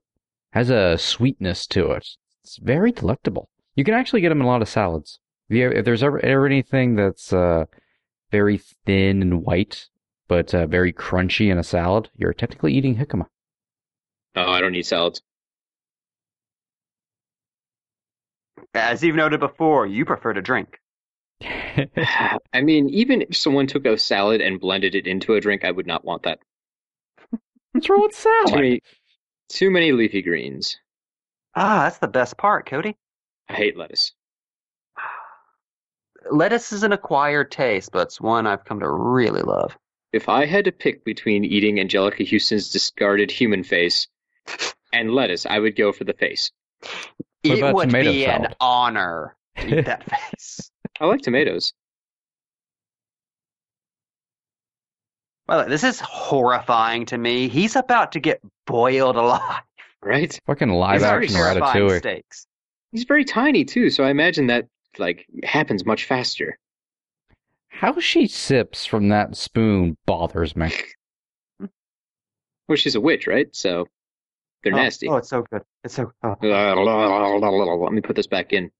has 0.53 0.71
a 0.71 0.99
sweetness 0.99 1.67
to 1.69 1.93
it. 1.93 2.09
It's 2.43 2.59
very 2.59 2.91
delectable. 2.91 3.49
You 3.77 3.85
can 3.85 3.95
actually 3.95 4.23
get 4.23 4.31
them 4.31 4.41
in 4.41 4.47
a 4.47 4.49
lot 4.49 4.63
of 4.63 4.69
salads. 4.69 5.21
If, 5.49 5.57
you, 5.57 5.71
if 5.71 5.85
there's 5.85 6.03
ever, 6.03 6.25
ever 6.25 6.47
anything 6.47 6.97
that's 6.97 7.33
uh 7.33 7.67
very 8.33 8.59
thin 8.59 9.23
and 9.23 9.43
white 9.45 9.87
but 10.29 10.53
uh, 10.53 10.67
very 10.67 10.93
crunchy 10.93 11.53
in 11.53 11.59
a 11.59 11.63
salad, 11.63 12.11
you're 12.17 12.35
technically 12.35 12.75
eating 12.75 12.97
jicama. 12.97 13.27
Oh, 14.35 14.51
I 14.51 14.61
don't 14.61 14.75
eat 14.75 14.87
salads. 14.87 15.23
As 18.75 19.05
you've 19.05 19.15
noted 19.15 19.39
before, 19.39 19.87
you 19.87 20.05
prefer 20.05 20.33
to 20.33 20.43
drink. 20.43 20.81
I 21.43 22.61
mean, 22.63 22.89
even 22.91 23.23
if 23.23 23.37
someone 23.37 23.67
took 23.67 23.85
a 23.87 23.99
salad 23.99 24.41
and 24.41 24.61
blended 24.61 24.95
it 24.95 25.07
into 25.07 25.35
a 25.35 25.41
drink, 25.41 25.65
I 25.65 25.71
would 25.71 25.87
not 25.87 26.05
want 26.05 26.23
that. 26.23 26.39
What's 27.73 27.89
wrong 27.89 28.03
with 28.03 28.13
Too 28.47 28.49
salad? 28.49 28.55
many, 28.55 28.81
too 29.49 29.71
many 29.71 29.93
leafy 29.93 30.23
greens. 30.23 30.79
Ah, 31.55 31.85
that's 31.85 31.99
the 31.99 32.09
best 32.09 32.37
part, 32.37 32.67
Cody. 32.67 32.97
I 33.49 33.55
hate 33.55 33.77
lettuce. 33.77 34.13
Lettuce 36.31 36.73
is 36.73 36.83
an 36.83 36.93
acquired 36.93 37.51
taste, 37.51 37.93
but 37.93 38.03
it's 38.09 38.21
one 38.21 38.47
I've 38.47 38.65
come 38.65 38.81
to 38.81 38.91
really 38.91 39.43
love. 39.43 39.77
If 40.13 40.29
I 40.29 40.47
had 40.47 40.65
to 40.65 40.73
pick 40.73 41.05
between 41.05 41.45
eating 41.45 41.79
Angelica 41.79 42.25
Huston's 42.25 42.71
discarded 42.71 43.31
human 43.31 43.63
face 43.63 44.09
and 44.93 45.13
lettuce, 45.13 45.47
I 45.47 45.59
would 45.59 45.77
go 45.77 45.93
for 45.93 46.05
the 46.05 46.15
face. 46.15 46.51
What 47.45 47.59
it 47.59 47.75
would 47.75 47.91
tomato 47.91 48.11
be 48.13 48.25
an 48.25 48.43
salad? 48.43 48.57
honor 48.61 49.37
Eat 49.63 49.85
that 49.85 50.05
face. 50.05 50.71
I 51.01 51.07
like 51.07 51.21
tomatoes. 51.23 51.73
Well, 55.49 55.69
this 55.69 55.85
is 55.85 56.01
horrifying 56.01 57.07
to 57.07 57.19
me. 57.19 57.49
He's 57.49 57.77
about 57.77 58.13
to 58.13 58.21
get 58.21 58.41
boiled 58.67 59.17
alive. 59.17 59.63
Right? 60.03 60.39
Fucking 60.47 60.71
live 60.71 61.01
These 61.01 61.09
are 61.09 61.23
action 61.23 61.37
terrifying 61.37 61.83
Ratatouille. 61.83 61.99
stakes. 61.99 62.47
He's 62.93 63.05
very 63.05 63.25
tiny 63.25 63.65
too, 63.65 63.91
so 63.91 64.05
I 64.05 64.11
imagine 64.11 64.47
that 64.49 64.67
like 64.99 65.27
happens 65.45 65.85
much 65.85 66.05
faster. 66.05 66.59
How 67.69 67.99
she 68.01 68.27
sips 68.27 68.87
from 68.87 69.09
that 69.09 69.37
spoon 69.37 69.97
bothers 70.07 70.57
me. 70.57 70.73
Well, 72.69 72.75
she's 72.75 72.97
a 72.97 73.01
witch, 73.01 73.29
right? 73.29 73.47
So 73.55 73.87
they're 74.65 74.73
oh, 74.75 74.77
nasty. 74.77 75.07
Oh, 75.07 75.19
it's 75.19 75.29
so 75.29 75.45
good. 75.53 75.63
It's 75.85 75.95
so. 75.95 76.11
Oh. 76.25 76.35
Let 77.85 77.93
me 77.93 78.01
put 78.01 78.17
this 78.17 78.27
back 78.27 78.53
in. 78.53 78.73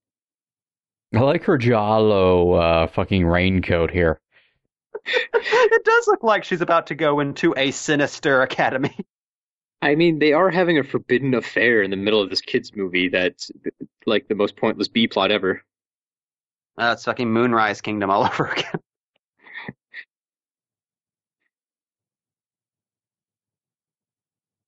I 1.15 1.19
like 1.19 1.43
her 1.43 1.57
Giallo 1.57 2.53
uh, 2.53 2.87
fucking 2.87 3.25
raincoat 3.25 3.91
here. 3.91 4.19
it 5.05 5.85
does 5.85 6.07
look 6.07 6.23
like 6.23 6.43
she's 6.43 6.61
about 6.61 6.87
to 6.87 6.95
go 6.95 7.19
into 7.19 7.53
a 7.55 7.71
sinister 7.71 8.41
academy. 8.41 8.95
I 9.81 9.95
mean, 9.95 10.19
they 10.19 10.33
are 10.33 10.49
having 10.49 10.79
a 10.79 10.83
forbidden 10.83 11.33
affair 11.33 11.83
in 11.83 11.91
the 11.91 11.97
middle 11.97 12.21
of 12.21 12.29
this 12.29 12.41
kids 12.41 12.75
movie 12.75 13.09
that's 13.09 13.51
like 14.05 14.27
the 14.27 14.35
most 14.35 14.57
pointless 14.57 14.87
B 14.87 15.07
plot 15.07 15.31
ever. 15.31 15.63
Uh, 16.77 16.91
it's 16.93 17.05
fucking 17.05 17.31
Moonrise 17.31 17.81
Kingdom 17.81 18.09
all 18.09 18.23
over 18.27 18.47
again. 18.47 18.81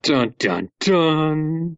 Dun 0.02 0.34
dun 0.40 0.70
dun. 0.80 1.78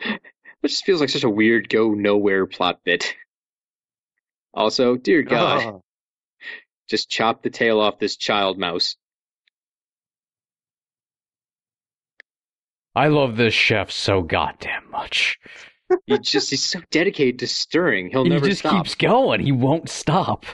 It 0.00 0.68
just 0.68 0.84
feels 0.84 1.00
like 1.00 1.10
such 1.10 1.24
a 1.24 1.30
weird 1.30 1.68
go 1.68 1.92
nowhere 1.92 2.46
plot 2.46 2.80
bit. 2.84 3.14
Also, 4.54 4.96
dear 4.96 5.22
God, 5.22 5.62
Oh. 5.64 5.82
just 6.88 7.08
chop 7.08 7.42
the 7.42 7.50
tail 7.50 7.80
off 7.80 7.98
this 7.98 8.16
child 8.16 8.58
mouse. 8.58 8.96
I 12.94 13.08
love 13.08 13.36
this 13.36 13.52
chef 13.54 13.90
so 13.90 14.22
goddamn 14.22 14.90
much. 14.90 15.38
He 16.06 16.18
just 16.18 16.50
he's 16.50 16.64
so 16.64 16.80
dedicated 16.90 17.40
to 17.40 17.46
stirring. 17.46 18.08
He'll 18.10 18.24
he 18.24 18.30
never 18.30 18.46
just 18.48 18.60
stop. 18.60 18.72
keeps 18.84 18.94
going. 18.94 19.40
He 19.40 19.52
won't 19.52 19.88
stop. 19.88 20.46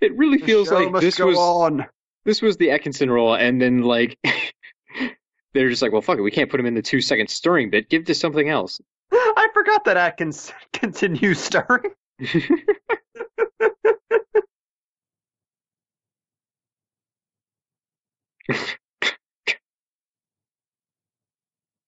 It 0.00 0.16
really 0.16 0.38
The 0.38 0.46
feels 0.46 0.70
like 0.72 0.90
must 0.90 1.02
this 1.02 1.16
go 1.16 1.26
was 1.28 1.38
on. 1.38 1.86
This 2.24 2.42
was 2.42 2.56
the 2.56 2.70
Atkinson 2.70 3.10
role, 3.10 3.34
and 3.34 3.60
then 3.60 3.82
like 3.82 4.18
they're 5.54 5.68
just 5.68 5.82
like, 5.82 5.92
well, 5.92 6.02
fuck 6.02 6.18
it, 6.18 6.22
we 6.22 6.30
can't 6.30 6.50
put 6.50 6.60
him 6.60 6.66
in 6.66 6.74
the 6.74 6.82
two 6.82 7.00
second 7.00 7.28
stirring 7.30 7.70
bit. 7.70 7.88
Give 7.88 8.04
this 8.04 8.20
something 8.20 8.48
else. 8.48 8.80
I 9.12 9.48
forgot 9.52 9.84
that 9.84 9.96
Atkins 9.96 10.52
continues 10.72 11.40
stirring. 11.40 11.92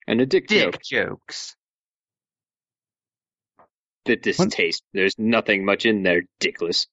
and 0.07 0.21
a 0.21 0.27
dick, 0.27 0.49
joke. 0.49 0.73
Dick 0.73 0.83
jokes. 0.83 1.57
The 4.05 4.17
distaste. 4.17 4.83
There's 4.93 5.17
nothing 5.19 5.65
much 5.65 5.87
in 5.87 6.03
there, 6.03 6.23
dickless. 6.41 6.87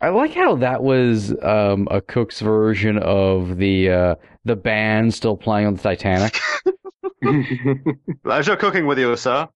I 0.00 0.08
like 0.10 0.34
how 0.34 0.56
that 0.56 0.82
was 0.82 1.34
um, 1.42 1.88
a 1.90 2.00
Cook's 2.00 2.40
version 2.40 2.98
of 2.98 3.56
the 3.56 3.90
uh, 3.90 4.14
the 4.44 4.56
band 4.56 5.14
still 5.14 5.36
playing 5.36 5.66
on 5.66 5.74
the 5.76 5.82
Titanic. 5.82 6.40
Pleasure 8.24 8.56
cooking 8.56 8.86
with 8.86 8.98
you, 8.98 9.16
sir. 9.16 9.48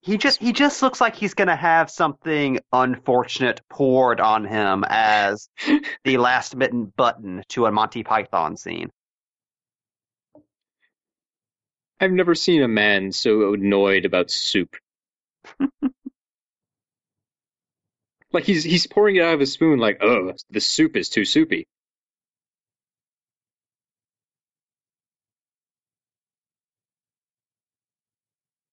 He 0.00 0.18
just 0.18 0.40
he 0.40 0.52
just 0.52 0.82
looks 0.82 1.00
like 1.00 1.14
he's 1.14 1.34
gonna 1.34 1.54
have 1.56 1.88
something 1.88 2.58
unfortunate 2.72 3.60
poured 3.70 4.20
on 4.20 4.44
him 4.44 4.84
as 4.88 5.48
the 6.04 6.18
last 6.18 6.58
bitten 6.58 6.86
button 6.96 7.42
to 7.50 7.66
a 7.66 7.72
Monty 7.72 8.02
Python 8.02 8.56
scene. 8.56 8.90
I've 12.02 12.10
never 12.10 12.34
seen 12.34 12.62
a 12.62 12.68
man 12.68 13.12
so 13.12 13.54
annoyed 13.54 14.04
about 14.04 14.28
soup. 14.28 14.74
like 18.32 18.42
he's 18.44 18.64
he's 18.64 18.88
pouring 18.88 19.14
it 19.16 19.22
out 19.22 19.34
of 19.34 19.40
a 19.40 19.46
spoon 19.46 19.78
like, 19.78 20.02
oh, 20.02 20.32
the 20.50 20.60
soup 20.60 20.96
is 20.96 21.08
too 21.08 21.24
soupy. 21.24 21.68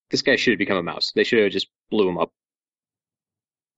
This 0.09 0.21
guy 0.21 0.35
should 0.35 0.53
have 0.53 0.59
become 0.59 0.77
a 0.77 0.83
mouse. 0.83 1.11
They 1.11 1.23
should 1.23 1.43
have 1.43 1.51
just 1.51 1.67
blew 1.91 2.09
him 2.09 2.17
up. 2.17 2.31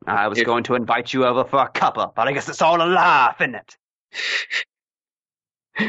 I 0.08 0.28
was 0.28 0.40
If- 0.40 0.46
going 0.46 0.64
to 0.66 0.76
invite 0.76 1.14
you 1.14 1.26
over 1.26 1.44
for 1.44 1.60
a 1.60 1.70
cuppa, 1.70 2.14
but 2.16 2.28
I 2.28 2.32
guess 2.32 2.50
it's 2.50 2.62
all 2.62 2.82
a 2.82 2.88
laugh, 2.88 3.40
isn't 3.42 3.56
it? 3.56 3.78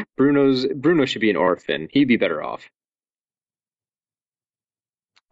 Bruno's 0.17 0.65
Bruno 0.65 1.05
should 1.05 1.21
be 1.21 1.29
an 1.29 1.35
orphan. 1.35 1.87
He'd 1.91 2.07
be 2.07 2.17
better 2.17 2.43
off. 2.43 2.69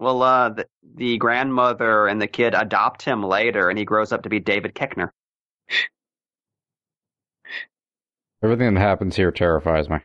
Well, 0.02 0.24
uh, 0.24 0.50
the, 0.50 0.68
the 0.96 1.18
grandmother 1.20 2.08
and 2.08 2.20
the 2.20 2.26
kid 2.26 2.56
adopt 2.56 3.04
him 3.04 3.22
later, 3.22 3.70
and 3.70 3.78
he 3.78 3.86
grows 3.86 4.12
up 4.12 4.24
to 4.24 4.30
be 4.30 4.40
David 4.40 4.74
Koechner. 4.74 5.12
Everything 8.44 8.74
that 8.74 8.80
happens 8.80 9.16
here 9.16 9.32
terrifies 9.32 9.92
me. 9.92 9.98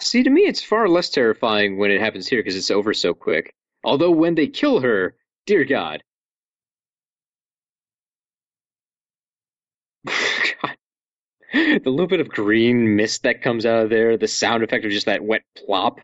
See, 0.00 0.22
to 0.22 0.30
me, 0.30 0.46
it's 0.46 0.62
far 0.62 0.88
less 0.88 1.10
terrifying 1.10 1.76
when 1.76 1.90
it 1.90 2.00
happens 2.00 2.28
here 2.28 2.38
because 2.38 2.56
it's 2.56 2.70
over 2.70 2.94
so 2.94 3.12
quick. 3.12 3.52
Although 3.84 4.12
when 4.12 4.36
they 4.36 4.46
kill 4.46 4.80
her, 4.80 5.16
dear 5.44 5.64
God. 5.66 6.02
God. 10.06 10.76
The 11.52 11.90
little 11.90 12.06
bit 12.06 12.20
of 12.20 12.30
green 12.30 12.96
mist 12.96 13.24
that 13.24 13.42
comes 13.42 13.66
out 13.66 13.84
of 13.84 13.90
there, 13.90 14.16
the 14.16 14.28
sound 14.28 14.62
effect 14.62 14.86
of 14.86 14.92
just 14.92 15.04
that 15.04 15.22
wet 15.22 15.42
plop, 15.58 16.00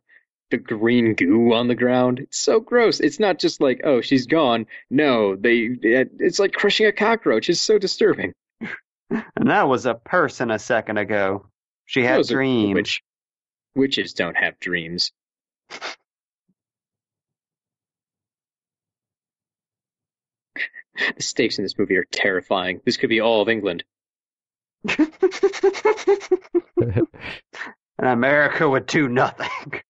the 0.51 0.59
green 0.59 1.15
goo 1.15 1.53
on 1.53 1.69
the 1.69 1.75
ground. 1.75 2.21
It's 2.21 2.39
so 2.39 2.61
gross. 2.61 3.01
It's 3.01 3.19
not 3.19 3.39
just 3.39 3.61
like, 3.61 3.81
oh, 3.85 4.01
she's 4.01 4.27
gone. 4.27 4.67
No, 4.91 5.37
they. 5.37 5.71
It's 5.83 6.39
like 6.39 6.53
crushing 6.53 6.87
a 6.87 6.93
cockroach. 6.93 7.49
It's 7.49 7.61
so 7.61 7.79
disturbing. 7.79 8.33
And 9.11 9.51
that 9.51 9.69
was 9.69 9.87
a 9.87 9.95
person 9.95 10.51
a 10.51 10.59
second 10.59 10.99
ago. 10.99 11.47
She 11.85 12.03
had 12.03 12.27
dreams. 12.27 12.75
witch. 12.75 13.03
Witches 13.75 14.15
don't 14.15 14.37
have 14.37 14.59
dreams. 14.59 15.13
the 21.17 21.23
stakes 21.23 21.59
in 21.59 21.65
this 21.65 21.79
movie 21.79 21.97
are 21.97 22.07
terrifying. 22.11 22.81
This 22.85 22.97
could 22.97 23.11
be 23.11 23.21
all 23.21 23.43
of 23.43 23.49
England. 23.49 23.85
and 24.99 25.09
America 27.99 28.69
would 28.69 28.87
do 28.87 29.09
nothing. 29.09 29.49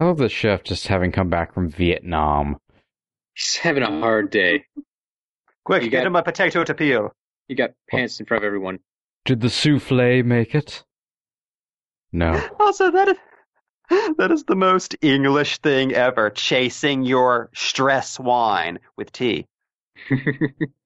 I 0.00 0.04
love 0.04 0.18
the 0.18 0.28
chef 0.28 0.64
just 0.64 0.88
having 0.88 1.12
come 1.12 1.28
back 1.28 1.54
from 1.54 1.70
Vietnam. 1.70 2.58
He's 3.34 3.56
having 3.56 3.82
a 3.82 4.00
hard 4.00 4.30
day. 4.30 4.64
Quick, 5.64 5.84
You 5.84 5.90
get 5.90 5.98
got- 6.00 6.06
him 6.08 6.16
a 6.16 6.22
potato 6.22 6.64
to 6.64 6.74
peel. 6.74 7.14
You 7.48 7.56
got 7.56 7.70
pants 7.90 8.18
in 8.20 8.26
front 8.26 8.42
of 8.42 8.46
everyone. 8.46 8.80
Did 9.24 9.40
the 9.40 9.50
souffle 9.50 10.22
make 10.24 10.54
it? 10.54 10.84
No. 12.12 12.40
Also, 12.60 12.90
that 12.90 13.08
is, 13.08 13.16
that 14.18 14.30
is 14.32 14.44
the 14.44 14.56
most 14.56 14.96
English 15.02 15.58
thing 15.58 15.92
ever. 15.92 16.30
Chasing 16.30 17.02
your 17.04 17.50
stress 17.54 18.18
wine 18.18 18.78
with 18.96 19.12
tea. 19.12 19.46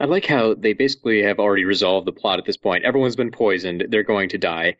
I 0.00 0.04
like 0.06 0.26
how 0.26 0.54
they 0.54 0.72
basically 0.72 1.22
have 1.22 1.38
already 1.38 1.64
resolved 1.64 2.06
the 2.06 2.12
plot 2.12 2.38
at 2.38 2.44
this 2.44 2.56
point. 2.56 2.84
Everyone's 2.84 3.16
been 3.16 3.30
poisoned. 3.30 3.86
They're 3.88 4.02
going 4.02 4.30
to 4.30 4.38
die. 4.38 4.76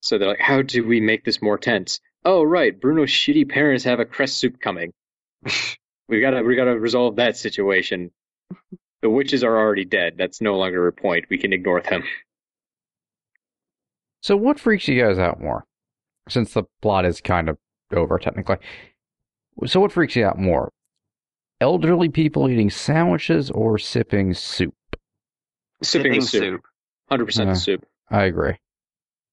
So 0.00 0.18
they're 0.18 0.28
like, 0.28 0.40
how 0.40 0.62
do 0.62 0.86
we 0.86 1.00
make 1.00 1.24
this 1.24 1.42
more 1.42 1.58
tense? 1.58 2.00
Oh, 2.24 2.42
right. 2.42 2.78
Bruno's 2.78 3.10
shitty 3.10 3.48
parents 3.48 3.84
have 3.84 4.00
a 4.00 4.04
cress 4.04 4.32
soup 4.32 4.60
coming. 4.60 4.92
we 6.08 6.20
gotta, 6.20 6.42
we 6.42 6.56
gotta 6.56 6.78
resolve 6.78 7.16
that 7.16 7.36
situation. 7.36 8.10
The 9.02 9.10
witches 9.10 9.44
are 9.44 9.56
already 9.56 9.84
dead. 9.84 10.14
That's 10.16 10.40
no 10.40 10.56
longer 10.56 10.86
a 10.88 10.92
point. 10.92 11.26
We 11.30 11.38
can 11.38 11.52
ignore 11.52 11.80
them. 11.80 12.02
So 14.22 14.36
what 14.36 14.58
freaks 14.58 14.88
you 14.88 15.00
guys 15.00 15.18
out 15.18 15.40
more? 15.40 15.64
Since 16.28 16.52
the 16.52 16.64
plot 16.82 17.04
is 17.04 17.20
kind 17.20 17.48
of 17.48 17.58
over 17.92 18.18
technically. 18.18 18.56
So 19.66 19.80
what 19.80 19.92
freaks 19.92 20.16
you 20.16 20.24
out 20.24 20.38
more? 20.38 20.72
Elderly 21.60 22.08
people 22.08 22.48
eating 22.48 22.70
sandwiches 22.70 23.50
or 23.50 23.78
sipping 23.78 24.34
soup? 24.34 24.74
Sipping 25.82 26.20
Sipping 26.20 26.56
soup. 26.56 26.62
100% 27.10 27.46
Yeah. 27.46 27.52
the 27.52 27.58
soup. 27.58 27.84
I 28.10 28.24
agree. 28.24 28.54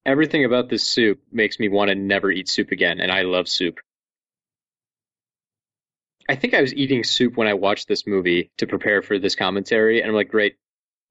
Everything 0.06 0.46
about 0.46 0.70
this 0.70 0.84
soup 0.84 1.20
makes 1.32 1.60
me 1.60 1.68
want 1.70 1.90
to 1.90 1.96
never 1.96 2.32
eat 2.32 2.48
soup 2.48 2.72
again, 2.72 3.00
and 3.00 3.12
I 3.12 3.24
love 3.24 3.48
soup. 3.48 3.80
I 6.28 6.36
think 6.36 6.54
I 6.54 6.62
was 6.62 6.74
eating 6.74 7.04
soup 7.04 7.38
when 7.38 7.48
I 7.48 7.54
watched 7.54 7.88
this 7.88 8.08
movie 8.08 8.52
to 8.58 8.68
prepare 8.68 9.02
for 9.02 9.20
this 9.20 9.36
commentary, 9.36 10.02
and 10.02 10.10
I'm 10.10 10.16
like, 10.16 10.30
great, 10.30 10.58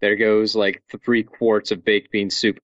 there 0.00 0.16
goes 0.16 0.56
like 0.56 0.82
three 1.04 1.22
quarts 1.22 1.70
of 1.70 1.84
baked 1.84 2.10
bean 2.10 2.30
soup. 2.30 2.58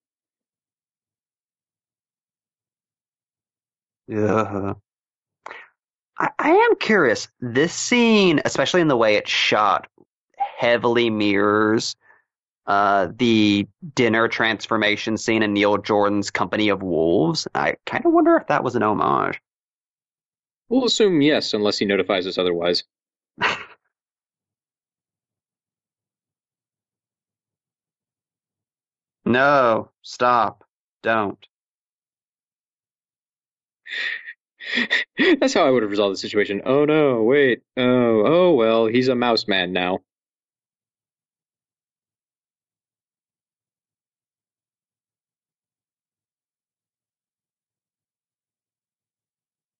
Yeah. 4.08 4.74
I, 6.20 6.28
I 6.38 6.50
am 6.50 6.76
curious. 6.76 7.26
This 7.40 7.72
scene, 7.74 8.40
especially 8.44 8.82
in 8.82 8.88
the 8.88 8.96
way 8.96 9.16
it's 9.16 9.30
shot, 9.30 9.88
heavily 10.58 11.10
mirrors 11.10 11.96
uh, 12.66 13.08
the 13.16 13.66
dinner 13.94 14.28
transformation 14.28 15.16
scene 15.16 15.42
in 15.42 15.54
Neil 15.54 15.78
Jordan's 15.78 16.30
Company 16.30 16.68
of 16.68 16.82
Wolves. 16.82 17.48
I 17.54 17.74
kind 17.86 18.04
of 18.06 18.12
wonder 18.12 18.36
if 18.36 18.46
that 18.48 18.62
was 18.62 18.76
an 18.76 18.82
homage. 18.82 19.40
We'll 20.68 20.84
assume 20.84 21.20
yes, 21.22 21.54
unless 21.54 21.78
he 21.78 21.86
notifies 21.86 22.28
us 22.28 22.38
otherwise. 22.38 22.84
no, 29.24 29.90
stop. 30.02 30.64
Don't. 31.02 31.44
That's 35.40 35.54
how 35.54 35.66
I 35.66 35.70
would 35.70 35.82
have 35.82 35.90
resolved 35.90 36.14
the 36.14 36.18
situation. 36.18 36.62
Oh 36.64 36.84
no, 36.84 37.22
wait. 37.22 37.62
Oh, 37.76 38.22
oh 38.26 38.54
well, 38.54 38.86
he's 38.86 39.08
a 39.08 39.14
mouse 39.14 39.46
man 39.48 39.72
now. 39.72 40.00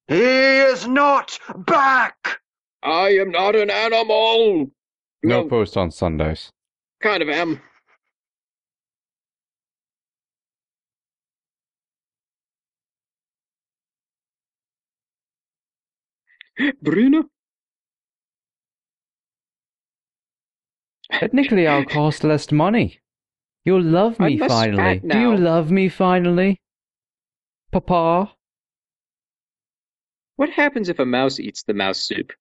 He 0.08 0.16
is 0.16 0.88
not 0.88 1.38
back! 1.56 2.40
I 2.82 3.10
am 3.10 3.30
not 3.30 3.54
an 3.54 3.70
animal! 3.70 4.68
No 5.22 5.46
post 5.46 5.76
on 5.76 5.92
Sundays. 5.92 6.50
Kind 7.00 7.22
of 7.22 7.28
am. 7.28 7.60
Bruno? 16.82 17.24
Technically, 21.12 21.66
I'll 21.66 21.84
cost 21.84 22.24
less 22.24 22.50
money. 22.52 23.00
You'll 23.64 23.82
love 23.82 24.18
me 24.18 24.38
finally. 24.38 25.00
Do 25.00 25.18
you 25.18 25.36
love 25.36 25.70
me 25.70 25.88
finally? 25.88 26.60
Papa? 27.72 28.32
What 30.36 30.50
happens 30.50 30.88
if 30.88 30.98
a 30.98 31.04
mouse 31.04 31.38
eats 31.38 31.62
the 31.64 31.74
mouse 31.74 31.98
soup? 31.98 32.32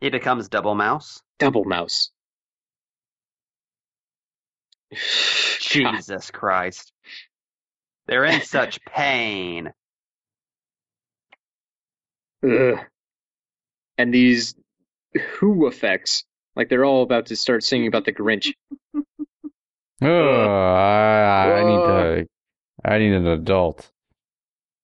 He 0.00 0.10
becomes 0.10 0.48
double 0.48 0.74
mouse. 0.74 1.22
Double 1.38 1.64
mouse. 1.64 2.10
Jesus 5.60 6.30
Christ. 6.30 6.92
They're 8.06 8.24
in 8.24 8.42
such 8.42 8.84
pain. 8.84 9.72
Ugh. 12.44 12.78
And 13.96 14.12
these 14.12 14.54
who 15.38 15.66
effects, 15.66 16.24
like 16.56 16.68
they're 16.68 16.84
all 16.84 17.02
about 17.02 17.26
to 17.26 17.36
start 17.36 17.62
singing 17.62 17.88
about 17.88 18.04
the 18.04 18.12
Grinch. 18.12 18.52
Oh, 20.02 20.74
I, 20.74 21.52
I 21.52 21.64
need 21.64 21.76
to. 21.76 22.26
I 22.84 22.98
need 22.98 23.12
an 23.12 23.26
adult. 23.26 23.90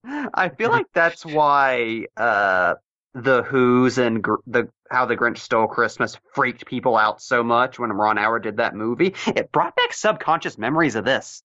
I 0.05 0.49
feel 0.49 0.71
like 0.71 0.87
that's 0.95 1.27
why 1.27 2.07
uh, 2.17 2.75
the 3.15 3.43
Who's 3.43 3.99
and 3.99 4.23
gr- 4.23 4.37
the 4.47 4.69
How 4.91 5.07
the 5.07 5.17
Grinch 5.17 5.39
Stole 5.39 5.67
Christmas 5.67 6.17
freaked 6.35 6.65
people 6.65 6.97
out 6.97 7.21
so 7.21 7.43
much 7.43 7.79
when 7.79 7.93
Ron 7.93 8.17
Howard 8.17 8.45
did 8.45 8.57
that 8.59 8.75
movie. 8.75 9.15
It 9.27 9.53
brought 9.53 9.77
back 9.77 9.93
subconscious 9.93 10.57
memories 10.57 10.95
of 10.95 11.05
this. 11.05 11.43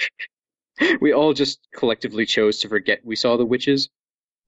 we 1.00 1.12
all 1.12 1.32
just 1.32 1.60
collectively 1.74 2.26
chose 2.26 2.58
to 2.60 2.68
forget 2.68 3.00
we 3.04 3.16
saw 3.16 3.36
the 3.36 3.46
witches. 3.46 3.88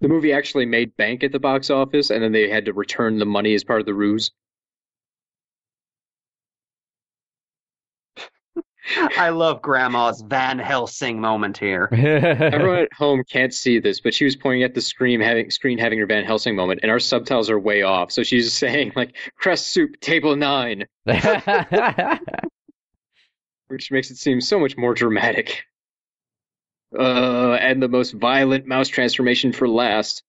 The 0.01 0.09
movie 0.09 0.32
actually 0.32 0.66
made 0.66 0.97
bank 0.97 1.24
at 1.24 1.32
the 1.32 1.39
box 1.39 1.70
office, 1.70 2.10
and 2.10 2.23
then 2.23 2.32
they 2.32 2.51
had 2.51 2.66
to 2.66 2.73
return 2.73 3.18
the 3.18 3.24
money 3.27 3.55
as 3.55 3.64
part 3.64 3.81
of 3.81 3.86
the 3.86 3.94
ruse. 3.94 4.31
I 9.18 9.31
love 9.31 9.62
Grandma's 9.62 10.20
Van 10.23 10.59
Helsing 10.59 11.20
moment 11.20 11.59
here. 11.59 11.89
Everyone 11.93 12.78
at 12.81 12.93
home 12.93 13.24
can't 13.24 13.52
see 13.52 13.78
this, 13.78 14.01
but 14.01 14.14
she 14.14 14.24
was 14.24 14.36
pointing 14.36 14.62
at 14.62 14.74
the 14.74 14.81
screen 14.81 15.20
having 15.20 15.51
screen 15.51 15.78
having 15.78 15.98
her 15.98 16.06
Van 16.06 16.24
Helsing 16.24 16.55
moment, 16.55 16.81
and 16.82 16.90
our 16.90 17.01
subtitles 17.01 17.51
are 17.51 17.59
way 17.59 17.82
off. 17.82 18.12
So 18.12 18.23
she's 18.23 18.52
saying 18.56 18.93
like 18.94 19.16
"crust 19.36 19.73
soup, 19.73 19.98
table 20.01 20.36
nine, 20.36 20.86
which 23.68 23.90
makes 23.90 24.10
it 24.10 24.16
seem 24.16 24.40
so 24.40 24.60
much 24.60 24.77
more 24.77 24.94
dramatic. 24.94 25.64
Uh, 26.98 27.52
and 27.60 27.82
the 27.82 27.89
most 27.89 28.12
violent 28.12 28.66
mouse 28.66 28.89
transformation 28.89 29.52
for 29.52 29.68
last. 29.68 30.23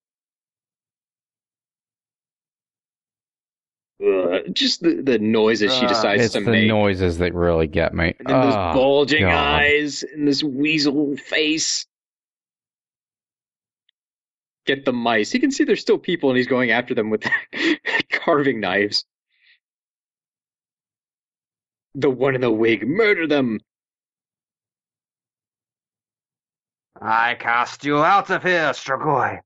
Uh, 4.04 4.40
just 4.54 4.82
the, 4.82 5.02
the 5.02 5.18
noises 5.18 5.74
she 5.74 5.86
Uh, 5.86 5.90
decides 5.90 6.24
it's 6.26 6.34
to 6.34 6.42
the 6.42 6.52
make. 6.52 6.68
noises 6.68 7.18
that 7.18 7.34
really 7.34 7.68
get 7.68 7.94
me. 7.94 8.14
And 8.20 8.28
then 8.28 8.42
those 8.42 8.54
Oh, 8.54 8.74
bulging 8.74 9.22
God. 9.24 9.32
eyes 9.34 10.04
and 10.04 10.28
this 10.28 10.44
weasel 10.44 11.18
face. 11.18 11.88
Get 14.68 14.84
the 14.86 14.94
mice. 14.94 15.32
He 15.32 15.40
can 15.40 15.50
see 15.52 15.64
there's 15.64 15.80
still 15.82 15.98
people 15.98 16.30
and 16.30 16.38
he's 16.38 16.48
going 16.48 16.72
after 16.72 16.94
them 16.94 17.10
with 17.10 17.24
carving 18.12 18.60
knives. 18.60 19.06
The 21.96 22.10
one 22.10 22.36
in 22.36 22.42
the 22.42 22.52
wig, 22.52 22.86
murder 22.88 23.26
them! 23.26 23.60
I 27.02 27.36
cast 27.36 27.86
you 27.86 28.04
out 28.04 28.30
of 28.30 28.44
here, 28.44 28.72
Strigoi. 28.74 29.42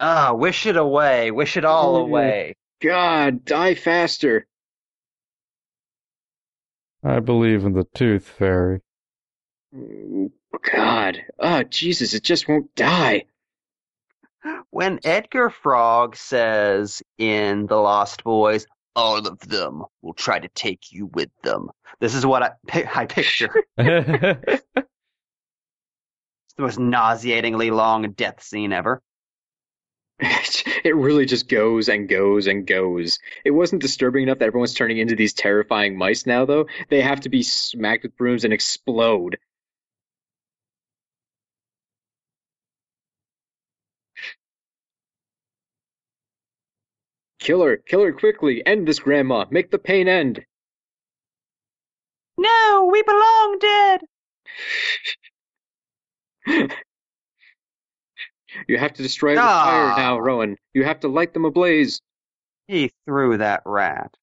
Ah, 0.00 0.34
wish 0.34 0.66
it 0.66 0.76
away. 0.76 1.30
Wish 1.30 1.56
it 1.56 1.64
all 1.64 1.96
Mm. 1.96 2.06
away. 2.06 2.56
God, 2.82 3.44
die 3.44 3.74
faster. 3.74 4.46
I 7.04 7.20
believe 7.20 7.64
in 7.64 7.72
the 7.74 7.84
tooth 7.94 8.28
fairy. 8.28 8.82
Oh, 9.76 10.30
God. 10.62 11.22
Oh, 11.38 11.62
Jesus, 11.64 12.14
it 12.14 12.22
just 12.24 12.48
won't 12.48 12.74
die. 12.74 13.26
When 14.70 15.00
Edgar 15.04 15.50
Frog 15.50 16.16
says 16.16 17.02
in 17.18 17.66
The 17.66 17.76
Lost 17.76 18.24
Boys, 18.24 18.66
all 18.96 19.18
of 19.18 19.38
them 19.40 19.84
will 20.02 20.14
try 20.14 20.38
to 20.40 20.48
take 20.48 20.90
you 20.90 21.06
with 21.06 21.28
them. 21.42 21.68
This 22.00 22.14
is 22.14 22.26
what 22.26 22.42
I, 22.42 22.88
I 22.94 23.06
picture. 23.06 23.54
It's 26.46 26.54
the 26.56 26.62
most 26.62 26.78
nauseatingly 26.78 27.70
long 27.70 28.12
death 28.12 28.42
scene 28.42 28.72
ever. 28.72 29.02
It 30.84 30.94
really 30.94 31.26
just 31.26 31.48
goes 31.48 31.88
and 31.88 32.08
goes 32.08 32.46
and 32.46 32.64
goes. 32.64 33.18
It 33.44 33.50
wasn't 33.50 33.82
disturbing 33.82 34.22
enough 34.22 34.38
that 34.38 34.46
everyone's 34.46 34.72
turning 34.72 34.98
into 34.98 35.16
these 35.16 35.34
terrifying 35.34 35.98
mice 35.98 36.26
now, 36.26 36.44
though. 36.44 36.66
They 36.88 37.00
have 37.02 37.22
to 37.22 37.28
be 37.28 37.42
smacked 37.42 38.04
with 38.04 38.16
brooms 38.16 38.44
and 38.44 38.52
explode. 38.52 39.36
Kill 47.46 47.62
her! 47.62 47.76
Kill 47.76 48.02
her 48.02 48.12
quickly! 48.12 48.66
End 48.66 48.88
this, 48.88 48.98
Grandma! 48.98 49.44
Make 49.52 49.70
the 49.70 49.78
pain 49.78 50.08
end! 50.08 50.44
No, 52.36 52.88
we 52.90 53.02
belong 53.02 53.58
dead. 53.60 54.00
You 58.68 58.78
have 58.78 58.94
to 58.94 59.02
destroy 59.02 59.34
the 59.34 59.42
Ah. 59.42 59.64
fire 59.64 60.02
now, 60.02 60.18
Rowan. 60.18 60.56
You 60.72 60.82
have 60.84 61.00
to 61.00 61.08
light 61.08 61.34
them 61.34 61.44
ablaze. 61.44 62.00
He 62.66 62.90
threw 63.04 63.36
that 63.36 63.62
rat. 63.66 64.16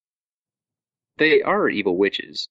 They 1.18 1.44
are 1.44 1.70
evil 1.70 1.98
witches. 1.98 2.50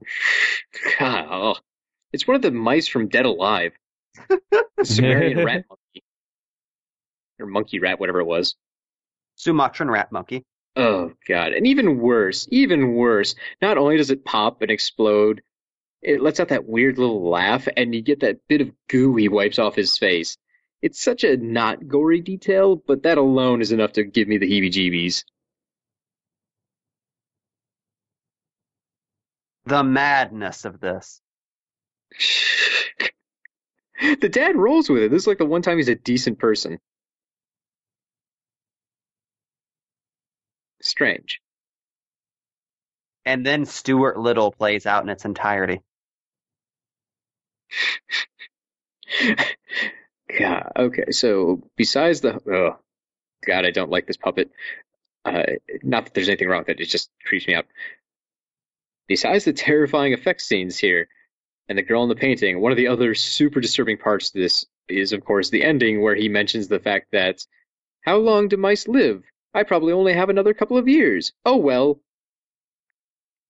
God, 0.98 1.26
oh. 1.30 1.56
it's 2.12 2.26
one 2.28 2.36
of 2.36 2.42
the 2.42 2.52
mice 2.52 2.86
from 2.86 3.08
Dead 3.08 3.26
Alive. 3.26 3.72
The 4.28 4.84
Sumerian 4.84 5.38
rat 5.44 5.64
monkey. 5.68 6.04
Or 7.38 7.46
monkey 7.46 7.78
rat, 7.80 8.00
whatever 8.00 8.20
it 8.20 8.26
was. 8.26 8.54
Sumatran 9.36 9.90
rat 9.90 10.12
monkey. 10.12 10.44
Oh, 10.76 11.12
God. 11.28 11.52
And 11.52 11.66
even 11.66 11.98
worse, 11.98 12.48
even 12.50 12.94
worse, 12.94 13.34
not 13.62 13.78
only 13.78 13.96
does 13.96 14.10
it 14.10 14.24
pop 14.24 14.62
and 14.62 14.70
explode, 14.70 15.42
it 16.02 16.20
lets 16.20 16.40
out 16.40 16.48
that 16.48 16.66
weird 16.66 16.98
little 16.98 17.28
laugh, 17.28 17.66
and 17.76 17.94
you 17.94 18.02
get 18.02 18.20
that 18.20 18.46
bit 18.48 18.60
of 18.60 18.72
goo 18.88 19.16
he 19.16 19.28
wipes 19.28 19.58
off 19.58 19.74
his 19.74 19.96
face. 19.96 20.36
it's 20.82 21.02
such 21.02 21.24
a 21.24 21.36
not 21.36 21.88
gory 21.88 22.20
detail, 22.20 22.76
but 22.76 23.04
that 23.04 23.18
alone 23.18 23.62
is 23.62 23.72
enough 23.72 23.92
to 23.92 24.04
give 24.04 24.28
me 24.28 24.38
the 24.38 24.50
heebie-jeebies. 24.50 25.24
The 29.66 29.82
madness 29.82 30.66
of 30.66 30.78
this. 30.80 31.22
the 34.20 34.28
dad 34.28 34.56
rolls 34.56 34.88
with 34.88 35.02
it. 35.02 35.10
This 35.10 35.22
is 35.22 35.26
like 35.26 35.38
the 35.38 35.46
one 35.46 35.62
time 35.62 35.76
he's 35.76 35.88
a 35.88 35.94
decent 35.94 36.38
person. 36.38 36.78
Strange. 40.82 41.40
And 43.24 43.44
then 43.46 43.64
Stuart 43.64 44.18
Little 44.18 44.52
plays 44.52 44.86
out 44.86 45.02
in 45.02 45.08
its 45.08 45.24
entirety. 45.24 45.80
God, 50.38 50.72
okay, 50.76 51.10
so 51.10 51.62
besides 51.76 52.20
the 52.20 52.34
oh 52.52 52.78
God, 53.46 53.64
I 53.64 53.70
don't 53.70 53.90
like 53.90 54.06
this 54.06 54.16
puppet. 54.16 54.50
Uh, 55.24 55.44
not 55.82 56.04
that 56.04 56.14
there's 56.14 56.28
anything 56.28 56.48
wrong 56.48 56.60
with 56.60 56.68
it; 56.70 56.80
it 56.80 56.86
just 56.86 57.10
creeps 57.24 57.46
me 57.46 57.54
out. 57.54 57.66
Besides 59.06 59.44
the 59.44 59.52
terrifying 59.52 60.12
effect 60.12 60.42
scenes 60.42 60.78
here, 60.78 61.08
and 61.68 61.78
the 61.78 61.82
girl 61.82 62.02
in 62.02 62.08
the 62.08 62.14
painting, 62.14 62.60
one 62.60 62.72
of 62.72 62.76
the 62.76 62.88
other 62.88 63.14
super 63.14 63.60
disturbing 63.60 63.96
parts 63.96 64.30
to 64.30 64.40
this 64.40 64.66
is, 64.88 65.12
of 65.12 65.24
course, 65.24 65.50
the 65.50 65.64
ending 65.64 66.02
where 66.02 66.14
he 66.14 66.28
mentions 66.28 66.68
the 66.68 66.78
fact 66.78 67.06
that, 67.12 67.46
"How 68.02 68.16
long 68.16 68.48
do 68.48 68.56
mice 68.56 68.86
live? 68.86 69.24
I 69.54 69.62
probably 69.62 69.92
only 69.92 70.12
have 70.12 70.28
another 70.28 70.52
couple 70.52 70.76
of 70.76 70.88
years. 70.88 71.32
Oh 71.44 71.56
well." 71.56 72.00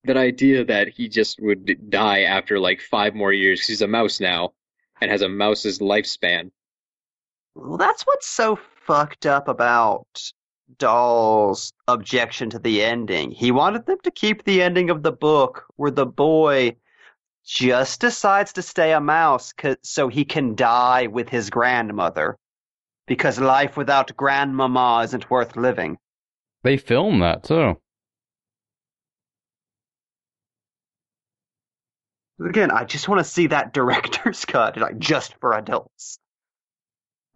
That 0.05 0.17
idea 0.17 0.65
that 0.65 0.89
he 0.89 1.09
just 1.09 1.41
would 1.41 1.91
die 1.91 2.23
after 2.23 2.61
like 2.61 2.81
five 2.81 3.15
more 3.15 3.33
years 3.33 3.61
because 3.61 3.69
he's 3.69 3.83
a 3.83 3.89
mouse 3.89 4.21
now 4.21 4.53
and 5.01 5.11
has 5.11 5.23
a 5.23 5.29
mouse's 5.29 5.79
lifespan. 5.79 6.51
Well, 7.55 7.79
that's 7.79 8.03
what's 8.03 8.27
so 8.27 8.59
fucked 8.87 9.27
up 9.27 9.49
about 9.49 10.33
Dahl's 10.79 11.73
objection 11.89 12.51
to 12.51 12.59
the 12.59 12.83
ending. 12.83 13.31
He 13.31 13.51
wanted 13.51 13.87
them 13.87 13.99
to 14.03 14.11
keep 14.11 14.45
the 14.45 14.63
ending 14.63 14.91
of 14.91 15.03
the 15.03 15.13
book 15.13 15.65
where 15.77 15.91
the 15.91 16.07
boy 16.07 16.77
just 17.45 18.01
decides 18.01 18.55
to 18.55 18.63
stay 18.63 18.93
a 18.93 19.01
mouse 19.01 19.53
so 19.83 20.09
he 20.09 20.25
can 20.25 20.55
die 20.55 21.07
with 21.07 21.29
his 21.29 21.51
grandmother. 21.51 22.37
Because 23.07 23.39
life 23.39 23.77
without 23.77 24.17
grandmama 24.17 25.03
isn't 25.05 25.31
worth 25.31 25.57
living. 25.57 25.99
They 26.63 26.79
film 26.79 27.21
that 27.21 27.45
too. 27.45 27.77
Again, 32.45 32.71
I 32.71 32.85
just 32.85 33.09
want 33.09 33.21
to 33.21 33.31
see 33.31 33.49
that 33.49 33.73
director's 33.73 34.45
cut, 34.47 34.77
like 34.77 34.99
just 34.99 35.35
for 35.41 35.55
adults. 35.55 36.19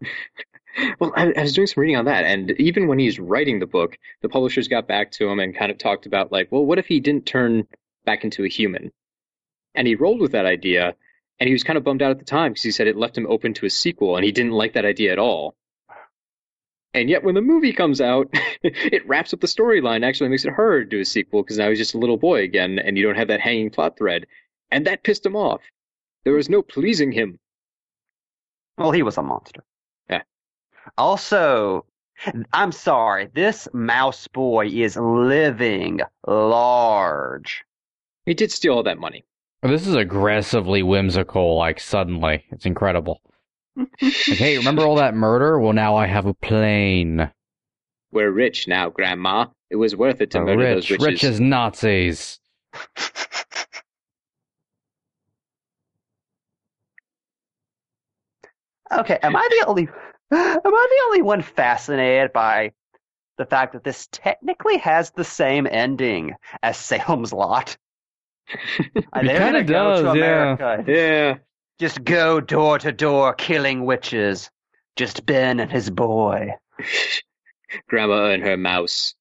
well, 0.99 1.13
I, 1.15 1.31
I, 1.37 1.41
was 1.41 1.53
doing 1.53 1.67
some 1.67 1.81
reading 1.81 1.97
on 1.97 2.05
that, 2.05 2.25
and 2.25 2.51
even 2.51 2.87
when 2.87 2.99
he's 2.99 3.19
writing 3.19 3.59
the 3.59 3.65
book, 3.65 3.97
the 4.21 4.29
publishers 4.29 4.67
got 4.67 4.87
back 4.87 5.11
to 5.13 5.29
him 5.29 5.39
and 5.39 5.55
kind 5.55 5.71
of 5.71 5.77
talked 5.77 6.05
about 6.05 6.31
like, 6.31 6.51
well, 6.51 6.65
what 6.65 6.79
if 6.79 6.87
he 6.87 6.99
didn't 6.99 7.25
turn 7.25 7.65
back 8.05 8.23
into 8.23 8.43
a 8.43 8.49
human? 8.49 8.91
And 9.79 9.87
he 9.87 9.95
rolled 9.95 10.19
with 10.19 10.33
that 10.33 10.45
idea, 10.45 10.93
and 11.39 11.47
he 11.47 11.53
was 11.53 11.63
kind 11.63 11.77
of 11.77 11.85
bummed 11.85 12.01
out 12.01 12.11
at 12.11 12.19
the 12.19 12.25
time 12.25 12.51
because 12.51 12.63
he 12.63 12.71
said 12.71 12.87
it 12.87 12.97
left 12.97 13.17
him 13.17 13.25
open 13.29 13.53
to 13.53 13.65
a 13.65 13.69
sequel, 13.69 14.17
and 14.17 14.25
he 14.25 14.33
didn't 14.33 14.51
like 14.51 14.73
that 14.73 14.83
idea 14.83 15.13
at 15.13 15.19
all. 15.19 15.55
And 16.93 17.09
yet, 17.09 17.23
when 17.23 17.33
the 17.33 17.41
movie 17.41 17.71
comes 17.71 18.01
out, 18.01 18.27
it 18.61 19.07
wraps 19.07 19.33
up 19.33 19.39
the 19.39 19.47
storyline. 19.47 20.05
Actually, 20.05 20.31
makes 20.31 20.43
it 20.43 20.53
harder 20.53 20.83
to 20.83 20.89
do 20.89 20.99
a 20.99 21.05
sequel 21.05 21.43
because 21.43 21.57
now 21.57 21.69
he's 21.69 21.77
just 21.77 21.93
a 21.93 21.97
little 21.97 22.17
boy 22.17 22.43
again, 22.43 22.77
and 22.77 22.97
you 22.97 23.05
don't 23.05 23.15
have 23.15 23.29
that 23.29 23.39
hanging 23.39 23.69
plot 23.69 23.97
thread. 23.97 24.25
And 24.69 24.85
that 24.85 25.03
pissed 25.03 25.25
him 25.25 25.37
off. 25.37 25.61
There 26.25 26.33
was 26.33 26.49
no 26.49 26.61
pleasing 26.61 27.13
him. 27.13 27.39
Well, 28.77 28.91
he 28.91 29.01
was 29.01 29.17
a 29.17 29.21
monster. 29.21 29.63
Yeah. 30.09 30.23
Also, 30.97 31.85
I'm 32.51 32.73
sorry, 32.73 33.29
this 33.33 33.69
mouse 33.71 34.27
boy 34.27 34.67
is 34.67 34.97
living 34.97 36.01
large. 36.27 37.63
He 38.25 38.33
did 38.33 38.51
steal 38.51 38.73
all 38.73 38.83
that 38.83 38.99
money. 38.99 39.23
This 39.61 39.87
is 39.87 39.95
aggressively 39.95 40.83
whimsical, 40.83 41.57
like 41.57 41.79
suddenly. 41.79 42.45
It's 42.51 42.65
incredible. 42.65 43.21
like, 43.75 43.89
hey, 44.01 44.57
remember 44.57 44.83
all 44.83 44.95
that 44.95 45.15
murder? 45.15 45.59
Well, 45.59 45.73
now 45.73 45.95
I 45.95 46.07
have 46.07 46.25
a 46.25 46.33
plane. 46.33 47.29
We're 48.11 48.31
rich 48.31 48.67
now, 48.67 48.89
Grandma. 48.89 49.47
It 49.69 49.75
was 49.75 49.95
worth 49.95 50.21
it 50.21 50.31
to 50.31 50.39
murder 50.39 50.57
rich, 50.57 50.89
those 50.89 50.99
witches. 50.99 51.05
Rich 51.05 51.23
as 51.25 51.39
Nazis. 51.39 52.39
Okay, 58.91 59.19
am 59.21 59.35
I 59.35 59.47
the 59.51 59.67
only 59.67 59.83
am 60.31 60.61
I 60.65 60.87
the 60.89 61.03
only 61.05 61.21
one 61.21 61.41
fascinated 61.41 62.33
by 62.33 62.71
the 63.37 63.45
fact 63.45 63.73
that 63.73 63.83
this 63.83 64.07
technically 64.11 64.77
has 64.77 65.11
the 65.11 65.23
same 65.23 65.67
ending 65.69 66.33
as 66.63 66.77
Salem's 66.77 67.31
Lot? 67.31 67.77
It 68.49 69.05
kind 69.11 69.57
of 69.57 69.65
does, 69.65 70.15
yeah. 70.15 70.83
Yeah. 70.87 71.37
Just 71.79 72.03
go 72.03 72.41
door 72.41 72.79
to 72.79 72.91
door 72.91 73.33
killing 73.33 73.85
witches. 73.85 74.49
Just 74.95 75.25
Ben 75.25 75.59
and 75.59 75.71
his 75.71 75.89
boy. 75.89 76.51
Grandma 77.87 78.31
and 78.31 78.43
her 78.43 78.57
mouse. 78.57 79.15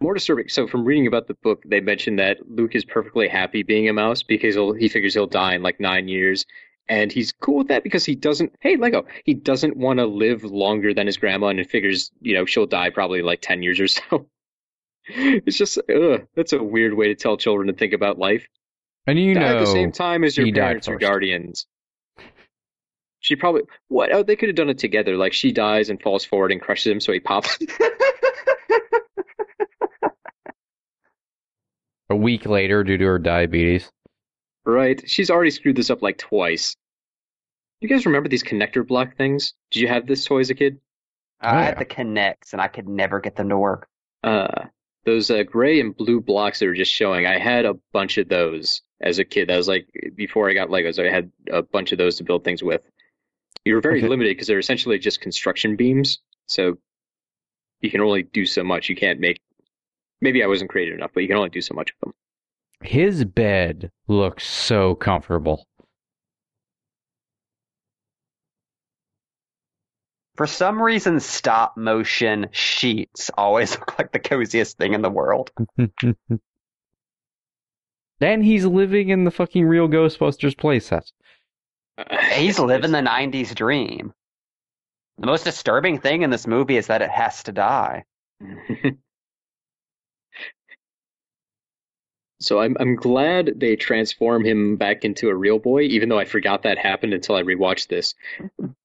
More 0.00 0.14
disturbing. 0.14 0.48
So, 0.48 0.68
from 0.68 0.84
reading 0.84 1.08
about 1.08 1.26
the 1.26 1.34
book, 1.42 1.62
they 1.66 1.80
mentioned 1.80 2.20
that 2.20 2.38
Luke 2.48 2.74
is 2.74 2.84
perfectly 2.84 3.28
happy 3.28 3.64
being 3.64 3.88
a 3.88 3.92
mouse 3.92 4.22
because 4.22 4.54
he 4.78 4.88
figures 4.88 5.14
he'll 5.14 5.26
die 5.26 5.54
in 5.54 5.62
like 5.62 5.80
nine 5.80 6.06
years, 6.06 6.46
and 6.88 7.12
he's 7.12 7.32
cool 7.32 7.58
with 7.58 7.68
that 7.68 7.82
because 7.82 8.04
he 8.04 8.14
doesn't 8.14 8.52
hey 8.60 8.76
lego 8.76 9.04
he 9.24 9.34
doesn't 9.34 9.76
want 9.76 9.98
to 9.98 10.06
live 10.06 10.44
longer 10.44 10.94
than 10.94 11.06
his 11.06 11.16
grandma 11.16 11.48
and 11.48 11.58
he 11.58 11.64
figures 11.64 12.10
you 12.20 12.34
know 12.34 12.44
she'll 12.44 12.66
die 12.66 12.90
probably 12.90 13.22
like 13.22 13.40
10 13.40 13.62
years 13.62 13.78
or 13.80 13.88
so 13.88 14.26
it's 15.08 15.56
just 15.56 15.78
ugh, 15.78 16.26
that's 16.34 16.52
a 16.52 16.62
weird 16.62 16.94
way 16.94 17.08
to 17.08 17.14
tell 17.14 17.36
children 17.36 17.68
to 17.68 17.72
think 17.72 17.92
about 17.92 18.18
life 18.18 18.46
and 19.06 19.18
you 19.18 19.34
die 19.34 19.40
know 19.40 19.56
at 19.56 19.60
the 19.60 19.66
same 19.66 19.92
time 19.92 20.24
as 20.24 20.36
your 20.36 20.52
parents 20.52 20.88
or 20.88 20.98
guardians 20.98 21.66
she 23.20 23.34
probably 23.36 23.62
what 23.88 24.12
oh 24.12 24.22
they 24.22 24.36
could 24.36 24.48
have 24.48 24.56
done 24.56 24.68
it 24.70 24.78
together 24.78 25.16
like 25.16 25.32
she 25.32 25.52
dies 25.52 25.90
and 25.90 26.00
falls 26.02 26.24
forward 26.24 26.52
and 26.52 26.60
crushes 26.60 26.92
him 26.92 27.00
so 27.00 27.12
he 27.12 27.20
pops 27.20 27.58
a 32.10 32.16
week 32.16 32.46
later 32.46 32.84
due 32.84 32.98
to 32.98 33.04
her 33.04 33.18
diabetes 33.18 33.90
Right. 34.68 35.02
She's 35.08 35.30
already 35.30 35.50
screwed 35.50 35.76
this 35.76 35.88
up 35.88 36.02
like 36.02 36.18
twice. 36.18 36.76
You 37.80 37.88
guys 37.88 38.04
remember 38.04 38.28
these 38.28 38.44
connector 38.44 38.86
block 38.86 39.16
things? 39.16 39.54
Did 39.70 39.80
you 39.80 39.88
have 39.88 40.06
this 40.06 40.26
toy 40.26 40.40
as 40.40 40.50
a 40.50 40.54
kid? 40.54 40.78
I 41.40 41.62
had 41.62 41.78
the 41.78 41.86
K'NEX, 41.86 42.52
and 42.52 42.60
I 42.60 42.68
could 42.68 42.86
never 42.86 43.18
get 43.20 43.34
them 43.34 43.48
to 43.48 43.56
work. 43.56 43.88
Uh, 44.22 44.66
those 45.04 45.30
uh, 45.30 45.42
gray 45.42 45.80
and 45.80 45.96
blue 45.96 46.20
blocks 46.20 46.58
that 46.58 46.66
were 46.66 46.74
just 46.74 46.92
showing. 46.92 47.26
I 47.26 47.38
had 47.38 47.64
a 47.64 47.74
bunch 47.92 48.18
of 48.18 48.28
those 48.28 48.82
as 49.00 49.18
a 49.18 49.24
kid. 49.24 49.48
That 49.48 49.56
was 49.56 49.68
like 49.68 49.88
before 50.14 50.50
I 50.50 50.54
got 50.54 50.68
Legos. 50.68 51.04
I 51.04 51.10
had 51.12 51.30
a 51.50 51.62
bunch 51.62 51.92
of 51.92 51.98
those 51.98 52.16
to 52.16 52.24
build 52.24 52.44
things 52.44 52.62
with. 52.62 52.82
You 53.64 53.74
were 53.74 53.80
very 53.80 53.98
okay. 53.98 54.08
limited 54.08 54.30
because 54.30 54.46
they're 54.46 54.58
essentially 54.58 54.98
just 54.98 55.20
construction 55.20 55.76
beams. 55.76 56.18
So 56.46 56.78
you 57.80 57.90
can 57.90 58.00
only 58.00 58.22
do 58.22 58.44
so 58.44 58.64
much. 58.64 58.88
You 58.88 58.96
can't 58.96 59.20
make. 59.20 59.40
Maybe 60.20 60.42
I 60.42 60.46
wasn't 60.46 60.70
creative 60.70 60.96
enough, 60.96 61.10
but 61.14 61.20
you 61.20 61.28
can 61.28 61.36
only 61.36 61.50
do 61.50 61.60
so 61.60 61.74
much 61.74 61.92
with 61.92 62.00
them. 62.00 62.14
His 62.82 63.24
bed 63.24 63.90
looks 64.08 64.46
so 64.46 64.94
comfortable. 64.94 65.67
For 70.38 70.46
some 70.46 70.80
reason, 70.80 71.18
stop 71.18 71.76
motion 71.76 72.46
sheets 72.52 73.28
always 73.36 73.72
look 73.78 73.98
like 73.98 74.12
the 74.12 74.20
coziest 74.20 74.78
thing 74.78 74.94
in 74.94 75.02
the 75.02 75.10
world. 75.10 75.50
and 78.20 78.44
he's 78.44 78.64
living 78.64 79.08
in 79.08 79.24
the 79.24 79.32
fucking 79.32 79.66
real 79.66 79.88
Ghostbusters 79.88 80.54
playset. 80.54 81.10
He's 82.34 82.60
living 82.60 82.92
the 82.92 82.98
90s 82.98 83.52
dream. 83.52 84.14
The 85.18 85.26
most 85.26 85.42
disturbing 85.42 85.98
thing 85.98 86.22
in 86.22 86.30
this 86.30 86.46
movie 86.46 86.76
is 86.76 86.86
that 86.86 87.02
it 87.02 87.10
has 87.10 87.42
to 87.42 87.50
die. 87.50 88.04
So 92.40 92.60
I'm 92.60 92.76
I'm 92.78 92.94
glad 92.94 93.54
they 93.56 93.76
transform 93.76 94.44
him 94.44 94.76
back 94.76 95.04
into 95.04 95.28
a 95.28 95.34
real 95.34 95.58
boy, 95.58 95.82
even 95.82 96.08
though 96.08 96.18
I 96.18 96.24
forgot 96.24 96.62
that 96.62 96.78
happened 96.78 97.12
until 97.12 97.34
I 97.34 97.42
rewatched 97.42 97.88
this. 97.88 98.14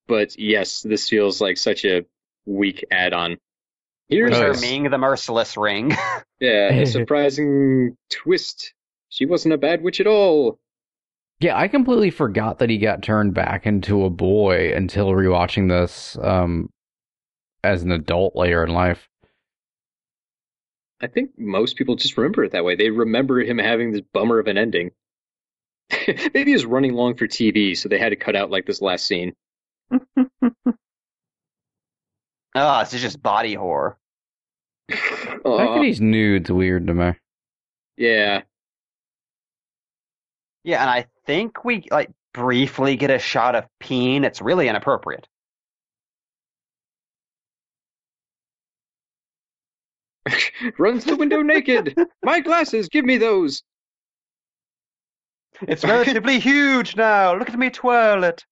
But 0.08 0.38
yes, 0.40 0.82
this 0.82 1.08
feels 1.08 1.40
like 1.40 1.58
such 1.58 1.86
a 1.86 2.06
weak 2.46 2.84
add-on. 2.92 3.38
Here's 4.10 4.38
her 4.38 4.54
Ming 4.60 4.90
the 4.90 4.98
Merciless 4.98 5.56
ring. 5.56 5.92
yeah, 6.40 6.74
a 6.74 6.86
surprising 6.88 7.96
twist. 8.10 8.74
She 9.10 9.26
wasn't 9.26 9.54
a 9.54 9.58
bad 9.58 9.82
witch 9.82 10.00
at 10.02 10.08
all. 10.08 10.60
Yeah, 11.40 11.58
I 11.58 11.68
completely 11.68 12.10
forgot 12.10 12.60
that 12.60 12.70
he 12.70 12.78
got 12.78 13.04
turned 13.04 13.34
back 13.34 13.66
into 13.66 14.06
a 14.06 14.10
boy 14.10 14.74
until 14.74 15.10
rewatching 15.10 15.70
this 15.70 16.18
um, 16.22 16.70
as 17.64 17.84
an 17.84 17.92
adult 17.92 18.36
later 18.36 18.64
in 18.64 18.72
life. 18.72 19.10
I 21.04 21.08
think 21.08 21.32
most 21.38 21.76
people 21.76 21.98
just 21.98 22.18
remember 22.18 22.46
it 22.46 22.54
that 22.54 22.64
way. 22.64 22.78
They 22.78 22.90
remember 22.90 23.42
him 23.42 23.58
having 23.58 23.92
this 23.92 24.04
bummer 24.14 24.40
of 24.40 24.48
an 24.48 24.58
ending. 24.58 24.92
Maybe 26.08 26.46
he 26.46 26.54
was 26.54 26.66
running 26.66 26.94
long 26.94 27.16
for 27.16 27.28
TV, 27.28 27.78
so 27.78 27.90
they 27.90 28.00
had 28.00 28.12
to 28.12 28.16
cut 28.16 28.38
out 28.38 28.50
like 28.50 28.66
this 28.66 28.82
last 28.82 29.06
scene. 29.06 29.34
oh, 29.92 30.00
this 32.56 32.94
is 32.94 33.02
just 33.02 33.22
body 33.22 33.54
horror. 33.54 33.98
The 35.44 35.58
fact 35.58 35.76
that 35.76 35.84
he's 35.84 36.00
nude's 36.00 36.50
weird 36.50 36.88
to 36.88 36.94
me. 36.94 37.12
Yeah. 37.98 38.44
Yeah, 40.64 40.80
and 40.80 40.90
I 40.90 41.08
think 41.26 41.66
we 41.66 41.84
like 41.92 42.12
briefly 42.34 42.96
get 42.96 43.12
a 43.12 43.20
shot 43.20 43.56
of 43.56 43.66
peen. 43.82 44.24
It's 44.24 44.42
really 44.42 44.70
inappropriate. 44.70 45.28
Runs 50.80 51.06
the 51.06 51.16
window 51.16 51.42
naked. 51.42 51.96
My 52.24 52.40
glasses, 52.40 52.90
give 52.90 53.06
me 53.06 53.18
those. 53.18 53.64
It's 55.62 55.84
relatively 55.84 56.40
huge 56.40 56.96
now. 56.96 57.36
Look 57.36 57.50
at 57.50 57.60
me 57.60 57.70
twirl 57.70 58.24
it. 58.24 58.46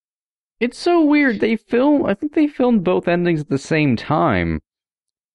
It's 0.60 0.78
so 0.78 1.02
weird. 1.04 1.40
They 1.40 1.56
film. 1.56 2.06
I 2.06 2.14
think 2.14 2.34
they 2.34 2.46
filmed 2.46 2.84
both 2.84 3.08
endings 3.08 3.40
at 3.40 3.48
the 3.48 3.58
same 3.58 3.96
time, 3.96 4.60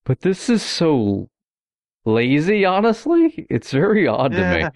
but 0.06 0.22
this 0.22 0.50
is 0.50 0.64
so 0.64 1.28
lazy. 2.06 2.64
Honestly, 2.64 3.46
it's 3.50 3.72
very 3.72 4.08
odd 4.08 4.32
to 4.32 4.56
me. 4.56 4.70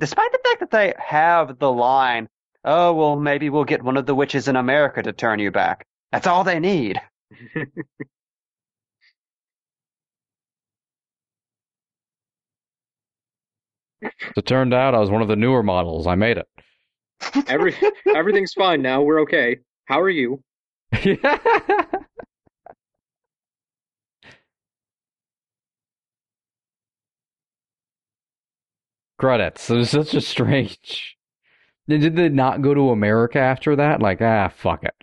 Despite 0.00 0.32
the 0.32 0.40
fact 0.42 0.60
that 0.60 0.70
they 0.70 0.94
have 0.98 1.58
the 1.58 1.70
line, 1.70 2.28
"Oh 2.64 2.94
well, 2.94 3.16
maybe 3.16 3.50
we'll 3.50 3.64
get 3.64 3.82
one 3.82 3.98
of 3.98 4.06
the 4.06 4.14
witches 4.14 4.48
in 4.48 4.56
America 4.56 5.02
to 5.02 5.12
turn 5.12 5.38
you 5.38 5.50
back." 5.50 5.86
That's 6.10 6.26
all 6.26 6.44
they 6.44 6.60
need. 6.60 7.00
it 14.36 14.46
turned 14.46 14.74
out 14.74 14.94
I 14.94 15.00
was 15.00 15.10
one 15.10 15.22
of 15.22 15.28
the 15.28 15.36
newer 15.36 15.62
models. 15.62 16.06
I 16.06 16.14
made 16.14 16.38
it. 16.38 16.46
Every 17.46 17.74
everything's 18.14 18.52
fine 18.52 18.82
now. 18.82 19.02
We're 19.02 19.20
okay. 19.22 19.58
How 19.86 20.00
are 20.00 20.10
you? 20.10 20.42
Credits. 29.18 29.70
It 29.70 29.76
was 29.76 29.90
such 29.90 30.14
a 30.14 30.20
strange. 30.20 31.16
Did 31.88 32.16
they 32.16 32.28
not 32.28 32.62
go 32.62 32.74
to 32.74 32.90
America 32.90 33.38
after 33.38 33.76
that? 33.76 34.00
Like, 34.00 34.20
ah, 34.22 34.48
fuck 34.48 34.84
it. 34.84 34.94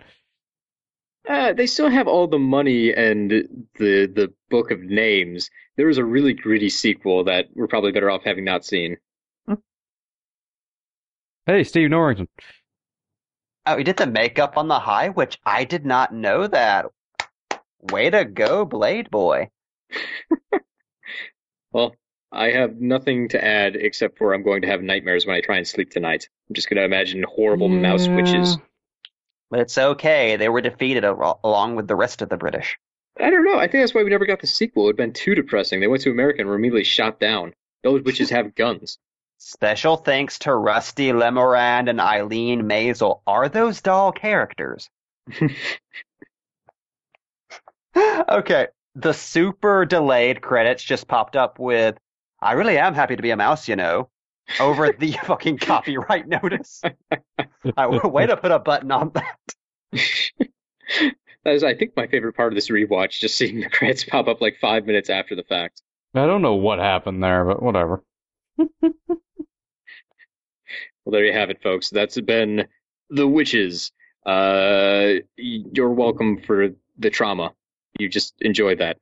Uh, 1.30 1.54
they 1.54 1.68
still 1.68 1.90
have 1.90 2.08
all 2.08 2.28
the 2.28 2.40
money 2.40 2.94
and 2.94 3.30
the 3.30 4.08
the 4.08 4.34
book 4.50 4.72
of 4.72 4.80
names. 4.82 5.50
There 5.82 5.88
was 5.88 5.98
a 5.98 6.06
really 6.06 6.34
gritty 6.34 6.70
sequel 6.70 7.24
that 7.24 7.48
we're 7.56 7.66
probably 7.66 7.92
better 7.92 8.12
off 8.12 8.22
having 8.24 8.46
not 8.46 8.64
seen. 8.64 8.98
Hey, 11.48 11.64
Steve 11.64 11.90
Norrington. 11.90 12.28
Oh, 13.66 13.78
he 13.78 13.84
did 13.84 13.98
the 13.98 14.06
makeup 14.06 14.58
on 14.58 14.68
the 14.68 14.78
high, 14.78 15.10
which 15.10 15.40
I 15.44 15.64
did 15.64 15.84
not 15.84 16.14
know 16.14 16.46
that. 16.46 16.86
Way 17.80 18.12
to 18.12 18.26
go, 18.26 18.64
Blade 18.64 19.10
Boy. 19.10 19.50
well, 21.72 21.96
I 22.32 22.52
have 22.52 22.80
nothing 22.80 23.30
to 23.30 23.44
add 23.44 23.76
except 23.76 24.20
for 24.20 24.36
I'm 24.36 24.44
going 24.44 24.62
to 24.62 24.68
have 24.68 24.84
nightmares 24.84 25.26
when 25.26 25.36
I 25.36 25.42
try 25.42 25.58
and 25.58 25.68
sleep 25.68 25.90
tonight. 25.90 26.30
I'm 26.48 26.54
just 26.54 26.70
going 26.70 26.78
to 26.78 26.86
imagine 26.86 27.24
horrible 27.24 27.72
yeah. 27.72 27.80
mouse 27.80 28.08
witches. 28.08 28.56
But 29.50 29.62
it's 29.62 29.80
okay. 29.80 30.36
They 30.36 30.48
were 30.48 30.62
defeated 30.62 31.06
along 31.06 31.76
with 31.76 31.88
the 31.88 31.96
rest 31.96 32.22
of 32.22 32.30
the 32.30 32.38
British. 32.38 32.78
I 33.20 33.30
don't 33.30 33.46
know. 33.46 33.58
I 33.58 33.68
think 33.68 33.84
that's 33.84 33.94
why 33.94 34.04
we 34.04 34.10
never 34.10 34.26
got 34.26 34.40
the 34.40 34.48
sequel. 34.48 34.84
It 34.84 34.86
would 34.88 34.94
have 34.94 35.06
been 35.08 35.14
too 35.14 35.36
depressing. 35.36 35.80
They 35.80 35.88
went 35.88 36.04
to 36.04 36.12
America 36.12 36.40
and 36.40 36.50
were 36.50 36.56
immediately 36.56 36.84
shot 36.84 37.20
down. 37.20 37.54
Those 37.84 38.04
witches 38.04 38.30
have 38.30 38.56
guns. 38.56 38.98
Special 39.38 39.98
thanks 39.98 40.40
to 40.40 40.56
Rusty 40.56 41.12
Lemorande 41.12 41.90
and 41.90 42.00
Eileen 42.00 42.68
Mazel. 42.68 43.24
Are 43.26 43.50
those 43.50 43.82
Dahl 43.82 44.12
characters? 44.12 44.90
okay. 48.30 48.68
The 48.96 49.14
super 49.14 49.86
delayed 49.86 50.42
credits 50.42 50.84
just 50.84 51.08
popped 51.08 51.36
up 51.36 51.60
with 51.60 51.98
I 52.42 52.54
really 52.54 52.78
am 52.78 52.96
happy 52.96 53.16
to 53.16 53.22
be 53.22 53.30
a 53.30 53.38
mouse, 53.38 53.68
you 53.68 53.76
know, 53.76 54.10
over 54.60 54.92
the 54.92 55.12
fucking 55.24 55.60
copyright 55.60 56.28
notice. 56.28 56.82
I, 57.78 57.88
way 57.88 58.26
to 58.26 58.38
put 58.38 58.52
a 58.52 58.60
button 58.60 58.92
on 58.92 59.12
that. 59.14 59.38
That 61.44 61.56
is, 61.56 61.64
I 61.64 61.74
think, 61.74 61.96
my 61.96 62.08
favorite 62.08 62.34
part 62.34 62.52
of 62.52 62.56
this 62.56 62.70
rewatch, 62.70 63.20
just 63.20 63.36
seeing 63.36 63.60
the 63.62 63.70
credits 63.70 64.04
pop 64.04 64.28
up 64.28 64.42
like 64.42 64.58
five 64.60 64.86
minutes 64.86 65.10
after 65.10 65.36
the 65.36 65.44
fact. 65.44 65.82
I 66.14 66.28
don't 66.28 66.42
know 66.42 66.56
what 66.56 66.80
happened 66.80 67.24
there, 67.24 67.46
but 67.46 67.64
whatever. 67.64 68.04
Well, 71.04 71.14
there 71.14 71.26
you 71.26 71.34
have 71.34 71.50
it, 71.50 71.64
folks. 71.64 71.90
That's 71.90 72.20
been 72.22 72.68
The 73.10 73.28
Witches. 73.28 73.92
Uh, 74.26 75.14
you're 75.36 75.90
welcome 75.90 76.38
for 76.42 76.70
the 77.00 77.10
trauma. 77.10 77.54
You 77.98 78.08
just 78.08 78.36
enjoy 78.42 78.76
that. 78.76 78.98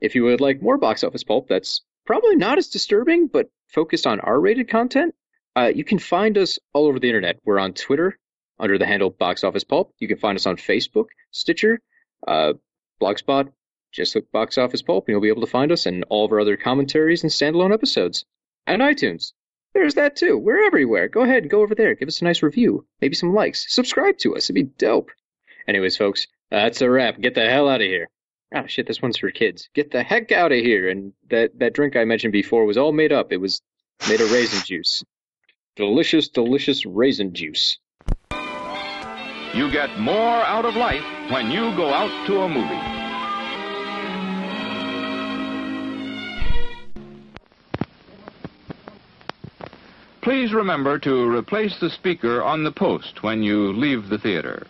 If 0.00 0.16
you 0.16 0.24
would 0.24 0.40
like 0.40 0.60
more 0.60 0.76
box 0.76 1.04
office 1.04 1.22
pulp 1.22 1.48
that's 1.48 1.82
probably 2.04 2.34
not 2.34 2.58
as 2.58 2.68
disturbing, 2.68 3.28
but 3.28 3.48
focused 3.68 4.06
on 4.06 4.18
R 4.20 4.40
rated 4.40 4.68
content, 4.68 5.14
uh, 5.54 5.70
you 5.72 5.84
can 5.84 6.00
find 6.00 6.36
us 6.36 6.58
all 6.72 6.86
over 6.86 6.98
the 6.98 7.08
internet. 7.08 7.38
We're 7.44 7.60
on 7.60 7.72
Twitter 7.72 8.18
under 8.58 8.76
the 8.76 8.86
handle 8.86 9.10
Box 9.10 9.44
Office 9.44 9.64
Pulp. 9.64 9.92
You 9.98 10.08
can 10.08 10.18
find 10.18 10.36
us 10.36 10.46
on 10.46 10.56
Facebook, 10.56 11.06
Stitcher, 11.36 11.80
uh, 12.26 12.54
Blogspot. 13.00 13.52
Just 13.92 14.14
look 14.14 14.30
Box 14.30 14.58
Office 14.58 14.82
Pulp 14.82 15.06
and 15.06 15.14
you'll 15.14 15.22
be 15.22 15.28
able 15.28 15.42
to 15.42 15.46
find 15.46 15.72
us 15.72 15.86
and 15.86 16.04
all 16.08 16.24
of 16.24 16.32
our 16.32 16.40
other 16.40 16.56
commentaries 16.56 17.22
and 17.22 17.32
standalone 17.32 17.72
episodes. 17.72 18.24
And 18.66 18.82
iTunes. 18.82 19.32
There's 19.74 19.94
that 19.94 20.16
too. 20.16 20.38
We're 20.38 20.66
everywhere. 20.66 21.08
Go 21.08 21.20
ahead 21.20 21.48
go 21.50 21.60
over 21.60 21.74
there. 21.74 21.94
Give 21.94 22.08
us 22.08 22.20
a 22.20 22.24
nice 22.24 22.42
review. 22.42 22.86
Maybe 23.00 23.14
some 23.14 23.34
likes. 23.34 23.72
Subscribe 23.72 24.18
to 24.18 24.34
us. 24.34 24.46
It'd 24.46 24.54
be 24.54 24.62
dope. 24.62 25.10
Anyways, 25.68 25.96
folks, 25.96 26.26
that's 26.50 26.80
a 26.80 26.90
wrap. 26.90 27.20
Get 27.20 27.34
the 27.34 27.48
hell 27.48 27.68
out 27.68 27.82
of 27.82 27.86
here. 27.86 28.08
Ah, 28.54 28.62
oh, 28.64 28.66
shit, 28.66 28.86
this 28.86 29.02
one's 29.02 29.18
for 29.18 29.30
kids. 29.30 29.68
Get 29.74 29.90
the 29.90 30.02
heck 30.02 30.32
out 30.32 30.52
of 30.52 30.58
here. 30.58 30.88
And 30.88 31.12
that, 31.28 31.58
that 31.58 31.74
drink 31.74 31.96
I 31.96 32.04
mentioned 32.04 32.32
before 32.32 32.64
was 32.64 32.78
all 32.78 32.92
made 32.92 33.12
up. 33.12 33.32
It 33.32 33.36
was 33.36 33.60
made 34.08 34.20
of 34.20 34.32
raisin 34.32 34.64
juice. 34.64 35.04
Delicious, 35.74 36.28
delicious 36.28 36.86
raisin 36.86 37.34
juice. 37.34 37.78
You 39.56 39.72
get 39.72 39.98
more 39.98 40.44
out 40.44 40.66
of 40.66 40.76
life 40.76 41.02
when 41.30 41.50
you 41.50 41.74
go 41.76 41.88
out 41.88 42.26
to 42.26 42.42
a 42.42 42.46
movie. 42.46 42.96
Please 50.20 50.52
remember 50.52 50.98
to 50.98 51.26
replace 51.26 51.80
the 51.80 51.88
speaker 51.88 52.42
on 52.42 52.64
the 52.64 52.70
post 52.70 53.22
when 53.22 53.42
you 53.42 53.72
leave 53.72 54.10
the 54.10 54.18
theater. 54.18 54.66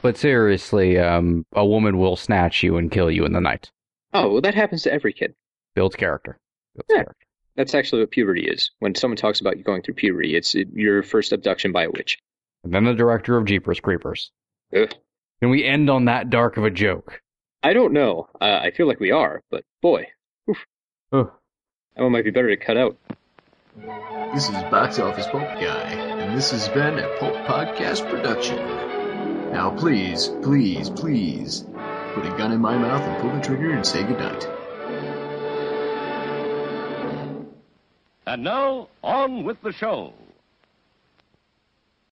But 0.00 0.16
seriously, 0.16 0.98
um, 0.98 1.44
a 1.52 1.66
woman 1.66 1.98
will 1.98 2.16
snatch 2.16 2.62
you 2.62 2.78
and 2.78 2.90
kill 2.90 3.10
you 3.10 3.26
in 3.26 3.34
the 3.34 3.40
night. 3.42 3.70
Oh, 4.14 4.32
well, 4.32 4.40
that 4.40 4.54
happens 4.54 4.84
to 4.84 4.92
every 4.94 5.12
kid. 5.12 5.34
Builds 5.74 5.96
character. 5.96 6.38
Builds 6.74 6.86
yeah. 6.88 6.96
character. 7.04 7.26
That's 7.56 7.74
actually 7.74 8.00
what 8.00 8.12
puberty 8.12 8.46
is. 8.48 8.70
When 8.78 8.94
someone 8.94 9.18
talks 9.18 9.42
about 9.42 9.58
you 9.58 9.62
going 9.62 9.82
through 9.82 9.94
puberty, 9.94 10.36
it's 10.36 10.54
your 10.54 11.02
first 11.02 11.32
abduction 11.32 11.70
by 11.70 11.82
a 11.82 11.90
witch. 11.90 12.18
And 12.64 12.72
then 12.72 12.84
the 12.84 12.94
director 12.94 13.36
of 13.36 13.44
Jeepers 13.44 13.80
Creepers. 13.80 14.30
Ugh. 14.76 14.92
Can 15.40 15.50
we 15.50 15.64
end 15.64 15.90
on 15.90 16.04
that 16.04 16.30
dark 16.30 16.56
of 16.56 16.64
a 16.64 16.70
joke? 16.70 17.20
I 17.62 17.72
don't 17.72 17.92
know. 17.92 18.28
Uh, 18.40 18.60
I 18.62 18.70
feel 18.70 18.86
like 18.86 19.00
we 19.00 19.10
are, 19.10 19.42
but 19.50 19.64
boy. 19.80 20.06
Oof. 20.48 20.58
That 21.10 21.30
one 21.96 22.12
might 22.12 22.24
be 22.24 22.30
better 22.30 22.48
to 22.48 22.56
cut 22.56 22.76
out. 22.76 22.96
This 24.32 24.48
is 24.48 24.54
Box 24.70 24.98
Office 24.98 25.26
Pulp 25.26 25.42
Guy, 25.42 25.90
and 25.90 26.36
this 26.36 26.50
has 26.52 26.68
been 26.68 26.98
a 26.98 27.16
Pulp 27.18 27.34
Podcast 27.46 28.08
production. 28.08 28.56
Now 29.52 29.70
please, 29.76 30.28
please, 30.42 30.88
please, 30.88 31.66
put 32.14 32.24
a 32.24 32.34
gun 32.38 32.52
in 32.52 32.60
my 32.60 32.78
mouth 32.78 33.02
and 33.02 33.20
pull 33.20 33.32
the 33.32 33.40
trigger 33.40 33.72
and 33.72 33.84
say 33.84 34.02
goodnight. 34.04 34.48
And 38.26 38.44
now, 38.44 38.88
on 39.02 39.44
with 39.44 39.60
the 39.62 39.72
show. 39.72 40.14